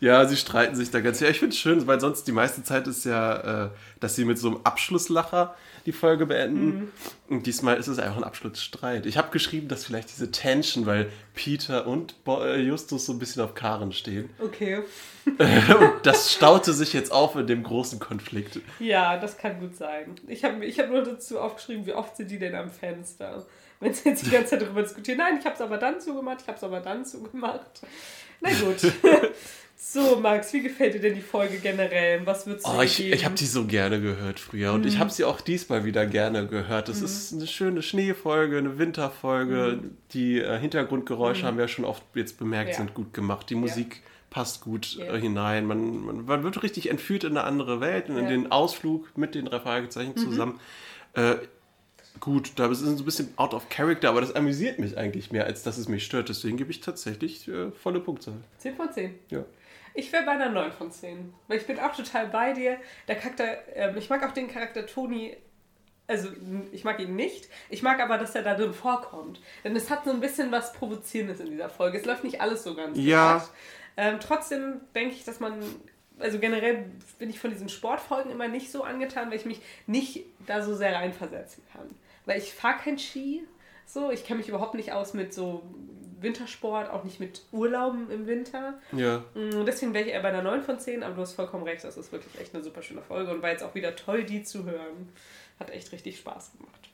Ja, 0.00 0.26
sie 0.26 0.36
streiten 0.36 0.76
sich 0.76 0.90
da 0.90 1.00
ganz. 1.00 1.20
Ja, 1.20 1.28
ich 1.28 1.38
finde 1.38 1.54
es 1.54 1.58
schön, 1.58 1.86
weil 1.86 2.00
sonst 2.00 2.24
die 2.24 2.32
meiste 2.32 2.62
Zeit 2.62 2.86
ist 2.86 3.04
ja, 3.04 3.66
äh, 3.66 3.70
dass 4.00 4.16
sie 4.16 4.24
mit 4.24 4.38
so 4.38 4.48
einem 4.48 4.60
Abschlusslacher 4.64 5.54
die 5.86 5.92
Folge 5.92 6.26
beenden. 6.26 6.66
Mhm. 6.66 6.92
Und 7.28 7.46
diesmal 7.46 7.76
ist 7.76 7.88
es 7.88 7.98
einfach 7.98 8.16
ein 8.16 8.24
Abschlussstreit. 8.24 9.06
Ich 9.06 9.16
habe 9.16 9.30
geschrieben, 9.30 9.68
dass 9.68 9.84
vielleicht 9.84 10.10
diese 10.10 10.30
Tension, 10.30 10.86
weil 10.86 11.10
Peter 11.34 11.86
und 11.86 12.14
äh, 12.26 12.60
Justus 12.60 13.06
so 13.06 13.12
ein 13.12 13.18
bisschen 13.18 13.42
auf 13.42 13.54
Karen 13.54 13.92
stehen. 13.92 14.30
Okay. 14.38 14.80
Und 15.26 15.92
das 16.02 16.34
staute 16.34 16.74
sich 16.74 16.92
jetzt 16.92 17.10
auf 17.10 17.34
in 17.34 17.46
dem 17.46 17.62
großen 17.62 17.98
Konflikt. 17.98 18.60
Ja, 18.78 19.16
das 19.16 19.38
kann 19.38 19.58
gut 19.58 19.74
sein. 19.74 20.16
Ich 20.28 20.44
habe 20.44 20.62
ich 20.66 20.78
hab 20.78 20.90
nur 20.90 21.02
dazu 21.02 21.38
aufgeschrieben, 21.38 21.86
wie 21.86 21.94
oft 21.94 22.14
sind 22.16 22.30
die 22.30 22.38
denn 22.38 22.54
am 22.54 22.70
Fenster? 22.70 23.42
Wenn 23.80 23.94
sie 23.94 24.10
jetzt 24.10 24.26
die 24.26 24.30
ganze 24.30 24.50
Zeit 24.50 24.62
darüber 24.62 24.82
diskutieren, 24.82 25.18
nein, 25.18 25.38
ich 25.38 25.44
habe 25.46 25.54
es 25.54 25.60
aber 25.62 25.78
dann 25.78 25.98
zugemacht, 25.98 26.42
ich 26.42 26.46
habe 26.46 26.58
es 26.58 26.64
aber 26.64 26.80
dann 26.80 27.06
zugemacht. 27.06 27.80
Na 28.44 28.50
gut. 28.50 28.92
So, 29.76 30.16
Max, 30.16 30.52
wie 30.52 30.62
gefällt 30.62 30.94
dir 30.94 31.00
denn 31.00 31.14
die 31.14 31.20
Folge 31.20 31.58
generell? 31.58 32.24
Was 32.26 32.46
würdest 32.46 32.66
du 32.66 32.70
Oh, 32.72 32.80
ich, 32.80 33.00
ich 33.12 33.24
habe 33.24 33.34
die 33.36 33.44
so 33.46 33.64
gerne 33.64 34.00
gehört 34.00 34.40
früher 34.40 34.72
und 34.72 34.86
ich 34.86 34.98
habe 34.98 35.10
sie 35.10 35.22
auch 35.24 35.40
diesmal 35.40 35.84
wieder 35.84 36.04
gerne 36.06 36.46
gehört. 36.48 36.88
Es 36.88 37.00
ist 37.02 37.32
eine 37.32 37.46
schöne 37.46 37.80
Schneefolge, 37.82 38.58
eine 38.58 38.78
Winterfolge. 38.78 39.80
Die 40.12 40.40
äh, 40.40 40.58
Hintergrundgeräusche 40.58 41.46
haben 41.46 41.58
wir 41.58 41.64
ja 41.64 41.68
schon 41.68 41.84
oft 41.84 42.02
jetzt 42.14 42.38
bemerkt, 42.38 42.70
Ja. 42.70 42.76
sind 42.76 42.94
gut 42.94 43.12
gemacht. 43.14 43.48
Die 43.50 43.54
Musik 43.54 44.02
passt 44.30 44.62
gut 44.62 44.96
Ja. 44.96 45.14
äh, 45.14 45.20
hinein. 45.20 45.64
Man, 45.66 45.98
man, 46.04 46.24
man 46.24 46.42
wird 46.42 46.62
richtig 46.64 46.90
entführt 46.90 47.22
in 47.22 47.36
eine 47.36 47.44
andere 47.44 47.80
Welt 47.80 48.08
und 48.08 48.16
in 48.16 48.24
Ja. 48.24 48.30
den 48.30 48.50
Ausflug 48.50 49.16
mit 49.16 49.36
den 49.36 49.44
drei 49.44 49.60
Fragezeichen 49.60 50.16
zusammen. 50.16 50.58
Äh, 51.12 51.34
gut, 52.20 52.52
da 52.56 52.70
ist 52.70 52.80
es 52.80 52.98
ein 52.98 53.04
bisschen 53.04 53.32
out 53.36 53.54
of 53.54 53.68
character, 53.68 54.08
aber 54.08 54.20
das 54.20 54.34
amüsiert 54.34 54.78
mich 54.78 54.96
eigentlich 54.96 55.30
mehr, 55.30 55.44
als 55.44 55.62
dass 55.62 55.78
es 55.78 55.88
mich 55.88 56.04
stört. 56.04 56.28
Deswegen 56.28 56.56
gebe 56.56 56.70
ich 56.70 56.80
tatsächlich 56.80 57.48
äh, 57.48 57.70
volle 57.72 58.00
Punktzahl. 58.00 58.34
10 58.58 58.76
von 58.76 58.92
10. 58.92 59.14
Ja. 59.30 59.44
Ich 59.94 60.12
wäre 60.12 60.24
bei 60.24 60.32
einer 60.32 60.50
9 60.50 60.72
von 60.72 60.90
10. 60.90 61.32
Weil 61.46 61.58
ich 61.58 61.66
bin 61.66 61.78
auch 61.78 61.94
total 61.94 62.26
bei 62.26 62.52
dir. 62.52 62.78
Der 63.08 63.16
Charakter, 63.16 63.58
ähm, 63.74 63.96
ich 63.96 64.10
mag 64.10 64.24
auch 64.24 64.32
den 64.32 64.48
Charakter 64.48 64.86
Toni. 64.86 65.36
Also, 66.06 66.28
ich 66.72 66.84
mag 66.84 67.00
ihn 67.00 67.16
nicht. 67.16 67.48
Ich 67.70 67.82
mag 67.82 68.00
aber, 68.00 68.18
dass 68.18 68.34
er 68.34 68.42
da 68.42 68.54
drin 68.54 68.74
vorkommt. 68.74 69.40
Denn 69.62 69.74
es 69.74 69.88
hat 69.90 70.04
so 70.04 70.10
ein 70.10 70.20
bisschen 70.20 70.50
was 70.52 70.72
Provozierendes 70.72 71.40
in 71.40 71.50
dieser 71.50 71.70
Folge. 71.70 71.98
Es 71.98 72.04
läuft 72.04 72.24
nicht 72.24 72.40
alles 72.40 72.64
so 72.64 72.74
ganz 72.74 72.98
Ja. 72.98 73.46
Ähm, 73.96 74.18
trotzdem 74.20 74.80
denke 74.94 75.14
ich, 75.14 75.24
dass 75.24 75.40
man. 75.40 75.62
Also 76.18 76.38
generell 76.38 76.84
bin 77.18 77.28
ich 77.28 77.40
von 77.40 77.50
diesen 77.50 77.68
Sportfolgen 77.68 78.30
immer 78.30 78.46
nicht 78.46 78.70
so 78.70 78.84
angetan, 78.84 79.30
weil 79.30 79.36
ich 79.36 79.46
mich 79.46 79.60
nicht 79.88 80.24
da 80.46 80.62
so 80.62 80.76
sehr 80.76 80.94
reinversetzen 80.94 81.64
kann. 81.72 81.90
Weil 82.26 82.38
ich 82.38 82.52
fahre 82.52 82.78
kein 82.82 82.98
Ski. 82.98 83.42
So, 83.86 84.10
ich 84.10 84.24
kenne 84.24 84.38
mich 84.38 84.48
überhaupt 84.48 84.74
nicht 84.74 84.92
aus 84.92 85.12
mit 85.14 85.34
so 85.34 85.62
Wintersport, 86.20 86.90
auch 86.90 87.04
nicht 87.04 87.20
mit 87.20 87.42
Urlauben 87.52 88.10
im 88.10 88.26
Winter. 88.26 88.74
Ja. 88.92 89.18
Mm, 89.34 89.66
Deswegen 89.66 89.92
wäre 89.92 90.04
ich 90.06 90.10
eher 90.12 90.22
bei 90.22 90.30
einer 90.30 90.42
9 90.42 90.62
von 90.62 90.78
10, 90.78 91.02
aber 91.02 91.14
du 91.16 91.20
hast 91.20 91.34
vollkommen 91.34 91.64
recht, 91.64 91.84
das 91.84 91.98
ist 91.98 92.12
wirklich 92.12 92.40
echt 92.40 92.54
eine 92.54 92.64
super 92.64 92.80
schöne 92.82 93.02
Folge 93.02 93.30
und 93.30 93.42
war 93.42 93.50
jetzt 93.50 93.62
auch 93.62 93.74
wieder 93.74 93.94
toll, 93.94 94.24
die 94.24 94.42
zu 94.42 94.64
hören. 94.64 95.10
Hat 95.60 95.68
echt 95.70 95.92
richtig 95.92 96.16
Spaß 96.18 96.52
gemacht. 96.56 96.88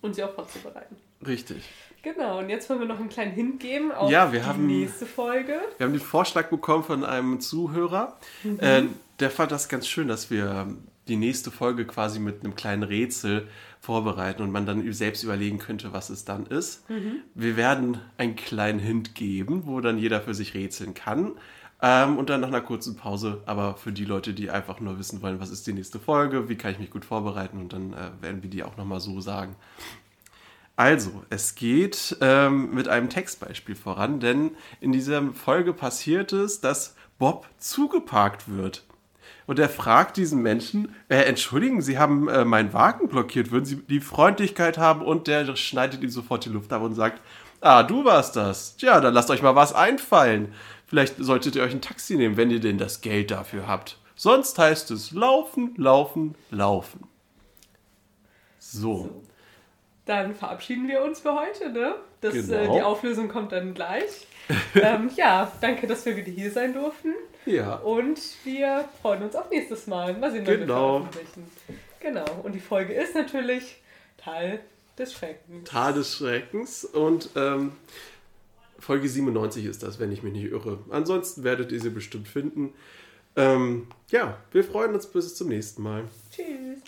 Und 0.00 0.14
sie 0.16 0.24
auch 0.24 0.34
vorzubereiten. 0.34 0.96
Richtig. 1.24 1.62
Genau, 2.02 2.40
und 2.40 2.50
jetzt 2.50 2.68
wollen 2.68 2.80
wir 2.80 2.86
noch 2.86 2.98
einen 2.98 3.08
kleinen 3.08 3.32
Hint 3.32 3.60
geben 3.60 3.90
auf 3.92 4.10
Ja, 4.10 4.26
die 4.26 4.42
haben- 4.42 4.66
nächste 4.66 5.06
Folge. 5.06 5.58
Wir 5.78 5.86
haben 5.86 5.92
den 5.94 6.00
Vorschlag 6.02 6.48
bekommen 6.50 6.84
von 6.84 7.04
einem 7.04 7.40
Zuhörer. 7.40 8.18
Mhm. 8.42 8.58
Äh, 8.60 8.82
der 9.20 9.30
fand 9.30 9.52
das 9.52 9.68
ganz 9.70 9.86
schön, 9.88 10.08
dass 10.08 10.30
wir 10.30 10.66
die 11.08 11.16
nächste 11.16 11.50
Folge 11.50 11.86
quasi 11.86 12.18
mit 12.18 12.42
einem 12.44 12.54
kleinen 12.56 12.82
Rätsel 12.82 13.48
vorbereiten 13.84 14.42
und 14.42 14.50
man 14.50 14.66
dann 14.66 14.90
selbst 14.92 15.22
überlegen 15.22 15.58
könnte, 15.58 15.92
was 15.92 16.10
es 16.10 16.24
dann 16.24 16.46
ist. 16.46 16.88
Mhm. 16.88 17.18
Wir 17.34 17.56
werden 17.56 17.98
einen 18.16 18.34
kleinen 18.34 18.78
Hint 18.78 19.14
geben, 19.14 19.66
wo 19.66 19.80
dann 19.80 19.98
jeder 19.98 20.22
für 20.22 20.34
sich 20.34 20.54
rätseln 20.54 20.94
kann. 20.94 21.32
Ähm, 21.82 22.16
und 22.16 22.30
dann 22.30 22.40
nach 22.40 22.48
einer 22.48 22.62
kurzen 22.62 22.96
Pause, 22.96 23.42
aber 23.44 23.76
für 23.76 23.92
die 23.92 24.06
Leute, 24.06 24.32
die 24.32 24.48
einfach 24.48 24.80
nur 24.80 24.98
wissen 24.98 25.20
wollen, 25.20 25.38
was 25.38 25.50
ist 25.50 25.66
die 25.66 25.74
nächste 25.74 26.00
Folge, 26.00 26.48
wie 26.48 26.56
kann 26.56 26.72
ich 26.72 26.78
mich 26.78 26.90
gut 26.90 27.04
vorbereiten 27.04 27.58
und 27.58 27.72
dann 27.72 27.92
äh, 27.92 28.22
werden 28.22 28.42
wir 28.42 28.48
die 28.48 28.62
auch 28.62 28.76
nochmal 28.76 29.00
so 29.00 29.20
sagen. 29.20 29.54
Also, 30.76 31.22
es 31.30 31.54
geht 31.54 32.16
ähm, 32.20 32.74
mit 32.74 32.88
einem 32.88 33.10
Textbeispiel 33.10 33.74
voran, 33.74 34.18
denn 34.18 34.52
in 34.80 34.92
dieser 34.92 35.32
Folge 35.34 35.72
passiert 35.72 36.32
es, 36.32 36.60
dass 36.60 36.96
Bob 37.18 37.48
zugeparkt 37.58 38.48
wird. 38.48 38.84
Und 39.46 39.58
er 39.58 39.68
fragt 39.68 40.16
diesen 40.16 40.40
Menschen, 40.42 40.94
äh, 41.08 41.16
entschuldigen, 41.16 41.82
Sie 41.82 41.98
haben 41.98 42.28
äh, 42.28 42.44
meinen 42.44 42.72
Wagen 42.72 43.08
blockiert, 43.08 43.50
würden 43.50 43.64
Sie 43.66 43.76
die 43.76 44.00
Freundlichkeit 44.00 44.78
haben? 44.78 45.02
Und 45.02 45.26
der 45.26 45.54
schneidet 45.56 46.02
ihm 46.02 46.10
sofort 46.10 46.44
die 46.44 46.50
Luft 46.50 46.72
ab 46.72 46.82
und 46.82 46.94
sagt, 46.94 47.20
ah, 47.60 47.82
du 47.82 48.04
warst 48.04 48.36
das. 48.36 48.76
Tja, 48.76 49.00
dann 49.00 49.12
lasst 49.14 49.30
euch 49.30 49.42
mal 49.42 49.54
was 49.54 49.74
einfallen. 49.74 50.54
Vielleicht 50.86 51.16
solltet 51.18 51.56
ihr 51.56 51.62
euch 51.62 51.72
ein 51.72 51.80
Taxi 51.82 52.16
nehmen, 52.16 52.36
wenn 52.36 52.50
ihr 52.50 52.60
denn 52.60 52.78
das 52.78 53.00
Geld 53.00 53.30
dafür 53.30 53.66
habt. 53.66 53.98
Sonst 54.16 54.58
heißt 54.58 54.90
es 54.92 55.10
laufen, 55.12 55.74
laufen, 55.76 56.34
laufen. 56.50 57.06
So. 58.58 59.22
Dann 60.06 60.34
verabschieden 60.34 60.86
wir 60.88 61.02
uns 61.02 61.20
für 61.20 61.34
heute, 61.34 61.70
ne? 61.70 61.94
Das, 62.20 62.34
äh, 62.34 62.42
Genau. 62.42 62.74
die 62.74 62.82
Auflösung 62.82 63.28
kommt 63.28 63.52
dann 63.52 63.74
gleich. 63.74 64.26
ähm, 64.74 65.10
ja, 65.16 65.50
danke, 65.60 65.86
dass 65.86 66.04
wir 66.04 66.16
wieder 66.16 66.30
hier 66.30 66.50
sein 66.50 66.74
durften. 66.74 67.14
Ja. 67.46 67.76
Und 67.76 68.20
wir 68.44 68.88
freuen 69.02 69.22
uns 69.22 69.36
auf 69.36 69.50
nächstes 69.50 69.86
Mal. 69.86 70.14
Mal 70.14 70.32
sehen, 70.32 70.46
wann 70.46 70.60
Genau. 70.60 71.00
wir 71.00 71.12
veröffentlichen. 71.12 71.50
Genau. 72.00 72.40
Und 72.42 72.52
die 72.52 72.60
Folge 72.60 72.92
ist 72.94 73.14
natürlich 73.14 73.82
Teil 74.18 74.60
des 74.98 75.12
Schreckens. 75.12 75.68
Tal 75.68 75.92
des 75.94 76.14
Schreckens 76.14 76.84
und 76.84 77.30
ähm, 77.36 77.72
Folge 78.78 79.08
97 79.08 79.64
ist 79.64 79.82
das, 79.82 79.98
wenn 79.98 80.12
ich 80.12 80.22
mich 80.22 80.32
nicht 80.32 80.50
irre. 80.50 80.78
Ansonsten 80.90 81.42
werdet 81.44 81.72
ihr 81.72 81.80
sie 81.80 81.90
bestimmt 81.90 82.28
finden. 82.28 82.72
Ähm, 83.36 83.88
ja, 84.10 84.36
wir 84.52 84.62
freuen 84.62 84.94
uns 84.94 85.06
bis 85.06 85.34
zum 85.34 85.48
nächsten 85.48 85.82
Mal. 85.82 86.04
Tschüss. 86.30 86.78